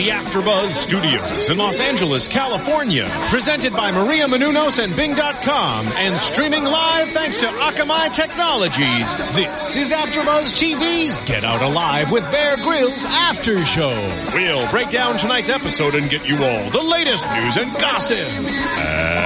The 0.00 0.08
AfterBuzz 0.08 0.70
Studios 0.70 1.50
in 1.50 1.58
Los 1.58 1.78
Angeles, 1.78 2.26
California, 2.26 3.06
presented 3.28 3.74
by 3.74 3.90
Maria 3.90 4.26
Menounos 4.26 4.82
and 4.82 4.96
Bing.com, 4.96 5.86
and 5.88 6.16
streaming 6.16 6.64
live 6.64 7.10
thanks 7.10 7.38
to 7.40 7.46
Akamai 7.46 8.10
Technologies. 8.14 9.16
This 9.36 9.76
is 9.76 9.92
AfterBuzz 9.92 10.54
TV's 10.54 11.18
Get 11.28 11.44
Out 11.44 11.60
Alive 11.60 12.10
with 12.10 12.22
Bear 12.30 12.56
Grylls 12.56 13.04
After 13.04 13.62
Show. 13.66 14.30
We'll 14.32 14.70
break 14.70 14.88
down 14.88 15.18
tonight's 15.18 15.50
episode 15.50 15.94
and 15.94 16.08
get 16.08 16.26
you 16.26 16.36
all 16.42 16.70
the 16.70 16.82
latest 16.82 17.26
news 17.28 17.58
and 17.58 17.70
gossip. 17.74 19.19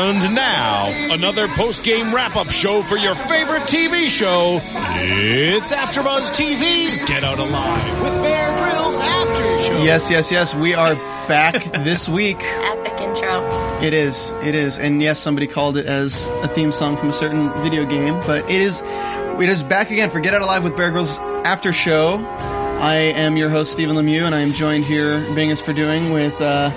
And 0.00 0.32
now, 0.32 1.12
another 1.12 1.48
post-game 1.48 2.14
wrap-up 2.14 2.50
show 2.50 2.82
for 2.84 2.96
your 2.96 3.16
favorite 3.16 3.62
TV 3.62 4.06
show. 4.06 4.60
It's 4.62 5.72
AfterBuzz 5.72 6.30
TV's 6.30 7.00
Get 7.00 7.24
Out 7.24 7.40
Alive 7.40 8.02
with 8.02 8.22
Bear 8.22 8.54
Grylls 8.54 9.00
After 9.00 9.58
Show. 9.64 9.82
Yes, 9.82 10.08
yes, 10.08 10.30
yes. 10.30 10.54
We 10.54 10.74
are 10.74 10.94
back 11.26 11.64
this 11.84 12.08
week. 12.08 12.36
Epic 12.40 12.92
intro. 12.92 13.82
It 13.82 13.92
is. 13.92 14.30
It 14.44 14.54
is. 14.54 14.78
And 14.78 15.02
yes, 15.02 15.18
somebody 15.18 15.48
called 15.48 15.76
it 15.76 15.86
as 15.86 16.28
a 16.44 16.46
theme 16.46 16.70
song 16.70 16.96
from 16.96 17.08
a 17.08 17.12
certain 17.12 17.50
video 17.64 17.84
game, 17.84 18.20
but 18.24 18.48
it 18.48 18.62
is, 18.62 18.80
it 18.84 19.48
is 19.48 19.64
back 19.64 19.90
again 19.90 20.10
for 20.10 20.20
Get 20.20 20.32
Out 20.32 20.42
Alive 20.42 20.62
with 20.62 20.76
Bear 20.76 20.92
Grylls 20.92 21.18
after 21.44 21.72
show. 21.72 22.18
I 22.24 22.94
am 22.94 23.36
your 23.36 23.50
host, 23.50 23.72
Stephen 23.72 23.96
Lemieux, 23.96 24.26
and 24.26 24.32
I 24.32 24.42
am 24.42 24.52
joined 24.52 24.84
here, 24.84 25.18
being 25.34 25.50
as 25.50 25.60
for 25.60 25.72
doing, 25.72 26.12
with, 26.12 26.40
uh, 26.40 26.70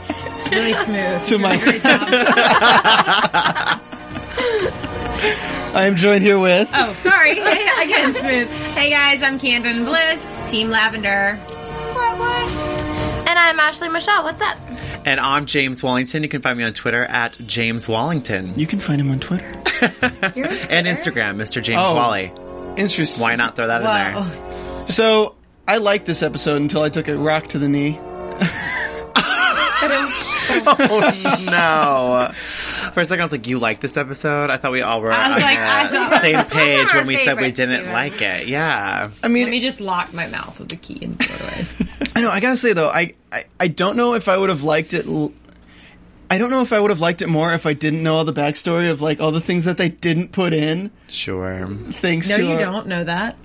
It's 0.36 0.48
really 0.50 0.74
smooth. 0.74 1.24
to 1.24 1.38
my, 1.38 1.58
I 5.74 5.86
am 5.86 5.96
joined 5.96 6.22
here 6.24 6.38
with, 6.38 6.68
Oh, 6.72 6.92
sorry. 6.94 7.34
Hey, 7.36 7.84
again, 7.84 8.14
smooth. 8.14 8.48
Hey 8.76 8.90
guys, 8.90 9.22
I'm 9.22 9.38
Camden 9.38 9.84
Bliss, 9.84 10.50
Team 10.50 10.68
Lavender. 10.70 11.36
What, 11.36 12.18
what? 12.18 12.50
And 13.28 13.38
I'm 13.38 13.58
Ashley 13.58 13.88
Michelle. 13.88 14.24
What's 14.24 14.40
up? 14.42 14.58
And 15.06 15.20
I'm 15.20 15.46
James 15.46 15.82
Wallington. 15.82 16.22
You 16.22 16.28
can 16.28 16.42
find 16.42 16.58
me 16.58 16.64
on 16.64 16.72
Twitter 16.74 17.04
at 17.04 17.38
James 17.46 17.88
Wallington. 17.88 18.58
you 18.58 18.66
can 18.66 18.80
find 18.80 19.00
him 19.00 19.10
on 19.10 19.20
Twitter. 19.20 19.46
and 19.80 20.86
Instagram, 20.86 21.36
Mr. 21.36 21.62
James 21.62 21.78
Oh. 21.80 21.94
Wally. 21.94 22.32
Interesting. 22.76 23.22
Why 23.22 23.36
not 23.36 23.56
throw 23.56 23.68
that 23.68 23.78
in 23.80 23.84
there? 23.86 24.12
Whoa. 24.22 24.84
So, 24.86 25.34
I 25.66 25.78
liked 25.78 26.04
this 26.06 26.22
episode 26.22 26.60
until 26.60 26.82
I 26.82 26.90
took 26.90 27.08
a 27.08 27.16
rock 27.16 27.48
to 27.48 27.58
the 27.58 27.68
knee. 27.68 27.98
Oh, 30.68 31.46
no. 31.50 32.32
For 32.92 33.00
a 33.00 33.04
second, 33.04 33.20
I 33.20 33.24
was 33.24 33.32
like, 33.32 33.46
"You 33.46 33.58
like 33.58 33.80
this 33.80 33.96
episode?" 33.96 34.48
I 34.50 34.56
thought 34.56 34.72
we 34.72 34.80
all 34.82 35.00
were 35.00 35.10
I 35.12 35.28
was 35.28 35.36
on 35.36 35.42
like, 35.42 35.90
the 35.90 35.96
thought- 35.96 36.22
same 36.22 36.44
page 36.46 36.94
when 36.94 37.06
we 37.06 37.16
said 37.16 37.34
we 37.36 37.50
favorites, 37.52 37.56
didn't 37.56 37.74
Steven. 37.76 37.92
like 37.92 38.22
it. 38.22 38.48
Yeah, 38.48 39.10
I 39.22 39.28
mean, 39.28 39.44
Let 39.44 39.50
me 39.50 39.60
just 39.60 39.80
lock 39.80 40.12
my 40.14 40.28
mouth 40.28 40.58
with 40.58 40.68
the 40.68 40.76
key 40.76 40.98
and 41.02 41.18
throw 41.18 41.34
it 41.34 41.42
away. 41.42 41.66
I 42.16 42.22
know. 42.22 42.30
I 42.30 42.40
gotta 42.40 42.56
say 42.56 42.72
though, 42.72 42.88
I, 42.88 43.12
I, 43.32 43.44
I 43.60 43.68
don't 43.68 43.96
know 43.96 44.14
if 44.14 44.28
I 44.28 44.36
would 44.38 44.48
have 44.48 44.62
liked 44.62 44.94
it. 44.94 45.06
L- 45.06 45.32
I 46.30 46.38
don't 46.38 46.50
know 46.50 46.62
if 46.62 46.72
I 46.72 46.80
would 46.80 46.90
have 46.90 47.00
liked 47.00 47.22
it 47.22 47.28
more 47.28 47.52
if 47.52 47.66
I 47.66 47.72
didn't 47.72 48.02
know 48.02 48.16
all 48.16 48.24
the 48.24 48.32
backstory 48.32 48.90
of 48.90 49.02
like 49.02 49.20
all 49.20 49.30
the 49.32 49.40
things 49.40 49.64
that 49.64 49.76
they 49.76 49.88
didn't 49.90 50.32
put 50.32 50.52
in. 50.52 50.90
sure. 51.08 51.68
Thanks 51.90 52.28
No, 52.28 52.36
to 52.38 52.42
you 52.44 52.52
our- 52.52 52.58
don't 52.60 52.86
know 52.86 53.04
that. 53.04 53.36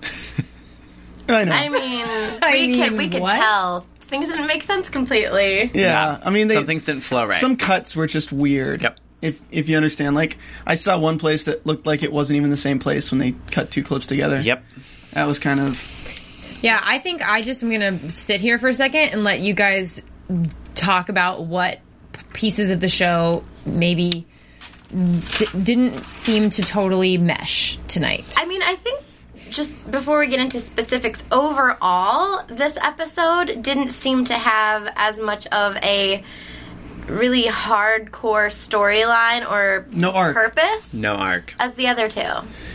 I 1.30 1.44
know. 1.46 1.52
I 1.52 1.70
mean, 1.70 2.06
I 2.42 2.52
we 2.54 2.68
could 2.80 2.90
mean, 2.92 2.98
we 2.98 3.10
could 3.10 3.22
what? 3.22 3.36
tell 3.36 3.86
things 4.12 4.28
didn't 4.30 4.46
make 4.46 4.62
sense 4.64 4.90
completely. 4.90 5.72
yeah. 5.74 6.20
I 6.24 6.30
mean, 6.30 6.48
they, 6.48 6.56
Some 6.56 6.66
things 6.68 6.84
didn't 6.84 7.02
flow 7.02 7.26
right. 7.26 7.42
some 7.42 7.56
cuts 7.58 7.96
were 7.96 8.06
just 8.06 8.32
weird. 8.32 8.84
Yep. 8.84 9.00
If 9.24 9.40
if 9.52 9.70
you 9.70 9.78
understand, 9.78 10.16
like 10.16 10.38
I 10.68 10.76
saw 10.76 10.98
one 11.00 11.18
place 11.20 11.46
that 11.46 11.66
looked 11.66 11.86
like 11.88 12.04
it 12.04 12.12
wasn't 12.12 12.38
even 12.38 12.50
the 12.52 12.58
same 12.58 12.78
place 12.80 13.10
when 13.12 13.18
they 13.20 13.34
cut 13.52 13.72
two 13.72 13.84
clips 13.84 14.06
together. 14.08 14.40
Yep. 14.40 14.64
That 15.14 15.26
was 15.26 15.40
kind 15.40 15.60
of 15.60 15.82
Yeah, 16.62 16.80
I 16.84 17.00
think 17.00 17.22
I 17.28 17.42
just 17.42 17.64
am 17.64 17.72
gonna 17.72 18.10
sit 18.12 18.42
here 18.42 18.58
for 18.60 18.68
a 18.68 18.74
second 18.74 19.10
and 19.14 19.24
let 19.24 19.40
you 19.40 19.54
guys 19.54 20.02
talk 20.76 21.10
about 21.10 21.46
what 21.46 21.80
pieces 22.34 22.72
of 22.72 22.80
the 22.80 22.90
show 22.90 23.44
maybe 23.66 24.26
d- 24.90 25.46
didn't 25.62 26.10
seem 26.10 26.50
to 26.50 26.62
totally 26.64 27.18
mesh 27.18 27.78
tonight. 27.88 28.26
I 28.38 28.46
mean, 28.46 28.62
I 28.64 28.76
think 28.76 29.04
just 29.52 29.92
before 29.92 30.18
we 30.20 30.28
get 30.28 30.40
into 30.40 30.60
specifics, 30.60 31.24
overall, 31.32 32.44
this 32.48 32.76
episode 32.82 33.62
didn't 33.62 33.90
seem 33.90 34.26
to 34.26 34.34
have 34.34 34.92
as 34.96 35.18
much 35.20 35.46
of 35.48 35.76
a 35.78 36.24
really 37.08 37.44
hardcore 37.44 38.48
storyline 38.50 39.50
or 39.50 39.86
No 39.92 40.12
arc. 40.12 40.36
purpose 40.36 40.94
No 40.94 41.16
arc. 41.16 41.54
as 41.60 41.74
the 41.74 41.88
other 41.88 42.08
two. 42.10 42.22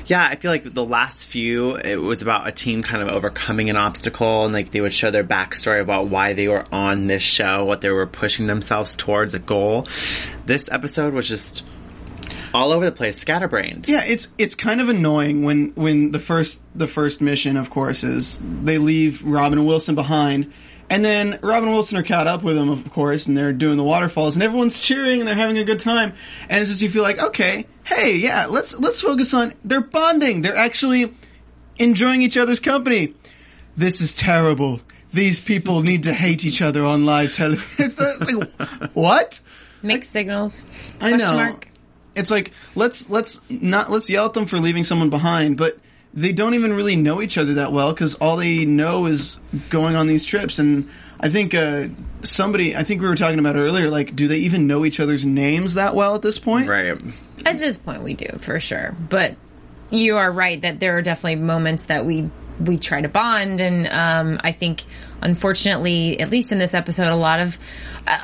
Yeah, 0.07 0.27
I 0.29 0.37
feel 0.37 0.51
like 0.51 0.75
the 0.75 0.85
last 0.85 1.27
few, 1.29 1.77
it 1.77 1.97
was 1.97 2.23
about 2.23 2.47
a 2.47 2.53
team 2.53 2.83
kind 2.83 3.03
of 3.03 3.09
overcoming 3.09 3.71
an 3.71 3.77
obstacle, 3.77 4.45
and 4.45 4.53
like 4.53 4.71
they 4.71 4.81
would 4.81 4.93
show 4.93 5.11
their 5.11 5.25
backstory 5.25 5.81
about 5.81 6.09
why 6.09 6.35
they 6.35 6.49
were 6.49 6.67
on 6.73 7.07
this 7.07 7.23
show, 7.23 7.65
what 7.65 7.81
they 7.81 7.89
were 7.91 8.07
pushing 8.07 8.47
themselves 8.47 8.95
towards 8.97 9.33
a 9.35 9.39
goal. 9.39 9.87
This 10.45 10.69
episode 10.71 11.15
was 11.15 11.29
just 11.29 11.65
all 12.57 12.73
over 12.73 12.85
the 12.85 12.93
place, 12.93 13.19
scatterbrained. 13.19 13.89
Yeah, 13.89 14.05
it's 14.05 14.29
it's 14.39 14.55
kind 14.55 14.81
of 14.81 14.89
annoying 14.89 15.45
when 15.45 15.73
when 15.75 16.13
the 16.13 16.19
first 16.19 16.61
the 16.75 16.89
first 16.89 17.21
mission, 17.21 17.57
of 17.57 17.71
course, 17.71 18.03
is 18.03 18.41
they 18.63 18.79
leave 18.79 19.23
Robin 19.23 19.59
and 19.59 19.69
Wilson 19.69 19.95
behind, 19.95 20.53
and 20.89 21.05
then 21.05 21.39
Robin 21.43 21.71
Wilson 21.71 21.99
are 21.99 22.03
caught 22.03 22.27
up 22.27 22.43
with 22.43 22.57
them, 22.57 22.71
of 22.71 22.91
course, 22.91 23.27
and 23.27 23.37
they're 23.37 23.53
doing 23.53 23.77
the 23.77 23.85
waterfalls, 23.85 24.37
and 24.37 24.43
everyone's 24.43 24.83
cheering 24.83 25.21
and 25.21 25.29
they're 25.29 25.35
having 25.35 25.59
a 25.59 25.65
good 25.65 25.81
time, 25.81 26.15
and 26.49 26.63
it's 26.63 26.71
just 26.71 26.81
you 26.81 26.89
feel 26.89 27.03
like, 27.03 27.21
okay, 27.21 27.67
hey, 27.85 28.17
yeah, 28.17 28.47
let's 28.47 28.79
let's 28.79 29.03
focus 29.03 29.35
on 29.35 29.53
they're 29.65 29.81
bonding, 29.81 30.41
they're 30.43 30.57
actually 30.57 31.15
enjoying 31.79 32.23
each 32.23 32.37
other's 32.39 32.61
company. 32.61 33.15
This 33.77 34.01
is 34.01 34.15
terrible. 34.15 34.81
These 35.13 35.41
people 35.41 35.83
need 35.83 36.05
to 36.05 36.13
hate 36.13 36.45
each 36.45 36.63
other 36.63 36.85
on 36.85 37.05
live 37.05 37.35
television. 37.35 37.67
It's 37.79 38.01
like, 38.01 38.51
what? 38.95 39.41
Mixed 39.83 40.11
signals. 40.11 40.65
I 41.01 41.17
know. 41.17 41.33
mark. 41.35 41.69
It's 42.17 42.31
like 42.31 42.53
let's 42.75 43.09
let's 43.11 43.41
not 43.49 43.91
let's 43.91 44.09
yell 44.11 44.27
at 44.27 44.35
them 44.35 44.47
for 44.47 44.59
leaving 44.59 44.85
someone 44.85 45.11
behind, 45.11 45.57
but 45.57 45.79
they 46.15 46.33
don't 46.33 46.55
even 46.55 46.73
really 46.73 46.97
know 46.97 47.21
each 47.21 47.37
other 47.37 47.55
that 47.55 47.73
well 47.73 47.93
because 47.93 48.15
all 48.15 48.37
they 48.37 48.65
know 48.65 49.07
is 49.07 49.39
going 49.69 49.97
on 49.97 50.07
these 50.07 50.25
trips. 50.25 50.59
And 50.59 50.89
I 51.21 51.29
think 51.29 51.55
uh, 51.55 51.89
somebody, 52.23 52.75
I 52.75 52.85
think 52.85 53.03
we 53.03 53.09
were 53.09 53.17
talking 53.17 53.39
about 53.39 53.57
earlier, 53.57 53.91
like, 53.91 54.17
do 54.17 54.27
they 54.27 54.39
even 54.39 54.67
know 54.67 54.85
each 54.85 54.99
other's 54.99 55.25
names 55.25 55.75
that 55.75 55.95
well 55.95 56.15
at 56.15 56.23
this 56.23 56.39
point? 56.39 56.69
Right. 56.69 56.99
At 57.45 57.59
this 57.59 57.77
point, 57.77 58.03
we 58.03 58.15
do 58.15 58.39
for 58.39 58.59
sure. 58.61 58.97
But 58.99 59.37
you 59.91 60.17
are 60.17 60.33
right 60.33 60.61
that 60.63 60.81
there 60.81 60.97
are 60.97 61.03
definitely 61.03 61.37
moments 61.37 61.87
that 61.87 62.07
we 62.07 62.31
we 62.59 62.79
try 62.79 63.03
to 63.03 63.09
bond, 63.09 63.61
and 63.61 63.87
um, 63.89 64.41
I 64.43 64.53
think, 64.53 64.83
unfortunately, 65.23 66.21
at 66.21 66.31
least 66.31 66.53
in 66.53 66.59
this 66.59 66.75
episode, 66.75 67.13
a 67.13 67.17
lot 67.17 67.41
of 67.41 67.59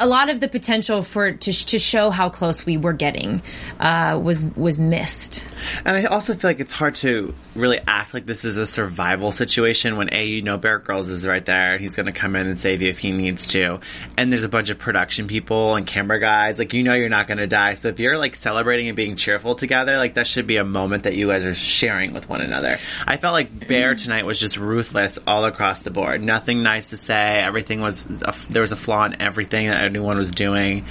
a 0.01 0.07
lot 0.07 0.31
of 0.31 0.41
the 0.41 0.49
potential 0.49 1.03
for 1.03 1.33
to 1.33 1.53
to 1.53 1.79
show 1.79 2.11
how 2.11 2.29
close 2.29 2.65
we 2.65 2.77
were 2.77 2.93
getting 2.93 3.43
uh, 3.81 4.21
was 4.23 4.45
was 4.57 4.79
missed. 4.79 5.45
And 5.85 5.97
I 5.97 6.05
also 6.05 6.35
feel 6.35 6.51
like 6.51 6.61
it's 6.61 6.73
hard 6.73 6.95
to 6.97 7.35
really 7.55 7.81
act 7.87 8.15
like 8.15 8.27
this 8.27 8.45
is 8.45 8.57
a 8.57 8.67
survival 8.67 9.33
situation 9.33 9.97
when 9.97 10.13
A, 10.13 10.25
you 10.25 10.43
know 10.43 10.57
Bear 10.57 10.79
Grylls 10.79 11.09
is 11.09 11.27
right 11.27 11.45
there. 11.45 11.79
He's 11.79 11.97
going 11.97 12.07
to 12.07 12.13
come 12.13 12.37
in 12.37 12.47
and 12.47 12.59
save 12.59 12.83
you 12.83 12.89
if 12.89 12.99
he 12.99 13.13
needs 13.13 13.49
to. 13.49 13.81
And 14.17 14.33
there's 14.33 14.45
a 14.45 14.49
bunch 14.49 14.71
of 14.71 14.79
production 14.79 15.27
people 15.27 15.75
and 15.75 15.87
camera 15.87 16.21
guys. 16.21 16.59
Like, 16.59 16.73
you 16.73 16.83
know 16.83 16.95
you're 16.95 17.09
not 17.09 17.27
going 17.27 17.39
to 17.39 17.47
die. 17.47 17.75
So 17.75 17.89
if 17.89 18.01
you're 18.01 18.17
like 18.17 18.37
celebrating 18.37 18.89
and 18.89 18.97
being 18.97 19.17
cheerful 19.17 19.55
together, 19.55 19.97
like 19.97 20.15
that 20.15 20.27
should 20.27 20.47
be 20.47 20.57
a 20.57 20.65
moment 20.65 21.05
that 21.05 21.15
you 21.15 21.29
guys 21.29 21.45
are 21.45 21.55
sharing 21.55 22.13
with 22.13 22.29
one 22.29 22.41
another. 22.41 22.79
I 23.07 23.17
felt 23.17 23.35
like 23.35 23.69
Bear 23.69 23.95
tonight 23.95 24.25
was 24.25 24.39
just 24.39 24.57
ruthless 24.57 25.19
all 25.27 25.45
across 25.45 25.83
the 25.83 25.91
board. 25.91 26.23
Nothing 26.23 26.63
nice 26.63 26.82
to 26.89 26.97
say. 26.97 27.41
Everything 27.43 27.81
was, 27.81 28.05
a, 28.23 28.35
there 28.51 28.63
was 28.63 28.73
a 28.73 28.77
flaw 28.77 29.05
in 29.05 29.21
everything 29.21 29.69
that 29.69 29.85
anyone 29.85 30.17
was 30.17 30.31
doing. 30.31 30.85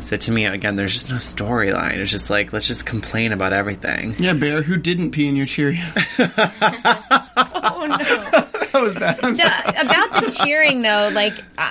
So 0.00 0.16
to 0.16 0.30
me, 0.30 0.46
again, 0.46 0.76
there's 0.76 0.92
just 0.92 1.08
no 1.08 1.16
storyline. 1.16 1.96
It's 1.96 2.10
just 2.10 2.30
like, 2.30 2.52
let's 2.52 2.66
just 2.66 2.84
complain 2.86 3.32
about 3.32 3.52
everything. 3.52 4.14
Yeah, 4.18 4.32
Bear, 4.34 4.62
who 4.62 4.76
didn't 4.76 5.10
pee 5.12 5.26
in 5.28 5.36
your 5.36 5.46
Cheerios? 5.46 5.78
Oh 7.64 7.86
no. 7.86 7.96
that 7.98 8.70
was 8.82 8.94
bad. 8.94 9.20
I'm 9.22 9.36
sorry. 9.36 9.50
The- 9.72 9.80
about 9.82 10.24
the 10.24 10.30
cheering 10.44 10.82
though, 10.82 11.10
like 11.12 11.38
uh, 11.58 11.70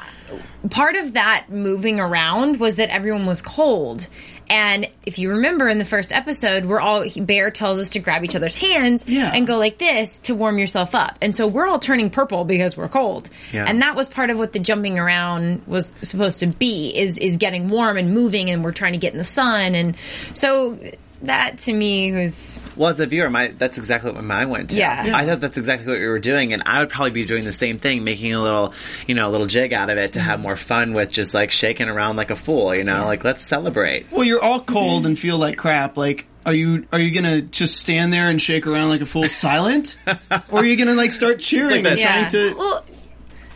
part 0.70 0.96
of 0.96 1.14
that 1.14 1.48
moving 1.50 2.00
around 2.00 2.60
was 2.60 2.78
that 2.78 2.90
everyone 2.90 3.26
was 3.26 3.42
cold. 3.42 4.08
And 4.52 4.88
if 5.06 5.18
you 5.18 5.30
remember 5.30 5.70
in 5.70 5.78
the 5.78 5.86
first 5.86 6.12
episode, 6.12 6.66
we're 6.66 6.82
all 6.82 7.06
Bear 7.22 7.52
tells 7.52 7.80
us 7.80 7.92
to 7.92 8.00
grab 8.00 8.26
each 8.26 8.36
other's 8.36 8.54
hands 8.54 9.06
Yeah. 9.08 9.32
and 9.34 9.48
go 9.48 9.58
like 9.58 9.78
this 9.78 10.20
to 10.22 10.36
warm 10.36 10.58
yourself 10.60 10.94
up. 10.94 11.18
And 11.22 11.34
so 11.34 11.48
we're 11.48 11.66
all 11.68 11.80
turning 11.80 12.10
purple 12.10 12.44
because 12.44 12.76
we're 12.76 12.90
cold. 12.90 13.30
Yeah. 13.54 13.64
And 13.66 13.82
that 13.82 13.96
was 13.96 14.10
part 14.10 14.30
of 14.30 14.38
what 14.38 14.52
the 14.52 14.60
jumping 14.60 15.00
around 15.00 15.62
was 15.68 15.94
supposed 16.02 16.40
to 16.40 16.48
be 16.48 16.90
is 16.96 17.18
is 17.18 17.38
getting 17.38 17.70
warm 17.70 17.96
and 17.98 18.14
moving 18.14 18.50
and 18.50 18.62
we're 18.62 18.74
trying 18.74 18.92
to 18.92 19.00
get 19.00 19.14
in 19.14 19.18
the 19.18 19.24
sun 19.24 19.74
and 19.74 19.96
so 20.34 20.78
that 21.24 21.60
to 21.60 21.74
me 21.74 22.12
was 22.12 22.66
Well, 22.76 22.90
as 22.90 23.00
a 23.00 23.06
viewer, 23.06 23.30
my 23.30 23.50
that's 23.58 23.78
exactly 23.78 24.12
what 24.12 24.24
my 24.24 24.36
mind 24.36 24.50
went 24.50 24.70
to. 24.72 24.78
Yeah. 24.78 25.06
Yeah. 25.06 25.18
I 25.18 25.26
thought 25.26 25.40
that's 25.40 25.58
exactly 25.58 25.88
what 25.88 26.00
we 26.00 26.08
were 26.08 26.20
doing, 26.20 26.54
and 26.54 26.64
I 26.66 26.80
would 26.80 26.90
probably 26.90 27.12
be 27.12 27.26
doing 27.26 27.46
the 27.46 27.52
same 27.52 27.78
thing, 27.78 28.04
making 28.04 28.34
a 28.34 28.42
little, 28.42 28.74
you 29.08 29.16
know, 29.16 29.30
a 29.30 29.32
little 29.32 29.48
jig 29.48 29.74
out 29.74 29.90
of 29.90 29.98
it 29.98 30.14
to 30.14 30.20
have 30.20 30.32
Mm-hmm. 30.36 30.42
more 30.44 30.56
fun 30.56 30.94
with 30.94 31.12
just 31.12 31.34
like 31.34 31.52
shaking 31.52 31.88
around 31.90 32.16
like 32.16 32.32
a 32.32 32.36
fool, 32.36 32.76
you 32.76 32.84
know, 32.84 33.06
like 33.06 33.24
let's 33.24 33.48
celebrate. 33.48 34.12
Well, 34.12 34.24
you're 34.24 34.42
all 34.44 34.62
cold 34.62 35.06
and 35.06 35.18
feel 35.20 35.38
like 35.38 35.58
crap. 35.58 35.98
Like, 35.98 36.26
are 36.46 36.54
you 36.54 36.88
are 36.92 37.00
you 37.00 37.12
gonna 37.12 37.42
just 37.42 37.78
stand 37.78 38.12
there 38.12 38.30
and 38.30 38.42
shake 38.42 38.66
around 38.66 38.90
like 38.90 39.02
a 39.02 39.06
fool, 39.06 39.30
silent, 39.30 39.98
or 40.08 40.18
are 40.60 40.66
you 40.66 40.76
gonna 40.76 40.96
like 40.96 41.12
start 41.12 41.40
cheering 41.40 41.86
and 41.86 41.98
that. 41.98 42.00
trying 42.00 42.30
to? 42.32 42.56
Well, 42.58 42.86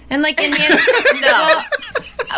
and 0.10 0.22
like 0.22 0.40
enhance 0.40 0.75
no. 1.22 1.62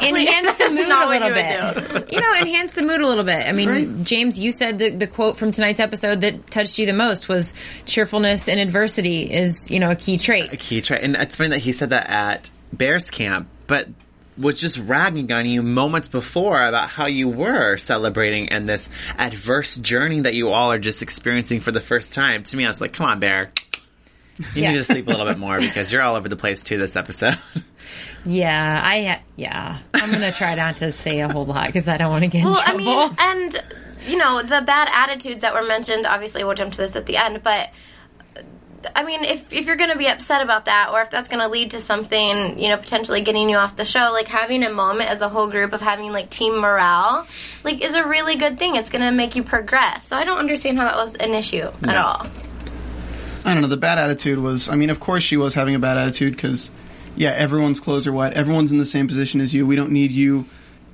enhance 0.04 0.54
the 0.58 0.69
mood 0.69 0.88
a 0.90 1.08
little 1.08 1.28
you 1.30 1.34
bit. 1.34 2.14
You 2.14 2.19
know, 2.22 2.34
enhance 2.40 2.75
the 2.75 2.81
mood 2.84 3.02
a 3.02 3.08
little 3.08 3.24
bit. 3.24 3.48
I 3.48 3.52
mean, 3.52 3.69
Right. 3.69 4.04
James, 4.04 4.40
you 4.40 4.52
said 4.52 4.80
the, 4.80 4.90
the 4.90 5.08
quote 5.08 5.38
from 5.38 5.52
tonight's 5.52 5.80
episode 5.80 6.22
that 6.22 6.50
touched 6.52 6.78
you 6.78 6.86
the 6.86 6.94
most 6.94 7.28
was 7.28 7.54
cheerfulness 7.86 8.48
in 8.48 8.60
adversity 8.60 9.24
is, 9.31 9.69
you 9.72 9.80
know, 9.80 9.92
a 9.92 9.96
key 9.96 10.18
trait. 10.18 10.54
A 10.54 10.58
key 10.58 10.81
trait, 10.81 11.04
and 11.04 11.16
it's 11.16 11.36
funny 11.36 11.50
that 11.50 11.60
he 11.60 11.74
said 11.74 11.90
that 11.92 12.10
at 12.10 12.50
Bears 12.74 13.10
camp, 13.10 13.48
but 13.68 13.88
was 14.38 14.60
just 14.60 14.78
ragging 14.78 15.31
on 15.31 15.48
you 15.48 15.64
moments 15.64 16.08
before 16.08 16.64
about 16.64 16.90
how 16.90 17.08
you 17.08 17.28
were 17.28 17.75
celebrating 17.78 18.50
and 18.50 18.69
this 18.69 18.88
adverse 19.18 19.75
journey 19.78 20.22
that 20.22 20.36
you 20.36 20.50
all 20.50 20.72
are 20.72 20.78
just 20.78 21.02
experiencing 21.02 21.60
for 21.60 21.72
the 21.72 21.81
first 21.81 22.14
time. 22.14 22.44
To 22.44 22.56
me, 22.58 22.64
I 22.64 22.68
was 22.68 22.80
like, 22.80 22.94
"Come 22.94 23.08
on, 23.08 23.19
Bear." 23.19 23.52
You 24.39 24.45
Yeah. 24.63 24.72
need 24.72 24.78
to 24.78 24.84
sleep 24.84 25.07
a 25.07 25.10
little 25.12 25.25
bit 25.25 25.38
more 25.38 25.60
because 25.60 25.92
you're 25.92 26.01
all 26.01 26.16
over 26.16 26.30
the 26.30 26.36
place 26.36 26.62
too 26.62 26.78
this 26.78 26.95
episode. 26.95 27.38
Yeah, 28.25 28.81
I, 28.84 29.22
yeah. 29.38 29.80
I'm 29.94 30.10
going 30.10 30.22
to 30.22 30.34
try 30.34 30.56
not 30.56 30.78
to 30.78 30.92
say 30.92 31.22
a 31.22 31.30
whole 31.31 31.45
lot 31.45 31.68
because 31.68 31.88
I 31.88 31.95
don't 31.95 32.10
want 32.10 32.24
to 32.24 32.28
get 32.28 32.39
in 32.39 32.45
Well, 32.45 32.57
I 32.60 32.72
trouble. 32.74 33.07
mean, 33.07 33.16
and 33.19 33.63
you 34.06 34.18
know 34.18 34.42
the 34.42 34.62
bad 34.66 34.89
attitudes 34.92 35.42
that 35.42 35.54
were 35.54 35.63
mentioned. 35.63 36.06
Obviously, 36.06 36.44
we'll 36.44 36.56
jump 36.56 36.74
to 36.74 36.78
this 36.80 36.98
at 36.98 37.06
the 37.06 37.16
end, 37.16 37.42
but 37.42 37.69
I 38.95 39.04
mean, 39.06 39.24
if 39.24 39.54
if 39.54 39.66
you're 39.66 39.78
going 39.78 39.92
to 39.92 39.98
be 39.98 40.07
upset 40.07 40.42
about 40.42 40.66
that, 40.66 40.90
or 40.92 41.01
if 41.01 41.10
that's 41.10 41.30
going 41.30 41.40
to 41.40 41.48
lead 41.48 41.72
to 41.72 41.80
something, 41.80 42.60
you 42.60 42.68
know, 42.68 42.75
potentially 42.78 43.22
getting 43.22 43.50
you 43.50 43.56
off 43.57 43.78
the 43.78 43.86
show, 43.86 44.10
like 44.12 44.28
having 44.28 44.63
a 44.63 44.69
moment 44.72 45.10
as 45.10 45.22
a 45.22 45.30
whole 45.30 45.48
group 45.50 45.72
of 45.72 45.80
having 45.80 46.12
like 46.12 46.30
team 46.30 46.60
morale, 46.60 47.25
like 47.63 47.81
is 47.81 47.95
a 47.95 48.06
really 48.06 48.36
good 48.36 48.60
thing. 48.60 48.75
It's 48.75 48.90
going 48.90 49.04
to 49.04 49.12
make 49.12 49.38
you 49.38 49.44
progress. 49.44 50.06
So 50.07 50.18
I 50.18 50.25
don't 50.25 50.40
understand 50.40 50.78
how 50.78 50.83
that 50.86 50.95
was 50.98 51.16
an 51.16 51.33
issue 51.33 51.69
at 51.83 51.95
all. 51.98 52.28
I 53.48 53.54
don't 53.54 53.62
know. 53.62 53.70
The 53.70 53.78
bad 53.78 53.98
attitude 53.98 54.40
was. 54.40 54.68
I 54.68 54.76
mean, 54.76 54.90
of 54.90 55.00
course 55.00 55.24
she 55.24 55.38
was 55.38 55.54
having 55.54 55.74
a 55.74 55.80
bad 55.80 55.98
attitude 55.98 56.36
because, 56.36 56.70
yeah, 57.16 57.30
everyone's 57.30 57.80
clothes 57.80 58.06
are 58.06 58.12
wet. 58.12 58.34
Everyone's 58.34 58.74
in 58.74 58.78
the 58.78 58.86
same 58.86 59.08
position 59.08 59.40
as 59.40 59.54
you. 59.54 59.66
We 59.66 59.78
don't 59.78 59.92
need 59.92 60.12
you 60.12 60.46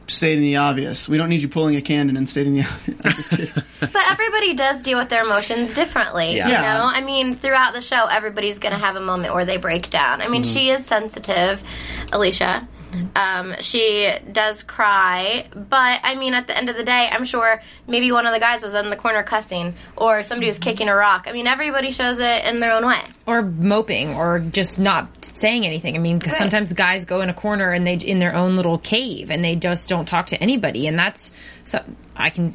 stating 0.07 0.41
the 0.41 0.57
obvious. 0.57 1.09
We 1.09 1.17
don't 1.17 1.29
need 1.29 1.41
you 1.41 1.47
pulling 1.47 1.75
a 1.77 1.81
Camden 1.81 2.15
and 2.15 2.29
stating 2.29 2.53
the 2.53 2.61
obvious. 2.65 2.99
I'm 3.05 3.13
just 3.13 3.29
kidding. 3.31 3.53
But 3.79 4.11
everybody 4.11 4.53
does 4.53 4.83
deal 4.83 4.99
with 4.99 5.09
their 5.09 5.23
emotions 5.23 5.73
differently. 5.73 6.35
Yeah. 6.35 6.47
You 6.47 6.53
know, 6.53 6.85
I 6.85 7.01
mean, 7.01 7.35
throughout 7.35 7.73
the 7.73 7.81
show, 7.81 8.05
everybody's 8.05 8.59
going 8.59 8.73
to 8.73 8.79
have 8.79 8.95
a 8.95 9.01
moment 9.01 9.33
where 9.33 9.45
they 9.45 9.57
break 9.57 9.89
down. 9.89 10.21
I 10.21 10.27
mean, 10.27 10.43
mm-hmm. 10.43 10.53
she 10.53 10.69
is 10.69 10.85
sensitive, 10.85 11.63
Alicia. 12.11 12.67
Um, 13.15 13.55
she 13.59 14.09
does 14.31 14.63
cry, 14.63 15.47
but 15.53 15.99
I 16.03 16.15
mean, 16.15 16.33
at 16.33 16.47
the 16.47 16.57
end 16.57 16.69
of 16.69 16.75
the 16.77 16.83
day, 16.83 17.09
I'm 17.11 17.25
sure 17.25 17.61
maybe 17.87 18.11
one 18.11 18.25
of 18.25 18.33
the 18.33 18.39
guys 18.39 18.61
was 18.61 18.73
in 18.73 18.89
the 18.89 18.95
corner 18.95 19.23
cussing, 19.23 19.75
or 19.97 20.23
somebody 20.23 20.47
was 20.47 20.59
kicking 20.59 20.89
a 20.89 20.95
rock. 20.95 21.25
I 21.27 21.31
mean, 21.31 21.47
everybody 21.47 21.91
shows 21.91 22.19
it 22.19 22.45
in 22.45 22.59
their 22.59 22.71
own 22.73 22.85
way. 22.85 22.99
or 23.25 23.41
moping 23.41 24.15
or 24.15 24.39
just 24.39 24.77
not 24.79 25.07
saying 25.23 25.65
anything. 25.65 25.95
I 25.95 25.99
mean, 25.99 26.19
'cause 26.19 26.33
Right. 26.33 26.39
sometimes 26.39 26.73
guys 26.73 27.05
go 27.05 27.21
in 27.21 27.29
a 27.29 27.33
corner 27.33 27.71
and 27.71 27.87
they 27.87 27.93
in 27.93 28.19
their 28.19 28.35
own 28.35 28.57
little 28.57 28.77
cave 28.77 29.31
and 29.31 29.41
they 29.45 29.55
just 29.55 29.87
don't 29.87 30.05
talk 30.05 30.25
to 30.27 30.41
anybody, 30.43 30.87
and 30.87 30.99
that's 30.99 31.31
so, 31.63 31.81
I 32.17 32.29
can 32.29 32.53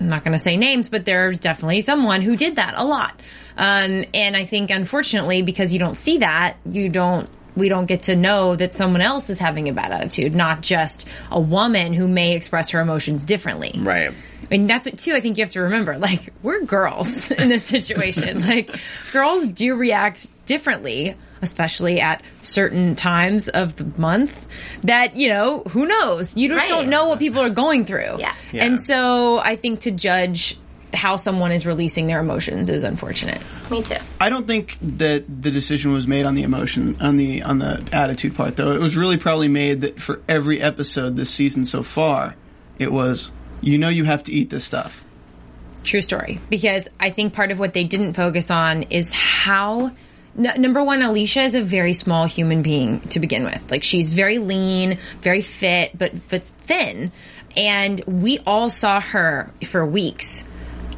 I'm 0.00 0.08
not 0.08 0.24
going 0.24 0.32
to 0.32 0.38
say 0.38 0.56
names, 0.56 0.88
but 0.88 1.04
there's 1.04 1.36
definitely 1.36 1.82
someone 1.82 2.22
who 2.22 2.34
did 2.34 2.56
that 2.56 2.72
a 2.76 2.84
lot. 2.84 3.20
Um, 3.58 4.04
and 4.14 4.34
I 4.36 4.44
think 4.46 4.70
unfortunately, 4.70 5.42
because 5.42 5.72
you 5.72 5.78
don't 5.78 5.96
see 5.96 6.18
that, 6.18 6.56
you 6.64 6.88
don't. 6.88 7.28
We 7.56 7.68
don't 7.68 7.86
get 7.86 8.02
to 8.04 8.14
know 8.16 8.54
that 8.54 8.74
someone 8.74 9.00
else 9.00 9.30
is 9.30 9.38
having 9.38 9.68
a 9.68 9.72
bad 9.72 9.90
attitude, 9.92 10.34
not 10.34 10.60
just 10.60 11.08
a 11.30 11.40
woman 11.40 11.94
who 11.94 12.06
may 12.06 12.36
express 12.36 12.70
her 12.70 12.80
emotions 12.80 13.24
differently. 13.24 13.72
right. 13.82 14.12
And 14.48 14.70
that's 14.70 14.86
what 14.86 14.96
too 14.98 15.12
I 15.14 15.20
think 15.20 15.38
you 15.38 15.42
have 15.44 15.50
to 15.52 15.62
remember. 15.62 15.98
Like 15.98 16.32
we're 16.42 16.62
girls 16.64 17.30
in 17.32 17.48
this 17.48 17.64
situation. 17.64 18.40
like 18.46 18.70
girls 19.12 19.48
do 19.48 19.74
react 19.74 20.28
differently, 20.46 21.16
especially 21.42 22.00
at 22.00 22.22
certain 22.42 22.94
times 22.94 23.48
of 23.48 23.74
the 23.74 23.84
month. 24.00 24.46
That 24.82 25.16
you 25.16 25.28
know, 25.30 25.62
who 25.70 25.86
knows? 25.86 26.36
You 26.36 26.48
just 26.50 26.60
Right. 26.60 26.68
don't 26.68 26.88
know 26.90 27.06
what 27.08 27.18
people 27.18 27.40
are 27.42 27.50
going 27.50 27.86
through. 27.86 28.16
Yeah. 28.20 28.34
Yeah. 28.52 28.64
And 28.66 28.78
so 28.78 29.38
I 29.40 29.56
think 29.56 29.80
to 29.80 29.90
judge 29.90 30.56
how 30.94 31.16
someone 31.16 31.52
is 31.52 31.66
releasing 31.66 32.06
their 32.06 32.20
emotions 32.20 32.68
is 32.68 32.82
unfortunate. 32.82 33.42
Me 33.70 33.82
too. 33.82 33.96
I 34.20 34.28
don't 34.28 34.46
think 34.46 34.78
that 34.98 35.24
the 35.42 35.50
decision 35.50 35.92
was 35.92 36.06
made 36.06 36.26
on 36.26 36.34
the 36.34 36.42
emotion 36.42 36.96
on 37.00 37.16
the 37.16 37.42
on 37.42 37.58
the 37.58 37.86
attitude 37.92 38.34
part 38.34 38.56
though. 38.56 38.72
It 38.72 38.80
was 38.80 38.96
really 38.96 39.16
probably 39.16 39.48
made 39.48 39.82
that 39.82 40.00
for 40.00 40.20
every 40.28 40.60
episode 40.60 41.16
this 41.16 41.30
season 41.30 41.64
so 41.64 41.82
far, 41.82 42.34
it 42.78 42.92
was 42.92 43.32
you 43.60 43.78
know 43.78 43.88
you 43.88 44.04
have 44.04 44.24
to 44.24 44.32
eat 44.32 44.50
this 44.50 44.64
stuff. 44.64 45.02
True 45.84 46.02
story. 46.02 46.40
Because 46.50 46.88
I 46.98 47.10
think 47.10 47.32
part 47.32 47.52
of 47.52 47.58
what 47.58 47.72
they 47.72 47.84
didn't 47.84 48.14
focus 48.14 48.50
on 48.50 48.84
is 48.84 49.12
how. 49.12 49.92
N- 50.38 50.60
number 50.60 50.82
one, 50.82 51.00
Alicia 51.00 51.42
is 51.42 51.54
a 51.54 51.62
very 51.62 51.94
small 51.94 52.26
human 52.26 52.60
being 52.60 53.00
to 53.00 53.20
begin 53.20 53.44
with. 53.44 53.70
Like 53.70 53.82
she's 53.82 54.10
very 54.10 54.38
lean, 54.38 54.98
very 55.22 55.40
fit, 55.40 55.96
but 55.96 56.28
but 56.28 56.42
thin, 56.42 57.12
and 57.56 58.02
we 58.06 58.38
all 58.40 58.68
saw 58.68 59.00
her 59.00 59.50
for 59.64 59.86
weeks 59.86 60.44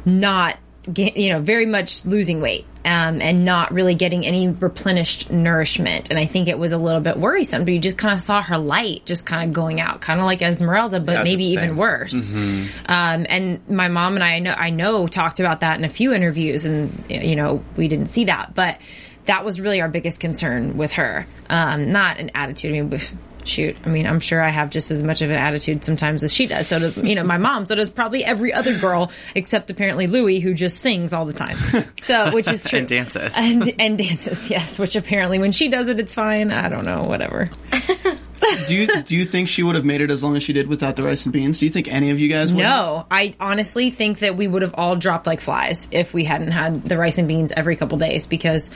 not 0.09 0.57
get, 0.91 1.17
you 1.17 1.29
know 1.29 1.39
very 1.39 1.65
much 1.65 2.05
losing 2.05 2.41
weight 2.41 2.65
um, 2.85 3.21
and 3.21 3.43
not 3.45 3.71
really 3.73 3.93
getting 3.93 4.25
any 4.25 4.47
replenished 4.47 5.29
nourishment 5.29 6.09
and 6.09 6.17
i 6.17 6.25
think 6.25 6.47
it 6.47 6.57
was 6.57 6.71
a 6.71 6.77
little 6.77 7.01
bit 7.01 7.17
worrisome 7.17 7.63
but 7.65 7.73
you 7.73 7.79
just 7.79 7.97
kind 7.97 8.13
of 8.13 8.21
saw 8.21 8.41
her 8.41 8.57
light 8.57 9.05
just 9.05 9.25
kind 9.25 9.47
of 9.49 9.53
going 9.53 9.79
out 9.81 10.01
kind 10.01 10.19
of 10.19 10.25
like 10.25 10.41
esmeralda 10.41 10.99
but 10.99 11.13
Yeah, 11.17 11.23
maybe 11.23 11.43
even 11.45 11.75
worse 11.75 12.31
um, 12.31 13.25
and 13.29 13.69
my 13.69 13.87
mom 13.89 14.15
and 14.15 14.23
I, 14.23 14.35
I 14.35 14.39
know 14.39 14.53
I 14.57 14.69
know 14.69 15.05
talked 15.07 15.39
about 15.39 15.59
that 15.59 15.77
in 15.77 15.85
a 15.85 15.89
few 15.89 16.13
interviews, 16.13 16.65
and 16.65 17.05
you 17.09 17.35
know 17.35 17.63
we 17.75 17.87
didn't 17.87 18.07
see 18.07 18.25
that, 18.25 18.55
but 18.55 18.79
that 19.25 19.45
was 19.45 19.59
really 19.59 19.79
our 19.81 19.89
biggest 19.89 20.19
concern 20.19 20.75
with 20.77 20.93
her. 20.93 21.27
Um, 21.49 21.91
not 21.91 22.19
an 22.19 22.31
attitude. 22.33 22.75
I 22.75 22.81
mean, 22.81 23.01
shoot, 23.45 23.75
I 23.85 23.89
mean, 23.89 24.05
I'm 24.07 24.19
sure 24.19 24.41
I 24.41 24.49
have 24.49 24.69
just 24.69 24.91
as 24.91 25.01
much 25.03 25.21
of 25.21 25.29
an 25.29 25.35
attitude 25.35 25.83
sometimes 25.83 26.23
as 26.23 26.33
she 26.33 26.47
does. 26.47 26.67
So 26.67 26.79
does 26.79 26.97
you 26.97 27.15
know 27.15 27.23
my 27.23 27.37
mom. 27.37 27.65
So 27.65 27.75
does 27.75 27.89
probably 27.89 28.23
every 28.23 28.53
other 28.53 28.77
girl, 28.77 29.11
except 29.35 29.69
apparently 29.69 30.07
Louie, 30.07 30.39
who 30.39 30.53
just 30.53 30.79
sings 30.81 31.13
all 31.13 31.25
the 31.25 31.33
time. 31.33 31.57
So 31.95 32.31
which 32.31 32.47
is 32.47 32.63
true 32.69 32.79
And 32.79 32.87
dances. 32.87 33.33
and, 33.35 33.73
and 33.79 33.97
dances. 33.97 34.49
Yes, 34.49 34.77
which 34.79 34.95
apparently 34.95 35.39
when 35.39 35.51
she 35.51 35.67
does 35.69 35.87
it, 35.87 35.99
it's 35.99 36.13
fine. 36.13 36.51
I 36.51 36.69
don't 36.69 36.85
know, 36.85 37.03
whatever. 37.03 37.49
Do 38.67 38.75
you 38.75 39.01
do 39.03 39.15
you 39.15 39.25
think 39.25 39.47
she 39.47 39.63
would 39.63 39.75
have 39.75 39.85
made 39.85 40.01
it 40.01 40.11
as 40.11 40.23
long 40.23 40.35
as 40.35 40.43
she 40.43 40.53
did 40.53 40.67
without 40.67 40.95
the 40.95 41.03
rice 41.03 41.25
and 41.25 41.33
beans? 41.33 41.57
Do 41.57 41.65
you 41.65 41.71
think 41.71 41.87
any 41.87 42.09
of 42.09 42.19
you 42.19 42.29
guys 42.29 42.53
would? 42.53 42.61
No, 42.61 43.05
I 43.09 43.35
honestly 43.39 43.91
think 43.91 44.19
that 44.19 44.37
we 44.37 44.47
would 44.47 44.61
have 44.61 44.73
all 44.75 44.95
dropped 44.95 45.27
like 45.27 45.41
flies 45.41 45.87
if 45.91 46.13
we 46.13 46.23
hadn't 46.23 46.51
had 46.51 46.83
the 46.85 46.97
rice 46.97 47.17
and 47.17 47.27
beans 47.27 47.51
every 47.55 47.75
couple 47.75 47.97
days 47.97 48.27
because 48.27 48.69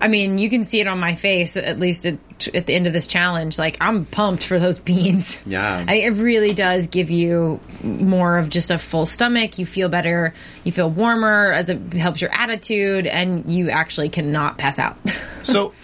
I 0.00 0.08
mean, 0.08 0.38
you 0.38 0.50
can 0.50 0.64
see 0.64 0.80
it 0.80 0.86
on 0.86 0.98
my 0.98 1.14
face 1.14 1.56
at 1.56 1.78
least 1.78 2.04
at, 2.04 2.18
at 2.54 2.66
the 2.66 2.74
end 2.74 2.86
of 2.86 2.92
this 2.92 3.06
challenge 3.06 3.58
like 3.58 3.76
I'm 3.80 4.04
pumped 4.04 4.42
for 4.42 4.58
those 4.58 4.78
beans. 4.86 5.38
Yeah. 5.46 5.84
I, 5.86 5.94
it 5.94 6.10
really 6.10 6.54
does 6.54 6.86
give 6.86 7.10
you 7.10 7.60
more 7.82 8.38
of 8.38 8.48
just 8.48 8.70
a 8.70 8.78
full 8.78 9.06
stomach. 9.06 9.58
You 9.58 9.66
feel 9.66 9.88
better, 9.88 10.34
you 10.64 10.72
feel 10.72 10.90
warmer 10.90 11.52
as 11.52 11.68
it 11.68 11.92
helps 11.94 12.20
your 12.20 12.32
attitude 12.32 13.06
and 13.06 13.48
you 13.50 13.70
actually 13.70 14.08
cannot 14.08 14.58
pass 14.58 14.78
out. 14.78 14.96
So, 15.42 15.74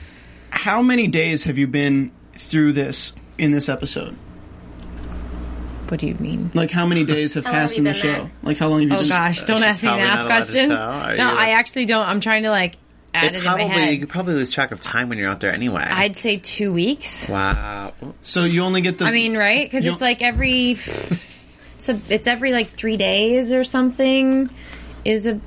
how 0.51 0.83
many 0.83 1.07
days 1.07 1.45
have 1.45 1.57
you 1.57 1.69
been 1.69 2.11
through 2.53 2.73
this 2.75 3.13
in 3.39 3.51
this 3.51 3.69
episode? 3.69 4.17
what 5.89 6.01
do 6.01 6.07
you 6.07 6.15
mean? 6.15 6.51
Like, 6.55 6.71
how 6.71 6.87
many 6.87 7.05
days 7.05 7.35
have 7.35 7.45
How 7.45 7.53
long 7.53 7.61
passed 7.61 7.75
have 7.77 7.79
in 7.81 7.87
you 7.87 7.93
the 7.93 8.01
been 8.01 8.15
show? 8.17 8.23
there? 8.23 8.31
Like, 8.43 8.57
how 8.57 8.69
long 8.69 8.81
have 8.81 8.83
you 8.85 8.89
been 8.89 8.97
Oh 8.97 9.01
been? 9.01 9.09
gosh, 9.11 9.43
don't 9.43 9.57
she's 9.59 9.67
ask 9.67 9.83
me 9.83 9.89
probably 9.91 10.05
math 10.05 10.15
allowed 10.15 10.23
to 10.23 10.29
questions. 10.35 10.69
tell. 10.69 10.89
Are 10.91 11.17
No, 11.17 11.31
you- 11.33 11.39
I 11.39 11.51
actually 11.51 11.85
don't. 11.87 12.07
I'm 12.09 12.21
trying 12.21 12.43
to 12.45 12.51
like 12.51 12.77
add 13.13 13.25
It 13.25 13.35
it, 13.37 13.43
probably 13.43 13.65
in 13.65 13.69
my 13.69 13.75
head. 13.75 13.93
you 13.93 13.99
could 14.01 14.09
probably 14.09 14.35
lose 14.35 14.51
track 14.51 14.71
of 14.73 14.81
time 14.81 15.11
when 15.11 15.19
you're 15.19 15.29
out 15.29 15.41
there 15.41 15.53
anyway. 15.53 15.85
I'd 15.87 16.17
say 16.17 16.39
two 16.39 16.73
weeks. 16.73 17.29
wow. 17.29 17.93
So 18.23 18.45
you 18.45 18.63
only 18.63 18.81
get 18.81 18.97
the. 18.99 19.05
I 19.05 19.11
mean, 19.11 19.37
right? 19.37 19.65
Because 19.69 19.85
You- 19.85 19.93
it's 19.93 20.01
like 20.01 20.23
every, 20.23 20.71
it's 21.77 21.89
a, 21.91 22.01
it's 22.09 22.27
every 22.27 22.53
like 22.53 22.69
three 22.71 22.97
days 22.97 23.53
or 23.53 23.63
something. 23.65 24.49
Is 25.05 25.27
a, 25.27 25.41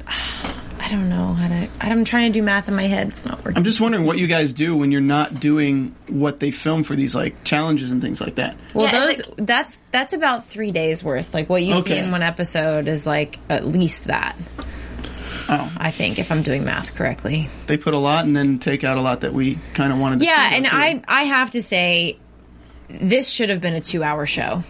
I 0.80 0.90
don't 0.90 1.10
know 1.10 1.34
how 1.34 1.48
to. 1.48 1.68
I'm 1.82 2.06
trying 2.06 2.32
to 2.32 2.40
do 2.40 2.44
math 2.44 2.68
in 2.68 2.76
my 2.76 2.84
head. 2.88 3.08
It's 3.10 3.26
not 3.26 3.38
working. 3.40 3.58
I'm 3.58 3.64
just 3.64 3.82
wondering 3.82 4.06
what 4.06 4.18
you 4.18 4.28
guys 4.28 4.54
do 4.54 4.76
when 4.78 4.92
you're 4.92 5.02
not 5.02 5.40
doing 5.40 5.96
what 6.08 6.40
they 6.40 6.52
film 6.52 6.84
for 6.84 6.96
these 6.96 7.16
like 7.16 7.44
challenges 7.44 7.92
and 7.92 8.02
things 8.02 8.22
like 8.22 8.36
that. 8.36 8.56
well, 8.74 8.86
Yeah, 8.86 9.00
those 9.00 9.20
it's 9.20 9.30
that's 9.38 9.80
that's 9.92 10.14
about 10.14 10.46
three 10.48 10.72
days 10.72 11.04
worth. 11.04 11.34
Like 11.34 11.50
what 11.50 11.64
you 11.64 11.82
see 11.82 11.98
in 11.98 12.12
one 12.12 12.22
episode 12.22 12.88
is 12.88 13.08
like 13.08 13.40
at 13.50 13.66
least 13.66 14.06
that. 14.06 14.38
Oh, 15.48 15.72
I 15.78 15.92
think 15.92 16.18
if 16.20 16.32
I'm 16.32 16.44
doing 16.44 16.66
math 16.66 16.96
correctly. 16.96 17.50
they 17.68 17.78
put 17.78 17.94
a 17.94 18.00
lot 18.00 18.26
and 18.26 18.36
then 18.36 18.58
take 18.60 18.84
out 18.84 18.98
a 18.98 19.02
lot 19.02 19.22
that 19.22 19.34
we 19.34 19.60
kind 19.76 19.94
of 19.94 20.00
wanted. 20.00 20.20
to 20.20 20.26
Yeah, 20.26 20.50
see, 20.50 20.56
and. 20.58 20.68
I 20.70 21.02
I 21.08 21.24
have 21.24 21.52
to 21.52 21.62
say, 21.62 22.18
this 22.90 23.30
should 23.30 23.50
have 23.50 23.62
been 23.62 23.76
a 23.76 23.82
two 23.82 24.04
hour 24.04 24.26
show 24.26 24.64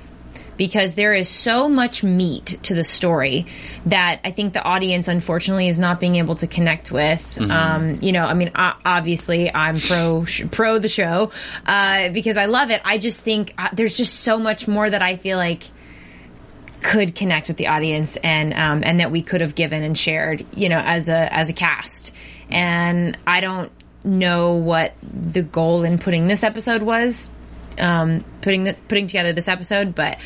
because 0.57 0.95
there 0.95 1.13
is 1.13 1.29
so 1.29 1.67
much 1.67 2.03
meat 2.03 2.57
to 2.63 2.73
the 2.73 2.83
story 2.83 3.45
that 3.85 4.21
I 4.23 4.31
think 4.31 4.53
the 4.53 4.63
audience, 4.63 5.07
unfortunately, 5.07 5.67
is 5.67 5.79
not 5.79 5.99
being 5.99 6.15
able 6.15 6.35
to 6.35 6.47
connect 6.47 6.91
with. 6.91 7.37
Um, 7.51 7.99
you 8.01 8.11
know, 8.11 8.25
I 8.25 8.33
mean, 8.33 8.51
obviously, 8.55 9.53
I'm 9.53 9.79
pro 9.79 10.25
sh- 10.25 10.43
pro 10.51 10.79
the 10.79 10.89
show 10.89 11.31
uh, 11.65 12.09
because 12.09 12.37
I 12.37 12.45
love 12.45 12.71
it. 12.71 12.81
I 12.85 12.97
just 12.97 13.19
think 13.19 13.53
uh, 13.57 13.69
there's 13.73 13.97
just 13.97 14.21
so 14.21 14.39
much 14.39 14.67
more 14.67 14.89
that 14.89 15.01
I 15.01 15.17
feel 15.17 15.37
like 15.37 15.63
could 16.81 17.15
connect 17.15 17.47
with 17.47 17.57
the 17.57 17.67
audience 17.67 18.15
and 18.17 18.53
um, 18.53 18.83
and 18.85 18.99
that 18.99 19.11
we 19.11 19.21
could 19.21 19.41
have 19.41 19.55
given 19.55 19.83
and 19.83 19.97
shared, 19.97 20.45
you 20.55 20.69
know, 20.69 20.79
as 20.79 21.09
a 21.09 21.33
as 21.33 21.49
a 21.49 21.53
cast. 21.53 22.13
And 22.49 23.17
I 23.25 23.41
don't 23.41 23.71
know 24.03 24.53
what 24.53 24.93
the 25.01 25.41
goal 25.41 25.83
in 25.83 25.97
putting 25.97 26.27
this 26.27 26.43
episode 26.43 26.83
was, 26.83 27.31
um, 27.79 28.23
putting 28.41 28.65
the, 28.65 28.75
putting 28.87 29.07
together 29.07 29.33
this 29.33 29.47
episode, 29.47 29.95
but 29.95 30.17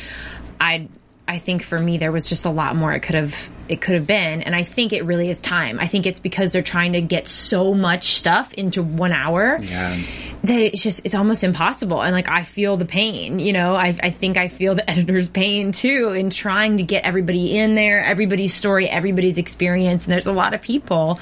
I 0.60 0.88
I 1.26 1.38
think 1.38 1.62
for 1.62 1.78
me 1.78 1.98
there 1.98 2.12
was 2.12 2.28
just 2.28 2.44
a 2.44 2.50
lot 2.50 2.76
more 2.76 2.92
it 2.92 3.00
could 3.00 3.14
have 3.14 3.50
it 3.70 3.80
could 3.80 3.94
have 3.94 4.06
been, 4.06 4.42
and 4.42 4.54
I 4.54 4.62
think 4.62 4.92
it 4.92 5.04
really 5.04 5.30
is 5.30 5.40
time. 5.40 5.78
I 5.80 5.86
think 5.86 6.06
it's 6.06 6.20
because 6.20 6.52
they're 6.52 6.62
trying 6.62 6.94
to 6.94 7.00
get 7.00 7.28
so 7.28 7.72
much 7.74 8.14
stuff 8.16 8.52
into 8.54 8.82
one 8.82 9.12
hour 9.12 9.58
Yeah. 9.62 9.96
that 10.44 10.58
it's 10.58 10.82
just 10.82 11.04
it's 11.04 11.14
almost 11.14 11.44
impossible 11.44 12.02
and 12.02 12.12
like 12.14 12.28
i 12.28 12.42
feel 12.44 12.76
the 12.76 12.84
pain 12.84 13.38
you 13.38 13.52
know 13.52 13.74
i, 13.74 13.88
I 14.02 14.10
think 14.10 14.36
i 14.36 14.48
feel 14.48 14.74
the 14.74 14.88
editor's 14.94 15.28
pain 15.28 15.72
too 15.72 16.10
in 16.10 16.30
trying 16.30 16.78
to 16.78 16.82
get 16.82 17.04
everybody 17.04 17.56
in 17.58 17.74
there 17.74 18.02
everybody's 18.02 18.54
story 18.54 18.88
everybody's 18.88 19.38
experience 19.38 20.04
and 20.04 20.12
there's 20.12 20.26
a 20.26 20.32
lot 20.32 20.54
of 20.54 20.62
people 20.62 21.20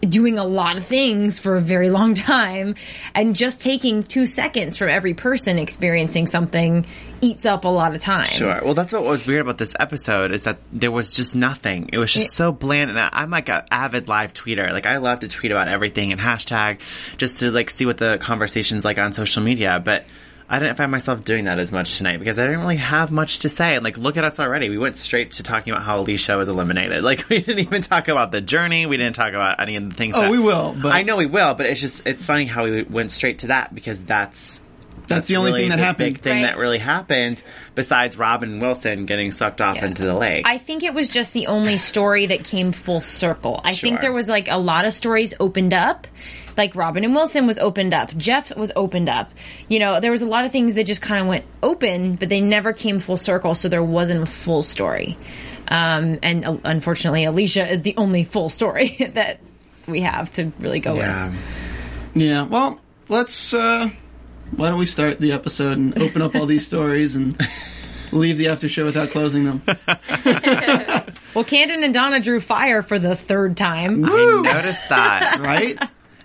doing 0.00 0.38
a 0.38 0.44
lot 0.44 0.76
of 0.76 0.84
things 0.84 1.38
for 1.38 1.56
a 1.56 1.60
very 1.60 1.90
long 1.90 2.14
time 2.14 2.74
and 3.14 3.36
just 3.36 3.60
taking 3.60 4.02
two 4.02 4.26
seconds 4.26 4.76
from 4.78 4.88
every 4.88 5.14
person 5.14 5.58
experiencing 5.58 6.26
something 6.26 6.84
eats 7.20 7.46
up 7.46 7.64
a 7.64 7.68
lot 7.68 7.94
of 7.94 8.00
time 8.00 8.26
Sure. 8.26 8.60
Well, 8.62 8.74
that's 8.74 8.92
what 8.92 9.04
was 9.04 9.26
weird 9.26 9.40
about 9.42 9.58
this 9.58 9.74
episode 9.78 10.32
is 10.32 10.42
that 10.42 10.58
there 10.72 10.90
was 10.90 11.14
just 11.14 11.34
nothing. 11.34 11.85
It 11.92 11.98
was 11.98 12.12
just 12.12 12.32
so 12.32 12.52
bland. 12.52 12.90
And 12.90 12.98
I'm 12.98 13.30
like 13.30 13.48
an 13.48 13.62
avid 13.70 14.08
live 14.08 14.32
tweeter. 14.32 14.72
Like 14.72 14.86
I 14.86 14.98
love 14.98 15.20
to 15.20 15.28
tweet 15.28 15.52
about 15.52 15.68
everything 15.68 16.12
and 16.12 16.20
hashtag 16.20 16.80
just 17.16 17.40
to 17.40 17.50
like 17.50 17.70
see 17.70 17.86
what 17.86 17.98
the 17.98 18.18
conversation's 18.18 18.84
like 18.84 18.98
on 18.98 19.12
social 19.12 19.42
media. 19.42 19.80
But 19.84 20.04
I 20.48 20.60
didn't 20.60 20.76
find 20.76 20.92
myself 20.92 21.24
doing 21.24 21.46
that 21.46 21.58
as 21.58 21.72
much 21.72 21.98
tonight 21.98 22.18
because 22.18 22.38
I 22.38 22.44
didn't 22.46 22.60
really 22.60 22.76
have 22.76 23.10
much 23.10 23.40
to 23.40 23.48
say. 23.48 23.74
And 23.74 23.82
like, 23.82 23.98
look 23.98 24.16
at 24.16 24.22
us 24.22 24.38
already. 24.38 24.68
We 24.70 24.78
went 24.78 24.96
straight 24.96 25.32
to 25.32 25.42
talking 25.42 25.72
about 25.72 25.84
how 25.84 25.98
Alicia 26.00 26.36
was 26.36 26.48
eliminated. 26.48 27.02
Like 27.06 27.28
we 27.28 27.40
didn't 27.40 27.60
even 27.66 27.82
talk 27.82 28.06
about 28.08 28.30
the 28.30 28.40
journey. 28.40 28.86
We 28.86 28.96
didn't 28.96 29.16
talk 29.16 29.30
about 29.30 29.58
any 29.60 29.74
of 29.76 29.88
the 29.88 29.94
things. 29.96 30.14
Oh, 30.16 30.20
that- 30.22 30.30
we 30.30 30.38
will, 30.38 30.76
but- 30.80 30.92
I 30.92 31.02
know 31.02 31.16
we 31.16 31.26
will. 31.26 31.54
But 31.54 31.66
it's 31.66 31.80
just 31.80 32.02
it's 32.06 32.26
funny 32.26 32.44
how 32.44 32.64
we 32.64 32.82
went 32.82 33.10
straight 33.10 33.40
to 33.40 33.48
that 33.48 33.74
because 33.74 34.00
that's 34.02 34.60
That's 35.08 35.26
the 35.28 35.36
only 35.36 35.50
really 35.52 35.62
thing 35.62 35.70
that 35.70 35.76
the 35.76 35.82
happened. 35.84 36.14
Big 36.14 36.22
thing 36.22 36.32
Right. 36.42 36.42
that 36.42 36.58
really 36.58 36.78
happened, 36.78 37.42
besides 37.74 38.16
Robin 38.18 38.52
and 38.52 38.62
Wilson 38.62 39.06
getting 39.06 39.32
sucked 39.32 39.60
off 39.60 39.82
into 39.82 40.02
the 40.04 40.14
lake. 40.14 40.44
I 40.48 40.58
think 40.58 40.82
it 40.82 40.94
was 40.94 41.08
just 41.08 41.32
the 41.32 41.46
only 41.46 41.78
story 41.92 42.26
that 42.26 42.44
came 42.44 42.72
full 42.72 43.00
circle. 43.00 43.60
I 43.64 43.74
Sure. 43.74 43.88
think 43.88 44.00
there 44.00 44.12
was 44.12 44.28
like 44.28 44.48
a 44.48 44.58
lot 44.58 44.84
of 44.84 44.92
stories 44.92 45.34
opened 45.40 45.74
up. 45.74 46.06
Like 46.56 46.74
Robin 46.74 47.04
and 47.04 47.14
Wilson 47.14 47.46
was 47.46 47.58
opened 47.58 47.92
up. 47.92 48.16
Jeff 48.16 48.56
was 48.56 48.72
opened 48.74 49.10
up. 49.10 49.30
You 49.68 49.78
know, 49.78 50.00
there 50.00 50.10
was 50.10 50.22
a 50.22 50.26
lot 50.26 50.46
of 50.46 50.52
things 50.52 50.74
that 50.76 50.84
just 50.86 51.02
kind 51.02 51.20
of 51.20 51.26
went 51.26 51.44
open, 51.62 52.16
but 52.16 52.30
they 52.30 52.40
never 52.40 52.72
came 52.72 52.98
full 52.98 53.18
circle, 53.18 53.54
so 53.54 53.68
there 53.68 53.82
wasn't 53.84 54.22
a 54.22 54.26
full 54.26 54.62
story. 54.62 55.18
Um, 55.68 56.18
and 56.22 56.46
uh, 56.46 56.56
unfortunately, 56.64 57.24
Alicia 57.24 57.68
is 57.70 57.82
the 57.82 57.94
only 57.98 58.24
full 58.24 58.48
story 58.48 58.96
that 59.14 59.40
we 59.86 60.00
have 60.00 60.30
to 60.34 60.50
really 60.58 60.80
go 60.80 60.94
yeah. 60.94 61.28
with. 61.28 62.22
Yeah. 62.22 62.42
Well, 62.46 62.80
let's. 63.10 63.52
uh 63.52 63.90
Why 64.54 64.68
don't 64.70 64.78
we 64.78 64.86
start 64.86 65.18
the 65.18 65.32
episode 65.32 65.76
and 65.76 65.98
open 66.00 66.22
up 66.22 66.34
all 66.34 66.46
these 66.46 66.66
stories 66.72 67.16
and 67.16 67.36
leave 68.12 68.38
the 68.38 68.48
after 68.48 68.68
show 68.68 68.84
without 68.84 69.10
closing 69.10 69.44
them? 69.44 69.62
Well, 71.34 71.44
Camden 71.44 71.84
and 71.84 71.92
Donna 71.92 72.18
drew 72.18 72.40
fire 72.40 72.80
for 72.82 72.98
the 72.98 73.14
third 73.14 73.58
time. 73.58 74.06
I 74.06 74.40
noticed 74.42 74.88
that. 74.88 75.38
Right? 75.40 75.78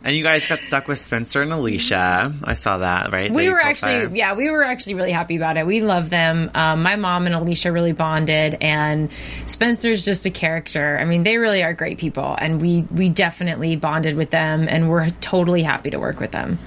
and 0.05 0.15
you 0.15 0.23
guys 0.23 0.47
got 0.47 0.59
stuck 0.59 0.87
with 0.87 0.99
Spencer 0.99 1.41
and 1.41 1.51
Alicia. 1.51 2.33
I 2.45 2.53
saw 2.53 2.77
that, 2.77 3.11
right? 3.11 3.29
We 3.29 3.43
They 3.43 3.49
were 3.49 3.57
caught 3.57 3.67
actually, 3.67 4.05
fire. 4.05 4.15
yeah, 4.15 4.33
we 4.35 4.49
were 4.49 4.63
actually 4.63 4.93
really 4.93 5.11
happy 5.11 5.35
about 5.35 5.57
it. 5.57 5.67
We 5.67 5.81
love 5.81 6.09
them. 6.09 6.49
Um, 6.55 6.81
my 6.81 6.95
mom 6.95 7.25
and 7.25 7.35
Alicia 7.35 7.73
really 7.73 7.91
bonded, 7.91 8.55
and 8.61 9.09
Spencer's 9.47 10.05
just 10.05 10.25
a 10.25 10.31
character. 10.31 10.97
I 10.97 11.03
mean, 11.03 11.23
they 11.23 11.37
really 11.37 11.61
are 11.61 11.73
great 11.73 11.97
people, 11.97 12.33
and 12.39 12.61
we 12.61 12.83
we 12.89 13.09
definitely 13.09 13.75
bonded 13.75 14.15
with 14.15 14.29
them, 14.29 14.67
and 14.69 14.89
we're 14.89 15.09
totally 15.19 15.61
happy 15.61 15.89
to 15.89 15.97
work 15.99 16.21
with 16.21 16.31
them. 16.31 16.57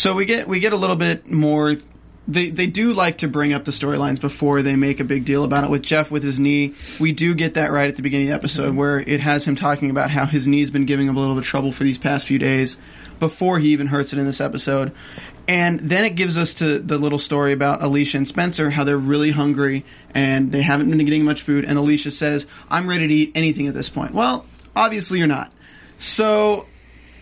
So 0.00 0.14
we 0.14 0.24
get 0.24 0.48
we 0.48 0.60
get 0.60 0.72
a 0.72 0.76
little 0.76 0.96
bit 0.96 1.30
more. 1.30 1.76
They 2.26 2.48
they 2.48 2.66
do 2.66 2.94
like 2.94 3.18
to 3.18 3.28
bring 3.28 3.52
up 3.52 3.66
the 3.66 3.70
storylines 3.70 4.18
before 4.18 4.62
they 4.62 4.74
make 4.74 4.98
a 4.98 5.04
big 5.04 5.26
deal 5.26 5.44
about 5.44 5.62
it. 5.62 5.68
With 5.68 5.82
Jeff 5.82 6.10
with 6.10 6.22
his 6.22 6.40
knee, 6.40 6.74
we 6.98 7.12
do 7.12 7.34
get 7.34 7.52
that 7.52 7.70
right 7.70 7.86
at 7.86 7.96
the 7.96 8.02
beginning 8.02 8.28
of 8.28 8.30
the 8.30 8.34
episode 8.36 8.74
where 8.74 8.98
it 8.98 9.20
has 9.20 9.44
him 9.44 9.56
talking 9.56 9.90
about 9.90 10.10
how 10.10 10.24
his 10.24 10.46
knee's 10.46 10.70
been 10.70 10.86
giving 10.86 11.06
him 11.06 11.18
a 11.18 11.20
little 11.20 11.34
bit 11.34 11.42
of 11.42 11.46
trouble 11.46 11.70
for 11.70 11.84
these 11.84 11.98
past 11.98 12.26
few 12.26 12.38
days 12.38 12.78
before 13.18 13.58
he 13.58 13.72
even 13.72 13.88
hurts 13.88 14.14
it 14.14 14.18
in 14.18 14.24
this 14.24 14.40
episode. 14.40 14.92
And 15.46 15.80
then 15.80 16.04
it 16.04 16.16
gives 16.16 16.38
us 16.38 16.54
to 16.54 16.78
the 16.78 16.96
little 16.96 17.18
story 17.18 17.52
about 17.52 17.82
Alicia 17.82 18.16
and 18.16 18.26
Spencer, 18.26 18.70
how 18.70 18.84
they're 18.84 18.96
really 18.96 19.32
hungry 19.32 19.84
and 20.14 20.50
they 20.50 20.62
haven't 20.62 20.88
been 20.88 21.04
getting 21.04 21.26
much 21.26 21.42
food. 21.42 21.66
And 21.66 21.76
Alicia 21.76 22.10
says, 22.10 22.46
"I'm 22.70 22.88
ready 22.88 23.06
to 23.06 23.12
eat 23.12 23.32
anything 23.34 23.66
at 23.66 23.74
this 23.74 23.90
point." 23.90 24.14
Well, 24.14 24.46
obviously 24.74 25.18
you're 25.18 25.28
not. 25.28 25.52
So 25.98 26.66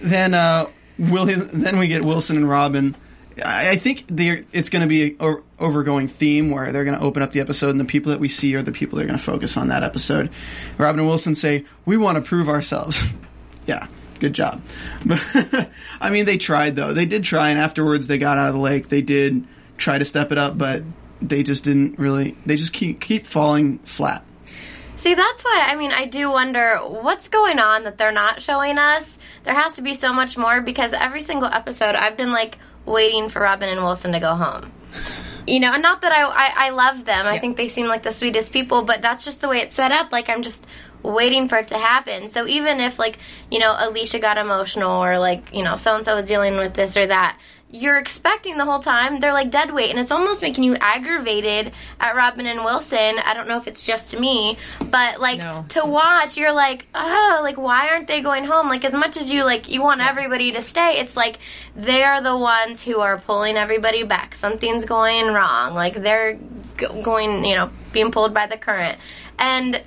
then 0.00 0.32
uh, 0.32 0.66
Will, 0.99 1.26
then 1.26 1.78
we 1.78 1.88
get 1.88 2.05
Wilson 2.05 2.37
and 2.37 2.49
Robin. 2.49 2.97
I 3.45 3.71
I 3.71 3.76
think 3.76 4.05
it's 4.11 4.69
going 4.69 4.83
to 4.83 4.88
be 4.88 5.05
a 5.05 5.17
o- 5.21 5.43
overgoing 5.59 6.09
theme 6.09 6.50
where 6.50 6.73
they're 6.73 6.85
going 6.85 6.99
to 6.99 7.05
open 7.05 7.23
up 7.23 7.33
the 7.33 7.40
episode, 7.40 7.71
and 7.71 7.81
the 7.81 7.85
people 7.85 8.11
that 8.11 8.21
we 8.21 8.28
see 8.28 8.55
are 8.55 8.62
the 8.62 8.73
people 8.73 8.99
they're 8.99 9.07
going 9.07 9.19
to 9.19 9.25
focus 9.25 9.57
on 9.57 9.69
that 9.69 9.83
episode. 9.83 10.31
Robin 10.76 11.00
and 11.00 11.09
Wilson 11.09 11.35
say, 11.35 11.64
"We 11.85 11.97
want 11.97 12.17
to 12.17 12.23
prove 12.23 12.49
ourselves." 12.49 13.00
yeah, 13.67 13.87
good 14.19 14.33
job. 14.33 14.62
But 15.05 15.21
I 16.00 16.11
mean, 16.11 16.25
they 16.25 16.38
tried 16.38 16.76
though. 16.76 16.93
They 16.93 17.07
did 17.07 17.25
try, 17.25 17.50
and 17.50 17.59
afterwards 17.59 18.07
they 18.07 18.19
got 18.19 18.38
out 18.38 18.49
of 18.49 18.55
the 18.55 18.61
lake. 18.61 18.88
They 18.88 19.02
did 19.02 19.47
try 19.76 19.99
to 19.99 20.05
step 20.05 20.33
it 20.33 20.38
up, 20.38 20.59
but 20.59 20.83
they 21.21 21.43
just 21.43 21.64
didn't 21.64 21.99
really. 21.99 22.37
They 22.47 22.57
just 22.57 22.73
keep 22.73 23.00
keep 23.00 23.26
falling 23.26 23.78
flat. 23.81 24.25
See, 24.99 25.14
that's 25.14 25.45
why 25.45 25.64
I 25.67 25.76
mean 25.76 25.93
I 25.93 26.07
do 26.07 26.31
wonder 26.31 26.76
what's 26.78 27.28
going 27.28 27.61
on 27.61 27.85
that 27.85 27.99
they're 27.99 28.12
not 28.12 28.43
showing 28.43 28.78
us. 28.78 29.09
There 29.45 29.55
has 29.55 29.76
to 29.76 29.83
be 29.83 29.95
so 29.95 30.12
much 30.12 30.37
more 30.37 30.61
because 30.61 30.93
every 30.93 31.23
single 31.23 31.49
episode 31.49 31.95
I've 31.95 32.17
been 32.17 32.33
like 32.33 32.59
waiting 32.85 33.28
for 33.28 33.40
Robin 33.40 33.69
and 33.69 33.83
Wilson 33.83 34.12
to 34.12 34.21
go 34.21 34.35
home. 34.35 34.73
You 35.47 35.61
know, 35.61 35.73
and 35.73 35.83
not 35.83 36.00
that 36.00 36.12
I 36.12 36.25
I, 36.25 36.67
I 36.67 36.71
love 36.71 37.05
them. 37.05 37.26
I 37.26 37.38
think 37.38 37.57
they 37.57 37.69
seem 37.69 37.87
like 37.87 38.02
the 38.02 38.12
sweetest 38.12 38.52
people, 38.52 38.83
but 38.83 39.00
that's 39.00 39.25
just 39.25 39.40
the 39.40 39.49
way 39.49 39.59
it's 39.59 39.76
set 39.76 39.93
up. 39.93 40.11
Like 40.11 40.28
I'm 40.28 40.43
just 40.43 40.67
waiting 41.02 41.49
for 41.49 41.59
it 41.59 41.69
to 41.69 41.78
happen. 41.78 42.28
So 42.28 42.47
even 42.47 42.81
if 42.81 42.99
like, 42.99 43.19
you 43.50 43.61
know, 43.61 43.76
Alicia 43.78 44.19
got 44.19 44.37
emotional 44.37 45.02
or 45.02 45.19
like, 45.19 45.55
you 45.55 45.62
know, 45.62 45.76
so 45.76 45.95
and 45.95 46.05
so 46.05 46.17
was 46.17 46.25
dealing 46.25 46.57
with 46.57 46.75
this 46.75 46.97
or 46.97 47.07
that, 47.07 47.38
you're 47.70 47.98
expecting 47.98 48.56
the 48.56 48.64
whole 48.64 48.80
time 48.80 49.20
they're 49.20 49.34
like 49.34 49.50
dead 49.50 49.72
weight 49.75 49.90
and 49.90 49.98
it's 49.98 50.10
almost 50.10 50.40
making 50.40 50.64
you 50.64 50.75
aggravated 50.80 51.72
at 52.00 52.16
Robin 52.16 52.46
and 52.46 52.64
Wilson. 52.64 53.18
I 53.25 53.34
don't 53.34 53.46
know 53.46 53.58
if 53.58 53.66
it's 53.66 53.82
just 53.82 54.18
me, 54.18 54.56
but 54.90 55.20
like 55.20 55.38
No. 55.38 55.66
to 55.70 55.84
watch, 55.84 56.37
you're 56.38 56.52
like, 56.54 56.87
oh, 56.94 57.40
like 57.42 57.58
why 57.58 57.88
aren't 57.90 58.06
they 58.06 58.22
going 58.22 58.44
home? 58.44 58.68
Like 58.68 58.84
as 58.87 58.94
much 58.94 59.16
as 59.18 59.28
you 59.30 59.44
like 59.44 59.68
you 59.68 59.82
want 59.82 60.00
everybody 60.00 60.52
to 60.52 60.62
stay, 60.62 60.94
it's 60.98 61.14
like 61.14 61.38
they're 61.76 62.22
the 62.22 62.37
ones 62.37 62.82
who 62.82 63.00
are 63.00 63.18
pulling 63.18 63.56
everybody 63.56 64.02
back. 64.02 64.34
Something's 64.34 64.87
going 64.87 65.26
wrong. 65.26 65.75
Like 65.75 65.94
they're 66.02 66.34
g- 66.78 67.02
going, 67.02 67.44
you 67.44 67.54
know, 67.54 67.70
being 67.92 68.10
pulled 68.10 68.32
by 68.32 68.46
the 68.46 68.56
current. 68.56 68.98
And 69.38 69.82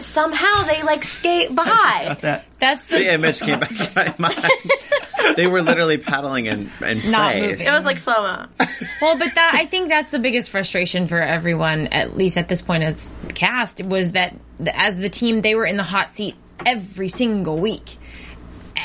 somehow 0.00 0.62
they 0.64 0.82
like 0.82 1.04
skate 1.04 1.54
by. 1.54 2.16
That. 2.20 2.44
That's 2.58 2.84
the 2.86 2.98
The 2.98 3.14
image 3.14 3.40
came 3.40 3.60
back 3.60 3.70
in 3.70 3.88
my 3.94 4.14
mind. 4.18 4.50
they 5.36 5.46
were 5.46 5.62
literally 5.62 5.98
paddling 5.98 6.46
in, 6.46 6.70
in 6.84 7.10
Not 7.10 7.32
place. 7.32 7.50
moving. 7.50 7.66
It 7.66 7.70
was 7.70 7.84
like 7.84 7.98
slow 7.98 8.22
mo. 8.22 8.46
Well, 9.00 9.16
but 9.18 9.34
that 9.34 9.52
I 9.54 9.66
think 9.66 9.88
that's 9.88 10.10
the 10.10 10.18
biggest 10.18 10.50
frustration 10.50 11.06
for 11.06 11.20
everyone, 11.20 11.88
at 11.88 12.16
least 12.16 12.38
at 12.38 12.48
this 12.48 12.62
point 12.62 12.82
as 12.82 13.14
cast, 13.34 13.84
was 13.84 14.12
that 14.12 14.34
as 14.74 14.96
the 14.96 15.08
team 15.08 15.40
they 15.42 15.54
were 15.54 15.66
in 15.66 15.76
the 15.76 15.82
hot 15.82 16.14
seat 16.14 16.34
every 16.64 17.08
single 17.08 17.58
week, 17.58 17.96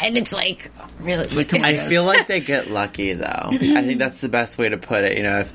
and 0.01 0.17
it's 0.17 0.33
like 0.33 0.71
really. 0.99 1.45
come 1.45 1.59
on, 1.61 1.65
I 1.65 1.77
feel 1.87 2.03
like 2.03 2.27
they 2.27 2.41
get 2.41 2.69
lucky 2.69 3.13
though. 3.13 3.49
I 3.51 3.57
think 3.57 3.99
that's 3.99 4.21
the 4.21 4.29
best 4.29 4.57
way 4.57 4.69
to 4.69 4.77
put 4.77 5.03
it. 5.03 5.17
You 5.17 5.23
know, 5.23 5.39
if 5.39 5.53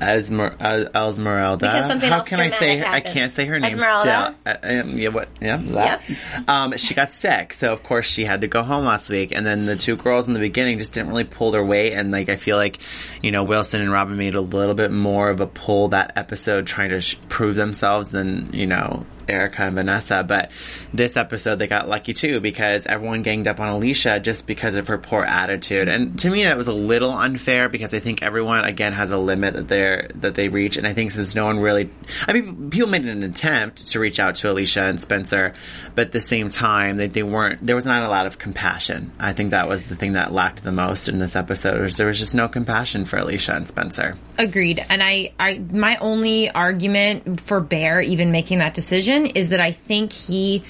Esmer, 0.00 0.56
uh, 0.60 1.08
Esmeralda. 1.08 1.66
Because 1.66 1.86
something 1.86 2.10
How 2.10 2.18
else 2.18 2.28
can 2.28 2.40
I 2.40 2.50
say? 2.50 2.76
dramatic 2.78 3.08
I 3.08 3.12
can't 3.12 3.32
say 3.32 3.44
her 3.46 3.58
name 3.58 3.74
Esmeralda? 3.74 4.34
still. 4.40 4.54
Uh, 4.54 4.80
um, 4.82 4.98
yeah, 4.98 5.08
what? 5.08 5.28
Yeah, 5.40 5.56
that. 5.56 6.02
Um, 6.48 6.76
she 6.76 6.94
got 6.94 7.12
sick, 7.12 7.52
so 7.52 7.72
of 7.72 7.82
course 7.82 8.06
she 8.06 8.24
had 8.24 8.40
to 8.42 8.46
go 8.48 8.62
home 8.62 8.84
last 8.84 9.10
week. 9.10 9.32
And 9.32 9.46
then 9.46 9.66
the 9.66 9.76
two 9.76 9.96
girls 9.96 10.26
in 10.26 10.32
the 10.32 10.40
beginning 10.40 10.78
just 10.78 10.92
didn't 10.92 11.08
really 11.08 11.24
pull 11.24 11.50
their 11.50 11.64
weight. 11.64 11.92
And 11.92 12.10
like 12.10 12.28
I 12.28 12.36
feel 12.36 12.56
like, 12.56 12.78
you 13.22 13.30
know, 13.30 13.42
Wilson 13.42 13.80
and 13.80 13.92
Robin 13.92 14.16
made 14.16 14.34
a 14.34 14.40
little 14.40 14.74
bit 14.74 14.90
more 14.90 15.30
of 15.30 15.40
a 15.40 15.46
pull 15.46 15.88
that 15.88 16.12
episode, 16.16 16.66
trying 16.66 16.90
to 16.90 17.00
sh- 17.00 17.16
prove 17.28 17.56
themselves 17.56 18.10
than 18.10 18.50
you 18.52 18.66
know 18.66 19.04
Erica 19.28 19.62
and 19.62 19.76
Vanessa. 19.76 20.24
But 20.26 20.50
this 20.92 21.16
episode, 21.16 21.58
they 21.58 21.66
got 21.66 21.88
lucky 21.88 22.12
too 22.12 22.40
because 22.40 22.86
everyone 22.86 23.22
ganged 23.22 23.46
up 23.46 23.60
on 23.60 23.68
Alicia 23.68 24.20
just 24.20 24.46
because 24.46 24.74
of 24.74 24.88
her 24.88 24.98
poor 24.98 25.22
attitude. 25.22 25.88
And 25.88 26.18
to 26.20 26.30
me, 26.30 26.44
that 26.44 26.56
was 26.56 26.68
a 26.68 26.72
little 26.72 27.12
unfair 27.12 27.68
because 27.68 27.94
I 27.94 28.00
think 28.00 28.22
everyone 28.22 28.64
again 28.64 28.92
has 28.92 29.10
a 29.10 29.18
limit 29.18 29.54
that 29.54 29.68
they're 29.68 30.10
that 30.16 30.34
they 30.34 30.48
reach. 30.48 30.76
And 30.76 30.86
I 30.86 30.94
think 30.94 31.10
since 31.10 31.34
no 31.34 31.44
one 31.44 31.58
really, 31.58 31.90
I 32.26 32.32
mean, 32.32 32.70
people 32.70 32.88
made 32.88 33.04
an 33.04 33.22
attempt 33.22 33.88
to 33.88 34.00
reach 34.00 34.18
out 34.18 34.36
to 34.36 34.50
Alicia 34.50 34.82
and 34.82 35.00
Spencer, 35.00 35.54
but 35.94 36.06
at 36.06 36.12
the 36.12 36.20
same 36.20 36.50
time, 36.50 36.96
they, 36.96 37.08
they 37.08 37.22
weren't. 37.22 37.64
There 37.64 37.76
was 37.76 37.86
not 37.86 38.02
a 38.02 38.08
lot 38.08 38.26
of 38.26 38.38
compassion. 38.38 39.12
I 39.18 39.32
think 39.32 39.50
that 39.50 39.68
was 39.68 39.86
the 39.86 39.96
thing 39.96 40.12
that 40.12 40.32
lacked 40.32 40.62
the 40.62 40.72
most 40.72 41.08
in 41.08 41.18
this 41.18 41.36
episode. 41.36 41.80
Was 41.80 41.96
there 41.96 42.06
was 42.06 42.18
just 42.18 42.34
no 42.34 42.48
compassion 42.48 43.04
for 43.04 43.18
Alicia 43.18 43.52
and 43.52 43.68
Spencer. 43.68 44.16
Agreed. 44.38 44.84
And 44.88 45.02
I, 45.02 45.32
I, 45.38 45.58
my 45.58 45.96
only 45.96 46.50
argument 46.50 47.40
for 47.40 47.60
Bear 47.60 48.00
even 48.00 48.30
making 48.30 48.58
that 48.58 48.74
decision 48.74 49.15
is 49.24 49.48
that 49.48 49.60
I 49.60 49.72
think 49.72 50.12
he 50.12 50.62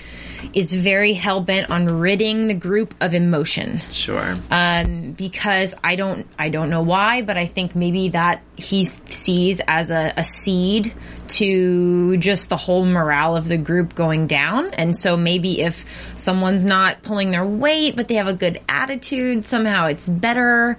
is 0.52 0.72
very 0.72 1.12
hell 1.12 1.40
bent 1.40 1.70
on 1.70 1.86
ridding 1.86 2.46
the 2.46 2.54
group 2.54 2.94
of 3.00 3.14
emotion. 3.14 3.80
Sure. 3.90 4.38
Um, 4.50 5.12
because 5.12 5.74
I 5.82 5.96
don't, 5.96 6.26
I 6.38 6.50
don't 6.50 6.70
know 6.70 6.82
why, 6.82 7.22
but 7.22 7.36
I 7.36 7.46
think 7.46 7.74
maybe 7.74 8.10
that 8.10 8.42
he 8.56 8.84
sees 8.84 9.60
as 9.66 9.90
a, 9.90 10.12
a 10.16 10.24
seed 10.24 10.94
to 11.28 12.16
just 12.18 12.48
the 12.48 12.56
whole 12.56 12.84
morale 12.84 13.36
of 13.36 13.48
the 13.48 13.56
group 13.56 13.94
going 13.94 14.26
down. 14.26 14.72
And 14.74 14.96
so 14.96 15.16
maybe 15.16 15.62
if 15.62 15.84
someone's 16.14 16.64
not 16.64 17.02
pulling 17.02 17.30
their 17.30 17.46
weight, 17.46 17.96
but 17.96 18.08
they 18.08 18.14
have 18.14 18.28
a 18.28 18.34
good 18.34 18.60
attitude, 18.68 19.46
somehow 19.46 19.86
it's 19.86 20.08
better 20.08 20.78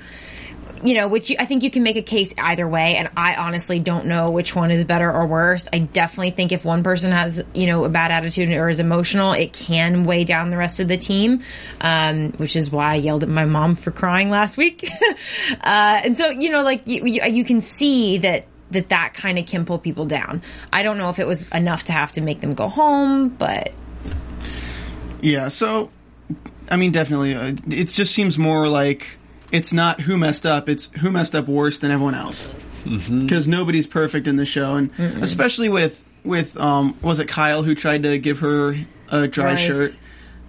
you 0.83 0.95
know, 0.95 1.07
which 1.07 1.29
you, 1.29 1.35
I 1.39 1.45
think 1.45 1.63
you 1.63 1.71
can 1.71 1.83
make 1.83 1.95
a 1.95 2.01
case 2.01 2.33
either 2.37 2.67
way. 2.67 2.95
And 2.95 3.09
I 3.15 3.35
honestly 3.35 3.79
don't 3.79 4.05
know 4.05 4.31
which 4.31 4.55
one 4.55 4.71
is 4.71 4.85
better 4.85 5.11
or 5.11 5.25
worse. 5.25 5.67
I 5.71 5.79
definitely 5.79 6.31
think 6.31 6.51
if 6.51 6.65
one 6.65 6.83
person 6.83 7.11
has, 7.11 7.43
you 7.53 7.65
know, 7.65 7.85
a 7.85 7.89
bad 7.89 8.11
attitude 8.11 8.49
or 8.49 8.69
is 8.69 8.79
emotional, 8.79 9.33
it 9.33 9.53
can 9.53 10.03
weigh 10.03 10.23
down 10.23 10.49
the 10.49 10.57
rest 10.57 10.79
of 10.79 10.87
the 10.87 10.97
team. 10.97 11.43
Um, 11.81 12.31
which 12.33 12.55
is 12.55 12.71
why 12.71 12.93
I 12.93 12.95
yelled 12.95 13.23
at 13.23 13.29
my 13.29 13.45
mom 13.45 13.75
for 13.75 13.91
crying 13.91 14.29
last 14.29 14.57
week. 14.57 14.89
uh, 15.51 16.01
and 16.03 16.17
so, 16.17 16.29
you 16.29 16.49
know, 16.49 16.63
like 16.63 16.85
you, 16.85 17.05
you, 17.05 17.23
you 17.23 17.43
can 17.43 17.61
see 17.61 18.17
that 18.19 18.47
that 18.71 18.89
that 18.89 19.13
kind 19.13 19.39
of 19.39 19.45
can 19.45 19.65
pull 19.65 19.79
people 19.79 20.05
down. 20.05 20.41
I 20.73 20.83
don't 20.83 20.97
know 20.97 21.09
if 21.09 21.19
it 21.19 21.27
was 21.27 21.43
enough 21.53 21.85
to 21.85 21.93
have 21.93 22.11
to 22.13 22.21
make 22.21 22.41
them 22.41 22.53
go 22.53 22.67
home, 22.67 23.29
but 23.29 23.71
Yeah, 25.21 25.47
so 25.47 25.89
I 26.69 26.75
mean, 26.75 26.91
definitely, 26.91 27.35
uh, 27.35 27.53
it 27.69 27.89
just 27.89 28.13
seems 28.13 28.37
more 28.37 28.67
like 28.67 29.19
it's 29.51 29.71
not 29.73 30.01
who 30.01 30.17
messed 30.17 30.45
up; 30.45 30.69
it's 30.69 30.85
who 30.99 31.11
messed 31.11 31.35
up 31.35 31.47
worse 31.47 31.79
than 31.79 31.91
everyone 31.91 32.15
else. 32.15 32.49
Because 32.83 33.47
nobody's 33.47 33.87
perfect 33.87 34.27
in 34.27 34.37
the 34.37 34.45
show, 34.45 34.75
and 34.75 34.91
especially 35.21 35.69
with 35.69 36.03
with 36.23 36.57
um, 36.57 36.97
was 37.01 37.19
it 37.19 37.27
Kyle 37.27 37.63
who 37.63 37.75
tried 37.75 38.03
to 38.03 38.17
give 38.17 38.39
her 38.39 38.75
a 39.09 39.27
dry 39.27 39.51
Royce 39.51 39.59
shirt? 39.59 39.99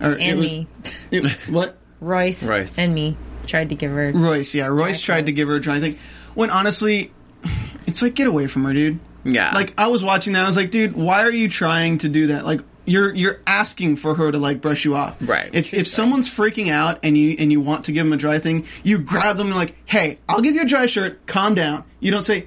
Or 0.01 0.13
and 0.13 0.39
was- 0.39 0.49
me, 0.49 0.67
it- 1.11 1.31
what? 1.49 1.77
Royce, 2.01 2.45
Royce. 2.49 2.79
and 2.79 2.95
me 2.95 3.17
tried 3.47 3.71
to 3.71 3.75
give 3.75 3.91
her. 3.91 4.13
Royce, 4.13 4.55
yeah, 4.55 4.67
Royce 4.67 5.01
Dry 5.01 5.17
tried 5.17 5.27
to 5.27 5.33
give 5.33 5.49
her 5.49 5.57
a 5.57 5.61
dry 5.61 5.81
thing. 5.81 5.99
When 6.35 6.51
honestly, 6.51 7.11
it's 7.87 8.03
like 8.03 8.15
get 8.15 8.29
away 8.29 8.47
from 8.47 8.65
her, 8.65 8.73
dude. 8.73 9.01
Yeah. 9.25 9.53
Like 9.53 9.75
I 9.77 9.89
was 9.89 10.05
watching 10.05 10.35
that, 10.35 10.45
I 10.45 10.47
was 10.47 10.57
like, 10.57 10.71
dude, 10.71 10.95
why 10.95 11.23
are 11.23 11.33
you 11.33 11.49
trying 11.49 11.99
to 11.99 12.09
do 12.09 12.29
that? 12.29 12.45
Like 12.45 12.61
you're 12.89 13.15
you're 13.15 13.41
asking 13.47 13.97
for 13.97 14.15
her 14.15 14.33
to 14.33 14.39
like 14.39 14.61
brush 14.61 14.85
you 14.85 14.97
off. 14.97 15.17
Right. 15.21 15.51
If 15.53 15.75
if 15.75 15.87
someone's 15.87 16.29
freaking 16.29 16.71
out 16.71 17.01
and 17.03 17.17
you 17.17 17.37
and 17.39 17.53
you 17.53 17.61
want 17.61 17.85
to 17.85 17.93
give 17.93 18.07
them 18.07 18.13
a 18.13 18.17
dry 18.17 18.39
thing, 18.39 18.67
you 18.83 18.99
grab 18.99 19.37
them 19.37 19.49
and 19.49 19.57
like, 19.57 19.77
hey, 19.87 20.19
I'll 20.29 20.41
give 20.41 20.55
you 20.55 20.63
a 20.63 20.67
dry 20.67 20.87
shirt. 20.87 21.27
Calm 21.27 21.55
down. 21.55 21.85
You 22.01 22.11
don't 22.11 22.25
say, 22.25 22.47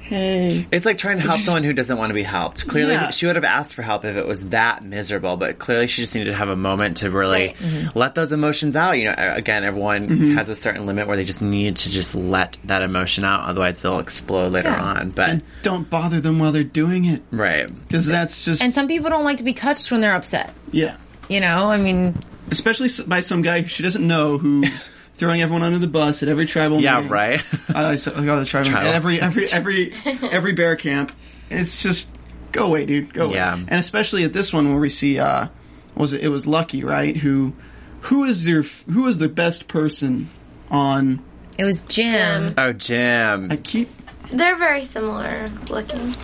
hey. 0.00 0.66
It's 0.70 0.84
like 0.84 0.98
trying 0.98 1.16
to 1.18 1.22
help 1.22 1.40
someone 1.40 1.62
who 1.64 1.72
doesn't 1.72 1.96
want 1.96 2.10
to 2.10 2.14
be 2.14 2.22
helped. 2.22 2.66
Clearly, 2.68 2.92
Yeah. 2.92 3.10
she 3.10 3.26
would 3.26 3.36
have 3.36 3.44
asked 3.44 3.74
for 3.74 3.82
help 3.82 4.04
if 4.04 4.16
it 4.16 4.26
was 4.26 4.40
that 4.46 4.84
miserable, 4.84 5.36
but 5.36 5.58
clearly 5.58 5.86
she 5.86 6.02
just 6.02 6.14
needed 6.14 6.30
to 6.30 6.36
have 6.36 6.50
a 6.50 6.56
moment 6.56 6.98
to 6.98 7.10
really 7.10 7.32
Right. 7.48 7.56
Mm-hmm. 7.56 7.98
let 7.98 8.14
those 8.14 8.32
emotions 8.32 8.76
out. 8.76 8.98
You 8.98 9.06
know, 9.06 9.14
again, 9.18 9.64
everyone 9.64 10.08
Mm-hmm. 10.08 10.34
has 10.36 10.48
a 10.48 10.54
certain 10.54 10.86
limit 10.86 11.06
where 11.08 11.16
they 11.16 11.24
just 11.24 11.42
need 11.42 11.76
to 11.76 11.90
just 11.90 12.14
let 12.14 12.56
that 12.64 12.82
emotion 12.82 13.24
out, 13.24 13.48
otherwise 13.48 13.80
they'll 13.82 13.98
explode 13.98 14.52
later 14.52 14.68
Yeah. 14.70 14.82
on. 14.82 15.10
But, 15.10 15.30
And 15.30 15.42
don't 15.62 15.88
bother 15.88 16.20
them 16.20 16.38
while 16.38 16.52
they're 16.52 16.64
doing 16.64 17.04
it 17.04 17.22
right. 17.30 17.66
because 17.88 18.06
that's 18.06 18.44
just 18.44 18.62
And 18.62 18.72
some 18.74 18.88
people 18.88 19.10
don't 19.10 19.24
like 19.24 19.38
to 19.38 19.44
be 19.44 19.52
touched 19.54 19.90
when 19.90 20.00
they're 20.00 20.14
upset. 20.14 20.52
yeah. 20.70 20.96
You 21.28 21.40
know, 21.40 21.70
I 21.70 21.76
mean, 21.76 22.22
Especially 22.50 22.90
by 23.06 23.20
some 23.20 23.40
guy 23.40 23.62
who 23.62 23.68
she 23.68 23.82
doesn't 23.82 24.06
know 24.06 24.36
who's 24.36 24.90
throwing 25.14 25.42
everyone 25.42 25.62
under 25.62 25.78
the 25.78 25.86
bus 25.86 26.22
at 26.22 26.28
every 26.28 26.46
tribal. 26.46 26.80
Yeah, 26.80 26.96
meeting. 26.96 27.10
right. 27.10 27.44
I, 27.68 27.92
I 27.92 27.96
got 27.96 28.38
the 28.38 28.44
tribal. 28.44 28.70
Tribal. 28.70 28.88
At 28.88 28.94
every 28.94 29.20
every 29.20 29.46
every 29.52 29.92
every 30.04 30.52
bear 30.52 30.76
camp. 30.76 31.12
It's 31.50 31.82
just 31.82 32.08
go 32.52 32.66
away, 32.66 32.86
dude. 32.86 33.12
Go 33.12 33.26
away. 33.26 33.34
Yeah. 33.34 33.54
And 33.54 33.74
especially 33.74 34.24
at 34.24 34.32
this 34.32 34.52
one 34.52 34.70
where 34.70 34.80
we 34.80 34.88
see 34.88 35.18
uh 35.18 35.48
was 35.94 36.12
it 36.12 36.22
it 36.22 36.28
was 36.28 36.46
Lucky, 36.46 36.84
right? 36.84 37.16
Who 37.16 37.54
who 38.02 38.24
is 38.24 38.46
your 38.46 38.62
who 38.62 39.06
is 39.06 39.18
the 39.18 39.28
best 39.28 39.68
person 39.68 40.30
on 40.70 41.22
it 41.58 41.64
was 41.64 41.82
Jim. 41.82 42.48
Jim. 42.48 42.54
oh, 42.58 42.72
Jim. 42.72 43.52
I 43.52 43.56
keep 43.56 43.90
They're 44.32 44.56
very 44.56 44.84
similar 44.84 45.50
looking. 45.68 46.14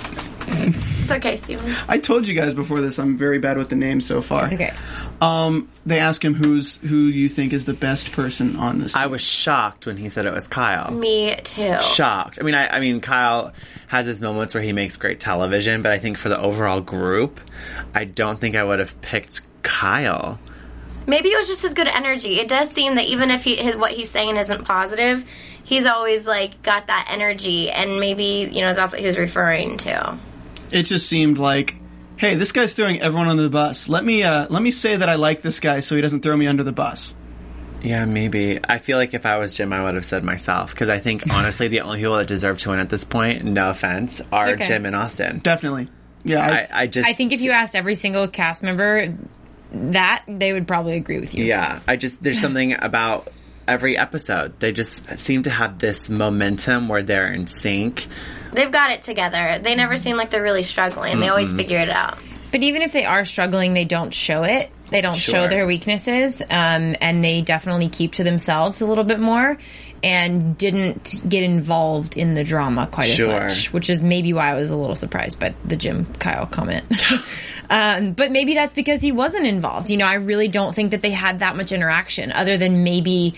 It's 0.49 1.11
okay, 1.11 1.37
Steven. 1.39 1.75
I 1.89 1.99
told 1.99 2.27
you 2.27 2.35
guys 2.35 2.55
before 2.55 2.81
this 2.81 2.99
I'm 2.99 3.17
very 3.17 3.39
bad 3.39 3.57
with 3.57 3.69
the 3.71 3.77
names 3.77 4.07
so 4.07 4.21
far. 4.21 4.47
Okay. 4.47 4.73
Um 5.21 5.69
they 5.87 5.99
ask 5.99 6.25
him 6.25 6.35
who's 6.35 6.77
who 6.77 6.97
you 6.97 7.29
think 7.29 7.53
is 7.53 7.65
the 7.65 7.73
best 7.73 8.13
person 8.13 8.57
on 8.57 8.79
this 8.79 8.95
I 8.95 9.07
was 9.07 9.21
shocked 9.23 9.87
when 9.87 9.97
he 9.97 10.09
said 10.09 10.27
it 10.27 10.33
was 10.33 10.47
Kyle. 10.49 10.91
Me 10.91 11.37
too. 11.45 11.77
shocked. 11.83 12.39
I 12.41 12.43
mean, 12.45 12.55
I, 12.55 12.69
I 12.77 12.81
mean, 12.81 13.01
Kyle 13.01 13.53
has 13.87 14.07
his 14.07 14.21
moments 14.21 14.55
where 14.55 14.63
he 14.63 14.73
makes 14.73 14.97
great 14.97 15.19
television, 15.21 15.83
but 15.83 15.93
I 15.93 15.99
think 15.99 16.19
for 16.19 16.29
the 16.29 16.39
overall 16.41 16.81
group, 16.81 17.41
I 17.95 18.05
don't 18.05 18.41
think 18.41 18.55
I 18.55 18.63
would 18.63 18.79
have 18.79 19.01
picked 19.01 19.41
Kyle. 19.63 20.39
Maybe 21.07 21.31
it 21.31 21.39
was 21.39 21.49
just 21.49 21.63
his 21.63 21.73
good 21.73 21.89
energy. 21.89 22.39
It 22.39 22.49
does 22.49 22.69
seem 22.73 22.97
that 22.97 23.07
even 23.07 23.31
if 23.31 23.43
he, 23.43 23.57
his 23.57 23.77
what 23.77 23.93
he's 23.93 24.11
saying 24.11 24.37
isn't 24.37 24.65
positive, 24.65 25.25
he's 25.65 25.87
always 25.87 26.27
like 26.27 26.63
got 26.63 26.89
that 26.89 27.09
energy, 27.11 27.71
and 27.71 27.99
maybe 27.99 28.49
you 28.53 28.61
know 28.61 28.75
that's 28.75 28.93
what 28.93 29.01
he 29.01 29.07
was 29.07 29.17
referring 29.17 29.79
to. 29.79 30.19
It 30.71 30.83
just 30.85 31.09
seemed 31.09 31.39
like 31.39 31.77
hey 32.17 32.35
this 32.35 32.53
guy's 32.53 32.75
throwing 32.75 33.01
everyone 33.01 33.29
under 33.29 33.43
the 33.43 33.51
bus 33.51 33.89
let 33.89 34.05
me 34.05 34.23
uh 34.23 34.47
let 34.51 34.63
me 34.63 34.71
say 34.71 34.97
that 34.97 35.09
i 35.09 35.15
like 35.15 35.43
this 35.43 35.61
guy 35.61 35.81
so 35.81 35.95
he 35.97 36.03
doesn't 36.03 36.21
throw 36.23 36.37
me 36.37 36.47
under 36.47 36.63
the 36.63 36.73
bus 36.73 37.15
Yeah, 37.81 38.07
maybe. 38.07 38.59
I 38.69 38.79
feel 38.79 38.99
like 38.99 39.15
if 39.15 39.25
I 39.25 39.39
was 39.39 39.55
Jim, 39.55 39.73
I 39.73 39.81
would 39.85 39.95
have 39.95 40.05
said 40.05 40.25
myself 40.25 40.73
because 40.73 40.89
I 40.89 40.99
think 40.99 41.33
honestly, 41.33 41.69
the 41.69 41.83
only 41.83 41.99
people 41.99 42.17
that 42.17 42.27
deserve 42.27 42.59
to 42.59 42.71
win 42.71 42.81
at 42.81 42.89
this 42.89 43.05
point, 43.05 43.45
no 43.45 43.71
offense, 43.71 44.21
are 44.33 44.49
okay. 44.55 44.67
Jim 44.67 44.85
and 44.85 44.97
Austin. 44.97 45.39
definitely 45.39 45.89
yeah 46.25 46.45
I, 46.45 46.51
I, 46.51 46.69
I 46.83 46.87
just, 46.89 47.09
I 47.09 47.13
think 47.13 47.33
if 47.33 47.41
you 47.41 47.53
asked 47.53 47.77
every 47.77 47.95
single 47.95 48.27
cast 48.27 48.65
member 48.65 49.17
that, 49.71 50.25
they 50.27 50.53
would 50.53 50.67
probably 50.67 50.97
agree 50.97 51.21
with 51.21 51.35
you. 51.35 51.45
yeah, 51.45 51.79
I 51.87 51.95
just 51.95 52.21
there's 52.21 52.41
something 52.41 52.75
about 52.77 53.29
every 53.69 53.97
episode. 53.97 54.59
They 54.59 54.73
just 54.73 55.19
seem 55.19 55.43
to 55.45 55.51
have 55.51 55.79
this 55.79 56.09
momentum 56.09 56.89
where 56.89 57.03
they're 57.05 57.33
in 57.33 57.47
sync. 57.47 58.09
They've 58.53 58.71
got 58.73 58.91
it 58.91 59.03
together. 59.03 59.61
They 59.63 59.75
never 59.75 59.97
seem 59.97 60.17
like 60.17 60.31
they're 60.31 60.43
really 60.43 60.63
struggling. 60.63 61.21
They 61.21 61.29
always 61.29 61.53
figure 61.53 61.79
it 61.79 61.91
out. 61.91 62.19
But 62.51 62.63
even 62.63 62.83
if 62.83 62.93
they 62.93 63.05
are 63.05 63.25
struggling, 63.25 63.75
they 63.75 63.85
don't 63.85 64.13
show 64.13 64.43
it. 64.45 64.71
They 64.91 65.03
don't 65.03 65.17
show 65.17 65.49
their 65.49 65.67
weaknesses, 65.67 66.41
um, 66.41 66.97
and 67.03 67.23
they 67.23 67.43
definitely 67.43 67.91
keep 67.91 68.15
to 68.15 68.25
themselves 68.25 68.81
a 68.81 68.87
little 68.87 69.05
bit 69.05 69.21
more, 69.21 69.59
and 70.03 70.57
didn't 70.57 71.25
get 71.29 71.43
involved 71.43 72.17
in 72.17 72.33
the 72.33 72.43
drama 72.43 72.87
quite 72.87 73.11
Sure. 73.11 73.31
as 73.31 73.55
much, 73.55 73.73
which 73.75 73.91
is 73.91 74.03
maybe 74.03 74.33
why 74.33 74.51
I 74.51 74.55
was 74.55 74.71
a 74.71 74.77
little 74.77 74.97
surprised 74.97 75.39
by 75.39 75.55
the 75.67 75.77
Jim 75.77 76.07
Kyle 76.19 76.47
comment. 76.47 76.85
um, 77.71 78.13
but 78.13 78.33
maybe 78.33 78.55
that's 78.55 78.73
because 78.73 79.03
he 79.03 79.13
wasn't 79.13 79.47
involved. 79.47 79.91
You 79.91 79.99
know, 79.99 80.07
I 80.07 80.15
really 80.15 80.49
don't 80.49 80.75
think 80.75 80.93
that 80.93 81.03
they 81.03 81.11
had 81.11 81.41
that 81.41 81.55
much 81.55 81.71
interaction, 81.71 82.33
other 82.33 82.57
than 82.57 82.83
maybe 82.83 83.35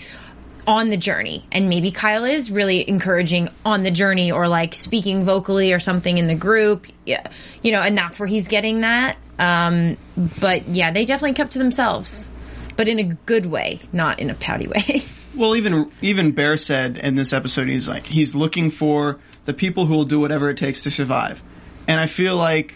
on 0.67 0.89
the 0.89 0.97
journey. 0.97 1.45
And 1.51 1.69
maybe 1.69 1.91
Kyle 1.91 2.23
is 2.23 2.51
really 2.51 2.87
encouraging 2.87 3.49
on 3.65 3.83
the 3.83 3.91
journey 3.91 4.31
or 4.31 4.47
like 4.47 4.73
speaking 4.75 5.23
vocally 5.23 5.73
or 5.73 5.79
something 5.79 6.17
in 6.17 6.27
the 6.27 6.35
group. 6.35 6.87
Yeah. 7.05 7.27
You 7.63 7.71
know, 7.71 7.81
and 7.81 7.97
that's 7.97 8.19
where 8.19 8.27
he's 8.27 8.47
getting 8.47 8.81
that. 8.81 9.17
Um, 9.39 9.97
but 10.39 10.75
yeah, 10.75 10.91
they 10.91 11.05
definitely 11.05 11.33
kept 11.33 11.53
to 11.53 11.57
themselves, 11.59 12.29
but 12.77 12.87
in 12.87 12.99
a 12.99 13.03
good 13.03 13.45
way, 13.47 13.81
not 13.91 14.19
in 14.19 14.29
a 14.29 14.35
pouty 14.35 14.67
way. 14.67 15.03
well 15.35 15.55
even 15.55 15.89
even 16.01 16.31
bear 16.31 16.57
said 16.57 16.97
in 16.97 17.15
this 17.15 17.31
episode 17.31 17.67
he's 17.69 17.87
like 17.87 18.05
he's 18.05 18.35
looking 18.35 18.69
for 18.69 19.17
the 19.45 19.53
people 19.53 19.85
who 19.85 19.93
will 19.95 20.03
do 20.03 20.19
whatever 20.19 20.49
it 20.49 20.57
takes 20.57 20.81
to 20.81 20.91
survive 20.91 21.41
and 21.87 22.01
i 22.01 22.05
feel 22.05 22.35
like 22.35 22.75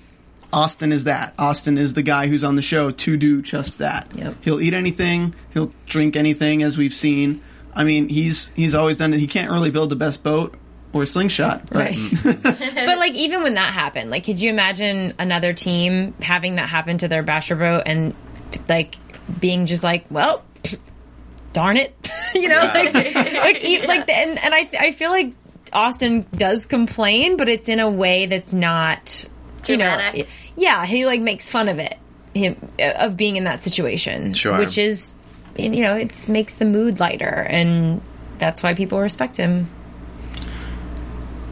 austin 0.53 0.93
is 0.93 1.03
that 1.03 1.33
austin 1.37 1.77
is 1.77 1.95
the 1.95 2.01
guy 2.01 2.27
who's 2.27 2.45
on 2.45 2.55
the 2.55 2.61
show 2.61 2.91
to 2.91 3.17
do 3.17 3.41
just 3.41 3.77
that 3.79 4.07
Yep. 4.15 4.35
he'll 4.39 4.61
eat 4.61 4.73
anything 4.73 5.35
he'll 5.53 5.73
drink 5.85 6.15
anything 6.15 6.63
as 6.63 6.77
we've 6.77 6.95
seen 6.95 7.41
i 7.75 7.83
mean 7.83 8.09
he's 8.09 8.47
he's 8.55 8.73
always 8.75 8.97
done 8.97 9.13
it 9.13 9.19
he 9.19 9.27
can't 9.27 9.51
really 9.51 9.69
build 9.71 9.89
the 9.89 9.95
best 9.95 10.23
boat 10.23 10.55
or 10.93 11.05
slingshot 11.05 11.65
but 11.69 11.75
Right. 11.77 11.97
Mm. 11.97 12.43
but 12.85 12.97
like 12.97 13.13
even 13.15 13.43
when 13.43 13.55
that 13.55 13.73
happened, 13.73 14.09
like 14.11 14.23
could 14.23 14.39
you 14.39 14.49
imagine 14.49 15.13
another 15.19 15.51
team 15.53 16.13
having 16.21 16.55
that 16.55 16.69
happen 16.69 16.97
to 16.99 17.07
their 17.09 17.21
basher 17.21 17.55
boat 17.57 17.83
and 17.85 18.15
like 18.69 18.95
being 19.39 19.65
just 19.65 19.83
like, 19.83 20.05
well, 20.09 20.43
darn 21.51 21.75
it, 21.77 21.93
you 22.33 22.47
know, 22.47 22.59
like 22.59 22.93
like 22.93 23.63
e- 23.63 23.85
like 23.85 24.09
and 24.09 24.39
and 24.39 24.53
I 24.53 24.69
I 24.79 24.91
feel 24.93 25.09
like 25.11 25.33
Austin 25.73 26.25
does 26.33 26.65
complain, 26.65 27.35
but 27.35 27.49
it's 27.49 27.67
in 27.67 27.79
a 27.81 27.89
way 27.89 28.27
that's 28.27 28.53
not. 28.53 29.25
You 29.67 29.75
know, 29.77 30.11
yeah, 30.55 30.85
he 30.85 31.05
like 31.05 31.19
makes 31.21 31.49
fun 31.49 31.67
of 31.69 31.79
it, 31.79 31.97
him 32.33 32.55
of 32.79 33.17
being 33.17 33.35
in 33.35 33.45
that 33.45 33.63
situation, 33.63 34.33
Sure. 34.33 34.57
which 34.59 34.77
is, 34.77 35.13
you 35.57 35.81
know, 35.83 35.95
it 35.95 36.27
makes 36.27 36.55
the 36.55 36.65
mood 36.65 36.99
lighter, 36.99 37.45
and 37.49 38.01
that's 38.39 38.61
why 38.63 38.73
people 38.73 38.99
respect 38.99 39.37
him. 39.37 39.69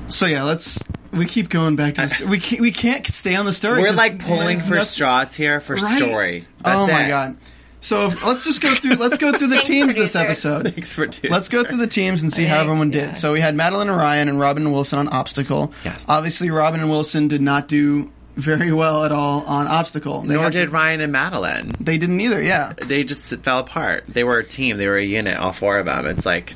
So 0.10 0.26
yeah, 0.26 0.44
let's. 0.44 0.80
We 1.12 1.26
keep 1.28 1.50
going 1.50 1.76
back 1.76 1.96
to 1.96 2.02
this. 2.02 2.20
We 2.22 2.40
can't, 2.40 2.62
we 2.62 2.72
can't 2.72 3.06
stay 3.06 3.36
on 3.36 3.46
the 3.46 3.54
story. 3.54 3.82
We're 3.82 3.92
like 3.92 4.18
pulling 4.20 4.60
for 4.60 4.76
nothing- 4.76 4.86
straws 4.90 5.34
here 5.36 5.60
for 5.60 5.76
Right? 5.76 5.98
story. 5.98 6.46
That's 6.62 6.76
oh 6.76 6.88
my 6.88 7.06
it. 7.06 7.08
god! 7.08 7.38
So 7.82 8.08
if- 8.08 8.24
let's 8.26 8.44
just 8.44 8.62
go 8.62 8.74
through. 8.74 8.96
Let's 8.96 9.18
go 9.20 9.32
through 9.38 9.50
the 9.50 9.62
teams 9.62 9.94
this 9.96 10.16
episode. 10.16 10.74
Thanks 10.74 10.92
for 10.94 11.06
doing 11.06 11.32
Let's 11.32 11.50
go 11.50 11.64
through 11.64 11.78
the 11.78 11.88
teams 11.88 12.24
and 12.24 12.32
see 12.34 12.46
how 12.46 12.56
Right, 12.58 12.62
everyone 12.64 12.92
yeah. 12.92 13.08
did. 13.08 13.18
So 13.18 13.32
we 13.34 13.42
had 13.42 13.54
Madeline 13.56 13.90
and 13.90 13.98
Ryan 13.98 14.28
and 14.28 14.40
Robin 14.40 14.64
and 14.64 14.74
Wilson 14.74 15.00
on 15.00 15.08
obstacle. 15.10 15.72
Yes. 15.86 16.06
Obviously, 16.10 16.50
Robin 16.50 16.80
and 16.82 16.90
Wilson 16.90 17.28
did 17.28 17.42
not 17.42 17.68
do 17.68 18.12
very 18.36 18.72
well 18.72 19.04
at 19.06 19.12
all 19.12 19.42
on 19.42 19.68
obstacle. 19.68 20.22
They 20.22 20.34
Nor 20.34 20.46
had 20.46 20.54
to- 20.54 20.60
did 20.60 20.70
Ryan 20.72 21.02
and 21.02 21.12
Madeline. 21.12 21.76
They 21.80 21.98
didn't 21.98 22.20
either. 22.20 22.42
Yeah. 22.42 22.74
They 22.76 23.04
just 23.04 23.30
fell 23.44 23.60
apart. 23.60 24.06
They 24.08 24.24
were 24.24 24.40
a 24.40 24.44
team. 24.48 24.78
They 24.78 24.88
were 24.88 24.98
a 24.98 25.06
unit. 25.06 25.38
All 25.38 25.54
four 25.54 25.78
of 25.78 25.86
them. 25.86 26.06
It's 26.08 26.26
like 26.26 26.56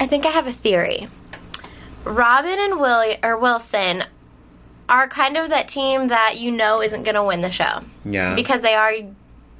I 0.00 0.06
think 0.06 0.26
I 0.26 0.30
have 0.30 0.46
a 0.46 0.52
theory. 0.52 1.08
Robin 2.04 2.58
and 2.58 2.80
Willie 2.80 3.16
or 3.22 3.38
Wilson 3.38 4.04
are 4.88 5.08
kind 5.08 5.36
of 5.36 5.50
that 5.50 5.68
team 5.68 6.08
that 6.08 6.38
you 6.38 6.50
know 6.50 6.82
isn't 6.82 7.04
going 7.04 7.14
to 7.14 7.22
win 7.22 7.40
the 7.40 7.50
show. 7.50 7.80
Yeah. 8.04 8.34
Because 8.34 8.60
they 8.60 8.74
are 8.74 8.92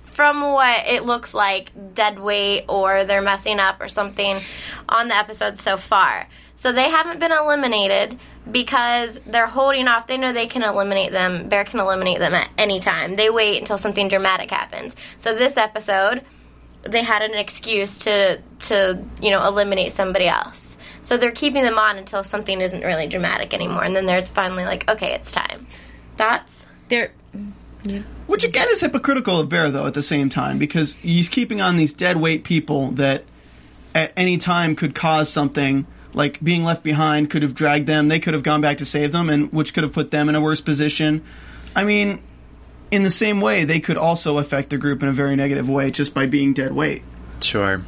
from 0.07 0.43
what 0.43 0.87
it 0.87 1.05
looks 1.05 1.33
like 1.35 1.73
dead 1.95 2.19
weight 2.19 2.65
or 2.69 3.05
they're 3.05 3.23
messing 3.23 3.59
up 3.59 3.81
or 3.81 3.89
something 3.89 4.39
on 4.89 5.09
the 5.09 5.17
episode 5.17 5.59
so 5.59 5.77
far. 5.77 6.27
So 6.57 6.73
they 6.73 6.89
haven't 6.89 7.21
been 7.21 7.33
eliminated 7.33 8.19
because 8.51 9.19
they're 9.27 9.47
holding 9.47 9.89
off. 9.89 10.07
They 10.07 10.17
know 10.17 10.33
they 10.33 10.47
can 10.47 10.63
eliminate 10.63 11.13
them. 11.13 11.49
Bear 11.49 11.65
can 11.65 11.81
eliminate 11.81 12.19
them 12.19 12.35
at 12.35 12.49
any 12.59 12.81
time. 12.81 13.17
They 13.17 13.31
wait 13.31 13.61
until 13.61 13.79
something 13.79 14.09
dramatic 14.09 14.51
happens. 14.51 14.95
So 15.19 15.35
this 15.35 15.57
episode, 15.57 16.25
they 16.83 17.03
had 17.03 17.23
an 17.23 17.35
excuse 17.35 17.99
to 17.99 18.41
to 18.61 19.03
you 19.21 19.31
know 19.31 19.47
eliminate 19.47 19.93
somebody 19.93 20.27
else. 20.27 20.61
So 21.03 21.19
they're 21.19 21.33
keeping 21.33 21.65
them 21.65 21.79
on 21.79 21.99
until 21.99 22.25
something 22.25 22.61
isn't 22.61 22.81
really 22.83 23.07
dramatic 23.07 23.53
anymore, 23.53 23.85
and 23.85 23.95
then 23.95 24.07
there's 24.07 24.31
finally 24.31 24.65
like, 24.65 24.89
okay, 24.89 25.13
it's 25.13 25.31
time. 25.31 25.67
Thoughts? 26.17 26.65
There, 26.89 27.13
Which 28.27 28.45
again 28.45 28.69
is 28.71 28.81
hypocritical 28.81 29.41
of 29.41 29.49
Bear 29.49 29.71
though 29.71 29.87
at 29.87 29.95
the 29.95 30.03
same 30.03 30.31
time 30.31 30.59
because 30.59 30.95
he's 30.95 31.29
keeping 31.29 31.61
on 31.61 31.77
these 31.77 31.93
dead 31.93 32.17
weight 32.17 32.45
people 32.45 32.93
that 32.93 33.25
at 33.95 34.13
any 34.17 34.39
time 34.39 34.77
could 34.77 34.95
cause 34.95 35.29
something 35.29 35.87
like 36.15 36.43
being 36.43 36.65
left 36.65 36.83
behind 36.83 37.31
could 37.31 37.43
have 37.43 37.55
dragged 37.55 37.87
them. 37.87 38.09
They 38.09 38.21
could 38.21 38.35
have 38.35 38.43
gone 38.43 38.61
back 38.61 38.79
to 38.79 38.85
save 38.85 39.13
them, 39.13 39.29
and 39.29 39.53
which 39.53 39.75
could 39.75 39.85
have 39.85 39.93
put 39.93 40.11
them 40.11 40.29
in 40.29 40.35
a 40.35 40.41
worse 40.41 40.61
position. 40.61 41.25
I 41.77 41.85
mean, 41.85 42.23
in 42.91 43.03
the 43.03 43.11
same 43.11 43.41
way, 43.41 43.65
they 43.65 43.81
could 43.81 43.97
also 43.97 44.39
affect 44.39 44.71
the 44.71 44.79
group 44.79 45.03
in 45.03 45.09
a 45.09 45.13
very 45.13 45.37
negative 45.37 45.69
way 45.69 45.91
just 45.91 46.15
by 46.15 46.27
being 46.27 46.53
dead 46.55 46.73
weight. 46.73 47.03
sure. 47.43 47.83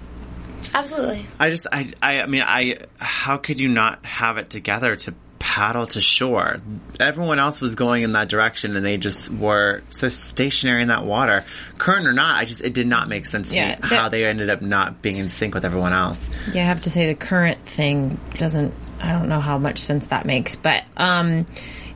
Absolutely. 0.75 1.27
I 1.39 1.51
just 1.51 1.67
I 1.71 1.93
I 2.03 2.21
I 2.23 2.27
mean 2.27 2.43
I 2.45 2.79
how 2.99 3.37
could 3.37 3.59
you 3.59 3.69
not 3.69 4.05
have 4.05 4.37
it 4.37 4.51
together 4.51 4.97
to 4.97 5.15
paddle 5.39 5.87
to 5.89 6.01
shore? 6.01 6.57
Everyone 7.01 7.39
else 7.39 7.61
was 7.61 7.75
going 7.75 8.03
in 8.03 8.13
that 8.13 8.29
direction 8.29 8.77
and 8.77 8.85
they 8.85 8.97
just 8.97 9.29
were 9.31 9.83
so 9.91 10.09
stationary 10.09 10.83
in 10.83 10.89
that 10.89 11.05
water. 11.05 11.45
Current 11.79 12.07
or 12.07 12.13
not, 12.13 12.37
I 12.37 12.45
just 12.45 12.61
it 12.61 12.73
did 12.73 12.87
not 12.87 13.09
make 13.09 13.27
sense 13.27 13.51
to 13.51 13.57
Yeah, 13.57 13.69
me 13.69 13.75
that- 13.83 13.93
how 13.93 14.09
they 14.09 14.25
ended 14.27 14.51
up 14.51 14.63
not 14.63 15.03
being 15.03 15.17
in 15.17 15.29
sync 15.29 15.55
with 15.55 15.65
everyone 15.65 15.93
else. 15.93 16.31
yeah, 16.53 16.63
I 16.63 16.67
have 16.67 16.83
to 16.83 16.91
say 16.91 17.07
the 17.07 17.15
current 17.15 17.65
thing 17.67 18.19
doesn't. 18.39 18.73
I 19.01 19.13
don't 19.13 19.29
know 19.29 19.41
how 19.41 19.59
much 19.59 19.79
sense 19.79 20.07
that 20.07 20.25
makes, 20.25 20.57
but 20.57 20.83
um, 20.97 21.47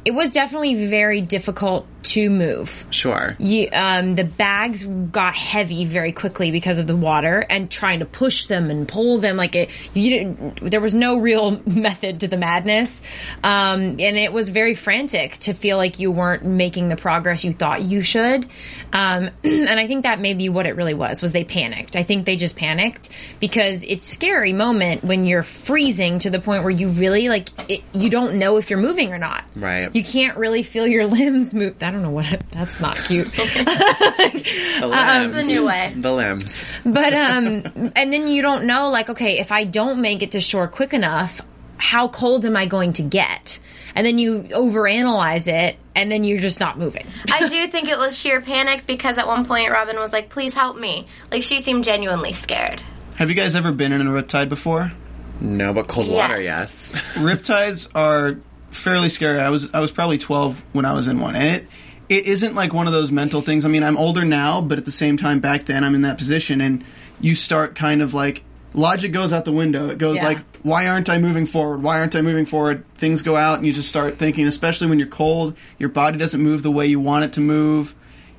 it 0.05 0.11
was 0.12 0.31
definitely 0.31 0.87
very 0.88 1.20
difficult 1.22 1.87
to 2.02 2.30
move. 2.30 2.84
Sure. 2.90 3.36
You, 3.38 3.68
um, 3.72 4.14
the 4.14 4.24
bags 4.24 4.82
got 4.82 5.34
heavy 5.34 5.84
very 5.84 6.12
quickly 6.12 6.50
because 6.50 6.78
of 6.78 6.86
the 6.86 6.96
water 6.96 7.44
and 7.48 7.70
trying 7.70 8.00
to 8.00 8.06
push 8.06 8.46
them 8.46 8.70
and 8.70 8.86
pull 8.86 9.18
them 9.18 9.36
like 9.36 9.54
it. 9.54 9.70
You 9.94 10.10
didn't. 10.10 10.70
There 10.70 10.80
was 10.80 10.94
no 10.94 11.18
real 11.18 11.60
method 11.66 12.20
to 12.20 12.28
the 12.28 12.36
madness, 12.36 13.02
um, 13.42 13.96
and 13.98 14.16
it 14.16 14.32
was 14.32 14.48
very 14.48 14.74
frantic 14.74 15.38
to 15.38 15.54
feel 15.54 15.76
like 15.76 15.98
you 15.98 16.10
weren't 16.10 16.44
making 16.44 16.88
the 16.88 16.96
progress 16.96 17.44
you 17.44 17.52
thought 17.52 17.82
you 17.82 18.02
should. 18.02 18.46
Um, 18.92 19.30
and 19.44 19.70
I 19.70 19.86
think 19.86 20.04
that 20.04 20.20
may 20.20 20.34
be 20.34 20.48
what 20.48 20.66
it 20.66 20.76
really 20.76 20.94
was. 20.94 21.22
Was 21.22 21.32
they 21.32 21.44
panicked? 21.44 21.96
I 21.96 22.02
think 22.02 22.26
they 22.26 22.36
just 22.36 22.56
panicked 22.56 23.08
because 23.38 23.84
it's 23.84 24.06
scary 24.06 24.52
moment 24.52 25.04
when 25.04 25.24
you're 25.24 25.42
freezing 25.42 26.18
to 26.20 26.30
the 26.30 26.40
point 26.40 26.62
where 26.62 26.70
you 26.70 26.88
really 26.90 27.28
like 27.28 27.48
it, 27.70 27.82
you 27.92 28.10
don't 28.10 28.38
know 28.38 28.56
if 28.56 28.70
you're 28.70 28.78
moving 28.78 29.12
or 29.12 29.18
not. 29.18 29.44
Right. 29.54 29.94
You 29.94 30.04
can't 30.04 30.36
really 30.36 30.62
feel 30.62 30.86
your 30.86 31.06
limbs 31.20 31.54
move. 31.54 31.78
I 31.90 31.92
don't 31.92 32.03
know 32.03 32.11
what. 32.11 32.40
That's 32.53 32.79
not 32.79 32.96
cute. 32.98 33.26
The 34.81 34.87
limbs. 34.87 35.35
the 35.35 35.42
new 35.42 35.66
way. 35.66 35.92
The 35.96 36.12
limbs. 36.12 36.64
but 36.87 37.12
um, 37.12 37.92
and 37.96 38.12
then 38.12 38.29
you 38.29 38.42
don't 38.42 38.64
know. 38.64 38.90
Like, 38.90 39.11
okay, 39.11 39.40
if 39.40 39.50
I 39.50 39.64
don't 39.64 40.00
make 40.00 40.22
it 40.22 40.31
to 40.33 40.40
shore 40.40 40.68
quick 40.68 40.94
enough, 40.94 41.40
how 41.79 42.07
cold 42.07 42.46
am 42.46 42.57
I 42.57 42.66
going 42.66 42.92
to 42.94 43.03
get? 43.03 43.59
And 43.96 44.07
then 44.07 44.18
you 44.18 44.42
overanalyze 44.44 45.48
it, 45.48 45.76
and 45.96 46.12
then 46.12 46.22
you're 46.22 46.38
just 46.38 46.61
not 46.61 46.79
moving. 46.79 47.07
I 47.33 47.48
do 47.48 47.66
think 47.66 47.88
it 47.88 47.98
was 47.98 48.16
sheer 48.16 48.40
panic 48.40 48.87
because 48.87 49.18
at 49.18 49.26
one 49.26 49.44
point 49.44 49.68
Robin 49.70 49.96
was 49.96 50.12
like, 50.12 50.29
"Please 50.31 50.55
help 50.55 50.79
me." 50.79 51.09
Like 51.33 51.42
she 51.42 51.61
seemed 51.62 51.83
genuinely 51.83 52.33
scared. 52.33 52.81
Have 53.16 53.29
you 53.31 53.35
guys 53.35 53.57
ever 53.57 53.72
been 53.72 53.90
in 53.92 54.07
a 54.07 54.11
riptide 54.11 54.48
before? 54.48 54.92
No, 55.40 55.72
but 55.72 55.88
cold 55.88 56.07
Yes. 56.07 56.14
water, 56.16 56.40
yes. 56.40 56.94
Riptides 57.14 57.88
are 57.96 58.37
fairly 58.70 59.09
scary. 59.09 59.38
I 59.40 59.50
was 59.50 59.68
I 59.72 59.80
was 59.80 59.90
probably 59.90 60.18
12 60.18 60.62
when 60.72 60.85
I 60.85 60.92
was 60.92 61.09
in 61.09 61.20
one. 61.20 61.37
And 61.37 61.56
it 61.56 61.66
it 62.09 62.26
isn't 62.26 62.54
like 62.54 62.72
one 62.74 62.87
of 62.87 62.92
those 62.92 63.11
mental 63.12 63.40
things. 63.40 63.64
I 63.64 63.68
mean, 63.68 63.83
I'm 63.83 63.96
older 63.96 64.24
now, 64.24 64.61
but 64.61 64.78
at 64.78 64.85
the 64.85 64.92
same 64.92 65.16
time 65.16 65.40
back 65.40 65.66
then 65.66 65.85
I'm 65.85 65.94
in 65.94 66.02
that 66.02 66.18
position 66.18 66.61
and 66.61 66.85
you 67.20 67.35
start 67.35 67.74
kind 67.76 68.02
of 68.02 68.14
like 68.14 68.42
logic 68.74 69.12
goes 69.12 69.33
out 69.33 69.44
the 69.44 69.52
window. 69.52 69.88
It 69.90 69.98
goes 69.98 70.16
Yeah. 70.16 70.24
like 70.26 70.38
why 70.62 70.88
aren't 70.88 71.09
I 71.09 71.18
moving 71.18 71.46
forward? 71.46 71.83
Why 71.83 71.98
aren't 72.00 72.14
I 72.14 72.20
moving 72.20 72.44
forward? 72.46 72.85
Things 72.96 73.22
go 73.22 73.35
out 73.37 73.59
and 73.59 73.66
you 73.66 73.72
just 73.72 73.88
start 73.88 74.18
thinking, 74.18 74.46
especially 74.46 74.88
when 74.88 74.98
you're 74.98 75.09
cold, 75.09 75.56
your 75.78 75.88
body 75.88 76.18
doesn't 76.18 76.40
move 76.42 76.62
the 76.62 76.70
way 76.70 76.87
you 76.87 77.00
want 77.00 77.24
it 77.24 77.33
to 77.35 77.40
move. 77.40 77.94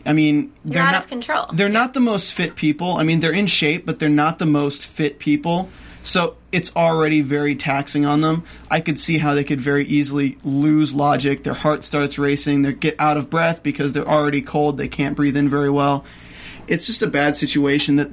I 0.06 0.14
mean, 0.14 0.52
they're 0.66 0.82
out 0.84 0.92
not 0.94 1.04
of 1.04 1.10
control. 1.10 1.46
They're 1.54 1.70
not 1.70 1.94
the 1.94 2.00
most 2.00 2.34
fit 2.34 2.56
people. 2.56 2.96
I 2.98 3.04
mean, 3.04 3.20
they're 3.22 3.32
in 3.34 3.48
shape, 3.48 3.86
but 3.86 4.00
they're 4.00 4.10
not 4.10 4.40
the 4.40 4.46
most 4.46 4.86
fit 4.86 5.20
people. 5.20 5.70
So 6.04 6.38
it's 6.52 6.76
already 6.76 7.22
very 7.22 7.56
taxing 7.56 8.06
on 8.06 8.22
them. 8.22 8.44
I 8.70 8.82
could 8.82 8.98
see 8.98 9.18
how 9.18 9.36
they 9.36 9.44
could 9.44 9.62
very 9.62 9.86
easily 9.86 10.38
lose 10.44 10.94
logic. 10.94 11.44
Their 11.44 11.54
heart 11.54 11.84
starts 11.84 12.18
racing. 12.18 12.64
They 12.64 12.74
get 12.74 12.96
out 13.00 13.18
of 13.18 13.30
breath 13.30 13.62
because 13.62 13.92
they're 13.92 14.08
already 14.08 14.42
cold. 14.42 14.78
They 14.78 14.88
can't 14.88 15.16
breathe 15.16 15.38
in 15.38 15.50
very 15.50 15.70
well. 15.70 16.04
It's 16.68 16.86
just 16.86 17.02
a 17.02 17.08
bad 17.08 17.38
situation 17.38 17.98
that 17.98 18.10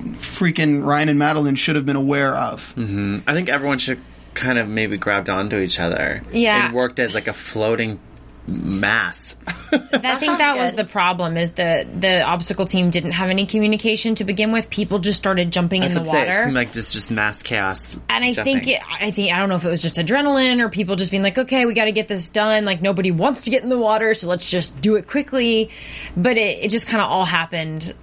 freaking 0.00 0.84
Ryan 0.84 1.10
and 1.10 1.18
Madeline 1.18 1.54
should 1.54 1.76
have 1.76 1.86
been 1.86 1.96
aware 1.96 2.36
of. 2.36 2.74
Mm-hmm. 2.76 3.20
I 3.26 3.34
think 3.34 3.48
everyone 3.48 3.78
should 3.78 4.00
kind 4.34 4.58
of 4.58 4.68
maybe 4.68 4.96
grabbed 4.96 5.28
onto 5.28 5.58
each 5.58 5.78
other. 5.78 6.22
Yeah. 6.32 6.68
It 6.68 6.74
worked 6.74 6.98
as 6.98 7.14
like 7.14 7.28
a 7.28 7.32
floating 7.32 8.00
mass. 8.46 9.36
I 9.46 10.16
think 10.16 10.38
that 10.38 10.56
was 10.56 10.74
the 10.74 10.84
problem. 10.84 11.36
Is 11.36 11.52
the 11.52 11.86
the 11.98 12.22
obstacle 12.22 12.66
team 12.66 12.90
didn't 12.90 13.12
have 13.12 13.30
any 13.30 13.46
communication 13.46 14.14
to 14.16 14.24
begin 14.24 14.52
with. 14.52 14.70
People 14.70 14.98
just 14.98 15.18
started 15.18 15.50
jumping 15.50 15.82
in 15.82 15.94
the 15.94 16.00
what 16.00 16.08
I'm. 16.08 16.14
It 16.14 16.28
water. 16.28 16.42
seemed 16.44 16.54
like 16.54 16.72
just 16.72 16.92
just 16.92 17.10
mass 17.10 17.42
chaos. 17.42 17.98
And 18.08 18.24
I 18.24 18.34
think 18.34 18.66
it, 18.66 18.80
I 19.00 19.10
think 19.10 19.32
I 19.32 19.38
don't 19.38 19.48
know 19.48 19.56
if 19.56 19.64
it 19.64 19.70
was 19.70 19.82
just 19.82 19.96
adrenaline 19.96 20.60
or 20.60 20.68
people 20.68 20.96
just 20.96 21.10
being 21.10 21.22
like, 21.22 21.38
okay, 21.38 21.66
we 21.66 21.74
got 21.74 21.86
to 21.86 21.92
get 21.92 22.08
this 22.08 22.28
done. 22.28 22.64
Like 22.64 22.82
nobody 22.82 23.10
wants 23.10 23.44
to 23.44 23.50
get 23.50 23.62
in 23.62 23.68
the 23.68 23.78
water, 23.78 24.14
so 24.14 24.28
let's 24.28 24.48
just 24.48 24.80
do 24.80 24.96
it 24.96 25.06
quickly. 25.06 25.70
But 26.16 26.36
it, 26.36 26.64
it 26.64 26.70
just 26.70 26.88
kind 26.88 27.02
of 27.02 27.10
all 27.10 27.24
happened 27.24 27.94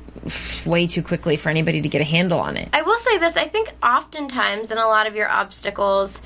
way 0.66 0.88
too 0.88 1.02
quickly 1.02 1.38
for 1.38 1.50
anybody 1.50 1.82
to 1.82 1.90
get 1.90 2.02
a 2.02 2.06
handle 2.06 2.40
on 2.40 2.58
it. 2.58 2.70
I 2.74 2.82
will 2.82 3.00
say 3.00 3.18
this: 3.18 3.36
I 3.36 3.48
think 3.48 3.74
oftentimes 3.84 4.72
in 4.72 4.78
a 4.78 4.88
lot 4.88 5.08
of 5.08 5.16
your 5.16 5.30
obstacles, 5.30 6.22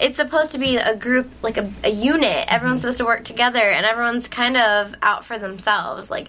it's 0.00 0.16
supposed 0.16 0.52
to 0.52 0.58
be 0.58 0.76
a 0.76 0.96
group, 0.96 1.30
like 1.42 1.58
a, 1.58 1.70
a 1.84 1.90
unit. 1.90 2.46
Everyone's 2.48 2.78
mm-hmm. 2.78 2.92
supposed 2.92 2.98
to 2.98 3.04
work 3.04 3.24
together, 3.24 3.60
and 3.60 3.84
everyone's 3.84 4.28
kind 4.28 4.56
of 4.56 4.94
out 5.02 5.24
for 5.24 5.38
themselves, 5.38 6.10
like 6.10 6.28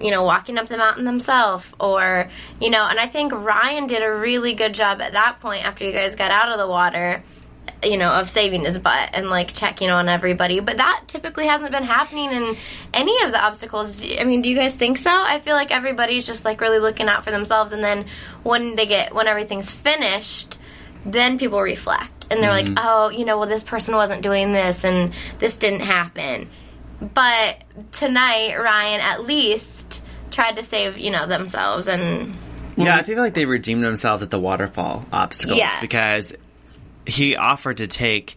you 0.00 0.10
know, 0.10 0.24
walking 0.24 0.58
up 0.58 0.68
the 0.68 0.76
mountain 0.76 1.04
themselves, 1.04 1.64
or 1.78 2.28
you 2.60 2.70
know. 2.70 2.86
And 2.86 2.98
I 2.98 3.06
think 3.06 3.32
Ryan 3.32 3.86
did 3.86 4.02
a 4.02 4.12
really 4.12 4.54
good 4.54 4.74
job 4.74 5.00
at 5.00 5.12
that 5.12 5.38
point 5.40 5.64
after 5.64 5.84
you 5.84 5.92
guys 5.92 6.16
got 6.16 6.30
out 6.30 6.50
of 6.50 6.58
the 6.58 6.66
water. 6.66 7.22
You 7.82 7.98
know, 7.98 8.12
of 8.12 8.30
saving 8.30 8.64
his 8.64 8.78
butt 8.78 9.10
and 9.12 9.28
like 9.28 9.52
checking 9.52 9.90
on 9.90 10.08
everybody, 10.08 10.60
but 10.60 10.78
that 10.78 11.02
typically 11.06 11.46
hasn't 11.46 11.70
been 11.70 11.82
happening 11.82 12.32
in 12.32 12.56
any 12.94 13.22
of 13.24 13.32
the 13.32 13.42
obstacles. 13.42 14.02
I 14.18 14.24
mean, 14.24 14.40
do 14.40 14.48
you 14.48 14.56
guys 14.56 14.72
think 14.72 14.96
so? 14.96 15.10
I 15.10 15.40
feel 15.40 15.54
like 15.54 15.70
everybody's 15.70 16.26
just 16.26 16.46
like 16.46 16.62
really 16.62 16.78
looking 16.78 17.08
out 17.08 17.24
for 17.24 17.30
themselves, 17.30 17.72
and 17.72 17.84
then 17.84 18.06
when 18.42 18.74
they 18.74 18.86
get 18.86 19.14
when 19.14 19.26
everything's 19.26 19.70
finished, 19.70 20.56
then 21.04 21.38
people 21.38 21.60
reflect 21.60 22.26
and 22.30 22.42
they're 22.42 22.50
like, 22.50 22.66
mm-hmm. 22.66 22.78
oh, 22.78 23.10
you 23.10 23.24
know, 23.24 23.38
well, 23.38 23.48
this 23.48 23.62
person 23.62 23.94
wasn't 23.94 24.22
doing 24.22 24.52
this 24.52 24.84
and 24.84 25.12
this 25.38 25.54
didn't 25.54 25.80
happen. 25.80 26.48
But 27.00 27.62
tonight, 27.92 28.56
Ryan 28.56 29.00
at 29.00 29.24
least 29.24 30.02
tried 30.30 30.56
to 30.56 30.64
save, 30.64 30.98
you 30.98 31.10
know, 31.10 31.26
themselves 31.26 31.86
and 31.86 32.34
Yeah, 32.76 32.96
I 32.96 33.02
feel 33.02 33.18
like 33.18 33.34
they 33.34 33.44
redeemed 33.44 33.84
themselves 33.84 34.22
at 34.22 34.30
the 34.30 34.38
waterfall 34.38 35.04
obstacles 35.12 35.58
Yeah. 35.58 35.80
because 35.80 36.32
he 37.06 37.36
offered 37.36 37.78
to 37.78 37.86
take 37.86 38.36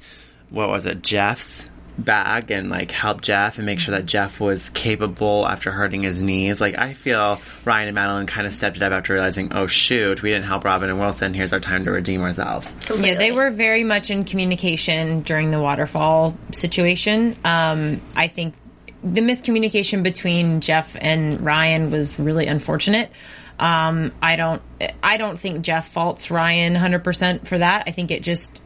what 0.49 0.69
was 0.69 0.85
it, 0.85 1.03
Jeff's 1.03 1.69
bag 1.97 2.51
and 2.51 2.69
like 2.69 2.91
help 2.91 3.21
Jeff 3.21 3.57
and 3.57 3.65
make 3.65 3.79
sure 3.79 3.95
that 3.95 4.05
Jeff 4.05 4.39
was 4.39 4.69
capable 4.69 5.47
after 5.47 5.71
hurting 5.71 6.03
his 6.03 6.21
knees. 6.21 6.61
Like 6.61 6.77
I 6.77 6.93
feel 6.93 7.41
Ryan 7.65 7.87
and 7.89 7.95
Madeline 7.95 8.27
kind 8.27 8.47
of 8.47 8.53
stepped 8.53 8.77
it 8.77 8.83
up 8.83 8.91
after 8.91 9.13
realizing, 9.13 9.53
oh 9.53 9.67
shoot, 9.67 10.21
we 10.21 10.29
didn't 10.29 10.45
help 10.45 10.63
Robin 10.63 10.89
and 10.89 10.99
Wilson. 10.99 11.33
Here's 11.33 11.53
our 11.53 11.59
time 11.59 11.85
to 11.85 11.91
redeem 11.91 12.21
ourselves. 12.21 12.73
Yeah, 12.95 13.15
they 13.15 13.31
were 13.31 13.49
very 13.51 13.83
much 13.83 14.09
in 14.09 14.25
communication 14.25 15.21
during 15.21 15.51
the 15.51 15.59
waterfall 15.59 16.37
situation. 16.51 17.35
Um, 17.43 18.01
I 18.15 18.27
think 18.27 18.55
the 19.03 19.21
miscommunication 19.21 20.03
between 20.03 20.61
Jeff 20.61 20.95
and 20.99 21.41
Ryan 21.41 21.91
was 21.91 22.19
really 22.19 22.47
unfortunate. 22.47 23.11
Um, 23.59 24.11
I 24.21 24.35
don't, 24.35 24.61
I 25.01 25.17
don't 25.17 25.37
think 25.37 25.61
Jeff 25.61 25.91
faults 25.91 26.29
Ryan 26.29 26.75
100% 26.75 27.47
for 27.47 27.57
that. 27.57 27.83
I 27.87 27.91
think 27.91 28.11
it 28.11 28.21
just, 28.21 28.63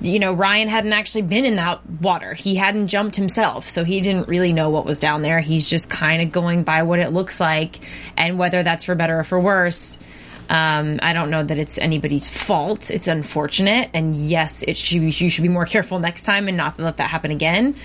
you 0.00 0.18
know, 0.18 0.32
Ryan 0.32 0.68
hadn't 0.68 0.92
actually 0.92 1.22
been 1.22 1.44
in 1.44 1.56
that 1.56 1.88
water. 1.88 2.34
He 2.34 2.56
hadn't 2.56 2.88
jumped 2.88 3.16
himself, 3.16 3.68
so 3.68 3.84
he 3.84 4.00
didn't 4.00 4.28
really 4.28 4.52
know 4.52 4.70
what 4.70 4.84
was 4.84 4.98
down 4.98 5.22
there. 5.22 5.40
He's 5.40 5.68
just 5.68 5.88
kind 5.88 6.20
of 6.22 6.32
going 6.32 6.64
by 6.64 6.82
what 6.82 6.98
it 6.98 7.12
looks 7.12 7.40
like, 7.40 7.76
and 8.16 8.38
whether 8.38 8.62
that's 8.62 8.84
for 8.84 8.94
better 8.94 9.20
or 9.20 9.24
for 9.24 9.40
worse. 9.40 9.98
Um, 10.50 11.00
I 11.02 11.14
don't 11.14 11.30
know 11.30 11.42
that 11.42 11.58
it's 11.58 11.78
anybody's 11.78 12.28
fault. 12.28 12.90
It's 12.90 13.08
unfortunate, 13.08 13.90
and 13.94 14.14
yes, 14.14 14.62
it 14.62 14.76
should, 14.76 15.00
you 15.00 15.30
should 15.30 15.42
be 15.42 15.48
more 15.48 15.66
careful 15.66 15.98
next 15.98 16.24
time 16.24 16.48
and 16.48 16.56
not 16.56 16.78
let 16.78 16.98
that 16.98 17.08
happen 17.08 17.30
again. 17.30 17.76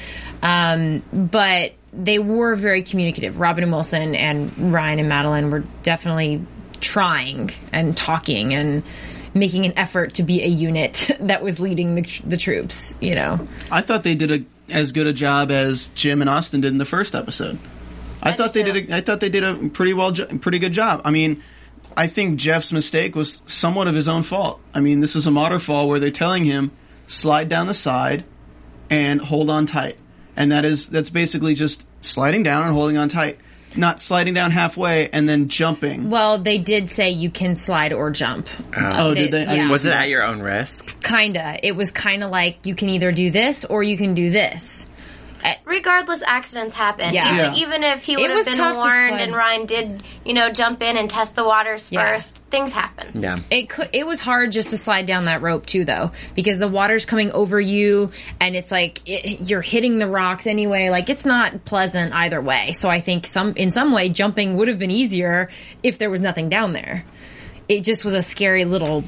Um, 0.42 1.04
but 1.14 1.74
they 1.94 2.20
were 2.20 2.56
very 2.56 2.82
communicative. 2.82 3.40
Robin 3.40 3.64
and 3.64 3.72
Wilson 3.72 4.16
and 4.16 4.74
Ryan 4.74 5.00
and 5.00 5.10
Madeline 5.10 5.52
were 5.52 5.64
definitely 5.84 6.46
trying 6.82 7.52
and 7.72 7.96
talking 7.96 8.54
and 8.54 8.84
making 9.40 9.66
an 9.66 9.74
effort 9.78 10.16
to 10.16 10.24
be 10.24 10.44
a 10.44 10.48
unit 10.48 11.10
that 11.20 11.42
was 11.42 11.60
leading 11.60 11.96
the, 11.96 12.22
the 12.26 12.38
troops. 12.38 12.94
You 13.00 13.16
know, 13.16 13.48
I 13.72 13.82
thought 13.82 14.04
they 14.04 14.16
did 14.16 14.32
a, 14.32 14.74
as 14.74 14.92
good 14.92 15.08
a 15.08 15.14
job 15.14 15.52
as 15.52 15.88
Jim 15.90 16.22
and 16.22 16.30
Austin 16.30 16.62
did 16.62 16.72
in 16.72 16.78
the 16.78 16.86
first 16.86 17.16
episode. 17.16 17.58
I, 18.22 18.34
thought 18.34 18.54
they 18.54 18.64
too. 18.64 18.74
did. 18.74 18.90
A, 18.90 18.98
I 18.98 19.02
thought 19.02 19.20
they 19.20 19.30
did 19.30 19.44
a 19.44 19.70
pretty 19.70 19.94
well, 19.94 20.12
jo- 20.12 20.26
pretty 20.40 20.60
good 20.60 20.74
job. 20.74 21.02
I 21.06 21.12
mean, 21.12 21.42
I 21.96 22.08
think 22.08 22.40
Jeff's 22.40 22.72
mistake 22.72 23.16
was 23.16 23.42
somewhat 23.46 23.88
of 23.88 23.96
his 23.96 24.08
own 24.08 24.24
fault. 24.24 24.60
I 24.74 24.80
mean, 24.80 25.00
this 25.00 25.16
is 25.16 25.26
a 25.26 25.32
waterfall 25.32 25.88
where 25.88 26.00
they're 26.00 26.12
telling 26.12 26.46
him 26.46 26.72
slide 27.08 27.50
down 27.50 27.68
the 27.68 27.74
side 27.74 28.26
and 28.90 29.22
hold 29.22 29.50
on 29.50 29.66
tight, 29.66 29.98
and 30.36 30.52
that 30.52 30.66
is 30.66 30.88
that's 30.88 31.10
basically 31.10 31.56
just 31.56 31.86
sliding 32.02 32.44
down 32.44 32.66
and 32.66 32.74
holding 32.74 32.98
on 32.98 33.10
tight, 33.10 33.38
not 33.76 34.02
sliding 34.02 34.34
down 34.34 34.52
halfway 34.52 35.10
and 35.10 35.28
then 35.28 35.48
jumping. 35.48 36.10
well, 36.10 36.38
they 36.38 36.58
did 36.58 36.90
say 36.90 37.10
you 37.12 37.30
can 37.30 37.56
slide 37.56 37.94
or 37.94 38.12
jump. 38.12 38.48
oh, 38.76 39.10
oh 39.10 39.14
did 39.14 39.32
they? 39.32 39.44
Yeah. 39.44 39.56
didn't 39.56 39.70
Was 39.70 39.86
it 39.86 39.94
at 39.94 40.10
your 40.10 40.24
own 40.24 40.42
risk? 40.42 41.02
Kinda. 41.02 41.60
It 41.64 41.76
was 41.76 41.92
kind 41.92 42.24
of 42.24 42.32
like 42.32 42.66
you 42.66 42.76
can 42.76 42.90
either 42.90 43.12
do 43.12 43.32
this 43.32 43.66
or 43.66 43.84
you 43.84 43.98
can 43.98 44.14
do 44.14 44.30
this. 44.30 44.86
Eh. 45.44 45.56
regardless, 45.66 46.22
accidents 46.26 46.76
happen. 46.76 47.14
Yeah. 47.14 47.28
Even, 47.28 47.38
Yeah. 47.38 47.54
even 47.68 47.84
if 47.84 48.04
he 48.04 48.18
would 48.18 48.32
was 48.32 48.48
have 48.48 48.58
been 48.58 48.76
warned 48.76 49.22
and 49.22 49.34
Ryan 49.34 49.66
did, 49.66 50.04
you 50.26 50.34
know, 50.34 50.50
jump 50.50 50.82
in 50.82 50.98
and 50.98 51.10
test 51.10 51.36
the 51.36 51.44
waters 51.44 51.90
Yeah. 51.92 52.16
first, 52.16 52.36
things 52.52 52.72
happen. 52.72 53.22
Yeah. 53.22 53.38
It 53.50 53.70
could. 53.70 53.90
It 53.94 54.06
was 54.06 54.20
hard 54.20 54.52
just 54.52 54.72
to 54.72 54.78
slide 54.78 55.06
down 55.06 55.26
that 55.26 55.42
rope 55.42 55.66
too, 55.66 55.86
though, 55.86 56.12
because 56.36 56.60
the 56.60 56.68
water's 56.68 57.06
coming 57.06 57.32
over 57.32 57.60
you, 57.60 58.12
and 58.40 58.56
it's 58.56 58.72
like 58.72 59.02
it, 59.06 59.42
you're 59.50 59.62
hitting 59.62 59.98
the 59.98 60.08
rocks 60.08 60.48
anyway. 60.48 60.90
Like 60.90 61.10
it's 61.10 61.26
not 61.26 61.66
pleasant 61.66 62.14
either 62.14 62.42
way. 62.42 62.74
So 62.74 62.90
I 62.90 63.00
think 63.00 63.28
some, 63.28 63.54
in 63.56 63.72
some 63.72 63.92
way, 63.92 64.10
jumping 64.10 64.56
would 64.58 64.68
have 64.68 64.80
been 64.80 64.92
easier 64.92 65.50
if 65.84 65.98
there 65.98 66.10
was 66.10 66.22
nothing 66.22 66.50
down 66.50 66.74
there. 66.74 67.06
It 67.68 67.84
just 67.84 68.04
was 68.04 68.16
a 68.16 68.24
scary 68.24 68.66
little, 68.66 69.04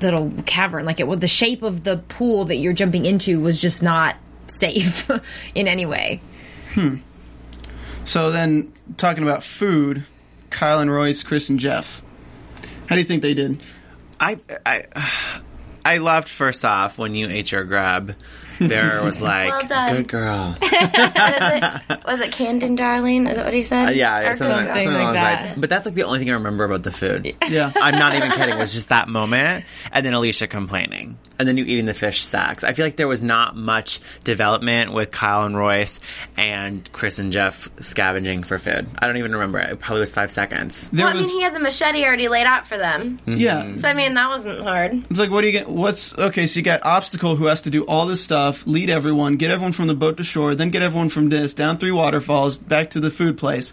little 0.00 0.32
cavern. 0.46 0.86
Like 0.86 0.98
it 0.98 1.06
was 1.06 1.18
the 1.18 1.28
shape 1.28 1.62
of 1.62 1.84
the 1.84 1.98
pool 1.98 2.46
that 2.46 2.56
you're 2.56 2.72
jumping 2.72 3.04
into 3.04 3.38
was 3.40 3.60
just 3.60 3.82
not 3.82 4.16
safe 4.46 5.10
in 5.54 5.68
any 5.68 5.86
way. 5.86 6.20
Hmm. 6.74 6.96
So 8.04 8.30
then, 8.30 8.72
talking 8.96 9.24
about 9.24 9.42
food, 9.42 10.04
Kyle 10.50 10.78
and 10.78 10.90
Royce, 10.90 11.22
Chris 11.22 11.48
and 11.48 11.58
Jeff. 11.58 12.02
How 12.86 12.94
do 12.94 13.00
you 13.00 13.06
think 13.06 13.22
they 13.22 13.34
did? 13.34 13.60
I 14.20 14.38
I 14.64 14.84
I 15.84 15.98
loved 15.98 16.28
first 16.28 16.64
off 16.64 16.98
when 16.98 17.14
you 17.14 17.28
ate 17.28 17.52
your 17.52 17.64
grub. 17.64 18.12
There 18.58 19.00
was 19.04 19.20
like, 19.20 19.48
Well 19.50 19.66
done. 19.66 19.96
good 19.96 20.08
girl. 20.08 20.56
What 20.66 20.72
is 20.72 21.62
it? 21.62 22.06
Was 22.06 22.20
it 22.20 22.32
Camden, 22.32 22.76
darling? 22.76 23.26
Is 23.26 23.34
that 23.36 23.44
what 23.44 23.54
he 23.54 23.64
said? 23.64 23.88
Uh, 23.88 23.90
yeah, 23.92 24.20
yeah, 24.20 24.32
something, 24.34 24.56
Camden? 24.56 24.74
something 24.84 24.92
like 25.02 25.14
that. 25.14 25.44
lines. 25.46 25.58
But 25.60 25.70
that's 25.70 25.86
like 25.86 25.94
the 25.94 26.04
only 26.04 26.18
thing 26.20 26.30
I 26.30 26.34
remember 26.34 26.64
about 26.64 26.82
the 26.82 26.90
food. 26.90 27.34
Yeah. 27.48 27.72
I'm 27.80 27.98
not 27.98 28.14
even 28.14 28.30
kidding. 28.32 28.56
It 28.56 28.58
was 28.58 28.72
just 28.72 28.88
that 28.90 29.08
moment, 29.08 29.64
and 29.92 30.04
then 30.06 30.14
Alicia 30.14 30.46
complaining, 30.46 31.18
and 31.38 31.48
then 31.48 31.56
you 31.56 31.64
eating 31.64 31.86
the 31.86 31.94
fish 31.94 32.24
sacks. 32.24 32.64
I 32.64 32.72
feel 32.74 32.86
like 32.86 32.96
there 32.96 33.08
was 33.08 33.22
not 33.22 33.56
much 33.56 34.00
development 34.24 34.92
with 34.92 35.10
Kyle 35.10 35.42
and 35.44 35.56
Royce 35.56 35.98
and 36.36 36.88
Chris 36.92 37.18
and 37.18 37.32
Jeff 37.32 37.68
scavenging 37.80 38.42
for 38.44 38.58
food. 38.58 38.86
I 38.98 39.06
don't 39.06 39.16
even 39.16 39.32
remember 39.32 39.58
it. 39.58 39.70
It 39.72 39.80
probably 39.80 40.00
was 40.00 40.12
five 40.12 40.30
seconds. 40.30 40.88
There 40.92 41.04
Well, 41.06 41.16
I 41.16 41.18
mean, 41.18 41.28
he 41.28 41.42
had 41.42 41.54
the 41.54 41.60
machete 41.60 42.04
already 42.04 42.28
laid 42.28 42.46
out 42.46 42.66
for 42.66 42.76
them. 42.76 43.18
yeah. 43.26 43.76
So, 43.76 43.88
I 43.88 43.94
mean, 43.94 44.14
that 44.14 44.28
wasn't 44.28 44.60
hard. 44.60 44.92
It's 45.10 45.18
like, 45.18 45.30
what 45.30 45.40
do 45.40 45.46
you 45.48 45.52
get? 45.52 45.68
What's 45.68 46.16
okay? 46.16 46.46
So 46.46 46.58
you 46.58 46.62
got 46.64 46.82
obstacle 46.84 47.34
who 47.36 47.46
has 47.46 47.62
to 47.62 47.70
do 47.70 47.84
all 47.84 48.06
this 48.06 48.22
stuff, 48.22 48.45
lead 48.66 48.90
everyone, 48.90 49.36
get 49.36 49.50
everyone 49.50 49.72
from 49.72 49.86
the 49.86 49.94
boat 49.94 50.16
to 50.18 50.24
shore, 50.24 50.54
then 50.54 50.70
get 50.70 50.82
everyone 50.82 51.08
from 51.08 51.28
this 51.28 51.54
down 51.54 51.78
three 51.78 51.92
waterfalls 51.92 52.58
back 52.58 52.90
to 52.90 53.00
the 53.00 53.10
food 53.10 53.38
place, 53.38 53.72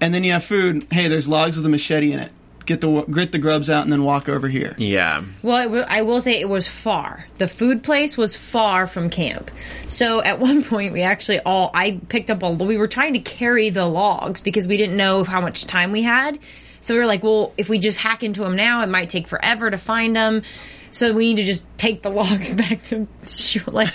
and 0.00 0.12
then 0.12 0.24
you 0.24 0.32
have 0.32 0.44
food. 0.44 0.86
Hey, 0.90 1.08
there's 1.08 1.28
logs 1.28 1.56
with 1.56 1.66
a 1.66 1.68
machete 1.68 2.12
in 2.12 2.18
it. 2.20 2.32
Get 2.66 2.82
the 2.82 3.02
grit 3.02 3.32
the 3.32 3.38
grubs 3.38 3.70
out 3.70 3.84
and 3.84 3.90
then 3.90 4.02
walk 4.04 4.28
over 4.28 4.46
here. 4.46 4.74
Yeah. 4.76 5.24
Well, 5.42 5.56
it 5.56 5.64
w- 5.64 5.84
I 5.88 6.02
will 6.02 6.20
say 6.20 6.38
it 6.38 6.50
was 6.50 6.68
far. 6.68 7.24
The 7.38 7.48
food 7.48 7.82
place 7.82 8.18
was 8.18 8.36
far 8.36 8.86
from 8.86 9.08
camp. 9.08 9.50
So 9.86 10.22
at 10.22 10.38
one 10.48 10.62
point, 10.62 10.92
we 10.92 11.00
actually 11.00 11.40
all, 11.40 11.70
I 11.72 11.98
picked 12.10 12.30
up 12.30 12.42
a, 12.42 12.50
we 12.50 12.76
were 12.76 12.86
trying 12.86 13.14
to 13.14 13.20
carry 13.20 13.70
the 13.70 13.86
logs 13.86 14.40
because 14.40 14.66
we 14.66 14.76
didn't 14.76 14.98
know 14.98 15.24
how 15.24 15.40
much 15.40 15.64
time 15.64 15.92
we 15.92 16.02
had. 16.02 16.38
So 16.80 16.94
we 16.94 17.00
were 17.00 17.06
like, 17.06 17.22
well, 17.22 17.54
if 17.56 17.70
we 17.70 17.78
just 17.78 17.98
hack 17.98 18.22
into 18.22 18.42
them 18.42 18.54
now, 18.54 18.82
it 18.82 18.88
might 18.88 19.08
take 19.08 19.28
forever 19.28 19.70
to 19.70 19.78
find 19.78 20.14
them. 20.14 20.42
So 20.98 21.12
we 21.12 21.28
need 21.32 21.36
to 21.36 21.44
just 21.44 21.64
take 21.78 22.02
the 22.02 22.10
logs 22.10 22.52
back 22.54 22.82
to 22.84 23.06
like 23.70 23.92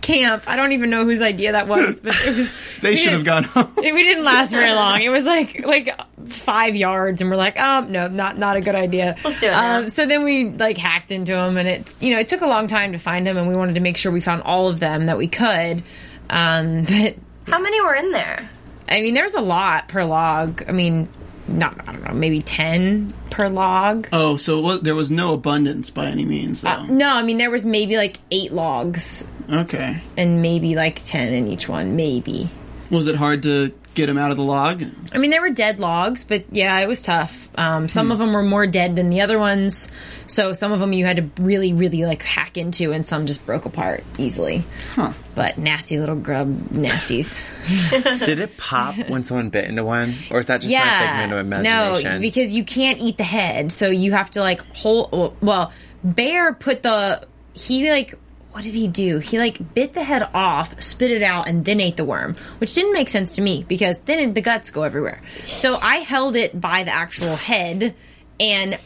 camp. 0.00 0.44
I 0.46 0.54
don't 0.54 0.70
even 0.70 0.88
know 0.88 1.04
whose 1.04 1.20
idea 1.20 1.50
that 1.50 1.66
was, 1.66 1.98
but 1.98 2.14
it 2.24 2.38
was, 2.38 2.48
They 2.80 2.94
should 2.94 3.12
have 3.12 3.24
gone 3.24 3.42
home. 3.42 3.72
we 3.76 3.90
didn't 4.04 4.22
last 4.22 4.52
very 4.52 4.72
long. 4.72 5.02
It 5.02 5.08
was 5.08 5.24
like 5.24 5.66
like 5.66 5.90
five 6.28 6.76
yards, 6.76 7.20
and 7.20 7.28
we're 7.28 7.36
like, 7.36 7.56
oh 7.58 7.80
no, 7.88 8.06
not 8.06 8.38
not 8.38 8.56
a 8.56 8.60
good 8.60 8.76
idea. 8.76 9.16
Let's 9.24 9.40
do 9.40 9.46
it. 9.46 9.52
Um, 9.52 9.88
so 9.88 10.06
then 10.06 10.22
we 10.22 10.50
like 10.50 10.78
hacked 10.78 11.10
into 11.10 11.32
them, 11.32 11.56
and 11.56 11.66
it 11.66 11.94
you 12.00 12.14
know 12.14 12.20
it 12.20 12.28
took 12.28 12.42
a 12.42 12.46
long 12.46 12.68
time 12.68 12.92
to 12.92 12.98
find 12.98 13.26
them, 13.26 13.36
and 13.36 13.48
we 13.48 13.56
wanted 13.56 13.74
to 13.74 13.80
make 13.80 13.96
sure 13.96 14.12
we 14.12 14.20
found 14.20 14.42
all 14.42 14.68
of 14.68 14.78
them 14.78 15.06
that 15.06 15.18
we 15.18 15.26
could. 15.26 15.82
Um, 16.30 16.84
but 16.84 17.16
How 17.48 17.58
many 17.58 17.80
were 17.80 17.94
in 17.94 18.12
there? 18.12 18.48
I 18.88 19.00
mean, 19.00 19.14
there's 19.14 19.34
a 19.34 19.40
lot 19.40 19.88
per 19.88 20.04
log. 20.04 20.62
I 20.68 20.72
mean, 20.72 21.08
not 21.48 21.80
I 21.86 21.92
don't 21.92 22.04
know, 22.04 22.14
maybe 22.14 22.40
ten 22.40 23.12
per 23.30 23.48
log. 23.48 24.08
Oh, 24.12 24.36
so 24.36 24.60
was, 24.60 24.80
there 24.80 24.94
was 24.94 25.10
no 25.10 25.34
abundance 25.34 25.90
by 25.90 26.06
any 26.06 26.24
means, 26.24 26.64
uh, 26.64 26.76
though. 26.76 26.84
No, 26.84 27.14
I 27.14 27.22
mean 27.22 27.38
there 27.38 27.50
was 27.50 27.64
maybe 27.64 27.96
like 27.96 28.18
eight 28.30 28.52
logs, 28.52 29.26
okay. 29.50 30.02
and 30.16 30.42
maybe 30.42 30.74
like 30.74 31.04
ten 31.04 31.32
in 31.32 31.46
each 31.48 31.68
one, 31.68 31.96
maybe. 31.96 32.48
Was 32.90 33.06
it 33.06 33.16
hard 33.16 33.42
to 33.44 33.72
get 33.94 34.06
them 34.06 34.18
out 34.18 34.30
of 34.30 34.36
the 34.36 34.42
log? 34.42 34.84
I 35.12 35.18
mean, 35.18 35.30
there 35.30 35.40
were 35.40 35.50
dead 35.50 35.78
logs, 35.78 36.24
but 36.24 36.44
yeah, 36.50 36.78
it 36.80 36.88
was 36.88 37.02
tough. 37.02 37.48
Um, 37.56 37.88
some 37.88 38.10
of 38.10 38.18
them 38.18 38.32
were 38.32 38.42
more 38.42 38.66
dead 38.66 38.96
than 38.96 39.10
the 39.10 39.20
other 39.20 39.38
ones, 39.38 39.88
so 40.26 40.52
some 40.52 40.72
of 40.72 40.80
them 40.80 40.92
you 40.92 41.04
had 41.06 41.16
to 41.16 41.42
really, 41.42 41.72
really 41.72 42.04
like 42.04 42.22
hack 42.22 42.56
into, 42.56 42.92
and 42.92 43.04
some 43.04 43.26
just 43.26 43.44
broke 43.46 43.64
apart 43.64 44.04
easily. 44.18 44.64
Huh. 44.94 45.12
But 45.34 45.58
nasty 45.58 45.98
little 45.98 46.16
grub 46.16 46.48
nasties. 46.70 47.40
Did 48.24 48.40
it 48.40 48.56
pop 48.58 48.96
when 49.08 49.24
someone 49.24 49.50
bit 49.50 49.64
into 49.64 49.84
one, 49.84 50.14
or 50.30 50.38
is 50.38 50.46
that 50.46 50.60
just 50.60 50.72
my 50.72 50.78
yeah, 50.78 51.22
figment 51.22 51.54
of 51.54 51.62
no, 51.62 52.18
because 52.20 52.52
you 52.52 52.64
can't 52.64 53.00
eat 53.00 53.16
the 53.16 53.24
head, 53.24 53.72
so 53.72 53.88
you 53.90 54.12
have 54.12 54.30
to 54.32 54.40
like 54.40 54.60
hold. 54.74 55.36
Well, 55.40 55.72
Bear 56.02 56.52
put 56.52 56.82
the 56.82 57.26
he 57.54 57.90
like. 57.90 58.14
What 58.54 58.62
did 58.62 58.74
he 58.74 58.86
do? 58.86 59.18
He 59.18 59.40
like 59.40 59.74
bit 59.74 59.94
the 59.94 60.04
head 60.04 60.28
off, 60.32 60.80
spit 60.80 61.10
it 61.10 61.24
out, 61.24 61.48
and 61.48 61.64
then 61.64 61.80
ate 61.80 61.96
the 61.96 62.04
worm, 62.04 62.36
which 62.58 62.72
didn't 62.72 62.92
make 62.92 63.08
sense 63.08 63.34
to 63.34 63.42
me 63.42 63.64
because 63.66 63.98
then 64.04 64.32
the 64.32 64.40
guts 64.40 64.70
go 64.70 64.84
everywhere. 64.84 65.22
So 65.46 65.76
I 65.76 65.96
held 65.96 66.36
it 66.36 66.60
by 66.60 66.84
the 66.84 66.92
actual 66.94 67.34
head 67.34 67.96
and 68.38 68.78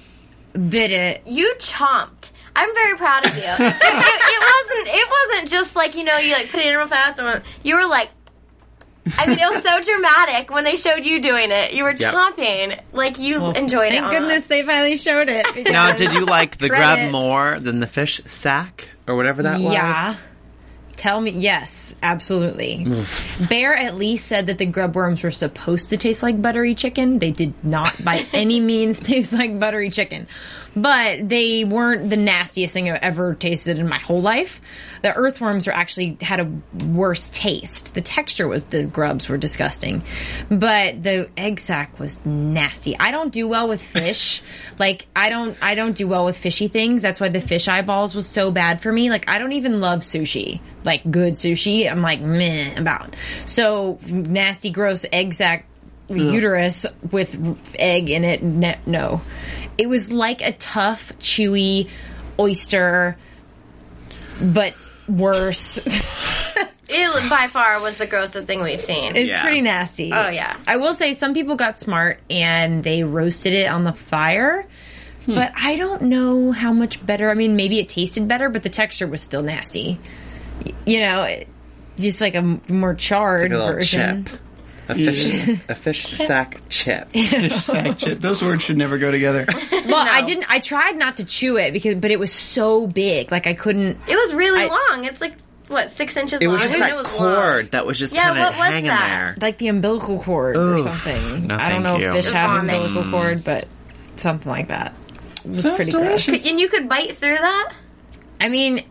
bit 0.54 0.90
it. 0.90 1.22
You 1.26 1.52
chomped. 1.58 2.30
I'm 2.56 2.72
very 2.72 2.96
proud 2.96 3.26
of 3.26 3.36
you. 3.36 3.42
it, 3.42 3.60
it, 3.60 3.60
it 3.60 4.40
wasn't. 4.40 4.88
It 4.96 5.08
wasn't 5.10 5.50
just 5.50 5.76
like 5.76 5.94
you 5.96 6.04
know 6.04 6.16
you 6.16 6.32
like 6.32 6.50
put 6.50 6.60
it 6.60 6.66
in 6.66 6.74
real 6.74 6.86
fast. 6.88 7.20
And 7.20 7.42
you 7.62 7.74
were 7.74 7.86
like. 7.86 8.08
I 9.16 9.26
mean, 9.26 9.38
it 9.38 9.48
was 9.50 9.62
so 9.62 9.82
dramatic 9.82 10.50
when 10.50 10.64
they 10.64 10.76
showed 10.76 11.02
you 11.02 11.22
doing 11.22 11.50
it. 11.50 11.72
You 11.72 11.84
were 11.84 11.92
Yep. 11.92 12.12
chomping 12.14 12.78
like 12.92 13.18
you 13.18 13.42
enjoyed 13.52 13.92
it. 13.94 14.00
Thank 14.02 14.10
goodness 14.10 14.46
they 14.46 14.62
finally 14.62 14.98
showed 14.98 15.28
it. 15.30 15.46
now, 15.70 15.94
did 15.94 16.12
you 16.12 16.26
like 16.26 16.58
the 16.58 16.68
grub 16.68 16.80
Credit. 16.98 17.10
more 17.12 17.58
than 17.58 17.80
the 17.80 17.86
fish 17.86 18.20
sack 18.26 18.90
or 19.08 19.16
whatever 19.16 19.42
that 19.42 19.60
was? 19.60 19.72
Yeah. 19.72 20.14
Tell 20.98 21.20
me, 21.20 21.30
yes, 21.30 21.94
absolutely. 22.02 22.84
Bear 23.48 23.72
at 23.72 23.94
least 23.94 24.26
said 24.26 24.48
that 24.48 24.58
the 24.58 24.66
grub 24.66 24.96
worms 24.96 25.22
were 25.22 25.30
supposed 25.30 25.90
to 25.90 25.96
taste 25.96 26.24
like 26.24 26.42
buttery 26.42 26.74
chicken. 26.74 27.20
They 27.20 27.30
did 27.30 27.54
not 27.62 28.04
by 28.04 28.26
any 28.32 28.58
means 28.58 28.98
taste 28.98 29.32
like 29.32 29.60
buttery 29.60 29.90
chicken. 29.90 30.26
But 30.82 31.28
they 31.28 31.64
weren't 31.64 32.10
the 32.10 32.16
nastiest 32.16 32.72
thing 32.72 32.90
I've 32.90 33.02
ever 33.02 33.34
tasted 33.34 33.78
in 33.78 33.88
my 33.88 33.98
whole 33.98 34.20
life. 34.20 34.60
The 35.02 35.14
earthworms 35.14 35.66
were 35.66 35.72
actually 35.72 36.16
had 36.20 36.40
a 36.40 36.84
worse 36.84 37.28
taste. 37.30 37.94
The 37.94 38.00
texture 38.00 38.48
with 38.48 38.70
the 38.70 38.86
grubs 38.86 39.28
were 39.28 39.38
disgusting. 39.38 40.02
But 40.48 41.02
the 41.02 41.30
egg 41.36 41.60
sack 41.60 41.98
was 41.98 42.24
nasty. 42.24 42.98
I 42.98 43.10
don't 43.10 43.32
do 43.32 43.48
well 43.48 43.68
with 43.68 43.82
fish. 43.82 44.42
like 44.78 45.06
I 45.14 45.28
don't 45.28 45.56
I 45.62 45.74
don't 45.74 45.96
do 45.96 46.06
well 46.06 46.24
with 46.24 46.36
fishy 46.36 46.68
things. 46.68 47.02
That's 47.02 47.20
why 47.20 47.28
the 47.28 47.40
fish 47.40 47.68
eyeballs 47.68 48.14
was 48.14 48.26
so 48.26 48.50
bad 48.50 48.82
for 48.82 48.92
me. 48.92 49.10
Like 49.10 49.28
I 49.28 49.38
don't 49.38 49.52
even 49.52 49.80
love 49.80 50.00
sushi. 50.00 50.60
Like 50.84 51.08
good 51.10 51.34
sushi, 51.34 51.90
I'm 51.90 52.02
like 52.02 52.20
meh 52.20 52.78
about. 52.78 53.16
So 53.46 53.98
nasty 54.06 54.70
gross 54.70 55.04
egg 55.12 55.34
sack 55.34 55.66
uterus 56.08 56.86
with 57.10 57.74
egg 57.78 58.10
in 58.10 58.24
it. 58.24 58.42
Ne- 58.42 58.80
no, 58.86 59.20
it 59.78 59.88
was 59.88 60.10
like 60.12 60.42
a 60.42 60.52
tough, 60.52 61.12
chewy 61.20 61.88
oyster, 62.38 63.16
but 64.40 64.74
worse. 65.08 65.78
It 66.90 67.28
by 67.28 67.48
far 67.48 67.82
was 67.82 67.98
the 67.98 68.06
grossest 68.06 68.46
thing 68.46 68.62
we've 68.62 68.80
seen. 68.80 69.14
It's 69.14 69.28
Yeah. 69.30 69.42
pretty 69.42 69.60
nasty. 69.60 70.10
Oh, 70.10 70.30
yeah. 70.30 70.56
I 70.66 70.78
will 70.78 70.94
say 70.94 71.12
some 71.12 71.34
people 71.34 71.54
got 71.54 71.78
smart 71.78 72.18
and 72.30 72.82
they 72.82 73.04
roasted 73.04 73.52
it 73.52 73.70
on 73.70 73.84
the 73.84 73.92
fire. 73.92 74.66
Hmm. 75.26 75.34
But 75.34 75.52
I 75.54 75.76
don't 75.76 76.00
know 76.04 76.50
how 76.50 76.72
much 76.72 77.04
better. 77.04 77.30
I 77.30 77.34
mean, 77.34 77.56
maybe 77.56 77.78
it 77.78 77.90
tasted 77.90 78.26
better, 78.26 78.48
but 78.48 78.62
the 78.62 78.70
texture 78.70 79.06
was 79.06 79.20
still 79.20 79.42
nasty. 79.42 80.00
Y- 80.64 80.72
You 80.86 81.00
know, 81.00 81.24
it, 81.24 81.46
just 81.98 82.22
like 82.22 82.34
a 82.34 82.38
m- 82.38 82.62
more 82.70 82.94
charred 82.94 83.52
Like 83.52 83.60
a 83.68 83.72
version. 83.74 84.24
chip. 84.24 84.40
A 84.88 84.94
fish, 84.94 85.48
a 85.68 85.74
fish 85.74 86.06
sack 86.06 86.60
chip. 86.70 87.10
Fish 87.12 87.54
sack 87.56 87.98
chip. 87.98 88.20
Those 88.20 88.42
words 88.42 88.62
should 88.62 88.78
never 88.78 88.98
go 88.98 89.10
together. 89.10 89.46
Well, 89.88 90.06
I 90.06 90.20
didn't. 90.20 90.44
I 90.50 90.58
tried 90.58 90.96
not 90.98 91.16
to 91.16 91.24
chew 91.24 91.56
it 91.56 91.72
because, 91.72 91.94
but 91.94 92.10
it 92.10 92.18
was 92.20 92.30
so 92.30 92.86
big. 92.86 93.32
Like 93.32 93.46
I 93.46 93.54
couldn't. 93.54 93.98
It 94.06 94.16
was 94.16 94.34
really 94.34 94.60
I- 94.60 94.66
long. 94.66 95.04
It's 95.06 95.18
like 95.20 95.34
what 95.68 95.92
six 95.92 96.14
inches 96.14 96.42
It 96.42 96.44
long. 96.46 96.52
was 96.54 96.62
just 96.62 96.74
and 96.74 96.82
that 96.82 96.90
it 96.92 96.96
was 96.96 97.06
cord 97.06 97.20
long. 97.64 97.68
that 97.70 97.86
was 97.86 97.98
just 97.98 98.12
Yeah, 98.14 98.24
kind 98.24 98.38
of 98.38 98.44
what 98.44 98.58
was 98.58 98.68
hanging 98.68 98.88
that? 98.88 99.08
there. 99.08 99.36
like 99.40 99.56
the 99.56 99.68
umbilical 99.68 100.20
cord 100.22 100.56
or 100.58 100.78
something. 100.80 101.46
No, 101.46 101.56
I 101.56 101.70
don't 101.70 101.82
know 101.82 101.96
you. 101.96 102.08
if 102.08 102.12
fish 102.12 102.30
have 102.32 102.50
Vomit. 102.50 102.74
umbilical 102.74 103.02
mm. 103.04 103.10
cord, 103.10 103.44
but 103.44 103.66
something 104.16 104.50
like 104.52 104.68
that. 104.68 104.94
It 105.44 105.46
was 105.48 105.62
Sounds 105.62 105.76
pretty 105.76 105.90
delicious. 105.92 106.26
gross. 106.42 106.46
And 106.50 106.60
you 106.60 106.68
could 106.68 106.86
bite 106.88 107.16
through 107.16 107.36
that. 107.38 107.72
I 108.40 108.48
mean, 108.50 108.84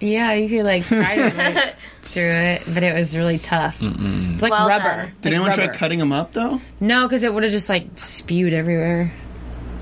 yeah, 0.00 0.32
you 0.32 0.48
could 0.48 0.64
like 0.66 0.84
try 0.84 1.16
to 1.30 1.36
bite 1.36 1.74
through 2.10 2.30
it, 2.30 2.62
but 2.66 2.82
it 2.82 2.94
was 2.94 3.14
really 3.16 3.38
tough. 3.38 3.78
It's 3.80 4.42
like 4.42 4.52
Well 4.52 4.68
rubber. 4.68 4.84
done. 4.84 5.06
Did 5.22 5.24
Like 5.24 5.26
anyone 5.34 5.50
rubber. 5.50 5.66
try 5.66 5.74
cutting 5.76 5.98
them 5.98 6.12
up 6.12 6.32
though? 6.32 6.60
No, 6.80 7.06
because 7.06 7.22
it 7.22 7.32
would 7.32 7.42
have 7.42 7.52
just 7.52 7.68
like 7.68 7.86
spewed 7.98 8.52
everywhere. 8.52 9.12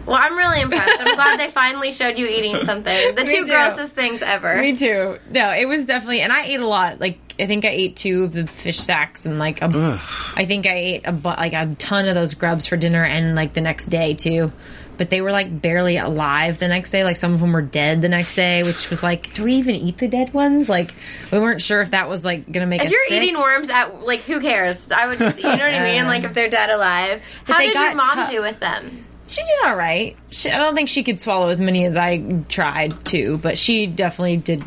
Well, 0.07 0.17
I'm 0.19 0.39
really 0.39 0.63
impressed. 0.63 1.01
I'm 1.01 1.15
glad 1.17 1.39
they 1.39 1.51
finally 1.51 1.93
showed 1.93 2.17
you 2.17 2.27
eating 2.27 2.57
something. 2.65 3.15
The 3.15 3.25
two 3.31 3.45
grossest 3.45 3.93
things 3.95 4.23
ever. 4.23 4.57
Me 4.57 4.75
too. 4.75 5.19
No, 5.31 5.51
it 5.53 5.69
was 5.69 5.85
definitely, 5.85 6.23
and 6.23 6.33
I 6.33 6.45
ate 6.47 6.61
a 6.61 6.67
lot. 6.67 6.99
Like 6.99 7.19
I 7.39 7.47
think 7.47 7.67
I 7.67 7.69
ate 7.69 7.95
two 7.97 8.25
of 8.25 8.33
the 8.33 8.47
fish 8.47 8.79
sacks, 8.79 9.27
and 9.27 9.39
like 9.39 9.61
a, 9.61 10.01
I 10.35 10.47
think 10.47 10.67
I 10.67 10.73
ate 10.75 11.07
a 11.07 11.13
bu- 11.13 11.29
like 11.29 11.53
a 11.53 11.75
ton 11.79 12.09
of 12.09 12.15
those 12.15 12.33
grubs 12.35 12.65
for 12.67 12.77
dinner, 12.79 13.05
and 13.05 13.35
like 13.35 13.53
the 13.53 13.61
next 13.61 13.87
day 13.91 14.15
too. 14.15 14.51
But 14.99 15.11
they 15.11 15.21
were 15.21 15.31
like 15.33 15.63
barely 15.63 15.97
alive 15.97 16.59
the 16.59 16.69
next 16.69 16.91
day. 16.91 17.05
Like 17.05 17.17
some 17.17 17.33
of 17.33 17.41
them 17.41 17.53
were 17.53 17.63
dead 17.63 18.03
the 18.03 18.09
next 18.09 18.35
day, 18.35 18.63
which 18.65 18.91
was 18.91 19.03
like, 19.03 19.33
do 19.33 19.45
we 19.45 19.55
even 19.55 19.75
eat 19.77 19.99
the 19.99 20.09
dead 20.09 20.35
ones? 20.35 20.69
Like 20.69 20.93
we 21.33 21.39
weren't 21.39 21.63
sure 21.63 21.81
if 21.81 21.93
that 21.93 22.09
was 22.09 22.25
like 22.25 22.51
gonna 22.51 22.67
make 22.67 22.81
If 22.83 22.89
us 22.89 22.93
you're 22.93 23.07
sick. 23.09 23.23
eating 23.23 23.41
worms, 23.41 23.71
at 23.71 24.03
like 24.05 24.21
who 24.23 24.41
cares? 24.41 24.91
I 24.91 25.07
would 25.07 25.19
just, 25.19 25.37
you 25.39 25.45
know 25.45 25.51
what 25.51 25.61
I 25.63 25.83
mean? 25.85 26.05
Like 26.07 26.25
if 26.25 26.35
they're 26.35 26.51
dead 26.51 26.69
alive. 26.71 27.23
How 27.45 27.59
they 27.59 27.67
did 27.69 27.75
got 27.75 27.87
your 27.87 27.95
mom 27.97 28.15
tough. 28.17 28.31
do 28.31 28.43
with 28.43 28.61
them? 28.61 29.05
She 29.29 29.43
did 29.43 29.67
all 29.67 29.77
right. 29.77 30.17
She, 30.31 30.51
I 30.51 30.57
don't 30.59 30.75
think 30.75 30.89
she 30.89 31.03
could 31.03 31.21
swallow 31.21 31.49
as 31.49 31.61
many 31.61 31.85
as 31.85 31.97
I 31.97 32.19
tried 32.49 33.05
to, 33.07 33.39
but 33.39 33.59
she 33.59 33.87
definitely 33.87 34.39
did 34.39 34.65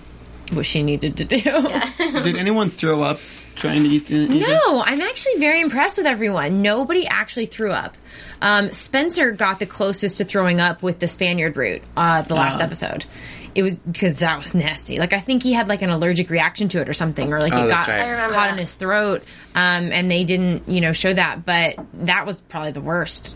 what 0.54 0.66
she 0.66 0.84
needed 0.84 1.18
to 1.18 1.26
do. 1.26 1.42
Did 1.42 2.36
anyone 2.38 2.70
throw 2.70 3.02
up 3.02 3.20
trying 3.56 3.84
to 3.84 3.90
eat 3.90 4.08
the? 4.08 4.16
eat 4.16 4.42
it? 4.42 4.48
No, 4.48 4.82
I'm 4.86 5.02
actually 5.02 5.36
very 5.40 5.62
impressed 5.62 5.98
with 5.98 6.08
everyone. 6.08 6.62
Nobody 6.62 7.08
actually 7.08 7.46
threw 7.48 7.72
up. 7.72 7.98
Um, 8.42 8.72
Spencer 8.72 9.32
got 9.32 9.60
the 9.60 9.66
closest 9.66 10.18
to 10.18 10.26
throwing 10.26 10.60
up 10.60 10.82
with 10.84 11.00
the 11.00 11.08
Spaniard 11.08 11.56
root, 11.58 11.82
uh, 11.96 12.22
the 12.24 12.36
last 12.36 12.60
Ah. 12.62 12.66
episode. 12.66 13.06
It 13.54 13.64
was 13.64 13.76
because 13.76 14.20
that 14.20 14.40
was 14.40 14.56
nasty. 14.56 14.98
Like 14.98 15.12
I 15.12 15.20
think 15.20 15.44
he 15.44 15.52
had 15.52 15.68
like 15.68 15.82
an 15.82 15.90
allergic 15.90 16.30
reaction 16.30 16.70
to 16.70 16.80
it 16.80 16.88
or 16.88 16.94
something, 16.94 17.34
or 17.34 17.42
like 17.42 17.52
Oh, 17.54 17.66
it 17.66 17.70
got 17.70 17.88
right. 17.88 18.30
Caught 18.32 18.52
in 18.52 18.58
his 18.58 18.74
throat. 18.76 19.24
Um, 19.54 19.92
and 19.92 20.10
they 20.10 20.24
didn't, 20.24 20.70
you 20.70 20.80
know, 20.80 20.94
show 20.94 21.12
that. 21.12 21.46
But 21.46 21.76
that 22.06 22.26
was 22.26 22.40
probably 22.40 22.72
the 22.72 22.80
worst. 22.82 23.36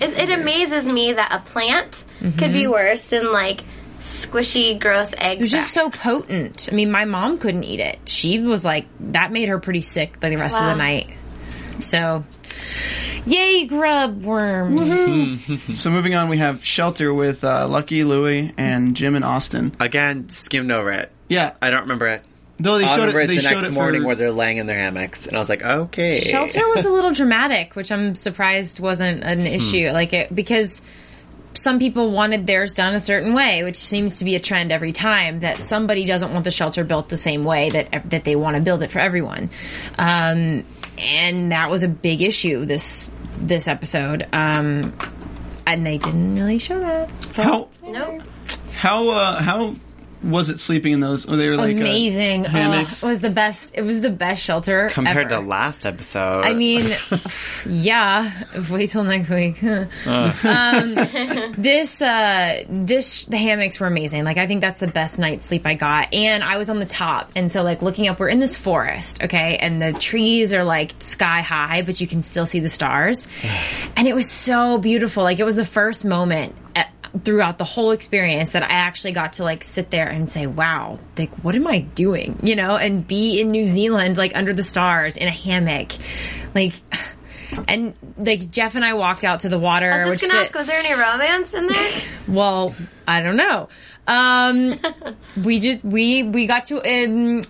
It, 0.00 0.02
it 0.12 0.30
amazes 0.30 0.84
me 0.84 1.14
that 1.14 1.32
a 1.32 1.38
plant 1.50 2.04
could 2.20 2.32
Mm-hmm. 2.34 2.52
be 2.52 2.66
worse 2.66 3.04
than 3.06 3.32
like 3.32 3.62
squishy, 4.20 4.80
gross 4.80 5.10
egg. 5.18 5.38
It 5.38 5.40
was 5.40 5.50
just 5.50 5.72
so 5.72 5.90
potent. 5.90 6.68
I 6.70 6.74
mean, 6.74 6.90
my 6.90 7.04
mom 7.04 7.38
couldn't 7.38 7.64
eat 7.64 7.80
it. 7.80 7.98
She 8.06 8.38
was 8.38 8.64
like, 8.64 8.86
that 9.12 9.32
made 9.32 9.48
her 9.48 9.58
pretty 9.58 9.82
sick 9.82 10.16
like 10.22 10.30
the 10.30 10.36
rest 10.38 10.56
of 10.56 10.64
the 10.64 10.74
night. 10.74 11.10
So, 11.80 12.24
yay, 13.24 13.66
grub 13.66 14.22
worms. 14.22 15.44
So 15.80 15.90
moving 15.90 16.14
on, 16.14 16.28
we 16.28 16.38
have 16.38 16.64
Shelter 16.64 17.12
with 17.12 17.44
uh, 17.44 17.68
Lucky, 17.68 18.02
Louie, 18.04 18.52
and 18.56 18.96
Jim 18.96 19.14
and 19.14 19.24
Austin. 19.24 19.76
Again, 19.80 20.28
skimmed 20.28 20.70
over 20.70 20.90
it. 20.92 21.12
Yeah, 21.28 21.54
I 21.60 21.70
don't 21.70 21.82
remember 21.82 22.06
it. 22.06 22.22
though 22.58 22.78
they 22.78 22.84
I 22.84 22.96
showed 22.96 23.08
it, 23.10 23.12
They 23.26 23.36
the 23.36 23.42
showed 23.42 23.54
next 23.56 23.68
it 23.68 23.72
morning 23.72 24.02
for, 24.02 24.06
where 24.06 24.16
they're 24.16 24.30
laying 24.30 24.56
in 24.58 24.66
their 24.66 24.78
hammocks, 24.78 25.26
and 25.26 25.36
I 25.36 25.38
was 25.40 25.48
like, 25.50 25.62
okay. 25.62 26.20
Shelter 26.22 26.60
was 26.68 26.84
a 26.84 26.90
little 26.90 27.12
dramatic, 27.12 27.76
which 27.76 27.92
I'm 27.92 28.14
surprised 28.14 28.80
wasn't 28.80 29.22
an 29.22 29.46
issue. 29.46 29.90
Like 29.90 30.12
it 30.14 30.34
because 30.34 30.80
some 31.56 31.78
people 31.78 32.10
wanted 32.10 32.46
theirs 32.46 32.74
done 32.74 32.94
a 32.94 33.00
certain 33.00 33.34
way, 33.34 33.62
which 33.62 33.76
seems 33.76 34.18
to 34.18 34.24
be 34.24 34.36
a 34.36 34.40
trend 34.40 34.72
every 34.72 34.92
time 34.92 35.40
that 35.40 35.60
somebody 35.60 36.04
doesn't 36.04 36.32
want 36.32 36.44
the 36.44 36.50
shelter 36.50 36.84
built 36.84 37.08
the 37.08 37.16
same 37.16 37.44
way 37.44 37.70
that 37.70 38.10
that 38.10 38.24
they 38.24 38.36
want 38.36 38.56
to 38.56 38.62
build 38.62 38.82
it 38.82 38.90
for 38.90 38.98
everyone. 38.98 39.50
Um, 39.98 40.64
and 40.98 41.52
that 41.52 41.70
was 41.70 41.82
a 41.82 41.88
big 41.88 42.22
issue 42.22 42.64
this 42.64 43.08
this 43.38 43.68
episode. 43.68 44.26
Um, 44.32 44.94
and 45.66 45.84
they 45.86 45.98
didn't 45.98 46.36
really 46.36 46.58
show 46.58 46.78
that. 46.78 47.10
how 47.34 47.68
Nope. 47.82 48.22
how 48.72 49.08
uh, 49.08 49.40
how 49.42 49.76
was 50.26 50.48
it 50.48 50.58
sleeping 50.60 50.92
in 50.92 51.00
those? 51.00 51.26
Were 51.26 51.36
they 51.36 51.48
were 51.48 51.56
like 51.56 51.76
uh, 51.76 51.80
Amazing. 51.80 52.44
hammocks. 52.44 53.02
Oh, 53.02 53.06
it 53.06 53.10
was 53.10 53.20
the 53.20 53.30
best. 53.30 53.74
It 53.76 53.82
was 53.82 54.00
the 54.00 54.10
best 54.10 54.42
shelter 54.42 54.90
compared 54.90 55.32
ever. 55.32 55.40
to 55.42 55.48
last 55.48 55.86
episode. 55.86 56.44
I 56.44 56.54
mean, 56.54 56.94
yeah. 57.66 58.44
Wait 58.68 58.90
till 58.90 59.04
next 59.04 59.30
week. 59.30 59.62
um, 60.06 60.94
this, 61.56 62.02
uh, 62.02 62.64
this, 62.68 63.24
the 63.24 63.36
hammocks 63.36 63.78
were 63.78 63.86
amazing. 63.86 64.24
Like, 64.24 64.38
I 64.38 64.46
think 64.46 64.60
that's 64.60 64.80
the 64.80 64.88
best 64.88 65.18
night's 65.18 65.46
sleep 65.46 65.66
I 65.66 65.74
got. 65.74 66.12
And 66.12 66.42
I 66.42 66.56
was 66.56 66.68
on 66.68 66.78
the 66.78 66.86
top. 66.86 67.32
And 67.36 67.50
so, 67.50 67.62
like, 67.62 67.82
looking 67.82 68.08
up, 68.08 68.18
we're 68.18 68.28
in 68.28 68.38
this 68.38 68.56
forest, 68.56 69.22
okay? 69.22 69.56
And 69.56 69.80
the 69.80 69.92
trees 69.92 70.52
are 70.52 70.64
like 70.64 70.94
sky 71.00 71.40
high, 71.40 71.82
but 71.82 72.00
you 72.00 72.06
can 72.06 72.22
still 72.22 72.46
see 72.46 72.60
the 72.60 72.68
stars. 72.68 73.26
and 73.96 74.08
it 74.08 74.14
was 74.14 74.30
so 74.30 74.78
beautiful. 74.78 75.22
Like, 75.22 75.38
it 75.38 75.44
was 75.44 75.56
the 75.56 75.64
first 75.64 76.04
moment 76.04 76.54
at, 76.74 76.90
throughout 77.24 77.58
the 77.58 77.64
whole 77.64 77.90
experience 77.90 78.52
that 78.52 78.62
I 78.62 78.74
actually 78.74 79.12
got 79.12 79.34
to 79.34 79.44
like 79.44 79.64
sit 79.64 79.90
there 79.90 80.08
and 80.08 80.28
say, 80.28 80.46
wow, 80.46 80.98
like, 81.16 81.32
what 81.36 81.54
am 81.54 81.66
I 81.66 81.80
doing? 81.80 82.38
You 82.42 82.56
know, 82.56 82.76
and 82.76 83.06
be 83.06 83.40
in 83.40 83.50
New 83.50 83.66
Zealand, 83.66 84.16
like 84.16 84.36
under 84.36 84.52
the 84.52 84.62
stars 84.62 85.16
in 85.16 85.28
a 85.28 85.32
hammock. 85.32 85.92
Like, 86.54 86.74
and 87.68 87.94
like 88.16 88.50
Jeff 88.50 88.74
and 88.74 88.84
I 88.84 88.94
walked 88.94 89.24
out 89.24 89.40
to 89.40 89.48
the 89.48 89.58
water, 89.58 89.90
I 89.90 90.08
was 90.08 90.20
just 90.20 90.32
gonna 90.32 90.44
did- 90.44 90.48
ask, 90.48 90.54
was 90.54 90.66
there 90.66 90.78
any 90.78 90.92
romance 90.92 91.54
in 91.54 91.66
there? 91.66 92.02
well, 92.28 92.74
I 93.06 93.20
don't 93.20 93.36
know. 93.36 93.68
Um, 94.06 94.78
we 95.42 95.58
just 95.58 95.84
we 95.84 96.22
we 96.22 96.46
got 96.46 96.66
to 96.66 96.80
um, 96.82 97.44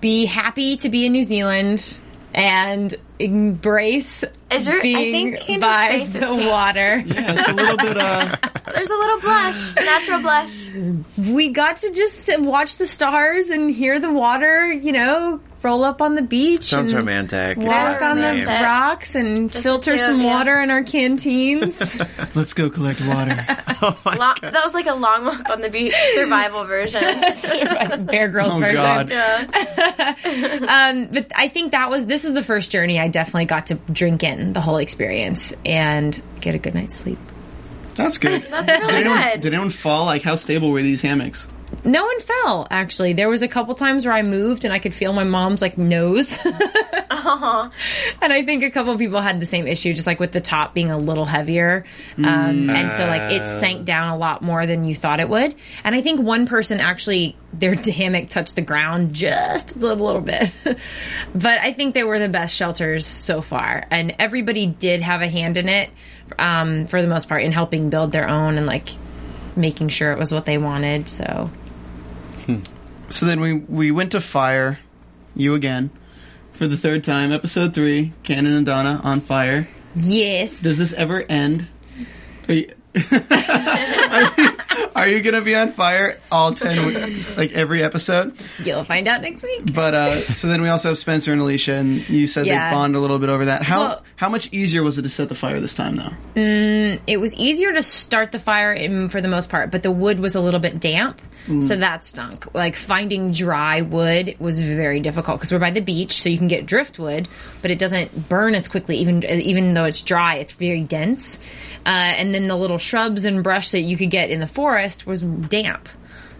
be 0.00 0.26
happy 0.26 0.76
to 0.78 0.88
be 0.88 1.06
in 1.06 1.12
New 1.12 1.24
Zealand 1.24 1.96
and 2.34 2.94
embrace 3.18 4.24
Is 4.50 4.66
your- 4.66 4.78
I 4.78 4.80
being 4.82 5.36
think 5.36 5.60
by 5.60 5.88
face 5.90 6.08
the 6.12 6.20
pink. 6.20 6.50
water. 6.50 7.02
Yeah, 7.06 7.34
it's 7.38 7.48
a 7.48 7.52
little 7.52 7.76
bit. 7.76 7.96
Uh, 7.96 8.36
There's 8.74 8.88
a 8.88 8.94
little 8.94 9.20
blush, 9.20 9.74
natural 9.76 10.20
blush. 10.22 10.70
We 11.16 11.48
got 11.48 11.78
to 11.78 11.90
just 11.90 12.18
sit, 12.18 12.40
watch 12.40 12.76
the 12.76 12.86
stars 12.86 13.50
and 13.50 13.70
hear 13.70 13.98
the 14.00 14.12
water. 14.12 14.72
You 14.72 14.92
know, 14.92 15.40
roll 15.62 15.84
up 15.84 16.00
on 16.00 16.14
the 16.14 16.22
beach. 16.22 16.64
Sounds 16.64 16.90
and 16.90 16.98
romantic. 16.98 17.56
Walk 17.58 17.66
Yeah, 18.00 18.10
on 18.10 18.18
the 18.20 18.44
rocks 18.46 19.14
and 19.14 19.50
the 19.50 19.60
filter 19.62 19.92
two 19.92 19.98
some 19.98 20.20
you. 20.20 20.26
water 20.26 20.60
in 20.60 20.70
our 20.70 20.82
canteens. 20.82 22.00
let's 22.34 22.52
go 22.54 22.70
collect 22.70 23.00
water. 23.00 23.34
Long, 23.82 24.36
that 24.42 24.60
was 24.64 24.74
like 24.74 24.86
a 24.86 24.94
long 24.94 25.24
walk 25.24 25.48
on 25.48 25.60
the 25.60 25.70
beach 25.70 25.94
survival 26.14 26.64
version. 26.64 27.00
Bear 28.06 28.28
Grylls 28.28 28.52
Oh 28.54 28.58
version. 28.58 28.74
God. 28.76 29.10
Yeah. 29.10 29.46
Um, 30.94 31.06
but 31.06 31.32
I 31.34 31.48
think 31.48 31.72
that 31.72 31.90
was 31.90 32.04
this 32.06 32.24
was 32.24 32.34
the 32.34 32.42
first 32.42 32.70
journey 32.70 32.98
I 32.98 33.08
definitely 33.08 33.46
got 33.46 33.66
to 33.66 33.74
drink 33.74 34.22
in 34.22 34.52
the 34.52 34.60
whole 34.60 34.76
experience 34.78 35.52
and 35.64 36.20
get 36.40 36.54
a 36.54 36.58
good 36.58 36.74
night's 36.74 36.96
sleep. 36.96 37.18
That's 37.94 38.18
good. 38.18 38.42
That's 38.42 38.68
really 38.68 38.92
did, 38.92 39.06
anyone, 39.06 39.22
good. 39.22 39.40
did 39.40 39.54
anyone 39.54 39.70
fall? 39.70 40.06
Like, 40.06 40.22
how 40.22 40.36
stable 40.36 40.70
were 40.70 40.80
these 40.82 41.00
hammocks? 41.02 41.46
No 41.84 42.04
one 42.04 42.20
fell, 42.20 42.66
actually. 42.70 43.14
There 43.14 43.28
was 43.28 43.42
a 43.42 43.48
couple 43.48 43.74
times 43.74 44.04
where 44.04 44.14
I 44.14 44.22
moved 44.22 44.64
and 44.64 44.72
I 44.72 44.78
could 44.78 44.92
feel 44.92 45.12
my 45.12 45.24
mom's 45.24 45.62
like 45.62 45.78
nose. 45.78 46.38
And 48.22 48.32
I 48.32 48.42
think 48.44 48.62
a 48.62 48.70
couple 48.70 48.96
people 48.98 49.20
had 49.20 49.40
the 49.40 49.46
same 49.46 49.66
issue, 49.66 49.92
just 49.92 50.06
like 50.06 50.20
with 50.20 50.32
the 50.32 50.40
top 50.40 50.74
being 50.74 50.90
a 50.90 50.98
little 50.98 51.24
heavier. 51.24 51.84
Um, 52.18 52.70
and 52.70 52.92
so 52.92 53.06
like 53.06 53.32
it 53.32 53.48
sank 53.48 53.84
down 53.84 54.12
a 54.12 54.16
lot 54.16 54.42
more 54.42 54.66
than 54.66 54.84
you 54.84 54.94
thought 54.94 55.20
it 55.20 55.28
would. 55.28 55.54
And 55.84 55.94
I 55.94 56.02
think 56.02 56.20
one 56.20 56.46
person 56.46 56.80
actually, 56.80 57.36
their 57.52 57.74
hammock 57.90 58.28
touched 58.28 58.56
the 58.56 58.62
ground 58.62 59.12
just 59.14 59.76
a 59.76 59.78
little, 59.78 60.06
little 60.06 60.22
bit. 60.22 60.50
but 61.34 61.60
I 61.60 61.72
think 61.72 61.94
they 61.94 62.04
were 62.04 62.18
the 62.18 62.28
best 62.28 62.54
shelters 62.54 63.06
so 63.06 63.42
far. 63.42 63.86
And 63.90 64.14
everybody 64.18 64.66
did 64.66 65.02
have 65.02 65.22
a 65.22 65.28
hand 65.28 65.56
in 65.56 65.68
it, 65.68 65.90
um, 66.38 66.86
for 66.86 67.00
the 67.02 67.08
most 67.08 67.28
part, 67.28 67.42
in 67.42 67.52
helping 67.52 67.90
build 67.90 68.12
their 68.12 68.28
own 68.28 68.58
and 68.58 68.66
like 68.66 68.90
making 69.56 69.88
sure 69.88 70.12
it 70.12 70.18
was 70.18 70.32
what 70.32 70.44
they 70.44 70.58
wanted. 70.58 71.08
So 71.08 71.50
hmm. 72.46 72.60
So 73.10 73.26
then 73.26 73.40
we 73.40 73.54
we 73.54 73.90
went 73.90 74.12
to 74.12 74.20
fire 74.20 74.78
you 75.34 75.54
again 75.54 75.90
for 76.52 76.68
the 76.68 76.76
third 76.76 77.04
time. 77.04 77.32
Episode 77.32 77.74
three, 77.74 78.12
Camden 78.22 78.54
and 78.54 78.66
Donna 78.66 79.00
on 79.02 79.20
fire. 79.20 79.68
yes. 79.94 80.62
Does 80.62 80.78
this 80.78 80.92
ever 80.92 81.22
end? 81.28 81.66
Are 82.48 82.54
you, 82.54 82.72
are 82.94 84.32
you, 84.38 84.48
are 84.94 85.08
you 85.08 85.20
gonna 85.20 85.40
be 85.42 85.54
on 85.54 85.72
fire 85.72 86.18
all 86.30 86.52
ten 86.52 86.86
weeks, 86.86 87.36
like 87.36 87.52
every 87.52 87.82
episode? 87.82 88.34
You'll 88.64 88.84
find 88.84 89.06
out 89.08 89.22
next 89.22 89.42
week. 89.42 89.72
But 89.72 89.94
uh, 89.94 90.32
so 90.32 90.48
then 90.48 90.62
we 90.62 90.68
also 90.68 90.88
have 90.88 90.98
Spencer 90.98 91.32
and 91.32 91.40
Alicia, 91.40 91.74
and 91.74 92.08
you 92.08 92.26
said 92.26 92.46
Yeah. 92.46 92.70
they 92.70 92.76
bond 92.76 92.96
a 92.96 93.00
little 93.00 93.18
bit 93.18 93.28
over 93.28 93.46
that. 93.46 93.62
How 93.62 93.80
Well- 93.80 94.04
how 94.16 94.28
much 94.28 94.50
easier 94.52 94.82
was 94.82 94.98
it 94.98 95.02
to 95.02 95.08
set 95.08 95.30
the 95.30 95.34
fire 95.34 95.60
this 95.60 95.74
time, 95.74 95.96
though? 95.96 96.12
It 97.06 97.18
was 97.18 97.34
easier 97.36 97.72
to 97.72 97.82
start 97.82 98.32
the 98.32 98.38
fire 98.38 98.70
in, 98.70 99.08
for 99.08 99.22
the 99.22 99.28
most 99.28 99.48
part, 99.48 99.70
but 99.70 99.82
the 99.82 99.90
wood 99.90 100.20
was 100.20 100.34
a 100.34 100.40
little 100.42 100.60
bit 100.60 100.78
damp, 100.78 101.22
so 101.62 101.74
that 101.76 102.04
stunk. 102.04 102.54
Like 102.54 102.76
finding 102.76 103.32
dry 103.32 103.80
wood 103.80 104.36
was 104.38 104.60
very 104.60 105.00
difficult 105.00 105.38
because 105.38 105.50
we're 105.50 105.58
by 105.58 105.70
the 105.70 105.80
beach, 105.80 106.20
so 106.20 106.28
you 106.28 106.36
can 106.36 106.48
get 106.48 106.66
driftwood, 106.66 107.28
but 107.62 107.70
it 107.70 107.78
doesn't 107.78 108.28
burn 108.28 108.54
as 108.54 108.68
quickly. 108.68 108.98
Even 108.98 109.24
even 109.24 109.72
though 109.72 109.84
it's 109.86 110.02
dry, 110.02 110.34
it's 110.34 110.52
very 110.52 110.82
dense. 110.82 111.38
Uh, 111.86 111.88
and 111.88 112.34
then 112.34 112.46
the 112.46 112.56
little 112.56 112.76
shrubs 112.80 113.24
and 113.24 113.42
brush 113.42 113.70
that 113.70 113.80
you 113.80 113.96
could 113.96 114.10
get 114.10 114.30
in 114.30 114.40
the 114.40 114.46
forest 114.46 115.06
was 115.06 115.22
damp. 115.22 115.88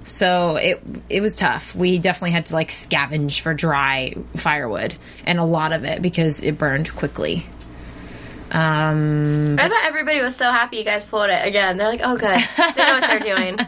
So 0.04 0.56
it 0.56 0.82
it 1.08 1.20
was 1.20 1.36
tough. 1.36 1.74
We 1.74 1.98
definitely 1.98 2.30
had 2.32 2.46
to 2.46 2.54
like 2.54 2.68
scavenge 2.68 3.40
for 3.40 3.52
dry 3.54 4.14
firewood 4.36 4.94
and 5.26 5.38
a 5.38 5.44
lot 5.44 5.72
of 5.72 5.84
it 5.84 6.00
because 6.02 6.42
it 6.42 6.56
burned 6.58 6.94
quickly. 6.96 7.46
Um, 8.52 9.56
I 9.60 9.68
bet 9.68 9.84
everybody 9.84 10.20
was 10.20 10.34
so 10.34 10.44
happy 10.50 10.78
you 10.78 10.84
guys 10.84 11.04
pulled 11.04 11.30
it 11.30 11.46
again. 11.46 11.76
They're 11.76 11.86
like, 11.86 12.00
oh, 12.02 12.16
good. 12.16 12.40
They 12.56 12.82
know 12.82 12.98
what 12.98 13.08
they're 13.08 13.36
doing. 13.36 13.58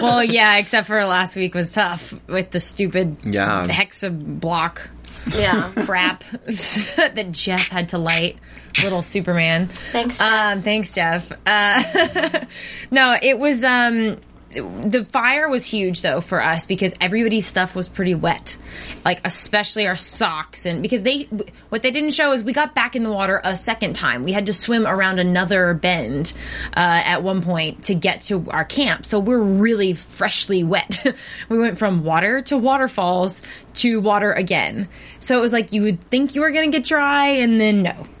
well, 0.02 0.24
yeah, 0.24 0.56
except 0.56 0.86
for 0.86 1.04
last 1.04 1.36
week 1.36 1.54
was 1.54 1.74
tough 1.74 2.14
with 2.26 2.50
the 2.50 2.60
stupid 2.60 3.18
Yeah. 3.24 3.66
hexa 3.66 4.40
block 4.40 4.88
yeah. 5.32 5.72
crap 5.84 6.24
that 6.46 7.28
Jeff 7.32 7.68
had 7.68 7.90
to 7.90 7.98
light. 7.98 8.38
Little 8.82 9.02
Superman. 9.02 9.68
Thanks, 9.68 10.18
Jeff. 10.18 10.32
Um, 10.32 10.62
thanks, 10.62 10.94
Jeff. 10.94 11.30
Uh, 11.46 12.44
no, 12.90 13.16
it 13.22 13.38
was 13.38 13.62
um, 13.62 14.16
the 14.54 15.04
fire 15.10 15.48
was 15.48 15.64
huge 15.64 16.02
though 16.02 16.20
for 16.20 16.42
us 16.42 16.66
because 16.66 16.94
everybody's 17.00 17.46
stuff 17.46 17.74
was 17.74 17.88
pretty 17.88 18.14
wet, 18.14 18.56
like 19.04 19.20
especially 19.24 19.86
our 19.86 19.96
socks 19.96 20.66
and 20.66 20.82
because 20.82 21.02
they 21.02 21.22
what 21.68 21.82
they 21.82 21.90
didn't 21.90 22.12
show 22.12 22.32
is 22.32 22.42
we 22.42 22.52
got 22.52 22.74
back 22.74 22.94
in 22.94 23.02
the 23.02 23.10
water 23.10 23.40
a 23.42 23.56
second 23.56 23.94
time. 23.94 24.24
We 24.24 24.32
had 24.32 24.46
to 24.46 24.52
swim 24.52 24.86
around 24.86 25.18
another 25.18 25.74
bend 25.74 26.32
uh, 26.76 27.02
at 27.04 27.22
one 27.22 27.42
point 27.42 27.84
to 27.84 27.94
get 27.94 28.22
to 28.22 28.48
our 28.50 28.64
camp, 28.64 29.06
so 29.06 29.18
we're 29.18 29.38
really 29.38 29.94
freshly 29.94 30.62
wet. 30.62 31.04
we 31.48 31.58
went 31.58 31.78
from 31.78 32.04
water 32.04 32.42
to 32.42 32.56
waterfalls 32.56 33.42
to 33.76 34.00
water 34.00 34.32
again. 34.32 34.88
So 35.20 35.36
it 35.38 35.40
was 35.40 35.52
like 35.52 35.72
you 35.72 35.82
would 35.82 36.00
think 36.10 36.34
you 36.34 36.40
were 36.40 36.50
going 36.50 36.70
to 36.70 36.76
get 36.78 36.86
dry 36.86 37.26
and 37.26 37.60
then 37.60 37.82
no. 37.82 38.06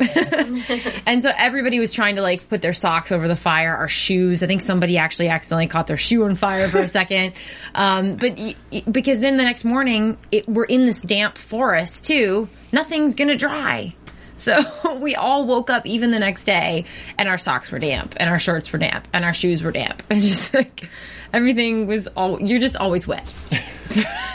and 1.06 1.22
so 1.22 1.30
everybody 1.36 1.78
was 1.80 1.92
trying 1.92 2.16
to 2.16 2.22
like 2.22 2.48
put 2.48 2.62
their 2.62 2.72
socks 2.72 3.12
over 3.12 3.28
the 3.28 3.36
fire, 3.36 3.74
our 3.74 3.88
shoes. 3.88 4.42
I 4.42 4.46
think 4.46 4.60
somebody 4.60 4.98
actually 4.98 5.28
accidentally 5.28 5.66
caught 5.66 5.86
their 5.86 5.96
shoe 5.96 6.24
on 6.24 6.34
fire 6.34 6.68
for 6.68 6.78
a 6.78 6.88
second. 6.88 7.32
Um, 7.76 8.16
but 8.16 8.38
y- 8.38 8.54
because 8.90 9.20
then 9.20 9.36
the 9.36 9.42
next 9.42 9.64
morning 9.64 10.16
it, 10.30 10.48
we're 10.48 10.64
in 10.64 10.86
this 10.86 11.00
damp 11.02 11.36
forest 11.36 12.04
too. 12.04 12.48
Nothing's 12.72 13.14
going 13.14 13.28
to 13.28 13.36
dry. 13.36 13.94
So 14.36 14.60
we 15.00 15.14
all 15.14 15.46
woke 15.46 15.70
up 15.70 15.86
even 15.86 16.10
the 16.10 16.18
next 16.18 16.44
day 16.44 16.84
and 17.18 17.28
our 17.28 17.38
socks 17.38 17.70
were 17.70 17.78
damp 17.78 18.14
and 18.18 18.28
our 18.28 18.38
shirts 18.38 18.72
were 18.72 18.78
damp 18.78 19.06
and 19.12 19.24
our 19.24 19.32
shoes 19.34 19.62
were 19.62 19.72
damp. 19.72 20.02
And 20.10 20.22
just 20.22 20.52
like 20.54 20.88
everything 21.32 21.86
was 21.86 22.06
all, 22.08 22.40
you're 22.40 22.60
just 22.60 22.76
always 22.76 23.06
wet. 23.06 23.26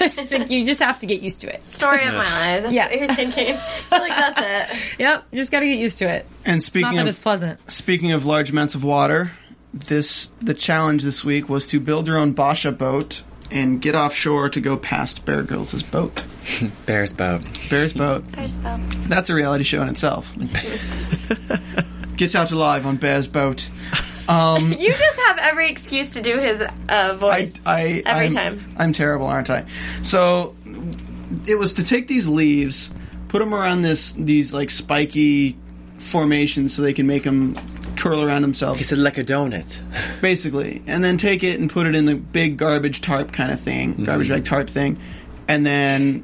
It's 0.01 0.31
like 0.31 0.49
you 0.49 0.65
just 0.65 0.79
have 0.79 0.99
to 1.01 1.05
get 1.05 1.21
used 1.21 1.41
to 1.41 1.53
it. 1.53 1.61
Story 1.75 2.05
of 2.05 2.13
my 2.13 2.19
life. 2.23 2.63
That's 2.63 2.73
Yeah. 2.73 2.87
what 2.87 2.99
you're 2.99 3.13
thinking. 3.15 3.47
You're 3.47 3.99
like, 3.99 4.15
that's 4.15 4.73
it. 4.73 4.99
Yep. 4.99 5.25
You 5.31 5.41
just 5.41 5.51
got 5.51 5.59
to 5.59 5.65
get 5.65 5.77
used 5.77 5.97
to 5.97 6.07
it. 6.07 6.25
And 6.45 6.57
Not 6.57 6.63
speaking 6.63 6.95
that 6.95 7.01
of 7.01 7.07
it's 7.09 7.19
pleasant. 7.19 7.69
speaking 7.69 8.13
of 8.13 8.25
large 8.25 8.49
amounts 8.49 8.75
of 8.75 8.83
water, 8.85 9.31
this 9.73 10.31
the 10.41 10.53
challenge 10.53 11.03
this 11.03 11.25
week 11.25 11.49
was 11.49 11.67
to 11.67 11.81
build 11.81 12.07
your 12.07 12.17
own 12.17 12.31
Basha 12.31 12.71
boat 12.71 13.23
and 13.51 13.81
get 13.81 13.95
offshore 13.95 14.49
to 14.49 14.61
go 14.61 14.77
past 14.77 15.25
Bear 15.25 15.43
Grylls' 15.43 15.81
boat. 15.83 16.23
Bear's 16.85 17.13
boat. 17.13 17.41
Bear's 17.69 17.93
boat. 17.93 18.23
There's 18.33 18.55
the- 18.57 18.79
That's 19.07 19.29
a 19.29 19.33
reality 19.35 19.63
show 19.63 19.81
in 19.81 19.89
itself. 19.89 20.31
Gets 22.17 22.35
out 22.35 22.51
alive 22.51 22.85
on 22.85 22.97
Bear's 22.97 23.27
boat. 23.27 23.69
Um, 24.27 24.71
You 24.77 24.89
just 24.91 25.19
have 25.21 25.37
every 25.39 25.69
excuse 25.69 26.09
to 26.09 26.21
do 26.21 26.37
his 26.37 26.61
uh, 26.89 27.15
voice. 27.17 27.53
I, 27.65 27.75
I 27.75 28.03
Every 28.05 28.25
I'm, 28.27 28.33
time. 28.33 28.75
I'm 28.77 28.93
terrible, 28.93 29.27
aren't 29.27 29.49
I? 29.49 29.65
So 30.01 30.55
it 31.45 31.55
was 31.55 31.75
to 31.75 31.83
take 31.83 32.07
these 32.07 32.27
leaves, 32.27 32.91
put 33.29 33.39
them 33.39 33.53
around 33.53 33.83
this 33.83 34.11
these 34.13 34.53
like 34.53 34.69
spiky 34.69 35.57
formations 35.97 36.73
so 36.73 36.81
they 36.81 36.93
can 36.93 37.07
make 37.07 37.23
them 37.23 37.57
curl 37.99 38.23
around 38.23 38.41
himself. 38.41 38.77
He 38.77 38.83
said 38.83 38.97
like 38.97 39.17
a 39.17 39.23
donut. 39.23 39.79
basically, 40.21 40.81
and 40.87 41.03
then 41.03 41.17
take 41.17 41.43
it 41.43 41.59
and 41.59 41.69
put 41.69 41.87
it 41.87 41.95
in 41.95 42.05
the 42.05 42.15
big 42.15 42.57
garbage 42.57 43.01
tarp 43.01 43.31
kind 43.31 43.51
of 43.51 43.59
thing, 43.59 43.93
mm-hmm. 43.93 44.05
garbage 44.05 44.29
bag 44.29 44.45
tarp 44.45 44.69
thing, 44.69 44.99
and 45.47 45.65
then 45.65 46.23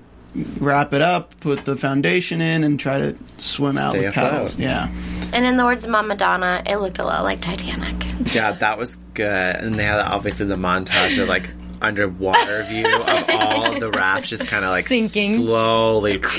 wrap 0.59 0.93
it 0.93 1.01
up, 1.01 1.39
put 1.39 1.65
the 1.65 1.75
foundation 1.75 2.41
in, 2.41 2.63
and 2.63 2.79
try 2.79 2.97
to 2.97 3.17
swim 3.37 3.77
out 3.77 3.93
with 3.93 4.07
afloat. 4.07 4.31
paddles. 4.31 4.57
Yeah. 4.57 4.89
and 5.33 5.45
in 5.45 5.57
the 5.57 5.65
words 5.65 5.83
of 5.83 5.89
Mama 5.89 6.15
Donna, 6.15 6.63
it 6.65 6.77
looked 6.77 6.99
a 6.99 7.03
lot 7.03 7.23
like 7.23 7.41
Titanic. 7.41 8.03
Yeah, 8.33 8.51
that 8.51 8.77
was 8.77 8.95
good. 9.13 9.27
And 9.27 9.79
they 9.79 9.83
had 9.83 9.99
obviously 9.99 10.45
the 10.45 10.57
montage 10.57 11.21
of 11.21 11.29
like 11.29 11.49
underwater 11.81 12.63
view 12.63 12.85
of 12.87 13.25
all 13.29 13.79
the 13.79 13.91
rafts 13.91 14.29
just 14.29 14.47
kind 14.47 14.63
of 14.65 14.71
like 14.71 14.87
Sinking. 14.87 15.37
slowly. 15.37 16.21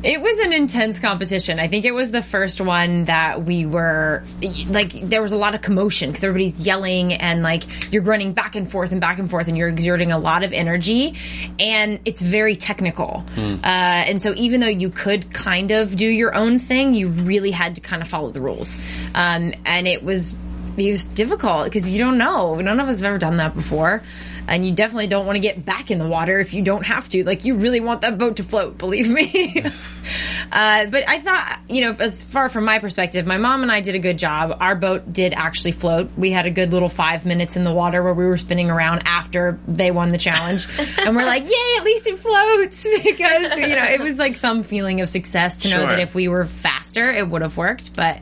It 0.00 0.20
was 0.20 0.38
an 0.38 0.52
intense 0.52 1.00
competition. 1.00 1.58
I 1.58 1.66
think 1.66 1.84
it 1.84 1.90
was 1.92 2.12
the 2.12 2.22
first 2.22 2.60
one 2.60 3.06
that 3.06 3.44
we 3.44 3.66
were 3.66 4.22
like 4.68 4.92
there 4.92 5.20
was 5.20 5.32
a 5.32 5.36
lot 5.36 5.56
of 5.56 5.60
commotion 5.60 6.10
because 6.10 6.22
everybody's 6.22 6.60
yelling 6.60 7.14
and 7.14 7.42
like 7.42 7.92
you're 7.92 8.04
running 8.04 8.32
back 8.32 8.54
and 8.54 8.70
forth 8.70 8.92
and 8.92 9.00
back 9.00 9.18
and 9.18 9.28
forth 9.28 9.48
and 9.48 9.58
you're 9.58 9.68
exerting 9.68 10.12
a 10.12 10.18
lot 10.18 10.44
of 10.44 10.52
energy 10.52 11.16
and 11.58 11.98
it's 12.04 12.22
very 12.22 12.54
technical. 12.54 13.24
Uh, 13.36 13.60
and 13.64 14.22
so 14.22 14.32
even 14.36 14.60
though 14.60 14.68
you 14.68 14.88
could 14.88 15.32
kind 15.34 15.72
of 15.72 15.96
do 15.96 16.06
your 16.06 16.32
own 16.32 16.60
thing, 16.60 16.94
you 16.94 17.08
really 17.08 17.50
had 17.50 17.74
to 17.74 17.80
kind 17.80 18.00
of 18.00 18.06
follow 18.06 18.30
the 18.30 18.40
rules. 18.40 18.78
Um, 19.16 19.52
and 19.66 19.88
it 19.88 20.04
was 20.04 20.32
it 20.76 20.90
was 20.92 21.02
difficult 21.02 21.64
because 21.64 21.90
you 21.90 21.98
don't 21.98 22.18
know. 22.18 22.54
None 22.60 22.78
of 22.78 22.86
us 22.88 23.00
have 23.00 23.06
ever 23.08 23.18
done 23.18 23.38
that 23.38 23.52
before. 23.56 24.00
And 24.48 24.64
you 24.64 24.72
definitely 24.72 25.06
don't 25.06 25.26
want 25.26 25.36
to 25.36 25.40
get 25.40 25.64
back 25.64 25.90
in 25.90 25.98
the 25.98 26.06
water 26.06 26.40
if 26.40 26.54
you 26.54 26.62
don't 26.62 26.86
have 26.86 27.08
to. 27.10 27.24
Like, 27.24 27.44
you 27.44 27.54
really 27.54 27.80
want 27.80 28.00
that 28.00 28.18
boat 28.18 28.36
to 28.36 28.44
float, 28.44 28.78
believe 28.78 29.08
me. 29.08 29.62
uh, 30.52 30.86
but 30.86 31.08
I 31.08 31.18
thought, 31.18 31.60
you 31.68 31.82
know, 31.82 31.96
as 31.98 32.22
far 32.22 32.48
from 32.48 32.64
my 32.64 32.78
perspective, 32.78 33.26
my 33.26 33.36
mom 33.38 33.62
and 33.62 33.70
I 33.70 33.80
did 33.80 33.94
a 33.94 33.98
good 33.98 34.18
job. 34.18 34.56
Our 34.60 34.74
boat 34.74 35.12
did 35.12 35.34
actually 35.34 35.72
float. 35.72 36.10
We 36.16 36.30
had 36.30 36.46
a 36.46 36.50
good 36.50 36.72
little 36.72 36.88
five 36.88 37.26
minutes 37.26 37.56
in 37.56 37.64
the 37.64 37.72
water 37.72 38.02
where 38.02 38.14
we 38.14 38.24
were 38.26 38.38
spinning 38.38 38.70
around 38.70 39.02
after 39.04 39.58
they 39.68 39.90
won 39.90 40.12
the 40.12 40.18
challenge. 40.18 40.66
and 40.98 41.14
we're 41.14 41.26
like, 41.26 41.42
yay, 41.42 41.74
at 41.76 41.84
least 41.84 42.06
it 42.06 42.18
floats 42.18 42.88
because, 43.04 43.58
you 43.58 43.76
know, 43.76 43.84
it 43.84 44.00
was 44.00 44.18
like 44.18 44.36
some 44.36 44.62
feeling 44.62 45.00
of 45.00 45.08
success 45.08 45.62
to 45.62 45.68
know 45.70 45.78
Sure. 45.78 45.86
that 45.88 46.00
if 46.00 46.14
we 46.14 46.28
were 46.28 46.44
faster, 46.46 47.10
it 47.10 47.28
would 47.28 47.42
have 47.42 47.56
worked. 47.56 47.94
But, 47.94 48.20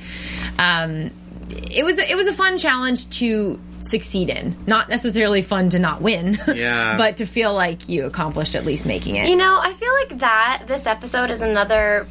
um, 0.59 1.11
it 1.49 1.85
was 1.85 1.97
it 1.99 2.16
was 2.16 2.27
a 2.27 2.33
fun 2.33 2.59
challenge 2.59 3.09
to 3.20 3.61
succeed 3.81 4.31
in. 4.31 4.57
Not 4.66 4.89
necessarily 4.89 5.43
fun 5.43 5.70
to 5.70 5.79
not 5.79 6.01
win. 6.03 6.39
Yeah. 6.57 6.97
but 6.97 7.18
to 7.18 7.27
feel 7.27 7.53
like 7.53 7.89
you 7.89 8.07
accomplished 8.07 8.55
at 8.55 8.64
least 8.64 8.87
making 8.87 9.16
it. 9.16 9.29
You 9.29 9.37
know, 9.37 9.59
I 9.61 9.72
feel 9.74 9.93
like 9.93 10.18
that 10.20 10.62
this 10.66 10.87
episode 10.87 11.31
is 11.31 11.41
another. 11.43 12.07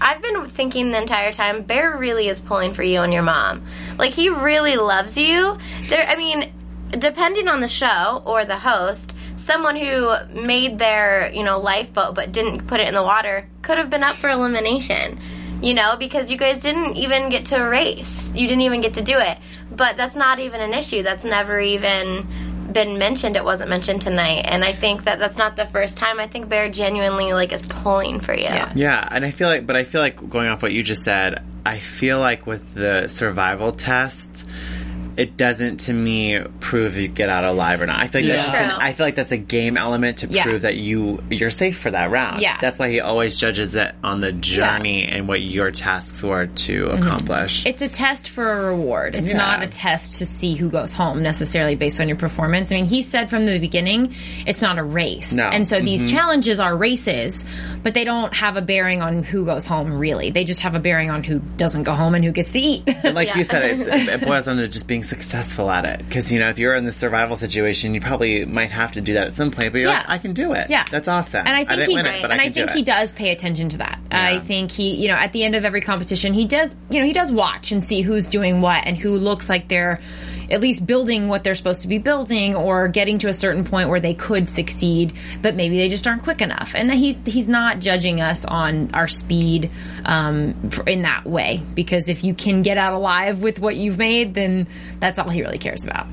I've 0.00 0.22
been 0.22 0.48
thinking 0.48 0.90
the 0.90 0.98
entire 0.98 1.32
time. 1.32 1.62
Bear 1.62 1.96
really 1.96 2.28
is 2.28 2.40
pulling 2.40 2.74
for 2.74 2.82
you 2.82 3.00
and 3.00 3.12
your 3.12 3.22
mom. 3.22 3.64
Like 3.98 4.12
he 4.12 4.28
really 4.28 4.76
loves 4.76 5.16
you. 5.16 5.56
There, 5.88 6.04
I 6.08 6.16
mean, 6.16 6.52
depending 6.90 7.48
on 7.48 7.60
the 7.60 7.68
show 7.68 8.22
or 8.24 8.44
the 8.44 8.58
host, 8.58 9.14
someone 9.36 9.76
who 9.76 10.12
made 10.44 10.78
their 10.78 11.30
you 11.32 11.42
know 11.44 11.58
lifeboat 11.60 12.14
but 12.14 12.32
didn't 12.32 12.66
put 12.66 12.80
it 12.80 12.88
in 12.88 12.94
the 12.94 13.02
water 13.02 13.48
could 13.62 13.78
have 13.78 13.90
been 13.90 14.02
up 14.02 14.16
for 14.16 14.30
elimination. 14.30 15.20
You 15.60 15.74
know, 15.74 15.96
because 15.98 16.30
you 16.30 16.38
guys 16.38 16.62
didn't 16.62 16.96
even 16.96 17.28
get 17.28 17.46
to 17.46 17.58
race. 17.58 18.10
You 18.34 18.46
didn't 18.48 18.62
even 18.62 18.80
get 18.80 18.94
to 18.94 19.02
do 19.02 19.18
it. 19.18 19.38
But 19.70 19.96
that's 19.96 20.16
not 20.16 20.40
even 20.40 20.60
an 20.60 20.72
issue. 20.72 21.02
That's 21.02 21.24
never 21.24 21.60
even 21.60 22.26
been 22.72 22.98
mentioned, 22.98 23.36
it 23.36 23.44
wasn't 23.44 23.68
mentioned 23.68 24.02
tonight, 24.02 24.42
and 24.44 24.64
I 24.64 24.72
think 24.72 25.04
that 25.04 25.18
that's 25.18 25.36
not 25.36 25.56
the 25.56 25.66
first 25.66 25.96
time. 25.96 26.20
I 26.20 26.26
think 26.26 26.48
Bear 26.48 26.68
genuinely 26.68 27.32
like 27.32 27.52
is 27.52 27.62
pulling 27.62 28.20
for 28.20 28.34
you. 28.34 28.44
Yeah. 28.44 28.72
Yeah, 28.74 29.08
and 29.10 29.24
I 29.24 29.30
feel 29.30 29.48
like, 29.48 29.66
but 29.66 29.76
I 29.76 29.84
feel 29.84 30.00
like 30.00 30.28
going 30.28 30.48
off 30.48 30.62
what 30.62 30.72
you 30.72 30.82
just 30.82 31.02
said, 31.02 31.42
I 31.64 31.78
feel 31.78 32.18
like 32.18 32.46
with 32.46 32.74
the 32.74 33.08
survival 33.08 33.72
tests, 33.72 34.44
it 35.16 35.36
doesn't 35.36 35.78
to 35.80 35.92
me 35.92 36.40
prove 36.60 36.96
you 36.96 37.08
get 37.08 37.28
out 37.30 37.44
alive 37.44 37.80
or 37.82 37.86
not. 37.86 38.00
I 38.00 38.06
feel 38.08 38.22
like 38.22 38.30
that's 38.32 38.46
Yeah. 38.52 38.52
just 38.68 38.74
an, 38.76 38.80
I 38.80 38.92
feel 38.92 39.06
like 39.06 39.14
that's 39.16 39.32
a 39.32 39.36
game 39.36 39.76
element 39.76 40.18
to 40.18 40.26
Yeah. 40.28 40.44
prove 40.44 40.62
that 40.62 40.76
you 40.76 41.22
you're 41.30 41.50
safe 41.50 41.78
for 41.78 41.90
that 41.90 42.10
round. 42.10 42.42
Yeah. 42.42 42.56
that's 42.60 42.78
why 42.78 42.88
he 42.90 43.00
always 43.00 43.38
judges 43.38 43.74
it 43.76 43.94
on 44.04 44.20
the 44.20 44.32
journey 44.32 45.04
and 45.04 45.26
what 45.28 45.40
your 45.40 45.70
tasks 45.70 46.22
were 46.22 46.46
to 46.46 46.86
accomplish. 46.86 47.64
It's 47.66 47.82
a 47.82 47.88
test 47.88 48.28
for 48.28 48.50
a 48.52 48.64
reward. 48.66 49.14
It's 49.14 49.30
Yeah. 49.30 49.36
not 49.38 49.62
a 49.62 49.66
test 49.66 50.18
to 50.18 50.26
see 50.26 50.54
who 50.54 50.68
goes 50.70 50.92
home 50.92 51.22
necessarily 51.22 51.74
based 51.74 52.00
on 52.00 52.08
your 52.08 52.16
performance. 52.16 52.70
I 52.72 52.76
mean, 52.76 52.86
he 52.86 53.02
said 53.02 53.30
from 53.30 53.46
the 53.46 53.58
beginning, 53.58 54.14
it's 54.46 54.62
not 54.62 54.78
a 54.78 54.82
race. 54.82 55.32
No. 55.32 55.44
And 55.48 55.66
so 55.66 55.80
these 55.80 56.04
Mm-hmm. 56.04 56.16
challenges 56.16 56.60
are 56.60 56.76
races, 56.76 57.44
but 57.82 57.94
they 57.94 58.04
don't 58.04 58.32
have 58.34 58.56
a 58.56 58.62
bearing 58.62 59.02
on 59.02 59.22
who 59.22 59.44
goes 59.44 59.66
home, 59.66 59.98
really. 59.98 60.30
They 60.30 60.44
just 60.44 60.60
have 60.60 60.74
a 60.74 60.80
bearing 60.80 61.10
on 61.10 61.22
who 61.24 61.40
doesn't 61.56 61.82
go 61.82 61.92
home 61.94 62.14
and 62.14 62.24
who 62.24 62.32
gets 62.32 62.52
to 62.52 62.58
eat. 62.60 62.82
And 62.86 63.14
like 63.14 63.28
Yeah. 63.28 63.38
you 63.38 63.44
said, 63.44 63.80
it's, 63.80 64.08
it 64.08 64.20
boils 64.24 64.46
down 64.46 64.56
to 64.56 64.68
just 64.68 64.86
being 64.86 64.99
successful 65.02 65.70
at 65.70 65.84
it. 65.84 65.98
Because 65.98 66.30
you 66.30 66.38
know, 66.38 66.48
if 66.48 66.58
you're 66.58 66.74
in 66.74 66.84
the 66.84 66.92
survival 66.92 67.36
situation, 67.36 67.94
you 67.94 68.00
probably 68.00 68.44
might 68.44 68.70
have 68.70 68.92
to 68.92 69.00
do 69.00 69.14
that 69.14 69.28
at 69.28 69.34
some 69.34 69.50
point. 69.50 69.72
But 69.72 69.80
you're 69.80 69.90
like, 69.90 70.04
Yeah. 70.04 70.12
I 70.12 70.18
can 70.18 70.32
do 70.32 70.52
it. 70.52 70.70
Yeah, 70.70 70.84
that's 70.90 71.08
awesome. 71.08 71.46
And 71.46 71.56
I 71.56 71.64
think 71.64 71.80
didn't 71.80 71.90
he 71.90 71.96
it, 71.96 72.24
and 72.24 72.32
I, 72.32 72.44
I, 72.46 72.48
think 72.50 72.68
do 72.68 72.74
he 72.74 72.82
does 72.82 73.12
pay 73.12 73.30
attention 73.30 73.68
to 73.70 73.78
that. 73.78 74.00
I 74.10 74.38
think 74.38 74.70
he, 74.70 74.96
you 74.96 75.08
know, 75.08 75.14
at 75.14 75.32
the 75.32 75.44
end 75.44 75.54
of 75.54 75.64
every 75.64 75.80
competition, 75.80 76.34
he 76.34 76.44
does, 76.44 76.74
you 76.90 77.00
know, 77.00 77.06
he 77.06 77.12
does 77.12 77.30
watch 77.30 77.72
and 77.72 77.82
see 77.82 78.02
who's 78.02 78.26
doing 78.26 78.60
what 78.60 78.86
and 78.86 78.96
who 78.96 79.16
looks 79.16 79.48
like 79.48 79.68
they're 79.68 80.00
at 80.50 80.60
least 80.60 80.86
building 80.86 81.28
what 81.28 81.44
they're 81.44 81.54
supposed 81.54 81.82
to 81.82 81.88
be 81.88 81.98
building 81.98 82.54
or 82.54 82.88
getting 82.88 83.18
to 83.18 83.28
a 83.28 83.32
certain 83.32 83.64
point 83.64 83.88
where 83.88 84.00
they 84.00 84.14
could 84.14 84.48
succeed, 84.48 85.12
but 85.42 85.54
maybe 85.54 85.78
they 85.78 85.88
just 85.88 86.06
aren't 86.06 86.22
quick 86.22 86.40
enough. 86.40 86.72
And 86.74 86.92
he's 86.92 87.16
he's 87.24 87.48
not 87.48 87.78
judging 87.78 88.20
us 88.20 88.44
on 88.44 88.90
our 88.94 89.08
speed 89.08 89.70
um, 90.04 90.70
in 90.86 91.02
that 91.02 91.24
way 91.24 91.62
because 91.74 92.08
if 92.08 92.24
you 92.24 92.34
can 92.34 92.62
get 92.62 92.78
out 92.78 92.94
alive 92.94 93.42
with 93.42 93.58
what 93.58 93.76
you've 93.76 93.98
made, 93.98 94.34
then 94.34 94.66
that's 94.98 95.18
all 95.18 95.28
he 95.28 95.42
really 95.42 95.58
cares 95.58 95.86
about. 95.86 96.06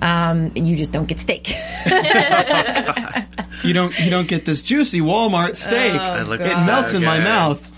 Um, 0.00 0.52
and 0.54 0.68
you 0.68 0.76
just 0.76 0.92
don't 0.92 1.06
get 1.06 1.18
steak. 1.18 1.54
You 3.64 3.72
don't 3.72 3.98
you 3.98 4.10
don't 4.10 4.28
get 4.28 4.44
this 4.44 4.62
juicy 4.62 5.00
Walmart 5.00 5.56
steak. 5.56 5.94
It 5.94 6.40
it 6.40 6.54
so 6.54 6.64
melts 6.64 6.94
in 6.94 7.04
my 7.04 7.18
mouth. 7.18 7.72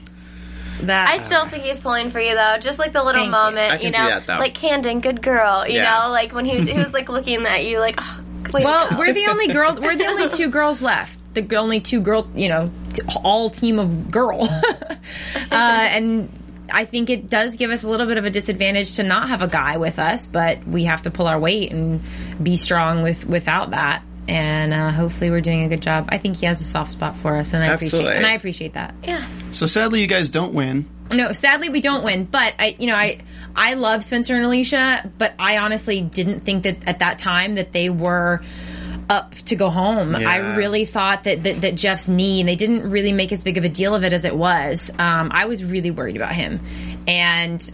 That 0.87 1.09
I 1.11 1.23
still 1.25 1.47
think 1.49 1.65
he's 1.65 1.79
pulling 1.81 2.11
for 2.11 2.21
you 2.21 2.35
though. 2.35 2.57
Just 2.61 2.79
like 2.79 2.93
the 2.93 3.03
little 3.03 3.21
Thank 3.23 3.27
you. 3.27 3.31
moment, 3.33 3.73
I 3.73 3.77
can 3.77 3.87
you 3.87 3.93
see 3.93 3.99
know, 3.99 4.07
that, 4.09 4.27
though. 4.27 4.39
like 4.39 4.55
Camden, 4.55 5.01
good 5.01 5.23
girl. 5.23 5.67
You 5.67 5.77
Yeah. 5.77 6.05
know, 6.07 6.11
like 6.11 6.33
when 6.33 6.45
he 6.45 6.57
was, 6.59 6.67
he 6.69 6.79
was 6.79 6.93
like 6.93 7.09
looking 7.09 7.45
at 7.47 7.65
you, 7.65 7.79
like, 7.79 7.97
oh, 7.99 8.21
way 8.53 8.61
to 8.61 8.67
Well, 8.67 8.97
we're 8.99 9.13
the 9.13 9.27
only 9.29 9.49
girl. 9.49 9.75
We're 9.81 9.97
the 9.97 10.07
only 10.07 10.29
two 10.37 10.49
girls 10.49 10.81
left. 10.83 11.19
The 11.35 11.57
only 11.57 11.81
two 11.81 12.01
girl, 12.01 12.29
you 12.35 12.49
know, 12.49 12.71
t- 12.93 13.03
all 13.23 13.51
team 13.51 13.79
of 13.79 14.11
girl, 14.11 14.43
uh, 14.51 14.99
and 15.53 16.29
I 16.73 16.85
think 16.85 17.09
it 17.11 17.29
does 17.31 17.57
give 17.57 17.71
us 17.71 17.83
a 17.85 17.89
little 17.89 18.07
bit 18.07 18.19
of 18.19 18.25
a 18.25 18.31
disadvantage 18.31 18.93
to 18.97 19.03
not 19.05 19.29
have 19.29 19.43
a 19.43 19.47
guy 19.49 19.77
with 19.77 19.99
us, 19.99 20.27
but 20.27 20.67
we 20.67 20.85
have 20.85 21.03
to 21.03 21.11
pull 21.11 21.27
our 21.29 21.39
weight 21.39 21.73
and 21.73 22.03
be 22.43 22.57
strong 22.57 23.03
with 23.03 23.25
without 23.25 23.71
that. 23.71 24.03
And 24.29 24.73
uh, 24.73 24.91
hopefully, 24.91 25.31
we're 25.31 25.41
doing 25.41 25.65
a 25.65 25.69
good 25.69 25.83
job. 25.83 26.09
I 26.11 26.19
think 26.19 26.37
he 26.37 26.47
has 26.47 26.61
a 26.61 26.65
soft 26.65 26.93
spot 26.93 27.17
for 27.17 27.37
us, 27.37 27.53
and 27.53 27.65
I 27.65 27.69
Absolutely. 27.69 27.99
appreciate 28.01 28.17
and 28.17 28.27
I 28.27 28.33
appreciate 28.33 28.73
that. 28.75 28.95
yeah. 29.03 29.29
So 29.51 29.67
sadly, 29.67 30.01
you 30.01 30.07
guys 30.07 30.29
don't 30.29 30.55
win. 30.55 30.89
No, 31.11 31.33
sadly 31.33 31.71
we 31.71 31.81
don't 31.81 32.05
win. 32.05 32.25
But 32.25 32.55
I, 32.59 32.77
you 32.79 32.87
know, 32.87 32.95
I 32.95 33.19
I 33.57 33.75
love 33.75 34.05
Spencer 34.05 34.37
and 34.37 34.45
Alicia, 34.45 35.11
but 35.19 35.35
I 35.39 35.59
honestly 35.59 36.01
didn't 36.01 36.41
think 36.41 36.63
that 36.63 36.87
at 36.87 37.01
that 37.01 37.19
time 37.19 37.57
that 37.57 37.73
they 37.73 37.91
were 37.91 38.43
up 39.09 39.35
to 39.47 39.57
go 39.57 39.71
home. 39.71 40.13
Yeah. 40.13 40.31
I 40.31 40.37
really 40.55 40.85
thought 40.85 41.25
that, 41.25 41.43
that 41.43 41.63
that 41.63 41.75
Jeff's 41.75 42.09
knee, 42.09 42.39
and 42.39 42.49
they 42.49 42.55
didn't 42.57 42.89
really 42.89 43.13
make 43.13 43.33
as 43.33 43.43
big 43.43 43.59
of 43.59 43.65
a 43.65 43.69
deal 43.69 43.95
of 43.95 44.05
it 44.05 44.13
as 44.13 44.25
it 44.25 44.37
was. 44.37 44.91
Um, 44.99 45.31
I 45.33 45.47
was 45.47 45.65
really 45.65 45.91
worried 45.91 46.17
about 46.17 46.33
him, 46.33 46.61
and 47.09 47.69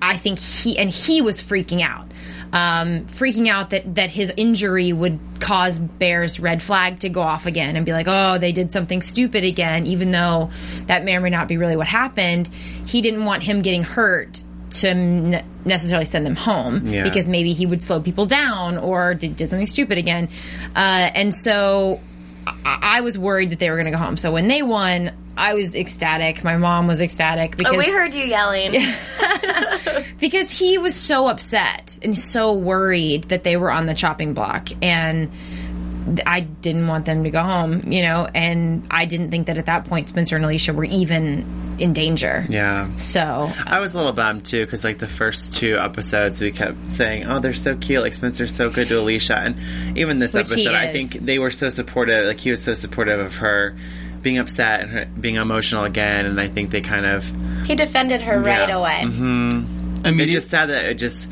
I 0.00 0.16
think 0.16 0.38
he 0.38 0.78
and 0.78 0.88
he 0.88 1.22
was 1.22 1.42
freaking 1.42 1.80
out. 1.80 2.09
Um, 2.52 3.06
freaking 3.06 3.46
out 3.48 3.70
that, 3.70 3.94
that 3.94 4.10
his 4.10 4.32
injury 4.36 4.92
would 4.92 5.20
cause 5.38 5.78
Bear's 5.78 6.40
red 6.40 6.62
flag 6.62 7.00
to 7.00 7.08
go 7.08 7.20
off 7.20 7.46
again 7.46 7.76
and 7.76 7.86
be 7.86 7.92
like, 7.92 8.06
oh, 8.08 8.38
they 8.38 8.50
did 8.50 8.72
something 8.72 9.02
stupid 9.02 9.44
again, 9.44 9.86
even 9.86 10.10
though 10.10 10.50
that 10.86 11.04
may 11.04 11.14
or 11.16 11.20
may 11.20 11.30
not 11.30 11.46
be 11.46 11.56
really 11.58 11.76
what 11.76 11.86
happened. 11.86 12.48
He 12.86 13.02
didn't 13.02 13.24
want 13.24 13.44
him 13.44 13.62
getting 13.62 13.84
hurt 13.84 14.42
to 14.70 14.94
necessarily 15.64 16.04
send 16.04 16.24
them 16.24 16.36
home 16.36 16.86
Yeah. 16.86 17.02
because 17.02 17.26
maybe 17.26 17.52
he 17.54 17.66
would 17.66 17.82
slow 17.82 18.00
people 18.00 18.26
down 18.26 18.78
or 18.78 19.14
did, 19.14 19.36
did 19.36 19.48
something 19.48 19.66
stupid 19.66 19.98
again. 19.98 20.28
Uh, 20.76 21.10
and 21.14 21.34
so 21.34 22.00
I, 22.46 22.78
I 22.82 23.00
was 23.00 23.18
worried 23.18 23.50
that 23.50 23.58
they 23.58 23.70
were 23.70 23.76
going 23.76 23.86
to 23.86 23.92
go 23.92 23.98
home. 23.98 24.16
So 24.16 24.32
when 24.32 24.48
they 24.48 24.62
won, 24.62 25.12
I 25.36 25.54
was 25.54 25.74
ecstatic. 25.74 26.44
My 26.44 26.56
mom 26.56 26.86
was 26.86 27.00
ecstatic 27.00 27.56
because 27.56 27.74
Oh, 27.74 27.78
we 27.78 27.90
heard 27.90 28.12
you 28.14 28.24
yelling. 28.24 28.72
because 30.20 30.50
he 30.50 30.78
was 30.78 30.94
so 30.94 31.28
upset 31.28 31.98
and 32.02 32.18
so 32.18 32.52
worried 32.52 33.24
that 33.24 33.44
they 33.44 33.56
were 33.56 33.70
on 33.70 33.86
the 33.86 33.94
chopping 33.94 34.34
block 34.34 34.68
and 34.82 35.30
I 36.26 36.40
didn't 36.40 36.86
want 36.86 37.04
them 37.04 37.24
to 37.24 37.30
go 37.30 37.42
home, 37.42 37.92
you 37.92 38.02
know, 38.02 38.26
and 38.34 38.86
I 38.90 39.04
didn't 39.04 39.30
think 39.30 39.46
that 39.46 39.58
at 39.58 39.66
that 39.66 39.84
point 39.84 40.08
Spencer 40.08 40.36
and 40.36 40.44
Alicia 40.44 40.72
were 40.72 40.84
even 40.84 41.76
in 41.78 41.92
danger. 41.92 42.46
Yeah. 42.48 42.94
So, 42.96 43.52
I 43.66 43.80
was 43.80 43.94
a 43.94 43.96
little 43.96 44.12
bummed 44.12 44.44
too 44.44 44.64
because 44.64 44.84
like 44.84 44.98
the 44.98 45.06
first 45.08 45.54
two 45.54 45.76
episodes 45.78 46.40
we 46.40 46.50
kept 46.50 46.90
saying, 46.90 47.26
"Oh, 47.26 47.38
they're 47.38 47.54
so 47.54 47.76
cute." 47.76 48.02
Like 48.02 48.12
Spencer's 48.12 48.54
so 48.54 48.70
good 48.70 48.88
to 48.88 48.98
Alicia, 49.00 49.36
and 49.38 49.98
even 49.98 50.18
this 50.18 50.34
Which 50.34 50.50
episode, 50.52 50.74
I 50.74 50.92
think 50.92 51.12
they 51.12 51.38
were 51.38 51.50
so 51.50 51.68
supportive. 51.70 52.26
Like 52.26 52.40
he 52.40 52.50
was 52.50 52.62
so 52.62 52.74
supportive 52.74 53.20
of 53.20 53.36
her 53.36 53.76
being 54.22 54.38
upset 54.38 54.80
and 54.82 54.90
her 54.90 55.06
being 55.06 55.36
emotional 55.36 55.84
again, 55.84 56.26
and 56.26 56.40
I 56.40 56.48
think 56.48 56.70
they 56.70 56.80
kind 56.82 57.06
of 57.06 57.24
He 57.66 57.74
defended 57.74 58.22
her 58.22 58.38
right 58.38 58.68
Yeah. 58.68 58.76
away. 58.76 59.00
Mm-hmm. 59.04 59.96
It's 60.00 60.08
Immediate, 60.08 60.34
just 60.38 60.50
sad 60.50 60.70
that 60.70 60.84
it 60.86 60.94
just 60.94 61.28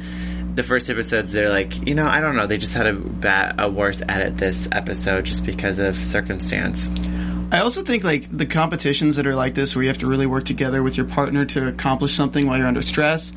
the 0.58 0.64
first 0.64 0.90
episodes 0.90 1.30
they're 1.30 1.50
like 1.50 1.86
you 1.86 1.94
know 1.94 2.08
I 2.08 2.20
don't 2.20 2.34
know 2.34 2.48
they 2.48 2.58
just 2.58 2.74
had 2.74 2.88
a 2.88 2.92
bad 2.92 3.54
a 3.60 3.70
worse 3.70 4.02
edit 4.08 4.38
this 4.38 4.66
episode 4.72 5.24
just 5.24 5.46
because 5.46 5.78
of 5.78 6.04
circumstance. 6.04 6.90
I 7.52 7.60
also 7.60 7.84
think 7.84 8.02
like 8.02 8.36
the 8.36 8.44
competitions 8.44 9.16
that 9.16 9.26
are 9.28 9.36
like 9.36 9.54
this, 9.54 9.74
where 9.76 9.84
you 9.84 9.88
have 9.88 9.98
to 9.98 10.08
really 10.08 10.26
work 10.26 10.44
together 10.44 10.82
with 10.82 10.96
your 10.96 11.06
partner 11.06 11.44
to 11.46 11.68
accomplish 11.68 12.14
something 12.14 12.46
while 12.46 12.58
you're 12.58 12.66
under 12.66 12.82
stress. 12.82 13.32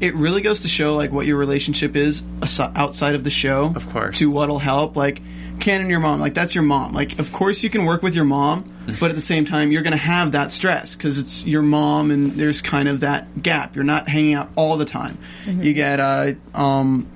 It 0.00 0.14
really 0.14 0.40
goes 0.40 0.60
to 0.60 0.68
show 0.68 0.96
like 0.96 1.12
what 1.12 1.26
your 1.26 1.36
relationship 1.36 1.94
is 1.94 2.22
outside 2.58 3.14
of 3.14 3.24
the 3.24 3.30
show. 3.30 3.72
Of 3.76 3.88
course. 3.90 4.18
To 4.18 4.30
what'll 4.30 4.58
help, 4.58 4.96
like 4.96 5.20
Ken 5.60 5.82
and 5.82 5.90
your 5.90 6.00
mom, 6.00 6.20
like 6.20 6.34
that's 6.34 6.54
your 6.54 6.64
mom. 6.64 6.92
Like, 6.94 7.18
of 7.18 7.32
course 7.32 7.62
you 7.62 7.68
can 7.68 7.84
work 7.84 8.02
with 8.02 8.14
your 8.14 8.24
mom, 8.24 8.74
but 8.98 9.10
at 9.10 9.14
the 9.14 9.22
same 9.22 9.44
time 9.44 9.70
you're 9.70 9.82
going 9.82 9.92
to 9.92 9.98
have 9.98 10.32
that 10.32 10.50
stress 10.52 10.94
because 10.94 11.18
it's 11.18 11.44
your 11.44 11.62
mom, 11.62 12.10
and 12.10 12.32
there's 12.32 12.62
kind 12.62 12.88
of 12.88 13.00
that 13.00 13.42
gap. 13.42 13.76
You're 13.76 13.84
not 13.84 14.08
hanging 14.08 14.34
out 14.34 14.50
all 14.56 14.78
the 14.78 14.86
time. 14.86 15.18
You 15.46 15.74
get 15.74 16.00
uh, 16.00 16.32
um, 16.54 17.10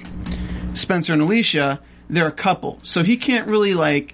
Spencer 0.74 1.14
and 1.14 1.22
Alicia, 1.22 1.80
they're 2.11 2.26
a 2.26 2.32
couple. 2.32 2.80
So 2.82 3.03
he 3.03 3.16
can't 3.16 3.49
really 3.49 3.72
like 3.72 4.14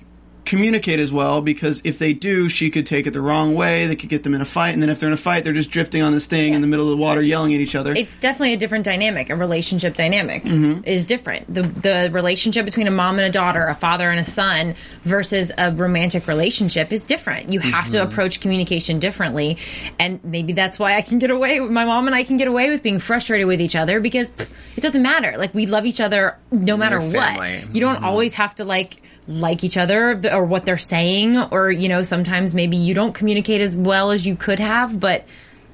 communicate 0.50 0.98
as 1.00 1.10
well 1.12 1.40
because 1.40 1.80
if 1.84 1.98
they 1.98 2.12
do, 2.12 2.48
she 2.48 2.70
could 2.70 2.84
take 2.84 3.06
it 3.06 3.12
the 3.12 3.20
wrong 3.22 3.54
way. 3.54 3.86
They 3.86 3.96
could 3.96 4.10
get 4.10 4.22
them 4.24 4.34
in 4.34 4.40
a 4.40 4.44
fight, 4.44 4.74
and 4.74 4.82
then 4.82 4.90
if 4.90 4.98
they're 5.00 5.08
in 5.08 5.12
a 5.14 5.16
fight, 5.16 5.44
they're 5.44 5.52
just 5.54 5.70
drifting 5.70 6.02
on 6.02 6.12
this 6.12 6.26
thing 6.26 6.52
in 6.54 6.60
the 6.60 6.66
middle 6.66 6.84
of 6.86 6.90
the 6.90 6.96
water, 6.96 7.22
yelling 7.22 7.54
at 7.54 7.60
each 7.60 7.74
other. 7.74 7.92
it's 7.94 8.16
definitely 8.18 8.52
a 8.52 8.56
different 8.56 8.84
dynamic. 8.84 9.30
A 9.30 9.36
relationship 9.36 9.94
dynamic 9.94 10.44
Mm-hmm. 10.44 10.84
is 10.84 11.06
different. 11.06 11.52
The 11.54 11.62
the 11.62 12.10
relationship 12.12 12.64
between 12.64 12.86
a 12.86 12.90
mom 12.90 13.16
and 13.18 13.24
a 13.26 13.30
daughter, 13.30 13.64
a 13.66 13.74
father 13.74 14.10
and 14.10 14.18
a 14.20 14.24
son, 14.24 14.74
versus 15.02 15.52
a 15.56 15.72
romantic 15.72 16.26
relationship 16.26 16.92
is 16.92 17.02
different. 17.02 17.52
You 17.52 17.60
have 17.60 17.88
to 17.92 17.98
Mm-hmm. 17.98 18.10
approach 18.10 18.40
communication 18.40 18.98
differently, 18.98 19.56
and 19.98 20.22
maybe 20.24 20.52
that's 20.52 20.78
why 20.78 20.96
I 20.96 21.02
can 21.02 21.18
get 21.20 21.30
away. 21.30 21.60
With, 21.60 21.70
my 21.70 21.84
mom 21.84 22.06
and 22.06 22.14
I 22.16 22.24
can 22.24 22.36
get 22.36 22.48
away 22.48 22.70
with 22.70 22.82
being 22.82 22.98
frustrated 22.98 23.46
with 23.46 23.60
each 23.60 23.76
other 23.76 24.00
because 24.00 24.30
pff, 24.30 24.48
it 24.76 24.80
doesn't 24.80 25.02
matter. 25.02 25.34
Like 25.38 25.54
we 25.54 25.66
love 25.66 25.86
each 25.86 26.00
other 26.00 26.38
no 26.50 26.76
matter 26.76 27.00
what. 27.00 27.74
You 27.74 27.80
don't 27.80 28.02
always 28.02 28.34
have 28.34 28.54
to 28.56 28.64
like 28.64 29.02
like 29.30 29.62
each 29.62 29.76
other 29.76 30.20
or 30.32 30.44
what 30.44 30.66
they're 30.66 30.76
saying, 30.76 31.38
or 31.38 31.70
you 31.70 31.88
know 31.88 32.02
sometimes 32.02 32.54
maybe 32.54 32.76
you 32.76 32.94
don't 32.94 33.14
communicate 33.14 33.60
as 33.60 33.76
well 33.76 34.10
as 34.10 34.26
you 34.26 34.36
could 34.36 34.58
have, 34.58 34.98
but 34.98 35.24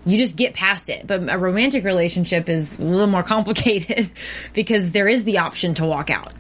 you 0.05 0.19
just 0.19 0.37
get 0.37 0.55
past 0.55 0.89
it. 0.89 1.07
But 1.07 1.29
a 1.29 1.39
romantic 1.39 1.85
relationship 1.85 2.49
is 2.49 2.79
a 2.79 2.83
little 2.85 3.07
more 3.07 3.23
complicated 3.25 4.11
because 4.53 4.93
there 4.93 5.09
is 5.09 5.25
the 5.25 5.39
option 5.39 5.75
to 5.75 5.87
walk 5.87 6.11
out. 6.11 6.33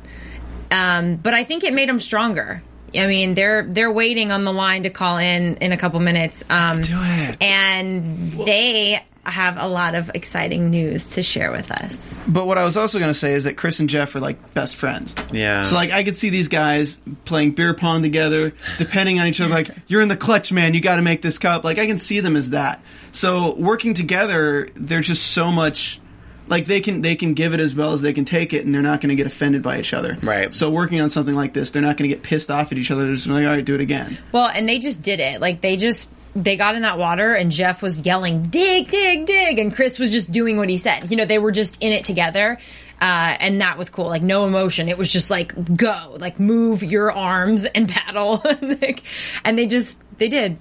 Um, 0.70 1.16
but 1.16 1.34
I 1.34 1.44
think 1.44 1.64
it 1.64 1.72
made 1.72 1.88
them 1.88 2.00
stronger. 2.00 2.62
I 2.94 3.06
mean, 3.06 3.34
they're 3.34 3.64
they're 3.64 3.92
waiting 3.92 4.32
on 4.32 4.44
the 4.44 4.52
line 4.52 4.84
to 4.84 4.90
call 4.90 5.18
in 5.18 5.56
in 5.56 5.72
a 5.72 5.76
couple 5.76 6.00
minutes. 6.00 6.44
Um, 6.48 6.80
do 6.80 6.98
it. 7.00 7.36
And 7.40 8.32
they 8.46 9.02
have 9.24 9.60
a 9.60 9.66
lot 9.66 9.94
of 9.94 10.10
exciting 10.14 10.70
news 10.70 11.10
to 11.10 11.22
share 11.22 11.50
with 11.50 11.70
us. 11.70 12.20
But 12.28 12.46
what 12.46 12.58
I 12.58 12.64
was 12.64 12.76
also 12.76 12.98
going 12.98 13.10
to 13.10 13.18
say 13.18 13.32
is 13.32 13.44
that 13.44 13.56
Chris 13.56 13.80
and 13.80 13.88
Jeff 13.88 14.14
are 14.14 14.20
like 14.20 14.54
best 14.54 14.76
friends. 14.76 15.14
Yeah. 15.32 15.62
So 15.62 15.74
like 15.74 15.90
I 15.90 16.04
could 16.04 16.16
see 16.16 16.30
these 16.30 16.48
guys 16.48 16.98
playing 17.24 17.52
beer 17.52 17.74
pong 17.74 18.02
together, 18.02 18.54
depending 18.78 19.18
on 19.18 19.26
each 19.26 19.40
other. 19.40 19.52
Like 19.52 19.70
you're 19.88 20.02
in 20.02 20.08
the 20.08 20.16
clutch, 20.16 20.52
man. 20.52 20.74
You 20.74 20.80
got 20.80 20.96
to 20.96 21.02
make 21.02 21.22
this 21.22 21.38
cup. 21.38 21.64
Like 21.64 21.78
I 21.78 21.86
can 21.86 21.98
see 21.98 22.20
them 22.20 22.36
as 22.36 22.50
that. 22.50 22.82
So 23.12 23.54
working 23.54 23.94
together, 23.94 24.68
there's 24.74 25.08
just 25.08 25.26
so 25.26 25.50
much 25.50 26.00
like 26.48 26.66
they 26.66 26.80
can 26.80 27.02
they 27.02 27.16
can 27.16 27.34
give 27.34 27.54
it 27.54 27.60
as 27.60 27.74
well 27.74 27.92
as 27.92 28.02
they 28.02 28.12
can 28.12 28.24
take 28.24 28.52
it, 28.52 28.64
and 28.64 28.74
they're 28.74 28.82
not 28.82 29.00
going 29.00 29.10
to 29.10 29.16
get 29.16 29.26
offended 29.26 29.62
by 29.62 29.78
each 29.78 29.92
other. 29.94 30.18
Right. 30.22 30.52
So 30.54 30.70
working 30.70 31.00
on 31.00 31.10
something 31.10 31.34
like 31.34 31.52
this, 31.54 31.70
they're 31.70 31.82
not 31.82 31.96
going 31.96 32.08
to 32.08 32.14
get 32.14 32.22
pissed 32.22 32.50
off 32.50 32.72
at 32.72 32.78
each 32.78 32.90
other. 32.90 33.04
They're 33.04 33.14
just 33.14 33.26
gonna 33.26 33.40
be 33.40 33.44
like, 33.44 33.50
all 33.50 33.56
right, 33.56 33.64
do 33.64 33.74
it 33.74 33.80
again. 33.80 34.18
Well, 34.32 34.48
and 34.48 34.68
they 34.68 34.78
just 34.78 35.02
did 35.02 35.20
it. 35.20 35.40
Like 35.40 35.60
they 35.60 35.76
just 35.76 36.12
they 36.36 36.56
got 36.56 36.74
in 36.74 36.82
that 36.82 36.98
water 36.98 37.34
and 37.34 37.50
Jeff 37.50 37.82
was 37.82 38.04
yelling, 38.04 38.44
dig, 38.44 38.90
dig, 38.90 39.26
dig, 39.26 39.58
and 39.58 39.74
Chris 39.74 39.98
was 39.98 40.10
just 40.10 40.30
doing 40.30 40.58
what 40.58 40.68
he 40.68 40.76
said. 40.76 41.10
You 41.10 41.16
know, 41.16 41.24
they 41.24 41.38
were 41.38 41.50
just 41.52 41.82
in 41.82 41.92
it 41.92 42.04
together. 42.04 42.58
Uh, 43.00 43.36
and 43.40 43.60
that 43.60 43.76
was 43.76 43.90
cool. 43.90 44.06
Like 44.06 44.22
no 44.22 44.46
emotion. 44.46 44.88
It 44.88 44.98
was 44.98 45.12
just 45.12 45.30
like 45.30 45.76
go, 45.76 46.16
like 46.18 46.38
move 46.38 46.82
your 46.82 47.10
arms 47.10 47.64
and 47.64 47.88
paddle. 47.90 48.42
Like, 48.44 49.02
and 49.44 49.58
they 49.58 49.66
just 49.66 49.98
they 50.18 50.28
did. 50.28 50.58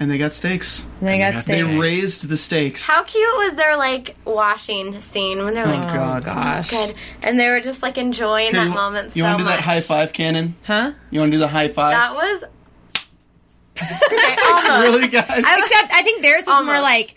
And 0.00 0.10
they 0.10 0.16
got 0.16 0.32
stakes. 0.32 0.86
And 1.00 1.08
they 1.08 1.18
got 1.18 1.34
got 1.34 1.44
They 1.44 1.60
stakes. 1.60 1.78
raised 1.78 2.28
the 2.28 2.36
stakes. 2.38 2.84
How 2.86 3.02
cute 3.04 3.22
was 3.36 3.52
their 3.54 3.76
like 3.76 4.16
washing 4.24 4.98
scene 5.02 5.44
when 5.44 5.52
they're 5.54 5.66
like, 5.66 5.90
Oh, 5.90 5.94
God. 5.94 6.24
Gosh. 6.24 6.70
good, 6.70 6.94
and 7.22 7.38
they 7.38 7.50
were 7.50 7.60
just 7.60 7.82
like 7.82 7.98
enjoying 7.98 8.52
Here, 8.52 8.60
that 8.62 8.68
you- 8.68 8.74
moment 8.74 9.14
You 9.14 9.22
so 9.24 9.28
want 9.28 9.38
to 9.38 9.44
do 9.44 9.48
much. 9.50 9.58
that 9.58 9.62
high 9.64 9.80
five 9.82 10.12
Camden? 10.14 10.56
Huh? 10.62 10.92
You 11.10 11.20
want 11.20 11.30
to 11.32 11.36
do 11.36 11.40
the 11.40 11.48
high 11.48 11.68
five? 11.68 11.92
That 11.92 12.14
was 12.14 12.44
okay, 13.82 14.36
almost. 14.46 14.82
really, 14.82 15.08
guys? 15.08 15.28
Except 15.38 15.92
I 15.92 16.02
think 16.02 16.22
theirs 16.22 16.44
was 16.46 16.64
more 16.66 16.80
like 16.82 17.14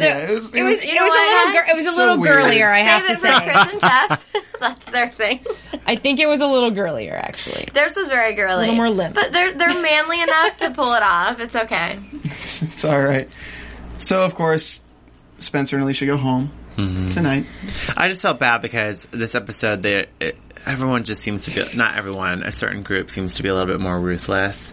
yeah, 0.00 0.18
it 0.18 0.30
was. 0.30 0.54
it 0.54 0.62
was. 0.62 0.84
You 0.84 0.92
It 0.92 0.94
know 0.96 1.02
was 1.04 1.10
a 1.10 1.36
little. 1.36 1.52
Gir- 1.52 1.66
it 1.70 1.76
was 1.76 1.86
a 1.86 1.90
So 1.92 1.96
little 1.96 2.18
weird. 2.18 2.42
girlier. 2.42 2.68
I 2.70 2.78
have 2.80 3.02
Save 3.06 3.06
to 3.06 3.12
it 3.12 3.18
for 3.18 3.40
say. 3.40 3.44
Chris 3.52 3.72
and 3.72 3.80
Jeff. 3.80 4.26
That's 4.60 4.84
their 4.86 5.10
thing. 5.10 5.40
I 5.86 5.96
think 5.96 6.20
it 6.20 6.28
was 6.28 6.40
a 6.40 6.46
little 6.46 6.70
girlier, 6.70 7.14
actually. 7.16 7.66
Theirs 7.72 7.96
was 7.96 8.08
very 8.08 8.34
girly. 8.34 8.54
A 8.54 8.58
little 8.58 8.74
more 8.74 8.90
limp. 8.90 9.14
But 9.14 9.32
they're 9.32 9.54
they're 9.54 9.82
manly 9.82 10.20
enough 10.22 10.56
to 10.58 10.70
pull 10.70 10.92
it 10.94 11.02
off. 11.02 11.40
It's 11.40 11.56
okay. 11.56 11.98
It's 12.24 12.84
all 12.84 13.00
right. 13.02 13.28
So 13.98 14.22
of 14.22 14.34
course, 14.34 14.82
Spencer 15.38 15.76
and 15.76 15.84
Alicia 15.84 16.06
go 16.06 16.16
home 16.16 16.52
mm-hmm. 16.76 17.08
tonight. 17.08 17.46
I 17.96 18.08
just 18.08 18.22
felt 18.22 18.38
bad 18.38 18.60
because 18.62 19.06
this 19.10 19.34
episode, 19.34 19.82
they, 19.82 20.06
it, 20.20 20.38
everyone 20.66 21.04
just 21.04 21.22
seems 21.22 21.44
to 21.44 21.50
be, 21.50 21.76
not 21.76 21.96
everyone, 21.96 22.42
a 22.42 22.52
certain 22.52 22.82
group 22.82 23.10
seems 23.10 23.36
to 23.36 23.42
be 23.42 23.48
a 23.48 23.54
little 23.54 23.68
bit 23.72 23.80
more 23.80 23.98
ruthless. 23.98 24.72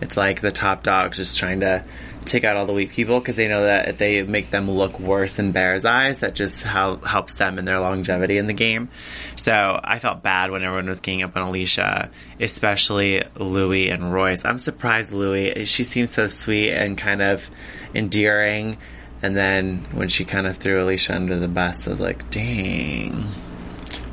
It's 0.00 0.16
like 0.16 0.40
the 0.40 0.52
top 0.52 0.82
dogs 0.82 1.16
just 1.16 1.38
trying 1.38 1.60
to 1.60 1.84
take 2.26 2.44
out 2.44 2.56
all 2.56 2.66
the 2.66 2.72
weak 2.72 2.90
people 2.92 3.18
because 3.18 3.36
they 3.36 3.48
know 3.48 3.64
that 3.64 3.88
if 3.88 3.98
they 3.98 4.22
make 4.22 4.50
them 4.50 4.70
look 4.70 4.98
worse 5.00 5.38
in 5.38 5.52
Bear's 5.52 5.84
eyes, 5.84 6.20
that 6.20 6.34
just 6.34 6.62
how, 6.62 6.96
helps 6.96 7.34
them 7.36 7.58
in 7.58 7.64
their 7.64 7.80
longevity 7.80 8.38
in 8.38 8.46
the 8.46 8.52
game. 8.52 8.88
So 9.36 9.52
I 9.52 9.98
felt 9.98 10.22
bad 10.22 10.50
when 10.50 10.62
everyone 10.62 10.88
was 10.88 11.00
ganging 11.00 11.24
up 11.24 11.36
on 11.36 11.42
Alicia, 11.48 12.10
especially 12.40 13.22
Louie 13.36 13.88
and 13.88 14.12
Royce. 14.12 14.44
I'm 14.44 14.58
surprised 14.58 15.12
Louie, 15.12 15.64
she 15.64 15.84
seems 15.84 16.10
so 16.12 16.26
sweet 16.26 16.72
and 16.72 16.96
kind 16.98 17.22
of 17.22 17.48
endearing. 17.94 18.78
And 19.22 19.36
then 19.36 19.86
when 19.92 20.08
she 20.08 20.24
kind 20.24 20.46
of 20.46 20.56
threw 20.58 20.82
Alicia 20.84 21.14
under 21.14 21.38
the 21.38 21.48
bus, 21.48 21.86
I 21.86 21.90
was 21.90 22.00
like, 22.00 22.30
dang. 22.30 23.32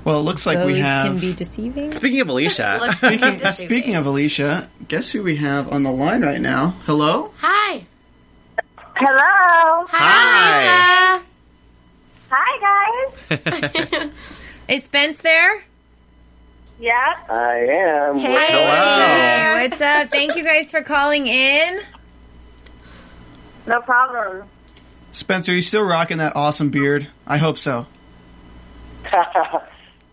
Well, 0.04 0.20
it 0.20 0.24
looks 0.24 0.46
like 0.46 0.58
Those 0.58 0.68
we 0.68 0.80
have. 0.80 1.06
can 1.06 1.18
be 1.18 1.34
deceiving. 1.34 1.94
Speaking 1.94 2.20
of 2.22 2.30
Alicia, 2.30 2.90
Speaking, 2.96 3.40
speaking 3.52 3.96
of 3.96 4.06
Alicia, 4.06 4.70
guess 4.88 5.10
who 5.12 5.24
we 5.24 5.38
have 5.38 5.72
on 5.72 5.84
the 5.84 5.92
line 5.92 6.22
right 6.22 6.42
now? 6.42 6.76
Hello? 6.86 7.32
Hi. 7.38 7.86
Hello. 8.96 9.86
Hi. 9.90 11.20
Hi, 12.30 13.10
guys. 13.30 14.10
Is 14.68 14.84
Spence 14.84 15.18
there? 15.18 15.64
Yeah. 16.80 17.14
I 17.30 17.56
am. 17.70 18.18
Hey, 18.18 18.48
Hello. 18.50 19.62
what's 19.62 19.82
up? 19.82 20.10
Thank 20.10 20.36
you 20.36 20.44
guys 20.44 20.70
for 20.70 20.82
calling 20.82 21.28
in. 21.28 21.80
No 23.66 23.82
problem. 23.82 24.48
Spencer, 25.12 25.54
you 25.54 25.62
still 25.62 25.84
rocking 25.84 26.18
that 26.18 26.36
awesome 26.36 26.70
beard? 26.70 27.08
I 27.26 27.38
hope 27.38 27.58
so. 27.58 27.88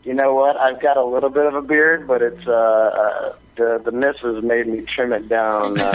you 0.04 0.14
know 0.14 0.34
what? 0.34 0.56
I've 0.56 0.80
got 0.80 0.96
a 0.96 1.04
little 1.04 1.30
bit 1.30 1.46
of 1.46 1.54
a 1.54 1.62
beard, 1.62 2.06
but 2.06 2.22
it's 2.22 2.46
uh, 2.46 3.34
uh 3.60 3.78
the 3.78 3.90
the 3.90 3.92
missus 3.92 4.42
made 4.44 4.66
me 4.66 4.84
trim 4.94 5.12
it 5.12 5.28
down. 5.28 5.78
Uh, 5.78 5.92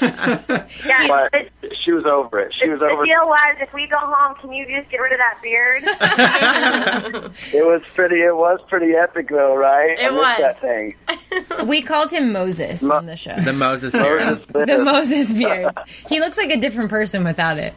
Yeah. 0.86 1.06
but 1.08 1.34
it- 1.34 1.52
she 1.84 1.92
was 1.92 2.04
over 2.04 2.40
it. 2.40 2.52
She 2.60 2.68
was 2.68 2.80
over 2.80 2.86
it. 2.86 2.90
the 2.90 2.94
over. 2.94 3.04
deal 3.04 3.26
was, 3.26 3.56
if 3.60 3.72
we 3.72 3.86
go 3.86 3.98
home, 3.98 4.34
can 4.40 4.52
you 4.52 4.66
just 4.66 4.90
get 4.90 4.98
rid 5.00 5.12
of 5.12 5.18
that 5.18 5.38
beard? 5.42 5.82
It 7.54 7.64
was 7.64 7.82
pretty. 7.94 8.16
It 8.22 8.34
was 8.34 8.60
pretty 8.68 8.94
epic, 8.94 9.28
though, 9.28 9.54
right? 9.56 9.98
It 9.98 10.06
I 10.06 10.10
was. 10.10 10.38
that 10.38 10.60
thing. 10.60 10.94
We 11.66 11.82
called 11.82 12.10
him 12.10 12.32
Moses 12.32 12.82
Mo- 12.82 12.96
on 12.96 13.06
the 13.06 13.16
show. 13.16 13.34
the 13.36 13.52
Moses 13.52 13.92
beard. 13.92 14.44
The 14.52 14.78
Moses 14.78 15.32
beard. 15.32 15.72
He 16.08 16.18
looks 16.20 16.36
like 16.36 16.50
a 16.50 16.56
different 16.56 16.90
person 16.90 17.24
without 17.24 17.58
it. 17.58 17.74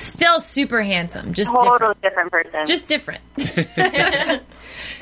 Still 0.00 0.40
super 0.40 0.82
handsome, 0.82 1.34
just 1.34 1.50
Totally 1.50 1.94
different. 2.00 2.02
different 2.02 2.32
person. 2.32 2.66
Just 2.66 2.88
different. 2.88 3.20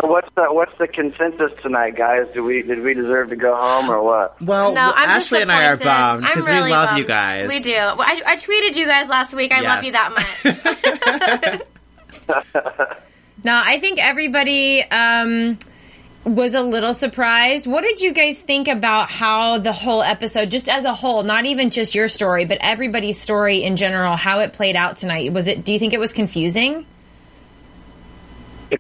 So 0.01 0.07
what's 0.09 0.29
the 0.37 0.45
what's 0.53 0.77
the 0.79 0.87
consensus 0.87 1.51
tonight, 1.61 1.97
guys? 1.97 2.27
Do 2.33 2.43
we 2.45 2.63
did 2.63 2.81
we 2.83 2.95
deserve 2.95 3.31
to 3.31 3.37
go 3.37 3.55
home 3.57 3.91
or 3.91 4.01
what? 4.03 4.41
Well, 4.41 4.73
No, 4.73 4.93
I'm 4.95 5.09
Ashley 5.11 5.43
and 5.43 5.51
I 5.51 5.67
are 5.67 5.77
disappointed. 5.77 5.97
bummed 5.99 6.23
because 6.23 6.47
really 6.49 6.63
we 6.65 6.71
love 6.71 6.89
bummed. 6.91 6.99
you 7.01 7.05
guys. 7.05 7.49
We 7.49 7.59
do. 7.61 7.73
Well, 7.73 8.01
I, 8.01 8.23
I 8.27 8.37
tweeted 8.37 8.77
you 8.77 8.87
guys 8.87 9.09
last 9.09 9.35
week. 9.35 9.51
I 9.53 9.61
love 9.63 9.85
you 9.85 9.93
that 9.93 11.59
much. 12.29 12.89
No, 13.45 13.61
I 13.65 13.79
think 13.79 13.99
everybody 14.01 14.83
um, 14.83 15.59
was 16.29 16.55
a 16.55 16.62
little 16.62 16.95
surprised. 16.95 17.66
What 17.66 17.83
did 17.83 18.01
you 18.01 18.12
guys 18.12 18.39
think 18.39 18.68
about 18.68 19.11
how 19.11 19.59
the 19.59 19.72
whole 19.72 20.03
episode, 20.03 20.51
just 20.51 20.68
as 20.68 20.85
a 20.85 20.95
whole, 20.95 21.22
not 21.22 21.47
even 21.47 21.70
just 21.70 21.95
your 21.95 22.09
story, 22.09 22.45
but 22.45 22.59
everybody's 22.61 23.20
story 23.20 23.62
in 23.62 23.76
general, 23.76 24.16
how 24.16 24.41
it 24.41 24.53
played 24.53 24.76
out 24.76 24.97
tonight? 24.97 25.33
Was 25.33 25.47
it? 25.47 25.64
Do 25.64 25.72
you 25.72 25.79
think 25.79 25.93
it 25.93 26.01
was 26.01 26.12
confusing? 26.12 26.87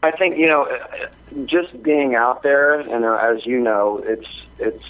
I 0.02 0.10
think 0.12 0.36
you 0.36 0.46
know, 0.46 0.68
just 1.46 1.82
being 1.82 2.14
out 2.14 2.42
there, 2.42 2.80
and 2.80 3.04
as 3.04 3.46
you 3.46 3.60
know, 3.60 3.98
it's 4.04 4.28
it's 4.58 4.84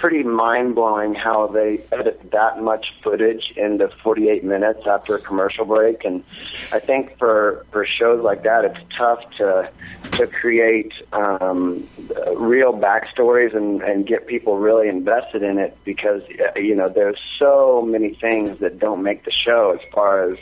pretty 0.00 0.22
mind 0.22 0.74
blowing 0.74 1.14
how 1.14 1.46
they 1.46 1.78
edit 1.92 2.18
that 2.32 2.62
much 2.62 2.86
footage 3.02 3.52
into 3.54 3.88
48 4.02 4.42
minutes 4.42 4.80
after 4.86 5.14
a 5.14 5.20
commercial 5.20 5.66
break, 5.66 6.04
and 6.04 6.24
I 6.72 6.80
think 6.80 7.18
for 7.18 7.66
for 7.70 7.84
shows 7.84 8.24
like 8.24 8.42
that, 8.44 8.64
it's 8.64 8.80
tough 8.96 9.20
to 9.36 9.70
to 10.12 10.26
create 10.26 10.92
um, 11.12 11.86
real 12.34 12.72
backstories 12.72 13.54
and 13.54 13.82
and 13.82 14.06
get 14.06 14.26
people 14.26 14.56
really 14.56 14.88
invested 14.88 15.42
in 15.42 15.58
it 15.58 15.76
because 15.84 16.22
uh, 16.22 16.58
you 16.58 16.74
know 16.74 16.88
there's 16.88 17.18
so 17.38 17.82
many 17.82 18.14
things 18.14 18.58
that 18.60 18.78
don't 18.78 19.02
make 19.02 19.26
the 19.26 19.32
show 19.32 19.78
as 19.78 19.92
far 19.92 20.32
as 20.32 20.38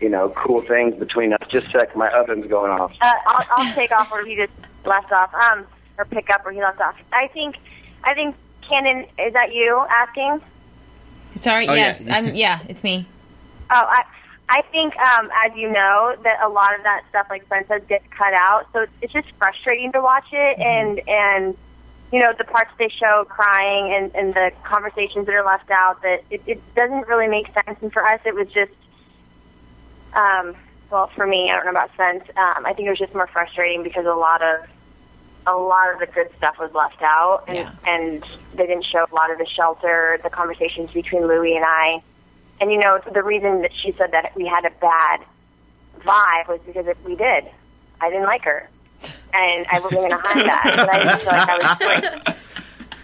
you 0.00 0.10
know, 0.10 0.28
cool 0.36 0.60
things 0.60 0.94
between 0.96 1.32
us. 1.32 1.40
Just 1.48 1.68
a 1.68 1.78
sec, 1.78 1.96
my 1.96 2.10
oven's 2.10 2.46
going 2.48 2.70
off. 2.70 2.92
uh, 3.00 3.12
I'll, 3.26 3.46
I'll 3.56 3.74
take 3.74 3.92
off 3.92 4.10
where 4.10 4.26
he 4.26 4.36
just 4.36 4.52
left 4.84 5.10
off, 5.10 5.32
um, 5.32 5.66
or 5.96 6.04
pick 6.04 6.28
up 6.28 6.44
where 6.44 6.52
he 6.52 6.60
left 6.60 6.82
off. 6.82 6.96
I 7.12 7.28
think, 7.28 7.56
I 8.04 8.12
think, 8.12 8.36
Camden, 8.68 9.06
is 9.18 9.32
that 9.32 9.54
you 9.54 9.84
asking? 9.88 10.40
Sorry, 11.34 11.68
Oh, 11.68 11.74
yes, 11.74 12.04
yeah. 12.04 12.16
I'm, 12.16 12.34
yeah, 12.34 12.60
it's 12.68 12.82
me. 12.82 13.04
Oh, 13.70 13.74
I, 13.74 14.02
I 14.48 14.62
think, 14.70 14.96
um, 14.96 15.30
as 15.44 15.56
you 15.56 15.70
know, 15.70 16.16
that 16.22 16.40
a 16.42 16.48
lot 16.48 16.76
of 16.76 16.82
that 16.84 17.02
stuff, 17.08 17.26
like 17.30 17.44
Spencer 17.44 17.78
says, 17.78 17.82
gets 17.88 18.04
cut 18.10 18.32
out. 18.32 18.66
So 18.72 18.86
it's 19.02 19.12
just 19.12 19.28
frustrating 19.38 19.92
to 19.92 20.00
watch 20.00 20.26
it, 20.32 20.58
and 20.58 21.00
and 21.08 21.56
you 22.12 22.20
know 22.20 22.32
the 22.38 22.44
parts 22.44 22.70
they 22.78 22.88
show 22.88 23.26
crying 23.28 23.92
and 23.92 24.14
and 24.14 24.34
the 24.34 24.52
conversations 24.62 25.26
that 25.26 25.34
are 25.34 25.44
left 25.44 25.70
out. 25.70 26.00
That 26.02 26.22
it, 26.30 26.42
it 26.46 26.74
doesn't 26.76 27.08
really 27.08 27.26
make 27.26 27.52
sense. 27.52 27.78
And 27.82 27.92
for 27.92 28.04
us, 28.04 28.20
it 28.24 28.36
was 28.36 28.46
just, 28.52 28.70
um, 30.14 30.54
well, 30.90 31.08
for 31.08 31.26
me, 31.26 31.50
I 31.50 31.56
don't 31.56 31.64
know 31.64 31.72
about 31.72 31.92
Spence. 31.94 32.22
Um, 32.36 32.64
I 32.64 32.72
think 32.72 32.86
it 32.86 32.90
was 32.90 32.98
just 33.00 33.14
more 33.14 33.26
frustrating 33.26 33.82
because 33.82 34.06
a 34.06 34.14
lot 34.14 34.42
of 34.42 34.60
a 35.46 35.54
lot 35.54 35.92
of 35.92 36.00
the 36.00 36.06
good 36.06 36.28
stuff 36.36 36.58
was 36.58 36.72
left 36.74 37.00
out, 37.02 37.44
and 37.48 37.56
Yeah. 37.58 37.70
and 37.86 38.24
they 38.54 38.66
didn't 38.66 38.84
show 38.84 39.06
a 39.10 39.14
lot 39.14 39.30
of 39.30 39.38
the 39.38 39.46
shelter, 39.46 40.18
the 40.22 40.30
conversations 40.30 40.90
between 40.92 41.26
Louie 41.26 41.56
and 41.56 41.64
I. 41.66 42.02
And 42.60 42.72
you 42.72 42.78
know, 42.78 42.98
the 43.12 43.22
reason 43.22 43.62
that 43.62 43.72
she 43.74 43.92
said 43.98 44.12
that 44.12 44.34
we 44.34 44.46
had 44.46 44.64
a 44.64 44.70
bad 44.80 45.20
vibe 46.00 46.48
was 46.48 46.60
because 46.66 46.86
it, 46.86 46.96
we 47.04 47.14
did. 47.16 47.44
I 48.00 48.10
didn't 48.10 48.24
like 48.24 48.42
her, 48.42 48.68
and 49.34 49.66
I 49.70 49.78
wasn't 49.80 50.00
going 50.00 50.10
to 50.10 50.18
hide 50.18 50.46
that. 50.46 50.72
But 50.76 50.94
I 50.94 50.98
didn't 51.04 51.18
feel 51.20 51.32
like 51.32 51.48
I 52.04 52.16
was. 52.28 52.36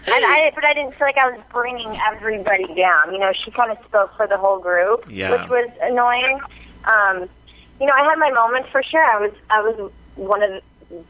And 0.05 0.13
I, 0.25 0.51
but 0.53 0.65
I 0.65 0.73
didn't 0.73 0.95
feel 0.95 1.07
like 1.07 1.17
I 1.17 1.31
was 1.31 1.41
bringing 1.49 1.97
everybody 2.05 2.65
down. 2.75 3.13
You 3.13 3.19
know, 3.19 3.31
she 3.31 3.51
kind 3.51 3.71
of 3.71 3.77
spoke 3.85 4.11
for 4.17 4.27
the 4.27 4.35
whole 4.37 4.59
group, 4.59 5.05
Yeah. 5.09 5.31
which 5.31 5.49
was 5.49 5.69
annoying. 5.81 6.41
Um, 6.83 7.29
you 7.79 7.85
know, 7.87 7.93
I 7.93 8.03
had 8.03 8.19
my 8.19 8.29
moments 8.31 8.67
for 8.69 8.83
sure. 8.83 9.01
I 9.01 9.17
was, 9.17 9.31
I 9.49 9.61
was 9.61 9.89
one 10.17 10.43
of 10.43 10.49
the, 10.49 10.61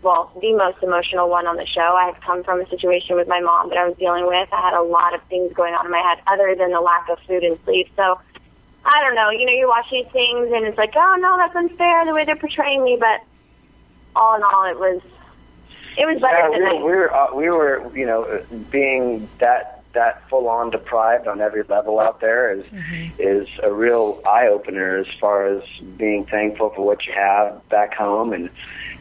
well, 0.02 0.32
the 0.42 0.54
most 0.56 0.78
emotional 0.82 1.30
one 1.30 1.48
on 1.48 1.58
the 1.58 1.66
show. 1.66 1.96
I 1.98 2.12
had 2.14 2.22
come 2.22 2.44
from 2.44 2.62
a 2.62 2.68
situation 2.70 3.16
with 3.16 3.28
my 3.28 3.40
mom 3.40 3.70
that 3.70 3.78
I 3.78 3.88
was 3.88 3.98
dealing 3.98 4.26
with. 4.28 4.48
I 4.52 4.62
had 4.62 4.74
a 4.74 4.84
lot 4.84 5.14
of 5.14 5.22
things 5.30 5.52
going 5.54 5.74
on 5.74 5.86
in 5.86 5.92
my 5.92 6.02
head 6.02 6.24
other 6.28 6.56
than 6.58 6.72
the 6.72 6.82
lack 6.82 7.08
of 7.10 7.18
food 7.28 7.44
and 7.44 7.58
sleep. 7.66 7.88
So 7.96 8.20
I 8.86 9.00
don't 9.02 9.16
know. 9.16 9.30
You 9.30 9.46
know, 9.46 9.54
you 9.54 9.68
watch 9.68 9.86
these 9.92 10.08
things 10.12 10.52
and 10.54 10.66
it's 10.66 10.78
like, 10.78 10.94
oh 10.96 11.16
no, 11.20 11.38
that's 11.38 11.56
unfair 11.56 12.06
the 12.06 12.14
way 12.14 12.26
they're 12.26 12.36
portraying 12.40 12.84
me. 12.84 12.98
But 13.00 13.22
all 14.16 14.36
in 14.36 14.44
all, 14.44 14.66
it 14.70 14.80
was 14.80 15.02
it 15.98 16.06
was 16.06 16.20
better 16.22 16.38
Yeah, 16.38 16.50
than 16.50 16.62
we 16.64 16.68
I- 16.68 16.74
were, 16.74 16.86
we 16.86 16.96
were, 16.96 17.14
uh, 17.14 17.28
we 17.36 17.50
were, 17.50 17.98
you 17.98 18.06
know, 18.06 18.24
uh, 18.24 18.56
being 18.72 19.30
that 19.40 19.84
that 19.94 20.24
full 20.28 20.50
on 20.50 20.72
deprived 20.72 21.28
on 21.28 21.40
every 21.40 21.62
level 21.70 22.00
out 22.00 22.20
there 22.20 22.52
is 22.52 22.66
is 23.20 23.48
a 23.64 23.72
real 23.72 24.22
eye 24.26 24.48
opener 24.48 24.98
as 24.98 25.06
far 25.22 25.46
as 25.46 25.62
being 25.98 26.26
thankful 26.26 26.72
for 26.76 26.84
what 26.86 27.06
you 27.06 27.14
have 27.16 27.62
back 27.70 27.94
home 27.94 28.34
and 28.34 28.50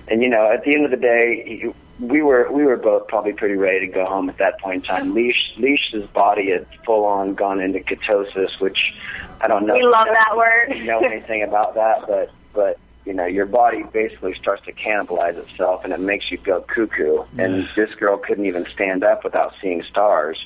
and 0.08 0.22
you 0.22 0.28
know 0.28 0.50
at 0.50 0.64
the 0.64 0.74
end 0.74 0.84
of 0.84 0.90
the 0.90 0.96
day 0.96 1.72
we 2.00 2.22
were 2.22 2.50
we 2.50 2.64
were 2.64 2.76
both 2.76 3.06
probably 3.08 3.32
pretty 3.32 3.54
ready 3.54 3.86
to 3.86 3.92
go 3.92 4.04
home 4.04 4.28
at 4.28 4.38
that 4.38 4.60
point 4.60 4.82
in 4.82 4.82
time. 4.82 5.14
Leash 5.14 5.54
Leash's 5.56 6.08
body 6.10 6.50
had 6.50 6.66
full 6.84 7.04
on 7.04 7.34
gone 7.34 7.60
into 7.60 7.80
ketosis, 7.80 8.60
which 8.60 8.94
I 9.40 9.48
don't 9.48 9.66
know. 9.66 9.74
We 9.74 9.84
love 9.84 10.08
that 10.08 10.36
word. 10.36 10.84
know 10.84 11.00
anything 11.00 11.42
about 11.42 11.74
that, 11.74 12.06
but 12.06 12.30
but 12.52 12.78
you 13.04 13.12
know 13.12 13.26
your 13.26 13.46
body 13.46 13.84
basically 13.92 14.34
starts 14.34 14.64
to 14.64 14.72
cannibalize 14.72 15.36
itself, 15.36 15.84
and 15.84 15.92
it 15.92 16.00
makes 16.00 16.30
you 16.30 16.38
go 16.38 16.62
cuckoo. 16.62 17.24
And 17.38 17.64
this 17.74 17.94
girl 17.94 18.16
couldn't 18.16 18.46
even 18.46 18.66
stand 18.72 19.04
up 19.04 19.22
without 19.24 19.54
seeing 19.60 19.82
stars. 19.84 20.44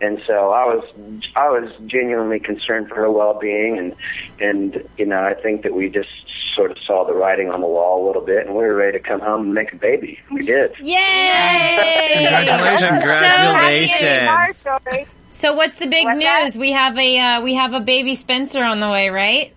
And 0.00 0.20
so 0.26 0.50
I 0.50 0.64
was 0.66 0.84
I 1.36 1.48
was 1.48 1.70
genuinely 1.86 2.40
concerned 2.40 2.88
for 2.88 2.96
her 2.96 3.10
well 3.10 3.38
being, 3.38 3.78
and 3.78 3.94
and 4.40 4.88
you 4.98 5.06
know 5.06 5.22
I 5.22 5.34
think 5.34 5.62
that 5.62 5.74
we 5.74 5.88
just 5.88 6.08
sort 6.54 6.70
of 6.70 6.78
saw 6.78 7.04
the 7.04 7.14
writing 7.14 7.50
on 7.50 7.60
the 7.60 7.66
wall 7.66 8.04
a 8.04 8.06
little 8.06 8.22
bit, 8.22 8.46
and 8.46 8.54
we 8.54 8.62
were 8.64 8.74
ready 8.74 8.98
to 8.98 9.04
come 9.04 9.20
home 9.20 9.42
and 9.42 9.54
make 9.54 9.72
a 9.72 9.76
baby. 9.76 10.20
We 10.30 10.42
did. 10.42 10.72
Yay! 10.80 12.10
Congratulations. 12.14 12.90
Congratulations. 12.90 14.28
Our 14.28 14.52
story. 14.52 15.06
So 15.30 15.52
what's 15.52 15.76
the 15.76 15.86
big 15.86 16.04
What's 16.04 16.18
news? 16.18 16.54
that? 16.54 16.56
We 16.56 16.72
have 16.72 16.96
a 16.98 17.18
uh, 17.18 17.40
we 17.42 17.54
have 17.54 17.74
a 17.74 17.80
baby 17.80 18.14
Spencer 18.14 18.62
on 18.62 18.80
the 18.80 18.88
way, 18.88 19.10
right? 19.10 19.52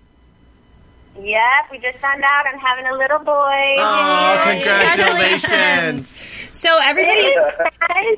Yep, 1.20 1.72
we 1.72 1.80
just 1.80 1.98
found 1.98 2.24
out 2.24 2.46
I'm 2.46 2.60
having 2.60 2.86
a 2.86 2.96
little 2.96 3.20
boy. 3.20 3.76
Oh, 3.80 4.44
Yay. 4.46 4.62
congratulations. 4.62 6.22
So 6.58 6.76
everybody, 6.82 7.22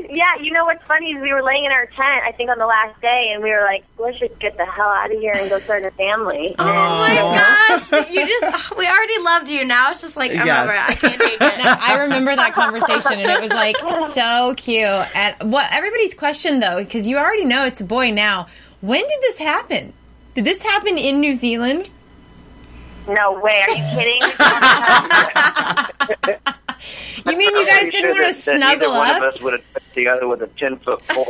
yeah, 0.09 0.41
you 0.41 0.53
know 0.53 0.63
what's 0.63 0.85
funny 0.87 1.07
is 1.11 1.21
we 1.21 1.33
were 1.33 1.43
laying 1.43 1.65
in 1.65 1.73
our 1.73 1.85
tent, 1.87 2.23
I 2.25 2.31
think 2.31 2.49
on 2.49 2.57
the 2.57 2.65
last 2.65 2.99
day, 3.01 3.31
and 3.33 3.43
we 3.43 3.49
were 3.49 3.63
like, 3.63 3.83
let's 3.97 4.17
just 4.17 4.39
get 4.39 4.55
the 4.55 4.65
hell 4.65 4.87
out 4.87 5.11
of 5.13 5.19
here 5.19 5.33
and 5.33 5.49
go 5.49 5.59
start 5.59 5.83
a 5.83 5.91
family. 5.91 6.55
Oh 6.57 6.63
my 6.63 7.19
oh 7.19 7.33
gosh, 7.33 8.09
you 8.09 8.25
just 8.25 8.45
oh, 8.47 8.75
we 8.77 8.87
already 8.87 9.19
loved 9.19 9.49
you. 9.49 9.65
Now 9.65 9.91
it's 9.91 9.99
just 9.99 10.15
like 10.15 10.31
I'm 10.31 10.47
Yes. 10.47 10.57
over 10.57 10.73
it. 10.73 10.79
I 10.79 10.95
can't 10.95 11.21
take 11.21 11.41
it. 11.41 11.41
I 11.41 11.97
remember 12.03 12.33
that 12.33 12.53
conversation 12.53 13.19
and 13.19 13.29
it 13.29 13.41
was 13.41 13.51
like 13.51 13.75
so 14.07 14.53
cute. 14.55 14.85
And 14.85 15.51
what 15.51 15.67
everybody's 15.73 16.13
question 16.13 16.61
though, 16.61 16.81
because 16.81 17.09
you 17.09 17.17
already 17.17 17.43
know 17.43 17.65
it's 17.65 17.81
a 17.81 17.85
boy 17.85 18.11
now. 18.11 18.47
When 18.79 19.01
did 19.01 19.21
this 19.21 19.37
happen? 19.37 19.91
Did 20.35 20.45
this 20.45 20.61
happen 20.61 20.97
in 20.97 21.19
New 21.19 21.35
Zealand? 21.35 21.89
No 23.05 23.37
way, 23.41 23.61
are 23.67 23.75
you 23.75 23.83
kidding? 23.97 24.21
You 27.25 27.37
mean 27.37 27.55
you 27.55 27.65
guys 27.67 27.91
didn't 27.91 28.11
want 28.11 28.27
to 28.27 28.33
snuggle 28.33 28.91
One 28.91 29.15
of 29.15 29.21
us 29.23 29.41
would 29.41 29.53
have 29.53 29.73
touched 29.73 29.93
the 29.95 30.07
other 30.07 30.27
with 30.27 30.41
a 30.41 30.47
ten 30.47 30.77
foot 30.79 31.01
pole. 31.07 31.25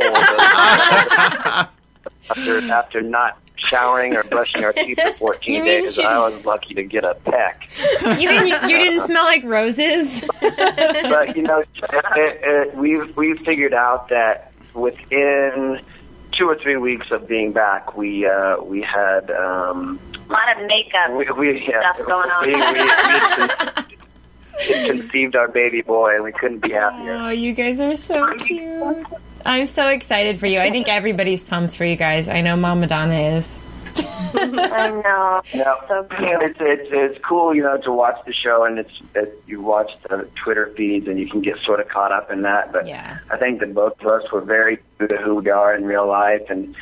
after 2.30 2.60
after 2.72 3.00
not 3.02 3.38
showering 3.56 4.16
or 4.16 4.22
brushing 4.24 4.64
our 4.64 4.72
teeth 4.72 4.98
for 5.00 5.12
14 5.14 5.52
mean 5.52 5.64
days, 5.64 5.94
she- 5.94 6.02
I 6.04 6.18
was 6.28 6.44
lucky 6.44 6.74
to 6.74 6.82
get 6.82 7.04
a 7.04 7.14
peck. 7.14 7.68
You 8.18 8.28
mean 8.28 8.46
you, 8.46 8.56
you 8.68 8.78
didn't 8.78 9.06
smell 9.06 9.24
like 9.24 9.42
roses? 9.44 10.24
but 10.40 11.36
you 11.36 11.42
know, 11.42 11.60
it, 11.60 11.68
it, 12.16 12.74
we've 12.74 13.14
we've 13.16 13.38
figured 13.40 13.74
out 13.74 14.08
that 14.08 14.52
within 14.74 15.80
two 16.32 16.48
or 16.48 16.56
three 16.56 16.76
weeks 16.76 17.10
of 17.10 17.26
being 17.28 17.52
back, 17.52 17.96
we 17.96 18.24
uh, 18.26 18.56
we 18.62 18.80
had 18.82 19.30
um, 19.30 19.98
a 20.14 20.32
lot 20.32 20.56
of 20.60 20.66
makeup. 20.66 21.10
we, 21.10 21.30
we 21.38 21.66
yeah, 21.68 21.92
Stuff 21.92 22.06
going 22.06 22.30
on. 22.30 22.46
We, 22.46 22.52
we, 22.54 22.60
we 22.82 23.68
con- 23.74 23.84
conceived 24.66 25.36
our 25.36 25.48
baby 25.48 25.82
boy, 25.82 26.10
and 26.14 26.24
we 26.24 26.32
couldn't 26.32 26.60
be 26.60 26.72
happier. 26.72 27.12
Oh, 27.14 27.28
you 27.30 27.52
guys 27.52 27.80
are 27.80 27.94
so 27.94 28.34
cute. 28.36 29.06
I'm 29.44 29.66
so 29.66 29.88
excited 29.88 30.38
for 30.38 30.46
you. 30.46 30.60
I 30.60 30.70
think 30.70 30.88
everybody's 30.88 31.42
pumped 31.42 31.76
for 31.76 31.84
you 31.84 31.96
guys. 31.96 32.28
I 32.28 32.40
know 32.42 32.56
Mama 32.56 32.86
Donna 32.86 33.14
is. 33.36 33.58
I 34.32 34.90
know. 35.04 35.42
No, 35.54 35.76
So 35.88 36.04
cute. 36.04 36.42
it's 36.42 36.58
it's 36.60 36.88
it's 36.92 37.24
cool, 37.24 37.54
you 37.54 37.62
know, 37.62 37.76
to 37.78 37.90
watch 37.92 38.16
the 38.26 38.32
show, 38.32 38.64
and 38.64 38.78
it's 38.78 38.92
it, 39.14 39.42
you 39.46 39.60
watch 39.60 39.90
the 40.08 40.28
Twitter 40.36 40.72
feeds, 40.76 41.08
and 41.08 41.18
you 41.18 41.28
can 41.28 41.40
get 41.40 41.58
sort 41.64 41.80
of 41.80 41.88
caught 41.88 42.12
up 42.12 42.30
in 42.30 42.42
that. 42.42 42.72
But 42.72 42.86
Yeah. 42.86 43.18
I 43.30 43.36
think 43.36 43.60
that 43.60 43.74
both 43.74 44.00
of 44.00 44.06
us 44.06 44.30
were 44.30 44.42
very 44.42 44.78
true 44.98 45.08
to 45.08 45.16
who 45.16 45.36
we 45.36 45.50
are 45.50 45.74
in 45.74 45.84
real 45.84 46.06
life, 46.06 46.42
and 46.48 46.76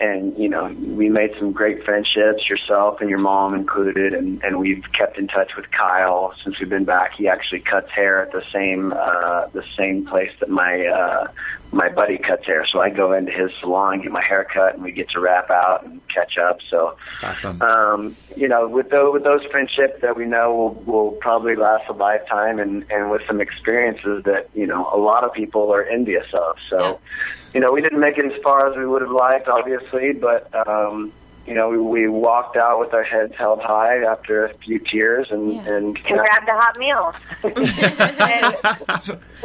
and 0.00 0.36
you 0.38 0.48
know, 0.48 0.74
we 0.80 1.08
made 1.08 1.32
some 1.38 1.52
great 1.52 1.84
friendships, 1.84 2.48
yourself 2.48 3.00
and 3.00 3.10
your 3.10 3.18
mom 3.18 3.54
included, 3.54 4.14
and 4.14 4.42
and 4.42 4.58
we've 4.58 4.84
kept 4.98 5.18
in 5.18 5.28
touch 5.28 5.52
with 5.56 5.70
Kyle 5.70 6.32
since 6.42 6.58
we've 6.58 6.70
been 6.70 6.84
back. 6.84 7.12
He 7.16 7.28
actually 7.28 7.60
cuts 7.60 7.90
hair 7.90 8.22
at 8.22 8.32
the 8.32 8.42
same 8.52 8.92
uh, 8.92 9.48
the 9.52 9.64
same 9.76 10.06
place 10.06 10.32
that 10.40 10.48
my 10.48 10.86
uh, 10.86 11.26
my 11.72 11.88
buddy 11.88 12.18
cuts 12.18 12.46
hair, 12.46 12.66
so 12.66 12.80
I 12.80 12.90
go 12.90 13.12
into 13.12 13.30
his 13.30 13.50
salon, 13.60 14.02
get 14.02 14.10
my 14.10 14.22
hair 14.22 14.44
cut, 14.52 14.74
and 14.74 14.82
we 14.82 14.90
get 14.90 15.08
to 15.10 15.20
wrap 15.20 15.50
out 15.50 15.84
and 15.84 16.00
catch 16.08 16.36
up. 16.36 16.58
So 16.68 16.96
awesome. 17.22 17.62
um, 17.62 18.16
you 18.36 18.48
know, 18.48 18.68
with 18.68 18.90
those, 18.90 19.12
with 19.12 19.22
those 19.22 19.44
friendships 19.50 20.00
that 20.02 20.16
we 20.16 20.24
know 20.24 20.54
will, 20.54 20.74
will 20.84 21.10
probably 21.12 21.54
last 21.54 21.88
a 21.88 21.92
lifetime, 21.92 22.58
and 22.58 22.84
and 22.90 23.10
with 23.10 23.22
some 23.26 23.40
experiences 23.40 24.24
that 24.24 24.48
you 24.54 24.66
know 24.66 24.90
a 24.92 24.98
lot 24.98 25.22
of 25.22 25.32
people 25.32 25.72
are 25.72 25.84
envious 25.84 26.26
of. 26.32 26.56
So, 26.68 26.98
you 27.54 27.60
know, 27.60 27.70
we 27.72 27.80
didn't 27.80 28.00
make 28.00 28.18
it 28.18 28.24
as 28.24 28.42
far 28.42 28.70
as 28.70 28.76
we 28.76 28.86
would 28.86 29.02
have 29.02 29.12
liked, 29.12 29.48
obviously, 29.48 30.12
but 30.12 30.52
um, 30.66 31.12
you 31.46 31.54
know, 31.54 31.68
we, 31.70 31.78
we 31.78 32.08
walked 32.08 32.56
out 32.56 32.78
with 32.78 32.92
our 32.94 33.02
heads 33.02 33.32
held 33.36 33.60
high 33.60 34.04
after 34.04 34.44
a 34.44 34.54
few 34.58 34.78
tears, 34.78 35.28
and 35.30 35.54
Yeah. 35.54 35.60
and 35.62 35.96
and 35.96 36.18
grabbed 36.18 36.48
a 36.48 36.52
hot 36.52 36.78
meal. 36.78 37.14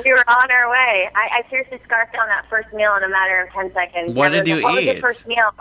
we 0.04 0.12
were 0.12 0.30
on 0.30 0.52
our 0.52 0.70
way. 0.70 1.10
I, 1.16 1.40
I 1.44 1.50
seriously 1.50 1.80
scarfed 1.86 2.14
down 2.14 2.28
that 2.28 2.46
first 2.50 2.72
meal 2.74 2.94
in 2.98 3.04
a 3.04 3.10
matter 3.10 3.42
of 3.44 3.50
10 3.54 3.74
seconds. 3.74 4.16
What 4.16 4.30
did 4.30 4.48
you 4.48 4.62
what 4.62 4.76
was 4.76 4.84
eat? 4.84 4.96
the 4.96 5.02
first 5.02 5.28
meal? 5.28 5.52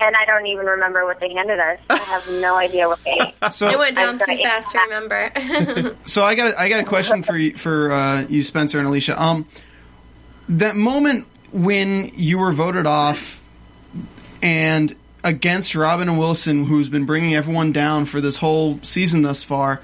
And 0.00 0.14
I 0.16 0.24
don't 0.26 0.46
even 0.46 0.66
remember 0.66 1.04
what 1.06 1.20
they 1.20 1.32
handed 1.32 1.58
us. 1.60 1.78
I 1.88 1.96
have 1.98 2.28
no 2.28 2.56
idea 2.56 2.88
what 2.88 3.02
they 3.04 3.12
ate. 3.12 3.34
So 3.52 3.68
It 3.68 3.78
went 3.78 3.96
down 3.96 4.18
too 4.18 4.36
fast 4.42 4.72
to 4.72 4.78
remember. 4.78 5.96
So 6.06 6.24
I 6.24 6.34
got 6.34 6.58
I 6.58 6.68
got 6.68 6.80
a 6.80 6.84
question 6.84 7.22
for 7.22 7.36
you, 7.36 7.56
for 7.56 7.92
uh, 7.92 8.26
you, 8.28 8.42
Spencer 8.42 8.78
and 8.78 8.88
Alicia. 8.88 9.20
Um, 9.20 9.46
that 10.48 10.76
moment 10.76 11.26
when 11.52 12.10
you 12.16 12.38
were 12.38 12.52
voted 12.52 12.86
off 12.86 13.40
and 14.42 14.94
against 15.24 15.74
Robin 15.74 16.08
and 16.08 16.18
Wilson, 16.18 16.66
who's 16.66 16.88
been 16.88 17.06
bringing 17.06 17.34
everyone 17.34 17.72
down 17.72 18.04
for 18.04 18.20
this 18.20 18.36
whole 18.36 18.78
season 18.82 19.22
thus 19.22 19.42
far. 19.42 19.80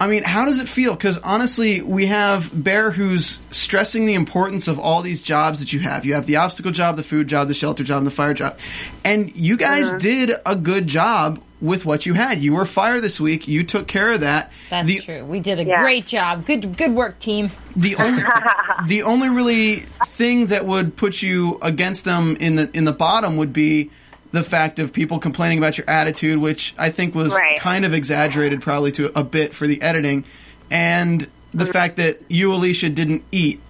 I 0.00 0.06
mean, 0.06 0.22
how 0.22 0.44
does 0.44 0.60
it 0.60 0.68
feel? 0.68 0.94
Because 0.94 1.18
honestly, 1.18 1.82
we 1.82 2.06
have 2.06 2.50
Bear 2.52 2.92
who's 2.92 3.40
stressing 3.50 4.06
the 4.06 4.14
importance 4.14 4.68
of 4.68 4.78
all 4.78 5.02
these 5.02 5.20
jobs 5.20 5.58
that 5.58 5.72
you 5.72 5.80
have. 5.80 6.04
You 6.04 6.14
have 6.14 6.26
the 6.26 6.36
obstacle 6.36 6.70
job, 6.70 6.94
the 6.96 7.02
food 7.02 7.26
job, 7.26 7.48
the 7.48 7.54
shelter 7.54 7.82
job, 7.82 7.98
and 7.98 8.06
the 8.06 8.12
fire 8.12 8.34
job. 8.34 8.58
And 9.04 9.34
you 9.34 9.56
guys 9.56 9.88
uh-huh. 9.88 9.98
did 9.98 10.32
a 10.46 10.54
good 10.54 10.86
job 10.86 11.42
with 11.60 11.84
what 11.84 12.06
you 12.06 12.14
had. 12.14 12.38
You 12.40 12.54
were 12.54 12.64
fire 12.64 13.00
this 13.00 13.18
week. 13.18 13.48
You 13.48 13.64
took 13.64 13.88
care 13.88 14.12
of 14.12 14.20
that. 14.20 14.52
That's 14.70 14.86
the, 14.86 14.98
true. 15.00 15.24
We 15.24 15.40
did 15.40 15.58
a 15.58 15.64
Yeah. 15.64 15.82
great 15.82 16.06
job. 16.06 16.46
Good 16.46 16.76
good 16.76 16.94
work, 16.94 17.18
team. 17.18 17.50
the 17.74 17.96
only 17.96 18.22
the 18.86 19.02
only 19.02 19.28
really 19.28 19.80
thing 20.06 20.46
that 20.46 20.64
would 20.64 20.96
put 20.96 21.20
you 21.22 21.58
against 21.60 22.04
them 22.04 22.36
in 22.38 22.54
the 22.54 22.70
in 22.72 22.84
the 22.84 22.92
bottom 22.92 23.36
would 23.38 23.52
be 23.52 23.90
the 24.32 24.42
fact 24.42 24.78
of 24.78 24.92
people 24.92 25.18
complaining 25.18 25.58
about 25.58 25.78
your 25.78 25.88
attitude, 25.88 26.38
which 26.38 26.74
I 26.78 26.90
think 26.90 27.14
was 27.14 27.34
Right. 27.34 27.58
kind 27.58 27.84
of 27.84 27.94
exaggerated 27.94 28.60
probably 28.62 28.92
to 28.92 29.10
a 29.18 29.24
bit 29.24 29.54
for 29.54 29.66
the 29.66 29.80
editing, 29.80 30.24
and 30.70 31.26
the 31.54 31.66
fact 31.66 31.96
that 31.96 32.18
you 32.28 32.52
Alicia 32.52 32.90
didn't 32.90 33.24
eat. 33.32 33.60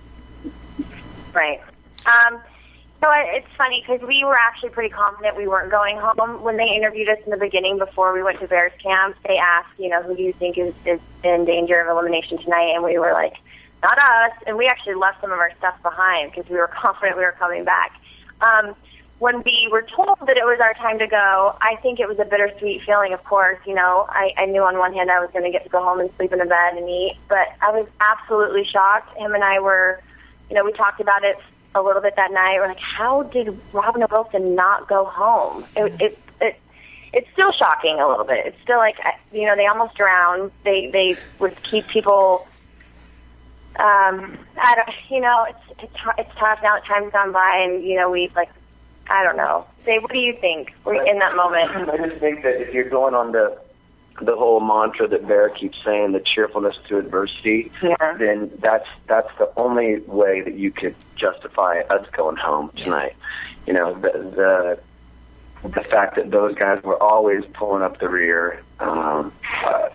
Right. 1.32 1.60
Um, 2.06 2.40
so 3.00 3.08
I- 3.08 3.30
it's 3.36 3.46
funny 3.56 3.84
because 3.86 4.06
we 4.06 4.24
were 4.24 4.34
actually 4.36 4.70
pretty 4.70 4.88
confident 4.88 5.36
we 5.36 5.46
weren't 5.46 5.70
going 5.70 5.98
home 5.98 6.42
when 6.42 6.56
they 6.56 6.66
interviewed 6.66 7.08
us 7.08 7.18
in 7.24 7.30
the 7.30 7.36
beginning 7.36 7.78
before 7.78 8.12
we 8.12 8.22
went 8.22 8.40
to 8.40 8.48
Bears 8.48 8.72
camp. 8.82 9.16
They 9.26 9.36
asked, 9.36 9.68
you 9.78 9.88
know, 9.88 10.02
who 10.02 10.16
do 10.16 10.22
you 10.22 10.32
think 10.32 10.58
is, 10.58 10.74
is 10.84 10.98
in 11.22 11.44
danger 11.44 11.80
of 11.80 11.88
elimination 11.88 12.38
tonight? 12.38 12.72
And 12.74 12.82
we 12.82 12.98
were 12.98 13.12
like, 13.12 13.34
not 13.82 13.96
us. 13.98 14.32
And 14.46 14.56
we 14.56 14.66
actually 14.66 14.94
left 14.94 15.20
some 15.20 15.30
of 15.30 15.38
our 15.38 15.52
stuff 15.58 15.80
behind 15.82 16.32
because 16.32 16.50
we 16.50 16.56
were 16.56 16.66
confident 16.82 17.16
we 17.16 17.22
were 17.24 17.36
coming 17.38 17.62
back. 17.64 17.92
Um, 18.40 18.74
when 19.18 19.42
we 19.42 19.68
were 19.70 19.82
told 19.82 20.18
that 20.26 20.36
it 20.36 20.44
was 20.44 20.60
our 20.60 20.74
time 20.74 20.98
to 21.00 21.06
go, 21.06 21.56
I 21.60 21.76
think 21.82 21.98
it 21.98 22.08
was 22.08 22.18
a 22.18 22.24
bittersweet 22.24 22.82
feeling, 22.82 23.12
of 23.12 23.24
course. 23.24 23.58
You 23.66 23.74
know, 23.74 24.06
I, 24.08 24.32
I 24.36 24.46
knew 24.46 24.62
on 24.62 24.78
one 24.78 24.92
hand 24.92 25.10
I 25.10 25.20
was 25.20 25.30
going 25.32 25.44
to 25.44 25.50
get 25.50 25.64
to 25.64 25.68
go 25.68 25.82
home 25.82 25.98
and 26.00 26.10
sleep 26.16 26.32
in 26.32 26.40
a 26.40 26.46
bed 26.46 26.76
and 26.76 26.88
eat, 26.88 27.16
but 27.28 27.48
I 27.60 27.70
was 27.72 27.88
absolutely 28.00 28.64
shocked. 28.64 29.16
Him 29.16 29.34
and 29.34 29.42
I 29.42 29.60
were, 29.60 30.00
you 30.48 30.54
know, 30.54 30.64
we 30.64 30.72
talked 30.72 31.00
about 31.00 31.24
it 31.24 31.36
a 31.74 31.82
little 31.82 32.00
bit 32.00 32.14
that 32.16 32.30
night. 32.30 32.58
We're 32.58 32.68
like, 32.68 32.78
how 32.78 33.24
did 33.24 33.58
Robin 33.72 34.04
Wilson 34.08 34.54
not 34.54 34.88
go 34.88 35.04
home? 35.04 35.64
It, 35.76 36.00
it, 36.00 36.18
it, 36.40 36.60
it's 37.12 37.28
still 37.32 37.50
shocking 37.52 37.98
a 38.00 38.06
little 38.06 38.24
bit. 38.24 38.46
It's 38.46 38.62
still 38.62 38.78
like, 38.78 38.98
you 39.32 39.46
know, 39.46 39.56
they 39.56 39.66
almost 39.66 39.96
drowned. 39.96 40.52
They, 40.64 40.90
they 40.92 41.16
would 41.40 41.60
keep 41.64 41.88
people 41.88 42.46
um, 43.78 44.36
I 44.60 44.74
don't, 44.74 44.88
you 45.08 45.20
know, 45.20 45.46
it's 45.48 45.80
it's 45.80 45.96
it's 46.18 46.34
tough 46.36 46.58
now. 46.62 46.74
that 46.74 46.84
Time's 46.84 47.12
gone 47.12 47.30
by, 47.30 47.64
and 47.64 47.84
you 47.84 47.94
know, 47.94 48.10
we 48.10 48.28
like, 48.34 48.48
I 49.08 49.22
don't 49.24 49.36
know. 49.36 49.66
Say, 49.84 49.98
what 49.98 50.12
do 50.12 50.18
you 50.18 50.34
think 50.34 50.72
in 50.86 51.18
that 51.18 51.34
moment? 51.36 51.70
I 51.90 51.96
just 52.08 52.20
think 52.20 52.42
that 52.42 52.60
if 52.60 52.74
you're 52.74 52.88
going 52.88 53.14
on 53.14 53.32
the 53.32 53.58
the 54.20 54.34
whole 54.34 54.58
mantra 54.60 55.06
that 55.06 55.28
Bear 55.28 55.48
keeps 55.48 55.78
saying, 55.84 56.10
the 56.10 56.18
cheerfulness 56.20 56.76
to 56.88 56.98
adversity, 56.98 57.70
Yeah. 57.82 58.16
then 58.18 58.50
that's 58.58 58.88
that's 59.06 59.30
the 59.38 59.50
only 59.56 60.00
way 60.00 60.40
that 60.40 60.54
you 60.54 60.70
could 60.70 60.96
justify 61.16 61.80
us 61.88 62.06
going 62.12 62.36
home 62.36 62.70
tonight. 62.76 63.14
You 63.66 63.74
know, 63.74 63.94
the 63.94 64.10
the 65.62 65.68
the 65.68 65.82
fact 65.84 66.16
that 66.16 66.30
those 66.30 66.54
guys 66.54 66.82
were 66.82 67.00
always 67.02 67.44
pulling 67.54 67.82
up 67.82 67.98
the 67.98 68.08
rear. 68.08 68.62
Um, 68.80 69.32
uh, 69.64 69.88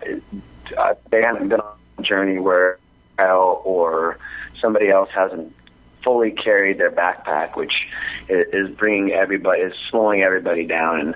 uh, 0.76 0.94
they 1.10 1.22
haven't 1.22 1.48
been 1.48 1.60
on 1.60 1.76
a 1.98 2.02
journey 2.02 2.38
where 2.38 2.78
Al 3.18 3.62
or 3.64 4.18
somebody 4.60 4.88
else 4.90 5.10
hasn't 5.14 5.54
fully 6.04 6.30
carried 6.30 6.78
their 6.78 6.90
backpack, 6.90 7.56
which 7.56 7.72
is, 8.28 8.44
is 8.52 8.76
bringing 8.76 9.12
everybody, 9.12 9.62
is 9.62 9.72
slowing 9.90 10.22
everybody 10.22 10.66
down, 10.66 11.00
and 11.00 11.14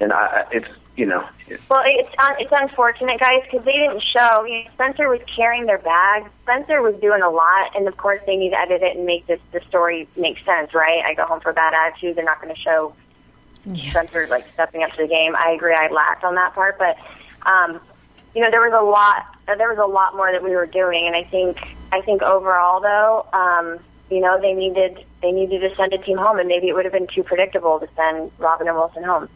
and 0.00 0.12
I, 0.12 0.46
it's 0.52 0.68
you 0.96 1.06
know, 1.06 1.26
it, 1.48 1.60
Well, 1.70 1.82
it's 1.86 2.10
un- 2.18 2.36
it's 2.38 2.52
unfortunate, 2.52 3.20
guys, 3.20 3.42
because 3.44 3.64
they 3.64 3.72
didn't 3.72 4.02
show. 4.02 4.44
You 4.44 4.64
know, 4.64 4.70
Spencer 4.74 5.08
was 5.08 5.20
carrying 5.34 5.66
their 5.66 5.78
bag. 5.78 6.26
Spencer 6.42 6.82
was 6.82 6.94
doing 7.00 7.22
a 7.22 7.30
lot, 7.30 7.74
and 7.74 7.88
of 7.88 7.96
course, 7.96 8.20
they 8.26 8.36
need 8.36 8.50
to 8.50 8.58
edit 8.58 8.82
it 8.82 8.96
and 8.96 9.06
make 9.06 9.26
this 9.26 9.40
the 9.52 9.60
story 9.68 10.08
make 10.16 10.38
sense, 10.44 10.74
right? 10.74 11.02
I 11.04 11.14
go 11.14 11.24
home 11.24 11.40
for 11.40 11.52
bad 11.52 11.72
attitude. 11.74 12.16
They're 12.16 12.24
not 12.24 12.40
going 12.42 12.54
to 12.54 12.60
show 12.60 12.94
Spencer 13.74 14.26
like 14.28 14.46
stepping 14.54 14.82
up 14.82 14.90
to 14.92 14.96
the 14.98 15.08
game. 15.08 15.34
I 15.36 15.50
agree. 15.52 15.74
I 15.74 15.88
lacked 15.90 16.24
on 16.24 16.34
that 16.34 16.54
part, 16.54 16.78
but 16.78 16.96
um, 17.46 17.80
you 18.34 18.42
know, 18.42 18.50
there 18.50 18.60
was 18.60 18.72
a 18.78 18.84
lot. 18.84 19.26
uh, 19.48 19.54
There 19.56 19.68
was 19.68 19.78
a 19.78 19.86
lot 19.90 20.16
more 20.16 20.30
that 20.32 20.42
we 20.42 20.50
were 20.50 20.66
doing, 20.66 21.06
and 21.06 21.16
I 21.16 21.24
think 21.24 21.58
I 21.92 22.00
think 22.02 22.20
overall, 22.22 22.80
though, 22.80 23.26
um, 23.32 23.78
you 24.10 24.20
know, 24.20 24.40
they 24.40 24.52
needed 24.52 25.04
they 25.22 25.32
needed 25.32 25.60
to 25.60 25.74
send 25.76 25.92
a 25.92 25.98
team 25.98 26.18
home, 26.18 26.38
and 26.38 26.48
maybe 26.48 26.68
it 26.68 26.74
would 26.74 26.84
have 26.84 26.92
been 26.92 27.06
too 27.06 27.22
predictable 27.22 27.78
to 27.80 27.88
send 27.96 28.30
Robin 28.38 28.66
and 28.68 28.76
Wilson 28.76 29.02
home. 29.04 29.28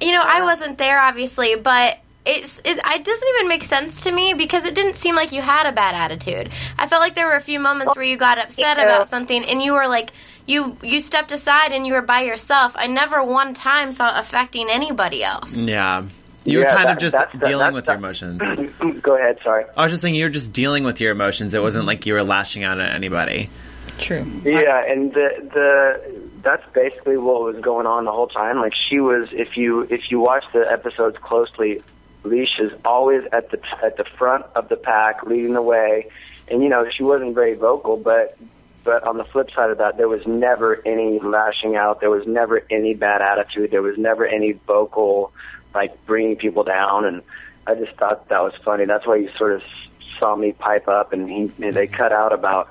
You 0.00 0.12
know, 0.12 0.22
I 0.24 0.42
wasn't 0.42 0.78
there 0.78 1.00
obviously, 1.00 1.54
but 1.56 1.98
it's 2.26 2.58
it, 2.64 2.78
it 2.84 3.04
doesn't 3.04 3.28
even 3.36 3.48
make 3.48 3.64
sense 3.64 4.02
to 4.04 4.12
me 4.12 4.34
because 4.34 4.64
it 4.64 4.74
didn't 4.74 4.96
seem 4.96 5.14
like 5.14 5.32
you 5.32 5.42
had 5.42 5.66
a 5.66 5.72
bad 5.72 5.94
attitude. 5.94 6.50
I 6.78 6.86
felt 6.86 7.00
like 7.02 7.14
there 7.14 7.26
were 7.26 7.36
a 7.36 7.40
few 7.40 7.58
moments 7.60 7.94
where 7.96 8.04
you 8.04 8.16
got 8.16 8.38
upset 8.38 8.78
about 8.78 9.10
something 9.10 9.44
and 9.44 9.60
you 9.62 9.72
were 9.74 9.86
like 9.88 10.10
you 10.46 10.76
you 10.82 11.00
stepped 11.00 11.32
aside 11.32 11.72
and 11.72 11.86
you 11.86 11.94
were 11.94 12.02
by 12.02 12.22
yourself. 12.22 12.72
I 12.76 12.86
never 12.86 13.22
one 13.22 13.54
time 13.54 13.92
saw 13.92 14.16
it 14.16 14.20
affecting 14.20 14.68
anybody 14.70 15.22
else. 15.24 15.52
Yeah. 15.52 16.06
You 16.46 16.58
were 16.58 16.64
Yeah, 16.64 16.74
kind 16.74 16.88
that- 16.88 16.92
of 16.96 16.98
just 16.98 17.12
that's 17.14 17.32
dealing 17.38 17.58
that's 17.58 17.74
with 17.74 17.84
the- 17.86 17.92
your 17.92 17.98
emotions. 17.98 18.42
go 19.02 19.16
ahead. 19.16 19.38
Sorry. 19.42 19.64
I 19.76 19.82
was 19.84 19.92
just 19.92 20.02
saying 20.02 20.14
you 20.14 20.24
were 20.24 20.30
just 20.30 20.52
dealing 20.52 20.84
with 20.84 21.00
your 21.00 21.12
emotions. 21.12 21.54
It 21.54 21.62
wasn't 21.62 21.86
like 21.86 22.04
you 22.04 22.12
were 22.14 22.22
lashing 22.22 22.64
out 22.64 22.80
at 22.80 22.94
anybody. 22.94 23.48
True. 23.98 24.24
Yeah, 24.44 24.84
and 24.86 25.12
the 25.12 25.28
the 25.52 26.20
that's 26.42 26.64
basically 26.72 27.16
what 27.16 27.42
was 27.42 27.62
going 27.62 27.86
on 27.86 28.04
the 28.04 28.12
whole 28.12 28.26
time. 28.26 28.58
Like 28.58 28.74
she 28.74 29.00
was, 29.00 29.28
if 29.32 29.56
you 29.56 29.82
if 29.82 30.10
you 30.10 30.20
watch 30.20 30.44
the 30.52 30.70
episodes 30.70 31.16
closely, 31.18 31.82
Leash 32.24 32.58
is 32.58 32.72
always 32.84 33.24
at 33.32 33.50
the 33.50 33.60
at 33.82 33.96
the 33.96 34.04
front 34.04 34.44
of 34.54 34.68
the 34.68 34.76
pack, 34.76 35.22
leading 35.24 35.54
the 35.54 35.62
way, 35.62 36.08
and 36.48 36.62
you 36.62 36.68
know 36.68 36.88
she 36.90 37.02
wasn't 37.02 37.34
very 37.34 37.54
vocal, 37.54 37.96
but 37.96 38.36
but 38.84 39.02
on 39.04 39.16
the 39.16 39.24
flip 39.24 39.50
side 39.50 39.70
of 39.70 39.78
that, 39.78 39.96
there 39.96 40.08
was 40.08 40.26
never 40.26 40.86
any 40.86 41.18
lashing 41.18 41.76
out. 41.76 42.00
There 42.00 42.10
was 42.10 42.26
never 42.26 42.62
any 42.70 42.94
bad 42.94 43.22
attitude. 43.22 43.70
There 43.70 43.82
was 43.82 43.96
never 43.96 44.26
any 44.26 44.52
vocal 44.52 45.32
like 45.74 46.04
bringing 46.06 46.36
people 46.36 46.62
down, 46.62 47.04
and 47.04 47.22
I 47.66 47.74
just 47.74 47.96
thought 47.96 48.28
that 48.28 48.42
was 48.42 48.52
funny. 48.64 48.84
That's 48.84 49.06
why 49.06 49.16
you 49.16 49.30
sort 49.36 49.52
of 49.52 49.62
saw 50.18 50.36
me 50.36 50.52
pipe 50.52 50.88
up, 50.88 51.12
and 51.12 51.28
he 51.28 51.46
they 51.70 51.86
cut 51.86 52.12
out 52.12 52.32
about 52.32 52.68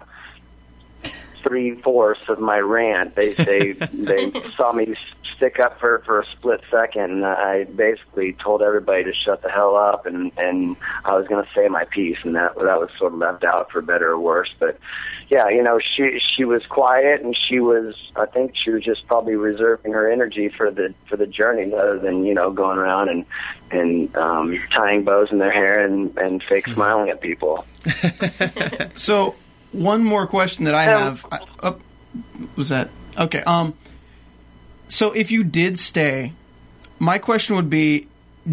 three 1.43 1.75
fourths 1.81 2.21
of 2.27 2.39
my 2.39 2.59
rant. 2.59 3.15
They 3.15 3.33
they 3.33 3.71
they 3.93 4.31
saw 4.55 4.71
me 4.73 4.95
stick 5.35 5.59
up 5.59 5.79
for 5.79 5.99
for 6.05 6.21
a 6.21 6.25
split 6.31 6.61
second, 6.71 7.11
and 7.11 7.25
I 7.25 7.65
basically 7.65 8.33
told 8.33 8.61
everybody 8.61 9.03
to 9.03 9.13
shut 9.13 9.41
the 9.41 9.49
hell 9.49 9.75
up, 9.75 10.05
and 10.05 10.31
and 10.37 10.75
I 11.05 11.15
was 11.15 11.27
going 11.27 11.43
to 11.43 11.49
say 11.53 11.67
my 11.67 11.85
piece, 11.85 12.17
and 12.23 12.35
that 12.35 12.55
that 12.55 12.79
was 12.79 12.89
sort 12.97 13.13
of 13.13 13.19
left 13.19 13.43
out 13.43 13.71
for 13.71 13.81
better 13.81 14.11
or 14.11 14.19
worse. 14.19 14.53
But 14.59 14.79
yeah, 15.29 15.49
you 15.49 15.63
know, 15.63 15.79
she 15.79 16.19
she 16.35 16.45
was 16.45 16.65
quiet, 16.65 17.21
and 17.21 17.35
she 17.37 17.59
was 17.59 17.95
I 18.15 18.25
think 18.25 18.53
she 18.55 18.69
was 18.69 18.83
just 18.83 19.05
probably 19.07 19.35
reserving 19.35 19.91
her 19.91 20.09
energy 20.09 20.49
for 20.49 20.71
the 20.71 20.93
for 21.09 21.17
the 21.17 21.27
journey, 21.27 21.71
rather 21.73 21.99
than 21.99 22.25
you 22.25 22.33
know 22.33 22.51
going 22.51 22.77
around 22.77 23.09
and 23.09 23.25
and 23.71 24.15
um, 24.15 24.59
tying 24.75 25.03
bows 25.03 25.29
in 25.31 25.39
their 25.39 25.51
hair 25.51 25.83
and 25.83 26.17
and 26.17 26.43
fake 26.43 26.67
smiling 26.67 27.09
at 27.09 27.21
people. 27.21 27.65
So, 28.95 29.35
one 29.73 30.03
more 30.03 30.27
question 30.27 30.65
that 30.65 30.75
I 30.75 30.83
have. 30.83 31.25
I, 31.31 31.39
oh, 31.61 31.79
was 32.55 32.69
that 32.69 32.89
okay? 33.17 33.43
Um, 33.43 33.73
so 34.87 35.11
if 35.11 35.31
you 35.31 35.43
did 35.43 35.79
stay, 35.79 36.33
my 36.99 37.17
question 37.17 37.55
would 37.55 37.69
be: 37.69 38.07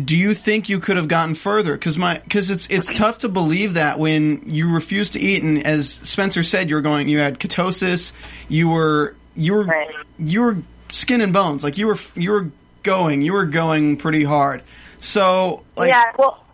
Do 0.04 0.16
you 0.16 0.34
think 0.34 0.68
you 0.68 0.80
could 0.80 0.96
have 0.96 1.08
gotten 1.08 1.34
further? 1.34 1.74
Because 1.74 1.98
my 1.98 2.18
because 2.18 2.50
it's 2.50 2.66
it's 2.68 2.88
tough 2.88 3.18
to 3.18 3.28
believe 3.28 3.74
that 3.74 3.98
when 3.98 4.42
you 4.46 4.68
refused 4.72 5.12
to 5.12 5.20
eat, 5.20 5.42
and 5.42 5.64
as 5.66 5.88
Spencer 5.90 6.42
said, 6.42 6.68
you 6.68 6.74
were 6.76 6.80
going, 6.80 7.08
you 7.08 7.18
had 7.18 7.38
ketosis, 7.38 8.12
you 8.48 8.68
were 8.68 9.14
you 9.36 9.54
were 9.54 9.64
Right. 9.64 9.90
you 10.18 10.40
were 10.40 10.56
skin 10.90 11.20
and 11.20 11.32
bones, 11.32 11.62
like 11.62 11.78
you 11.78 11.86
were 11.86 11.98
you 12.14 12.30
were 12.32 12.50
going, 12.82 13.22
you 13.22 13.32
were 13.32 13.46
going 13.46 13.96
pretty 13.96 14.24
hard. 14.24 14.62
So 15.00 15.62
like. 15.76 15.90
yeah, 15.90 16.12
well, 16.18 16.44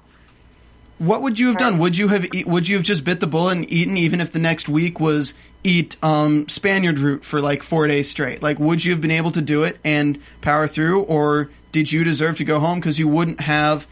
What 0.99 1.21
would 1.23 1.39
you 1.39 1.49
have 1.49 1.59
done? 1.59 1.79
Would 1.79 1.99
you 1.99 2.09
have 2.09 2.25
eat, 2.33 2.47
would 2.47 2.69
you 2.69 2.77
have 2.77 2.85
just 2.85 3.05
bit 3.05 3.21
the 3.21 3.27
bullet 3.27 3.59
and 3.59 3.71
eaten 3.71 3.99
even 3.99 4.21
if 4.21 4.33
the 4.33 4.39
next 4.39 4.69
week 4.69 4.99
was 4.99 5.35
eat 5.63 5.97
um, 6.03 6.49
Spaniard 6.49 6.99
root 6.99 7.25
for 7.25 7.41
like 7.41 7.63
four 7.63 7.87
days 7.87 8.09
straight? 8.09 8.43
Like, 8.43 8.59
would 8.59 8.85
you 8.85 8.93
have 8.93 9.01
been 9.03 9.11
able 9.11 9.31
to 9.33 9.43
do 9.43 9.65
it 9.65 9.79
and 9.85 10.19
power 10.41 10.67
through, 10.67 11.03
or 11.03 11.51
did 11.71 11.93
you 11.93 12.03
deserve 12.03 12.39
to 12.39 12.45
go 12.45 12.61
home 12.61 12.81
because 12.81 12.99
you 12.99 13.09
wouldn't 13.09 13.41
have 13.41 13.87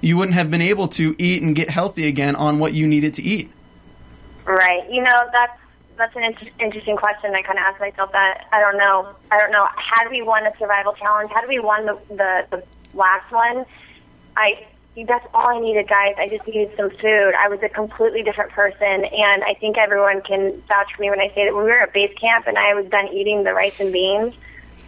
you 0.00 0.16
wouldn't 0.16 0.34
have 0.34 0.50
been 0.50 0.62
able 0.62 0.88
to 0.88 1.14
eat 1.18 1.42
and 1.42 1.54
get 1.54 1.70
healthy 1.70 2.08
again 2.08 2.34
on 2.34 2.58
what 2.58 2.72
you 2.72 2.86
needed 2.86 3.14
to 3.14 3.22
eat? 3.22 3.50
Right. 4.44 4.90
You 4.90 5.02
know, 5.02 5.28
that's 5.32 5.58
that's 5.96 6.16
an 6.16 6.24
inter- 6.24 6.48
interesting 6.58 6.96
question. 6.96 7.32
I 7.34 7.42
kind 7.42 7.58
of 7.58 7.64
asked 7.64 7.80
myself 7.80 8.10
that. 8.10 8.48
I 8.50 8.60
don't 8.60 8.76
know. 8.76 9.14
I 9.30 9.38
don't 9.38 9.52
know. 9.52 9.68
Had 9.76 10.08
we 10.10 10.22
won 10.22 10.44
a 10.46 10.56
survival 10.56 10.94
challenge? 10.94 11.30
Had 11.30 11.46
we 11.46 11.60
won 11.60 11.86
the 11.86 11.98
the, 12.08 12.46
the 12.50 12.64
last 12.92 13.30
one? 13.30 13.64
I 14.36 14.66
that's 15.02 15.26
all 15.34 15.48
I 15.48 15.58
needed, 15.58 15.88
guys. 15.88 16.14
I 16.18 16.28
just 16.28 16.46
needed 16.46 16.70
some 16.76 16.90
food. 16.90 17.32
I 17.34 17.48
was 17.48 17.58
a 17.62 17.68
completely 17.68 18.22
different 18.22 18.52
person, 18.52 19.04
and 19.04 19.42
I 19.42 19.54
think 19.58 19.76
everyone 19.76 20.22
can 20.22 20.62
vouch 20.68 20.94
for 20.94 21.02
me 21.02 21.10
when 21.10 21.20
I 21.20 21.28
say 21.34 21.46
that 21.46 21.54
when 21.54 21.64
we 21.64 21.70
were 21.70 21.80
at 21.80 21.92
base 21.92 22.14
camp 22.20 22.46
and 22.46 22.56
I 22.56 22.74
was 22.74 22.86
done 22.86 23.08
eating 23.08 23.42
the 23.42 23.52
rice 23.52 23.74
and 23.80 23.92
beans, 23.92 24.34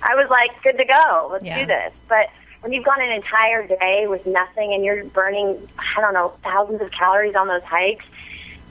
I 0.03 0.15
was 0.15 0.31
like, 0.31 0.51
good 0.63 0.79
to 0.79 0.85
go. 0.85 1.29
Let's 1.33 1.45
Yeah. 1.45 1.59
do 1.59 1.67
this. 1.67 1.93
But 2.09 2.29
when 2.61 2.73
you've 2.73 2.85
gone 2.85 3.01
an 3.01 3.11
entire 3.11 3.67
day 3.67 4.07
with 4.07 4.25
nothing 4.27 4.73
and 4.73 4.85
you're 4.85 5.05
burning, 5.05 5.69
I 5.79 6.01
don't 6.01 6.15
know, 6.15 6.33
thousands 6.45 6.81
of 6.83 6.91
calories 6.93 7.35
on 7.35 7.49
those 7.49 7.65
hikes, 7.65 8.05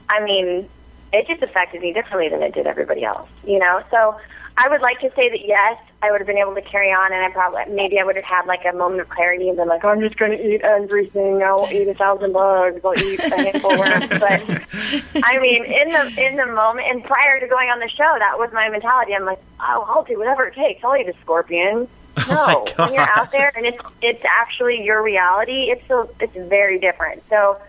I 0.08 0.20
mean, 0.24 0.68
it 1.12 1.26
just 1.26 1.42
affected 1.42 1.82
me 1.82 1.92
differently 1.92 2.30
than 2.30 2.42
it 2.42 2.54
did 2.54 2.66
everybody 2.66 3.04
else, 3.04 3.28
you 3.44 3.58
know? 3.58 3.82
So 3.90 4.16
I 4.56 4.68
would 4.68 4.80
like 4.80 5.00
to 5.00 5.10
say 5.10 5.28
that 5.28 5.44
yes, 5.44 5.76
I 6.02 6.10
would 6.10 6.20
have 6.20 6.26
been 6.26 6.36
able 6.36 6.54
to 6.54 6.62
carry 6.62 6.90
on 6.92 7.12
and 7.12 7.24
I 7.24 7.30
probably, 7.30 7.74
maybe 7.74 7.98
I 7.98 8.04
would 8.04 8.16
have 8.16 8.24
had 8.24 8.46
like 8.46 8.64
a 8.66 8.76
moment 8.76 9.00
of 9.00 9.08
clarity 9.08 9.48
and 9.48 9.56
been 9.56 9.68
like, 9.68 9.84
I'm 9.84 10.00
just 10.00 10.16
going 10.16 10.32
to 10.32 10.54
eat 10.54 10.60
everything. 10.60 11.42
I'll 11.42 11.68
eat 11.72 11.88
a 11.88 11.94
thousand 11.94 12.32
bugs. 12.32 12.80
I'll 12.84 12.98
eat 12.98 13.18
a 13.18 13.34
handful 13.34 13.72
of 13.72 13.78
worms. 13.78 14.06
But 14.10 15.24
I 15.24 15.38
mean, 15.40 15.64
in 15.64 15.92
the, 15.92 16.26
in 16.26 16.36
the 16.36 16.46
moment 16.46 16.88
and 16.90 17.02
prior 17.02 17.40
to 17.40 17.46
going 17.46 17.70
on 17.70 17.80
the 17.80 17.88
show, 17.88 18.14
that 18.18 18.38
was 18.38 18.52
my 18.52 18.68
mentality. 18.68 19.14
I'm 19.14 19.24
like, 19.24 19.40
oh, 19.60 19.84
I'll 19.88 20.04
do 20.04 20.18
whatever 20.18 20.46
it 20.46 20.54
takes. 20.54 20.84
I'll 20.84 20.96
eat 20.96 21.08
a 21.08 21.14
scorpion. 21.22 21.88
Oh 22.18 22.64
no, 22.66 22.74
my 22.78 22.84
when 22.86 22.94
you're 22.94 23.10
out 23.10 23.30
there 23.30 23.52
and 23.54 23.66
it's, 23.66 23.78
it's 24.00 24.24
actually 24.24 24.82
your 24.82 25.02
reality, 25.02 25.70
it's 25.70 25.86
so, 25.86 26.08
it's 26.18 26.34
very 26.34 26.78
different. 26.78 27.22
So, 27.28 27.60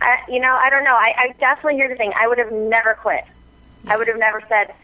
I, 0.00 0.18
you 0.28 0.40
know, 0.40 0.52
I 0.52 0.68
don't 0.68 0.82
know. 0.82 0.90
I, 0.94 1.14
I 1.16 1.34
definitely 1.38 1.76
hear 1.76 1.88
the 1.88 1.94
thing. 1.94 2.12
I 2.20 2.26
would 2.26 2.38
have 2.38 2.50
never 2.50 2.94
quit. 2.94 3.24
I 3.86 3.96
would 3.96 4.08
have 4.08 4.18
never 4.18 4.42
said, 4.48 4.74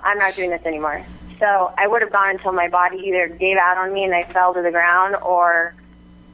I'm 0.00 0.18
not 0.18 0.34
doing 0.34 0.50
this 0.50 0.66
anymore. 0.66 1.04
So 1.38 1.72
I 1.76 1.86
would 1.86 2.02
have 2.02 2.12
gone 2.12 2.30
until 2.30 2.52
my 2.52 2.68
body 2.68 2.98
either 2.98 3.28
gave 3.28 3.56
out 3.58 3.76
on 3.78 3.92
me 3.92 4.04
and 4.04 4.14
I 4.14 4.24
fell 4.24 4.54
to 4.54 4.62
the 4.62 4.70
ground 4.70 5.16
or 5.16 5.74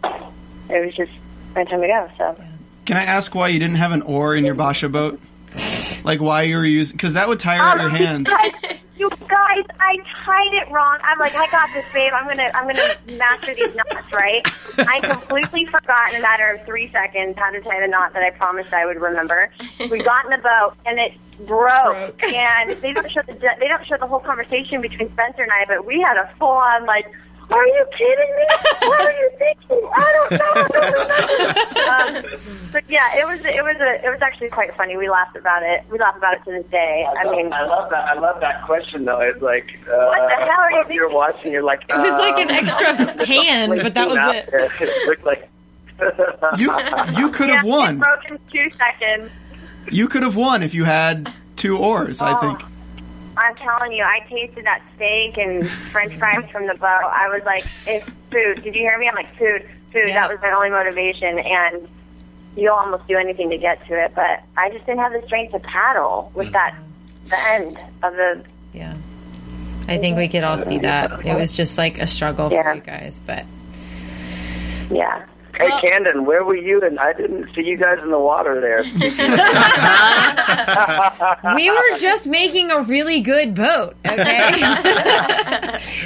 it 0.02 0.84
was 0.84 0.94
just 0.94 1.12
my 1.54 1.64
time 1.64 1.80
to 1.82 1.86
go. 1.86 2.10
So 2.16 2.42
Can 2.86 2.96
I 2.96 3.04
ask 3.04 3.34
why 3.34 3.48
you 3.48 3.58
didn't 3.58 3.76
have 3.76 3.92
an 3.92 4.02
oar 4.02 4.34
in 4.34 4.44
your 4.44 4.54
Basha 4.54 4.88
boat? 4.88 5.20
Like 6.04 6.20
why 6.20 6.42
you 6.42 6.56
were 6.56 6.64
using? 6.64 6.96
Because 6.96 7.14
that 7.14 7.28
would 7.28 7.38
tire 7.40 7.60
out 7.60 7.78
your 7.78 7.90
um, 7.90 7.96
hands. 7.96 8.28
You 9.04 9.16
guys, 9.28 9.64
I 9.80 9.96
tied 10.24 10.54
it 10.54 10.70
wrong. 10.72 10.98
I'm 11.02 11.18
like, 11.18 11.34
I 11.34 11.46
got 11.50 11.70
this, 11.72 11.84
babe. 11.92 12.12
I'm 12.14 12.26
gonna, 12.26 12.50
I'm 12.54 12.66
gonna 12.66 12.96
master 13.18 13.54
these 13.54 13.74
knots, 13.74 14.12
right? 14.12 14.46
I 14.78 15.00
completely 15.00 15.66
forgot 15.66 16.12
in 16.12 16.16
a 16.18 16.22
matter 16.22 16.50
of 16.50 16.66
three 16.66 16.90
seconds 16.90 17.36
how 17.38 17.50
to 17.50 17.60
tie 17.60 17.80
the 17.80 17.88
knot 17.88 18.12
that 18.14 18.22
I 18.22 18.30
promised 18.30 18.72
I 18.72 18.86
would 18.86 19.00
remember. 19.00 19.50
We 19.90 19.98
got 19.98 20.24
in 20.24 20.30
the 20.30 20.38
boat 20.38 20.74
and 20.86 20.98
it 20.98 21.12
broke, 21.46 22.22
and 22.22 22.70
they 22.70 22.92
don't 22.92 23.10
show 23.10 23.22
the, 23.26 23.34
they 23.34 23.68
don't 23.68 23.86
show 23.86 23.96
the 23.98 24.06
whole 24.06 24.20
conversation 24.20 24.80
between 24.80 25.10
Spencer 25.12 25.42
and 25.42 25.52
I, 25.52 25.64
but 25.66 25.84
we 25.84 26.00
had 26.00 26.16
a 26.16 26.30
full 26.38 26.48
on 26.48 26.86
like. 26.86 27.06
Are 27.50 27.66
you 27.66 27.84
kidding 27.96 28.36
me? 28.36 28.46
What 28.88 29.00
are 29.00 29.12
you 29.12 29.30
thinking? 29.38 29.90
I 29.94 30.12
don't 30.14 30.30
know. 30.32 30.52
I 30.54 30.90
don't 30.90 32.24
know. 32.24 32.32
um, 32.34 32.40
but 32.72 32.84
yeah, 32.88 33.16
it 33.16 33.26
was 33.26 33.40
it 33.44 33.62
was 33.62 33.76
a 33.80 34.04
it 34.06 34.10
was 34.10 34.20
actually 34.22 34.48
quite 34.48 34.74
funny. 34.76 34.96
We 34.96 35.08
laughed 35.08 35.36
about 35.36 35.62
it. 35.62 35.82
We 35.90 35.98
laugh 35.98 36.16
about 36.16 36.34
it 36.34 36.44
to 36.44 36.50
this 36.52 36.66
day. 36.70 37.06
I 37.18 37.30
mean, 37.30 37.52
I 37.52 37.64
love 37.66 37.90
that. 37.90 38.04
I 38.08 38.14
love 38.18 38.40
that 38.40 38.64
question 38.64 39.04
though. 39.04 39.20
It's 39.20 39.40
like, 39.42 39.66
uh, 39.86 40.06
What 40.06 40.28
the 40.28 40.44
hell 40.44 40.60
are 40.60 40.72
you 40.72 40.80
if 40.82 40.90
you're 40.90 41.10
watching, 41.12 41.52
you're 41.52 41.62
like, 41.62 41.82
It 41.88 41.94
was 41.96 42.18
like 42.18 42.38
an 42.38 42.50
um, 42.50 42.56
extra 42.56 43.26
hand, 43.26 43.72
but 43.82 43.94
that 43.94 44.08
was 44.08 44.34
it. 44.34 44.48
It 44.80 45.06
looked 45.08 45.24
like 45.24 45.48
You 46.58 46.72
you 47.16 47.30
could 47.30 47.48
Yeah, 47.48 47.56
have 47.56 47.64
it 47.66 47.68
won. 47.68 47.98
broke 47.98 48.24
in 48.28 48.38
two 48.50 48.68
seconds. 48.70 49.30
You 49.90 50.08
could 50.08 50.22
have 50.22 50.34
won 50.34 50.62
if 50.62 50.74
you 50.74 50.84
had 50.84 51.32
two 51.56 51.76
oars. 51.76 52.20
I 52.20 52.40
think. 52.40 52.60
I'm 53.36 53.54
telling 53.56 53.92
you, 53.92 54.04
I 54.04 54.20
tasted 54.28 54.64
that 54.64 54.82
steak 54.96 55.38
and 55.38 55.68
French 55.68 56.14
fries 56.16 56.48
from 56.50 56.66
the 56.66 56.74
boat. 56.74 56.86
I 56.86 57.28
was 57.28 57.42
like, 57.44 57.64
"It's 57.86 58.08
food." 58.30 58.62
Did 58.62 58.74
you 58.74 58.82
hear 58.82 58.98
me? 58.98 59.08
I'm 59.08 59.14
like, 59.14 59.34
"Food, 59.36 59.68
food." 59.92 60.08
Yeah. 60.08 60.14
That 60.14 60.30
was 60.30 60.40
my 60.40 60.50
only 60.52 60.70
motivation, 60.70 61.38
and 61.38 61.88
you'll 62.56 62.74
almost 62.74 63.06
do 63.08 63.16
anything 63.16 63.50
to 63.50 63.58
get 63.58 63.84
to 63.88 64.04
it. 64.04 64.12
But 64.14 64.42
I 64.56 64.70
just 64.70 64.86
didn't 64.86 65.00
have 65.00 65.12
the 65.12 65.22
strength 65.26 65.52
to 65.52 65.58
paddle 65.60 66.30
with 66.34 66.48
mm. 66.48 66.52
that 66.52 66.74
the 67.28 67.38
end 67.48 67.78
of 68.02 68.14
the. 68.14 68.44
Yeah. 68.72 68.96
I 69.86 69.98
think 69.98 70.16
we 70.16 70.28
could 70.28 70.44
all 70.44 70.58
see 70.58 70.78
that. 70.78 71.26
It 71.26 71.34
was 71.34 71.52
just 71.52 71.76
like 71.76 71.98
a 71.98 72.06
struggle 72.06 72.50
Yeah. 72.50 72.62
for 72.62 72.74
you 72.74 72.80
guys, 72.80 73.20
but 73.24 73.44
Yeah. 74.90 75.24
Hey, 75.56 75.70
Camden, 75.82 76.24
where 76.24 76.44
were 76.44 76.56
you? 76.56 76.82
And 76.82 76.98
I 76.98 77.12
didn't 77.12 77.54
see 77.54 77.62
you 77.62 77.76
guys 77.76 77.98
in 78.02 78.10
the 78.10 78.18
water 78.18 78.60
there. 78.60 78.82
we 81.54 81.70
were 81.70 81.98
just 81.98 82.26
making 82.26 82.70
a 82.70 82.82
really 82.82 83.20
good 83.20 83.54
boat, 83.54 83.94
okay? 84.04 84.60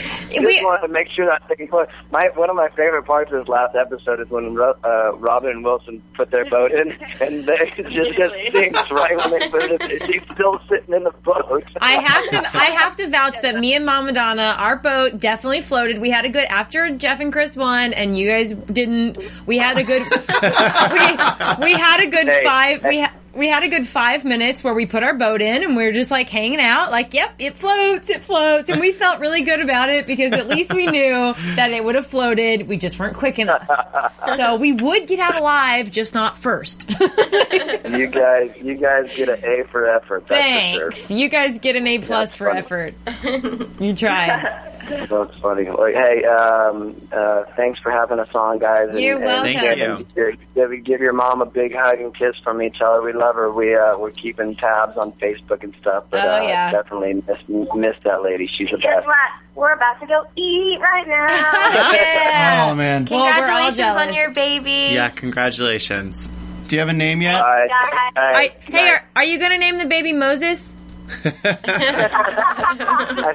Just 0.28 0.40
we, 0.46 0.64
wanted 0.64 0.86
to 0.86 0.92
make 0.92 1.08
sure 1.10 1.26
that 1.26 1.46
thing. 1.48 1.68
My 2.10 2.28
one 2.34 2.50
of 2.50 2.56
my 2.56 2.68
favorite 2.70 3.04
parts 3.04 3.32
of 3.32 3.40
this 3.40 3.48
last 3.48 3.74
episode 3.74 4.20
is 4.20 4.28
when 4.30 4.58
uh, 4.58 5.12
Robin 5.16 5.50
and 5.50 5.64
Wilson 5.64 6.02
put 6.14 6.30
their 6.30 6.44
boat 6.48 6.72
in, 6.72 6.92
and 7.20 7.44
they 7.44 7.72
just 7.76 8.16
gets 8.16 8.34
sinks 8.52 8.90
right 8.90 9.16
when 9.16 9.30
they 9.30 9.48
put 9.48 9.62
it. 9.64 9.80
in. 10.02 10.06
She's 10.06 10.22
still 10.32 10.60
sitting 10.68 10.94
in 10.94 11.04
the 11.04 11.10
boat. 11.24 11.64
I 11.80 11.92
have 11.92 12.30
to 12.30 12.56
I 12.56 12.64
have 12.66 12.96
to 12.96 13.08
vouch 13.08 13.40
that 13.42 13.56
me 13.56 13.74
and 13.74 13.84
Mama 13.86 14.12
Donna, 14.12 14.54
our 14.58 14.76
boat 14.76 15.18
definitely 15.18 15.62
floated. 15.62 15.98
We 15.98 16.10
had 16.10 16.24
a 16.24 16.28
good 16.30 16.46
after 16.48 16.90
Jeff 16.96 17.20
and 17.20 17.32
Chris 17.32 17.56
won 17.56 17.92
and 17.92 18.16
you 18.18 18.28
guys 18.28 18.52
didn't 18.52 19.18
we 19.46 19.58
had 19.58 19.78
a 19.78 19.84
good 19.84 20.02
we, 20.02 21.64
we 21.64 21.72
had 21.72 22.00
a 22.02 22.06
good 22.10 22.28
Hey. 22.28 22.44
five 22.44 22.82
we 22.84 23.00
ha- 23.00 23.12
we 23.34 23.48
had 23.48 23.62
a 23.62 23.68
good 23.68 23.86
five 23.86 24.24
minutes 24.24 24.64
where 24.64 24.74
we 24.74 24.86
put 24.86 25.02
our 25.02 25.14
boat 25.14 25.40
in 25.42 25.62
and 25.62 25.76
we 25.76 25.84
were 25.84 25.92
just 25.92 26.10
like 26.10 26.28
hanging 26.28 26.60
out, 26.60 26.90
like, 26.90 27.14
yep, 27.14 27.34
it 27.38 27.56
floats, 27.56 28.10
it 28.10 28.22
floats. 28.22 28.68
And 28.68 28.80
we 28.80 28.92
felt 28.92 29.20
really 29.20 29.42
good 29.42 29.60
about 29.60 29.90
it 29.90 30.06
because 30.06 30.32
at 30.32 30.48
least 30.48 30.72
we 30.74 30.86
knew 30.86 31.34
that 31.54 31.70
it 31.70 31.84
would 31.84 31.94
have 31.94 32.06
floated. 32.06 32.66
We 32.68 32.76
just 32.76 32.98
weren't 32.98 33.16
quick 33.16 33.38
enough. 33.38 33.68
So 34.36 34.56
we 34.56 34.72
would 34.72 35.06
get 35.06 35.20
out 35.20 35.36
alive, 35.36 35.90
just 35.90 36.14
not 36.14 36.36
first. 36.36 36.88
You 36.90 38.06
guys, 38.08 38.52
you 38.60 38.74
guys 38.74 39.14
get 39.16 39.28
an 39.28 39.44
A 39.44 39.64
for 39.70 39.86
effort. 39.88 40.26
That's 40.26 40.40
for 40.42 40.90
Thanks. 40.90 41.06
sure. 41.08 41.16
You 41.16 41.28
guys 41.28 41.58
get 41.58 41.76
an 41.76 41.86
A 41.86 41.98
plus 41.98 42.34
for 42.34 42.46
funny. 42.46 42.58
effort. 42.58 42.94
You 43.80 43.94
tried. 43.94 44.74
That's 45.08 45.38
funny. 45.40 45.68
Like, 45.68 45.94
hey, 45.94 46.24
um, 46.24 47.00
uh, 47.12 47.44
thanks 47.56 47.78
for 47.80 47.90
having 47.90 48.18
us 48.18 48.28
on, 48.34 48.58
guys. 48.58 48.88
And, 48.90 49.00
You're 49.00 49.16
and 49.16 49.24
welcome. 49.24 49.52
Thank 49.52 49.80
and 50.16 50.44
Give, 50.54 50.84
give 50.84 51.00
your 51.00 51.12
mom 51.12 51.40
a 51.42 51.46
big 51.46 51.74
hug 51.74 52.00
and 52.00 52.14
kiss 52.16 52.34
from 52.42 52.58
me. 52.58 52.70
Tell 52.76 52.94
her 52.94 53.02
we 53.02 53.12
love 53.12 53.34
her. 53.36 53.52
We 53.52 53.74
uh, 53.76 53.96
we're 53.98 54.10
keeping 54.10 54.56
tabs 54.56 54.96
on 54.96 55.12
Facebook 55.12 55.62
and 55.62 55.74
stuff, 55.80 56.04
but 56.10 56.24
Oh, 56.26 56.36
uh, 56.38 56.42
yeah. 56.42 56.72
definitely 56.72 57.14
miss 57.26 57.38
miss 57.74 57.96
that 58.04 58.22
lady. 58.22 58.46
She's 58.46 58.68
the 58.70 58.78
Guess 58.78 59.04
best. 59.04 59.08
We're 59.54 59.72
about 59.72 60.00
to 60.00 60.06
go 60.06 60.24
eat 60.36 60.78
right 60.80 61.06
now. 61.06 61.26
yeah. 61.92 62.68
Oh 62.70 62.74
man, 62.74 63.06
Well, 63.10 63.24
Congratulations 63.32 63.96
on 63.96 64.14
your 64.14 64.32
baby. 64.32 64.94
Yeah, 64.94 65.10
congratulations. 65.10 66.28
do 66.68 66.76
you 66.76 66.80
have 66.80 66.88
a 66.88 66.92
name 66.92 67.22
yet? 67.22 67.40
Bye. 67.42 67.66
Guys. 67.68 68.14
Bye. 68.14 68.32
I, 68.34 68.52
hey, 68.70 68.88
are, 68.90 69.04
are 69.16 69.24
you 69.24 69.38
going 69.38 69.50
to 69.52 69.58
name 69.58 69.78
the 69.78 69.86
baby 69.86 70.12
Moses? 70.12 70.76
I 71.24 71.30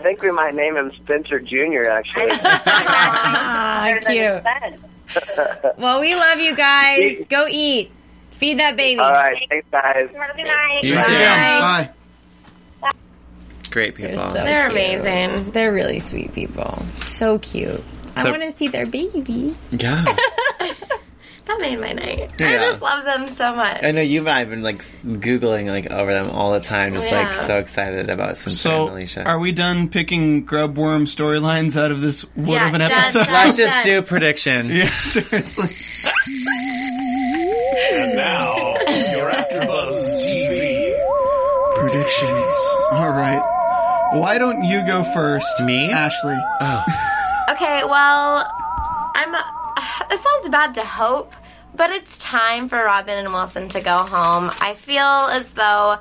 think 0.01 0.21
we 0.21 0.31
might 0.31 0.55
name 0.55 0.77
him 0.77 0.91
Spencer 1.03 1.39
Jr. 1.39 1.89
Actually. 1.89 2.31
Ah, 2.65 3.93
cute. 4.05 4.43
Well, 5.77 5.99
we 5.99 6.15
love 6.15 6.39
you 6.39 6.55
guys. 6.55 7.25
Go 7.27 7.45
eat. 7.49 7.91
Feed 8.31 8.57
that 8.59 8.75
baby. 8.75 8.99
All 8.99 9.11
right, 9.11 9.37
thanks, 9.49 9.67
guys. 9.71 10.09
Have 10.15 10.29
a 10.31 10.35
good 10.35 10.45
night. 10.47 10.79
You 10.83 10.95
Bye. 10.95 11.03
too. 11.03 11.13
Bye. 12.81 12.89
Great 13.69 13.95
They're 13.95 14.09
people. 14.09 14.25
so 14.25 14.33
They're 14.43 14.67
amazing. 14.69 15.51
They're 15.51 15.71
really 15.71 15.99
sweet 15.99 16.33
people. 16.33 16.83
So 17.01 17.37
cute. 17.39 17.83
I 18.15 18.29
want 18.29 18.43
to 18.43 18.51
see 18.51 18.67
their 18.67 18.85
baby. 18.85 19.55
Yeah. 19.71 20.05
That 21.45 21.59
made 21.59 21.77
my 21.79 21.91
night. 21.91 22.31
Yeah. 22.39 22.47
I 22.47 22.57
just 22.69 22.81
love 22.81 23.03
them 23.03 23.27
so 23.27 23.53
much. 23.53 23.83
I 23.83 23.91
know 23.91 24.01
you 24.01 24.21
and 24.21 24.29
I 24.29 24.39
have 24.39 24.49
been 24.49 24.61
like 24.63 24.81
googling 25.05 25.67
like 25.67 25.91
over 25.91 26.13
them 26.13 26.29
all 26.29 26.53
the 26.53 26.61
time, 26.61 26.93
just 26.93 27.11
like 27.11 27.35
so 27.37 27.57
excited 27.57 28.09
about 28.09 28.37
Spencer 28.37 28.57
So, 28.57 28.81
and 28.87 28.91
Alicia. 28.97 29.23
are 29.25 29.39
we 29.39 29.51
done 29.51 29.89
picking 29.89 30.45
grubworm 30.45 31.03
storylines 31.05 31.75
out 31.75 31.91
of 31.91 31.99
this 31.99 32.23
wood 32.35 32.47
Yeah, 32.55 32.67
of 32.69 32.73
an 32.75 32.79
done, 32.79 32.91
episode? 32.93 33.25
done. 33.25 33.33
Let's 33.33 33.57
just 33.57 33.83
do 33.85 34.01
predictions. 34.03 34.71
Yeah, 34.73 35.01
seriously. 35.01 36.11
And 37.93 38.15
now, 38.15 38.55
your 38.87 39.29
AfterBuzz 39.31 40.23
TV 40.25 40.95
predictions. 41.75 42.55
All 42.91 43.09
right. 43.11 43.41
Why 44.13 44.37
don't 44.37 44.63
you 44.63 44.85
go 44.85 45.03
first, 45.13 45.47
Me? 45.63 45.89
Ashley? 45.91 46.37
Oh. 46.61 46.83
Okay, 47.51 47.81
well, 47.83 48.49
I'm. 49.15 49.35
It 50.11 50.19
sounds 50.19 50.49
bad 50.49 50.75
to 50.75 50.85
hope, 50.85 51.33
but 51.75 51.89
it's 51.89 52.17
time 52.17 52.69
for 52.69 52.77
Robin 52.77 53.17
and 53.17 53.33
Wilson 53.33 53.69
to 53.69 53.81
go 53.81 53.97
home. 53.97 54.51
I 54.59 54.75
feel 54.75 55.01
as 55.01 55.47
though 55.53 55.97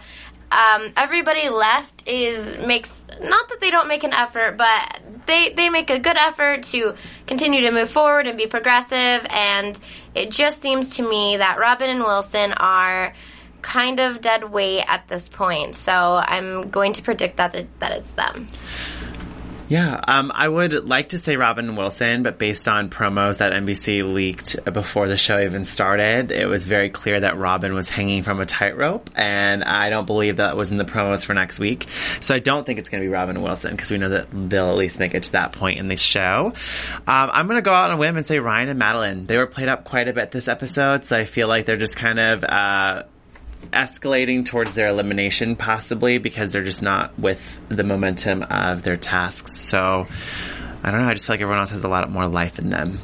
um, 0.50 0.92
everybody 0.96 1.48
left 1.48 2.06
is 2.06 2.66
makes 2.66 2.90
not 3.22 3.48
that 3.48 3.60
they 3.60 3.70
don't 3.70 3.88
make 3.88 4.04
an 4.04 4.12
effort, 4.12 4.56
but 4.56 5.00
they 5.26 5.52
they 5.54 5.68
make 5.70 5.90
a 5.90 5.98
good 5.98 6.16
effort 6.16 6.64
to 6.64 6.94
continue 7.26 7.62
to 7.62 7.70
move 7.70 7.90
forward 7.90 8.26
and 8.26 8.36
be 8.36 8.46
progressive. 8.46 9.26
And 9.30 9.78
it 10.14 10.30
just 10.30 10.60
seems 10.60 10.96
to 10.96 11.08
me 11.08 11.38
that 11.38 11.58
Robin 11.58 11.88
and 11.88 12.00
Wilson 12.00 12.52
are 12.52 13.14
kind 13.62 14.00
of 14.00 14.20
dead 14.20 14.50
weight 14.50 14.84
at 14.86 15.08
this 15.08 15.28
point. 15.28 15.76
So 15.76 15.92
I'm 15.92 16.70
going 16.70 16.94
to 16.94 17.02
predict 17.02 17.38
that 17.38 17.52
that 17.78 17.92
it's 17.92 18.10
them. 18.12 18.48
Yeah, 19.72 19.98
um, 20.06 20.30
I 20.34 20.46
would 20.46 20.86
like 20.86 21.08
to 21.08 21.18
say 21.18 21.36
Robin 21.36 21.76
Wilson, 21.76 22.22
but 22.24 22.36
based 22.36 22.68
on 22.68 22.90
promos 22.90 23.38
that 23.38 23.54
NBC 23.54 24.02
leaked 24.04 24.62
before 24.70 25.08
the 25.08 25.16
show 25.16 25.40
even 25.40 25.64
started, 25.64 26.30
it 26.30 26.44
was 26.44 26.66
very 26.66 26.90
clear 26.90 27.20
that 27.20 27.38
Robin 27.38 27.72
was 27.72 27.88
hanging 27.88 28.22
from 28.22 28.38
a 28.40 28.44
tightrope, 28.44 29.08
and 29.16 29.64
I 29.64 29.88
don't 29.88 30.04
believe 30.04 30.36
that 30.36 30.58
was 30.58 30.70
in 30.70 30.76
the 30.76 30.84
promos 30.84 31.24
for 31.24 31.32
next 31.32 31.58
week. 31.58 31.86
So 32.20 32.34
I 32.34 32.38
don't 32.38 32.66
think 32.66 32.80
it's 32.80 32.90
going 32.90 33.02
to 33.02 33.08
be 33.08 33.10
Robin 33.10 33.40
Wilson 33.40 33.70
because 33.70 33.90
we 33.90 33.96
know 33.96 34.10
that 34.10 34.26
they'll 34.30 34.68
at 34.68 34.76
least 34.76 34.98
make 34.98 35.14
it 35.14 35.22
to 35.22 35.32
that 35.32 35.52
point 35.52 35.78
in 35.78 35.88
the 35.88 35.96
show. 35.96 36.52
Um, 37.06 37.30
I'm 37.32 37.46
going 37.46 37.56
to 37.56 37.62
go 37.62 37.72
out 37.72 37.88
on 37.88 37.96
a 37.96 37.98
whim 37.98 38.18
and 38.18 38.26
say 38.26 38.40
Ryan 38.40 38.68
and 38.68 38.78
Madeline. 38.78 39.24
They 39.24 39.38
were 39.38 39.46
played 39.46 39.70
up 39.70 39.84
quite 39.84 40.06
a 40.06 40.12
bit 40.12 40.32
this 40.32 40.48
episode, 40.48 41.06
so 41.06 41.16
I 41.16 41.24
feel 41.24 41.48
like 41.48 41.64
they're 41.64 41.78
just 41.78 41.96
kind 41.96 42.20
of. 42.20 42.44
Uh, 42.44 43.04
escalating 43.70 44.44
towards 44.44 44.74
their 44.74 44.88
elimination 44.88 45.56
possibly 45.56 46.18
because 46.18 46.52
they're 46.52 46.64
just 46.64 46.82
not 46.82 47.18
with 47.18 47.40
the 47.68 47.84
momentum 47.84 48.42
of 48.42 48.82
their 48.82 48.96
tasks. 48.96 49.58
So 49.58 50.06
I 50.82 50.90
don't 50.90 51.00
know. 51.00 51.08
I 51.08 51.14
just 51.14 51.26
feel 51.26 51.34
like 51.34 51.40
everyone 51.40 51.60
else 51.60 51.70
has 51.70 51.84
a 51.84 51.88
lot 51.88 52.10
more 52.10 52.26
life 52.26 52.58
in 52.58 52.70
them. 52.70 53.00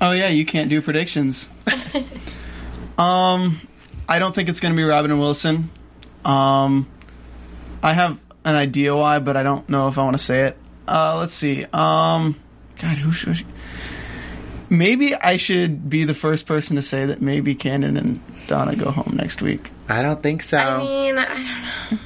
Oh 0.00 0.12
yeah, 0.12 0.28
you 0.28 0.44
can't 0.44 0.70
do 0.70 0.80
predictions. 0.80 1.48
um, 2.98 3.60
I 4.08 4.18
don't 4.18 4.34
think 4.34 4.48
it's 4.48 4.60
going 4.60 4.72
to 4.72 4.76
be 4.76 4.84
Robin 4.84 5.10
and 5.10 5.18
Wilson. 5.18 5.70
Um, 6.24 6.88
I 7.82 7.92
have 7.92 8.18
an 8.44 8.54
idea 8.54 8.94
why, 8.94 9.18
but 9.18 9.36
I 9.36 9.42
don't 9.42 9.68
know 9.68 9.88
if 9.88 9.98
I 9.98 10.04
want 10.04 10.16
to 10.16 10.22
say 10.22 10.44
it. 10.44 10.56
Uh, 10.86 11.16
let's 11.18 11.34
see. 11.34 11.64
Um, 11.72 12.36
God, 12.80 12.98
who 12.98 13.12
should? 13.12 13.44
Maybe 14.70 15.14
I 15.14 15.36
should 15.36 15.88
be 15.88 16.04
the 16.04 16.14
first 16.14 16.46
person 16.46 16.76
to 16.76 16.82
say 16.82 17.06
that 17.06 17.20
maybe 17.20 17.54
Cannon 17.54 17.96
and 17.96 18.22
Donna 18.48 18.74
go 18.74 18.90
home 18.90 19.14
next 19.16 19.40
week. 19.42 19.70
I 19.88 20.02
don't 20.02 20.20
think 20.22 20.42
so. 20.42 20.56
I 20.58 20.78
mean, 20.78 21.16
I 21.18 21.24
don't 21.26 21.44
know. 21.92 21.98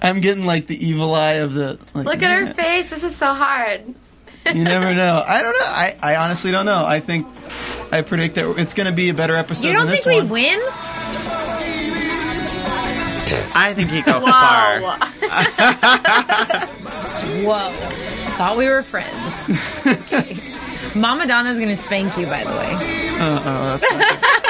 I'm 0.00 0.20
getting 0.20 0.46
like 0.46 0.68
the 0.68 0.86
evil 0.86 1.12
eye 1.14 1.34
of 1.34 1.54
the. 1.54 1.78
Like, 1.94 2.06
Look 2.06 2.22
at 2.22 2.30
her 2.46 2.54
face. 2.54 2.88
This 2.88 3.02
is 3.02 3.16
so 3.16 3.34
hard. 3.34 3.82
You 4.46 4.62
never 4.64 4.94
know. 4.94 5.22
I 5.26 5.42
don't 5.42 5.52
know. 5.58 5.64
I, 5.66 5.96
I 6.00 6.16
honestly 6.16 6.52
don't 6.52 6.66
know. 6.66 6.86
I 6.86 7.00
think 7.00 7.26
I 7.90 8.02
predict 8.02 8.36
that 8.36 8.48
it's 8.58 8.74
going 8.74 8.86
to 8.86 8.92
be 8.92 9.08
a 9.08 9.14
better 9.14 9.34
episode 9.34 9.66
You 9.66 9.72
don't 9.72 9.86
than 9.86 9.96
think 9.96 10.04
this 10.04 10.14
we 10.14 10.20
one. 10.20 10.28
win? 10.28 10.60
I 13.60 13.74
think 13.74 13.90
he 13.90 14.02
goes 14.02 14.22
far. 14.22 14.80
Whoa. 17.44 17.72
Thought 18.36 18.56
we 18.56 18.66
were 18.68 18.82
friends. 18.84 19.50
Okay. 19.86 20.38
Mama 20.94 21.26
Donna's 21.26 21.56
going 21.56 21.68
to 21.68 21.76
spank 21.76 22.16
you, 22.16 22.26
by 22.26 22.44
the 22.44 22.50
way. 22.50 22.72
Uh-oh, 23.18 23.76
that's 23.76 23.82
not 23.82 24.44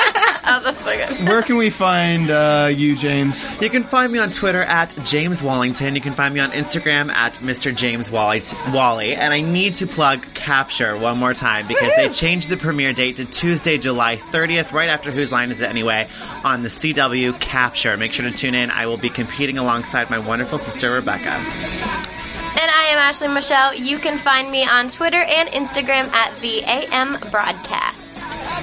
Oh, 0.50 0.60
that's 0.62 0.82
so 0.82 0.96
good. 0.96 1.18
good. 1.18 1.28
Where 1.28 1.42
can 1.42 1.56
we 1.58 1.68
find 1.68 2.30
uh, 2.30 2.70
you, 2.74 2.96
James? 2.96 3.46
You 3.60 3.68
can 3.68 3.84
find 3.84 4.10
me 4.10 4.18
on 4.18 4.30
Twitter 4.30 4.62
at 4.62 4.96
James 5.04 5.42
Wallington. 5.42 5.94
You 5.94 6.00
can 6.00 6.14
find 6.14 6.32
me 6.32 6.40
on 6.40 6.52
Instagram 6.52 7.10
at 7.10 7.34
Mr. 7.34 7.74
James 7.74 8.10
Wally, 8.10 8.40
Wally. 8.72 9.14
And 9.14 9.34
I 9.34 9.42
need 9.42 9.74
to 9.76 9.86
plug 9.86 10.26
Capture 10.34 10.96
one 10.96 11.18
more 11.18 11.34
time 11.34 11.68
because 11.68 11.94
they 11.96 12.08
changed 12.08 12.48
the 12.48 12.56
premiere 12.56 12.92
date 12.94 13.16
to 13.16 13.26
Tuesday, 13.26 13.76
July 13.76 14.16
30th, 14.16 14.72
right 14.72 14.88
after 14.88 15.12
Whose 15.12 15.32
Line 15.32 15.50
Is 15.50 15.60
It 15.60 15.68
Anyway, 15.68 16.08
on 16.44 16.62
the 16.62 16.70
CW 16.70 17.38
Capture. 17.40 17.96
Make 17.96 18.14
sure 18.14 18.24
to 18.24 18.34
tune 18.34 18.54
in. 18.54 18.70
I 18.70 18.86
will 18.86 18.96
be 18.96 19.10
competing 19.10 19.58
alongside 19.58 20.08
my 20.08 20.18
wonderful 20.18 20.56
sister, 20.58 20.90
Rebecca. 20.92 21.28
And 21.30 22.70
I 22.70 22.88
am 22.90 22.98
Ashley 22.98 23.28
Michelle. 23.28 23.74
You 23.74 23.98
can 23.98 24.16
find 24.16 24.50
me 24.50 24.64
on 24.64 24.88
Twitter 24.88 25.22
and 25.22 25.48
Instagram 25.50 26.10
at 26.12 26.34
the 26.40 26.62
AM 26.64 27.20
Broadcast. 27.30 28.07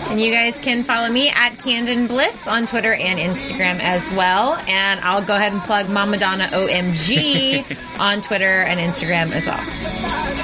And 0.07 0.21
you 0.21 0.31
guys 0.31 0.57
can 0.59 0.83
follow 0.83 1.09
me 1.09 1.29
at 1.29 1.57
Camden 1.57 2.07
Bliss 2.07 2.47
on 2.47 2.67
Twitter 2.67 2.93
and 2.93 3.17
Instagram 3.19 3.79
as 3.79 4.09
well. 4.11 4.53
And 4.67 4.99
I'll 5.01 5.23
go 5.23 5.35
ahead 5.35 5.51
and 5.51 5.61
plug 5.63 5.89
Mama 5.89 6.17
Donna 6.17 6.45
OMG 6.51 7.65
on 7.99 8.21
Twitter 8.21 8.61
and 8.61 8.79
Instagram 8.79 9.31
as 9.31 9.45
well. 9.45 9.59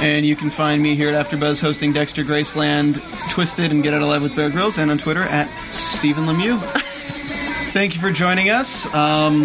And 0.01 0.25
you 0.25 0.35
can 0.35 0.49
find 0.49 0.81
me 0.81 0.95
here 0.95 1.13
at 1.13 1.27
AfterBuzz 1.27 1.61
hosting 1.61 1.93
Dexter 1.93 2.23
Graceland, 2.23 2.99
Twisted, 3.29 3.71
and 3.71 3.83
Get 3.83 3.93
Out 3.93 4.01
Alive 4.01 4.23
with 4.23 4.35
Bear 4.35 4.49
Grylls, 4.49 4.77
and 4.79 4.89
on 4.89 4.97
Twitter 4.97 5.23
at 5.23 5.47
Stephen 5.71 6.25
Lemieux. 6.25 6.59
Thank 7.71 7.93
you 7.95 8.01
for 8.01 8.11
joining 8.11 8.49
us. 8.49 8.85
Um, 8.93 9.43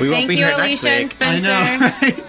We 0.00 0.10
won't 0.10 0.26
Thank 0.26 0.28
be 0.28 0.36
you, 0.36 0.44
here 0.44 0.56
next 0.58 0.82
Alicia 0.82 0.88
and 0.90 1.04
week. 1.04 1.12
Spencer. 1.12 1.48
I 1.50 1.76
know, 1.78 1.92
right? 2.02 2.25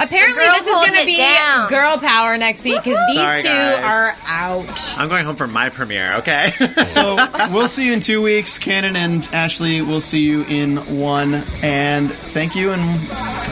Apparently, 0.00 0.44
this 0.44 0.66
is 0.66 0.72
going 0.74 0.94
to 0.94 1.06
be 1.06 1.16
down. 1.16 1.68
girl 1.68 1.98
power 1.98 2.36
next 2.36 2.64
week 2.64 2.82
because 2.82 2.98
these 3.08 3.16
Sorry, 3.16 3.42
two 3.42 3.48
guys. 3.48 3.84
are 3.84 4.16
out. 4.24 4.98
I'm 4.98 5.08
going 5.08 5.24
home 5.24 5.36
for 5.36 5.46
my 5.46 5.68
premiere, 5.68 6.16
okay? 6.18 6.52
So 6.86 7.16
we'll 7.52 7.68
see 7.68 7.86
you 7.86 7.92
in 7.92 8.00
two 8.00 8.20
weeks. 8.22 8.58
Camden 8.58 8.96
and 8.96 9.26
Ashley, 9.32 9.82
we'll 9.82 10.00
see 10.00 10.20
you 10.20 10.42
in 10.44 10.98
one. 10.98 11.34
And 11.62 12.12
thank 12.32 12.54
you 12.54 12.72
and 12.72 13.00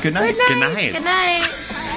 good 0.03 0.15
night. 0.15 0.37
Good 0.49 0.59
night. 0.59 0.93
Good 0.93 1.05
night. 1.05 1.47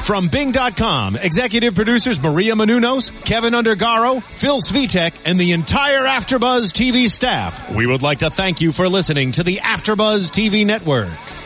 From 0.04 0.28
Bing.com, 0.28 1.16
executive 1.16 1.74
producers 1.74 2.22
Maria 2.22 2.54
Menounos, 2.54 3.12
Kevin 3.26 3.54
Undergaro, 3.56 4.22
Phil 4.24 4.60
Svitek, 4.60 5.16
and 5.26 5.40
the 5.40 5.52
entire 5.54 6.02
Afterbuzz 6.04 6.66
TV 6.72 7.08
staff. 7.10 7.72
We 7.74 7.88
would 7.88 8.04
like 8.04 8.20
to 8.20 8.30
thank 8.30 8.62
you 8.62 8.72
for 8.72 8.88
listening 8.88 9.32
to 9.34 9.44
the 9.44 9.56
Afterbuzz 9.64 10.30
TV 10.30 10.64
network. 10.64 11.10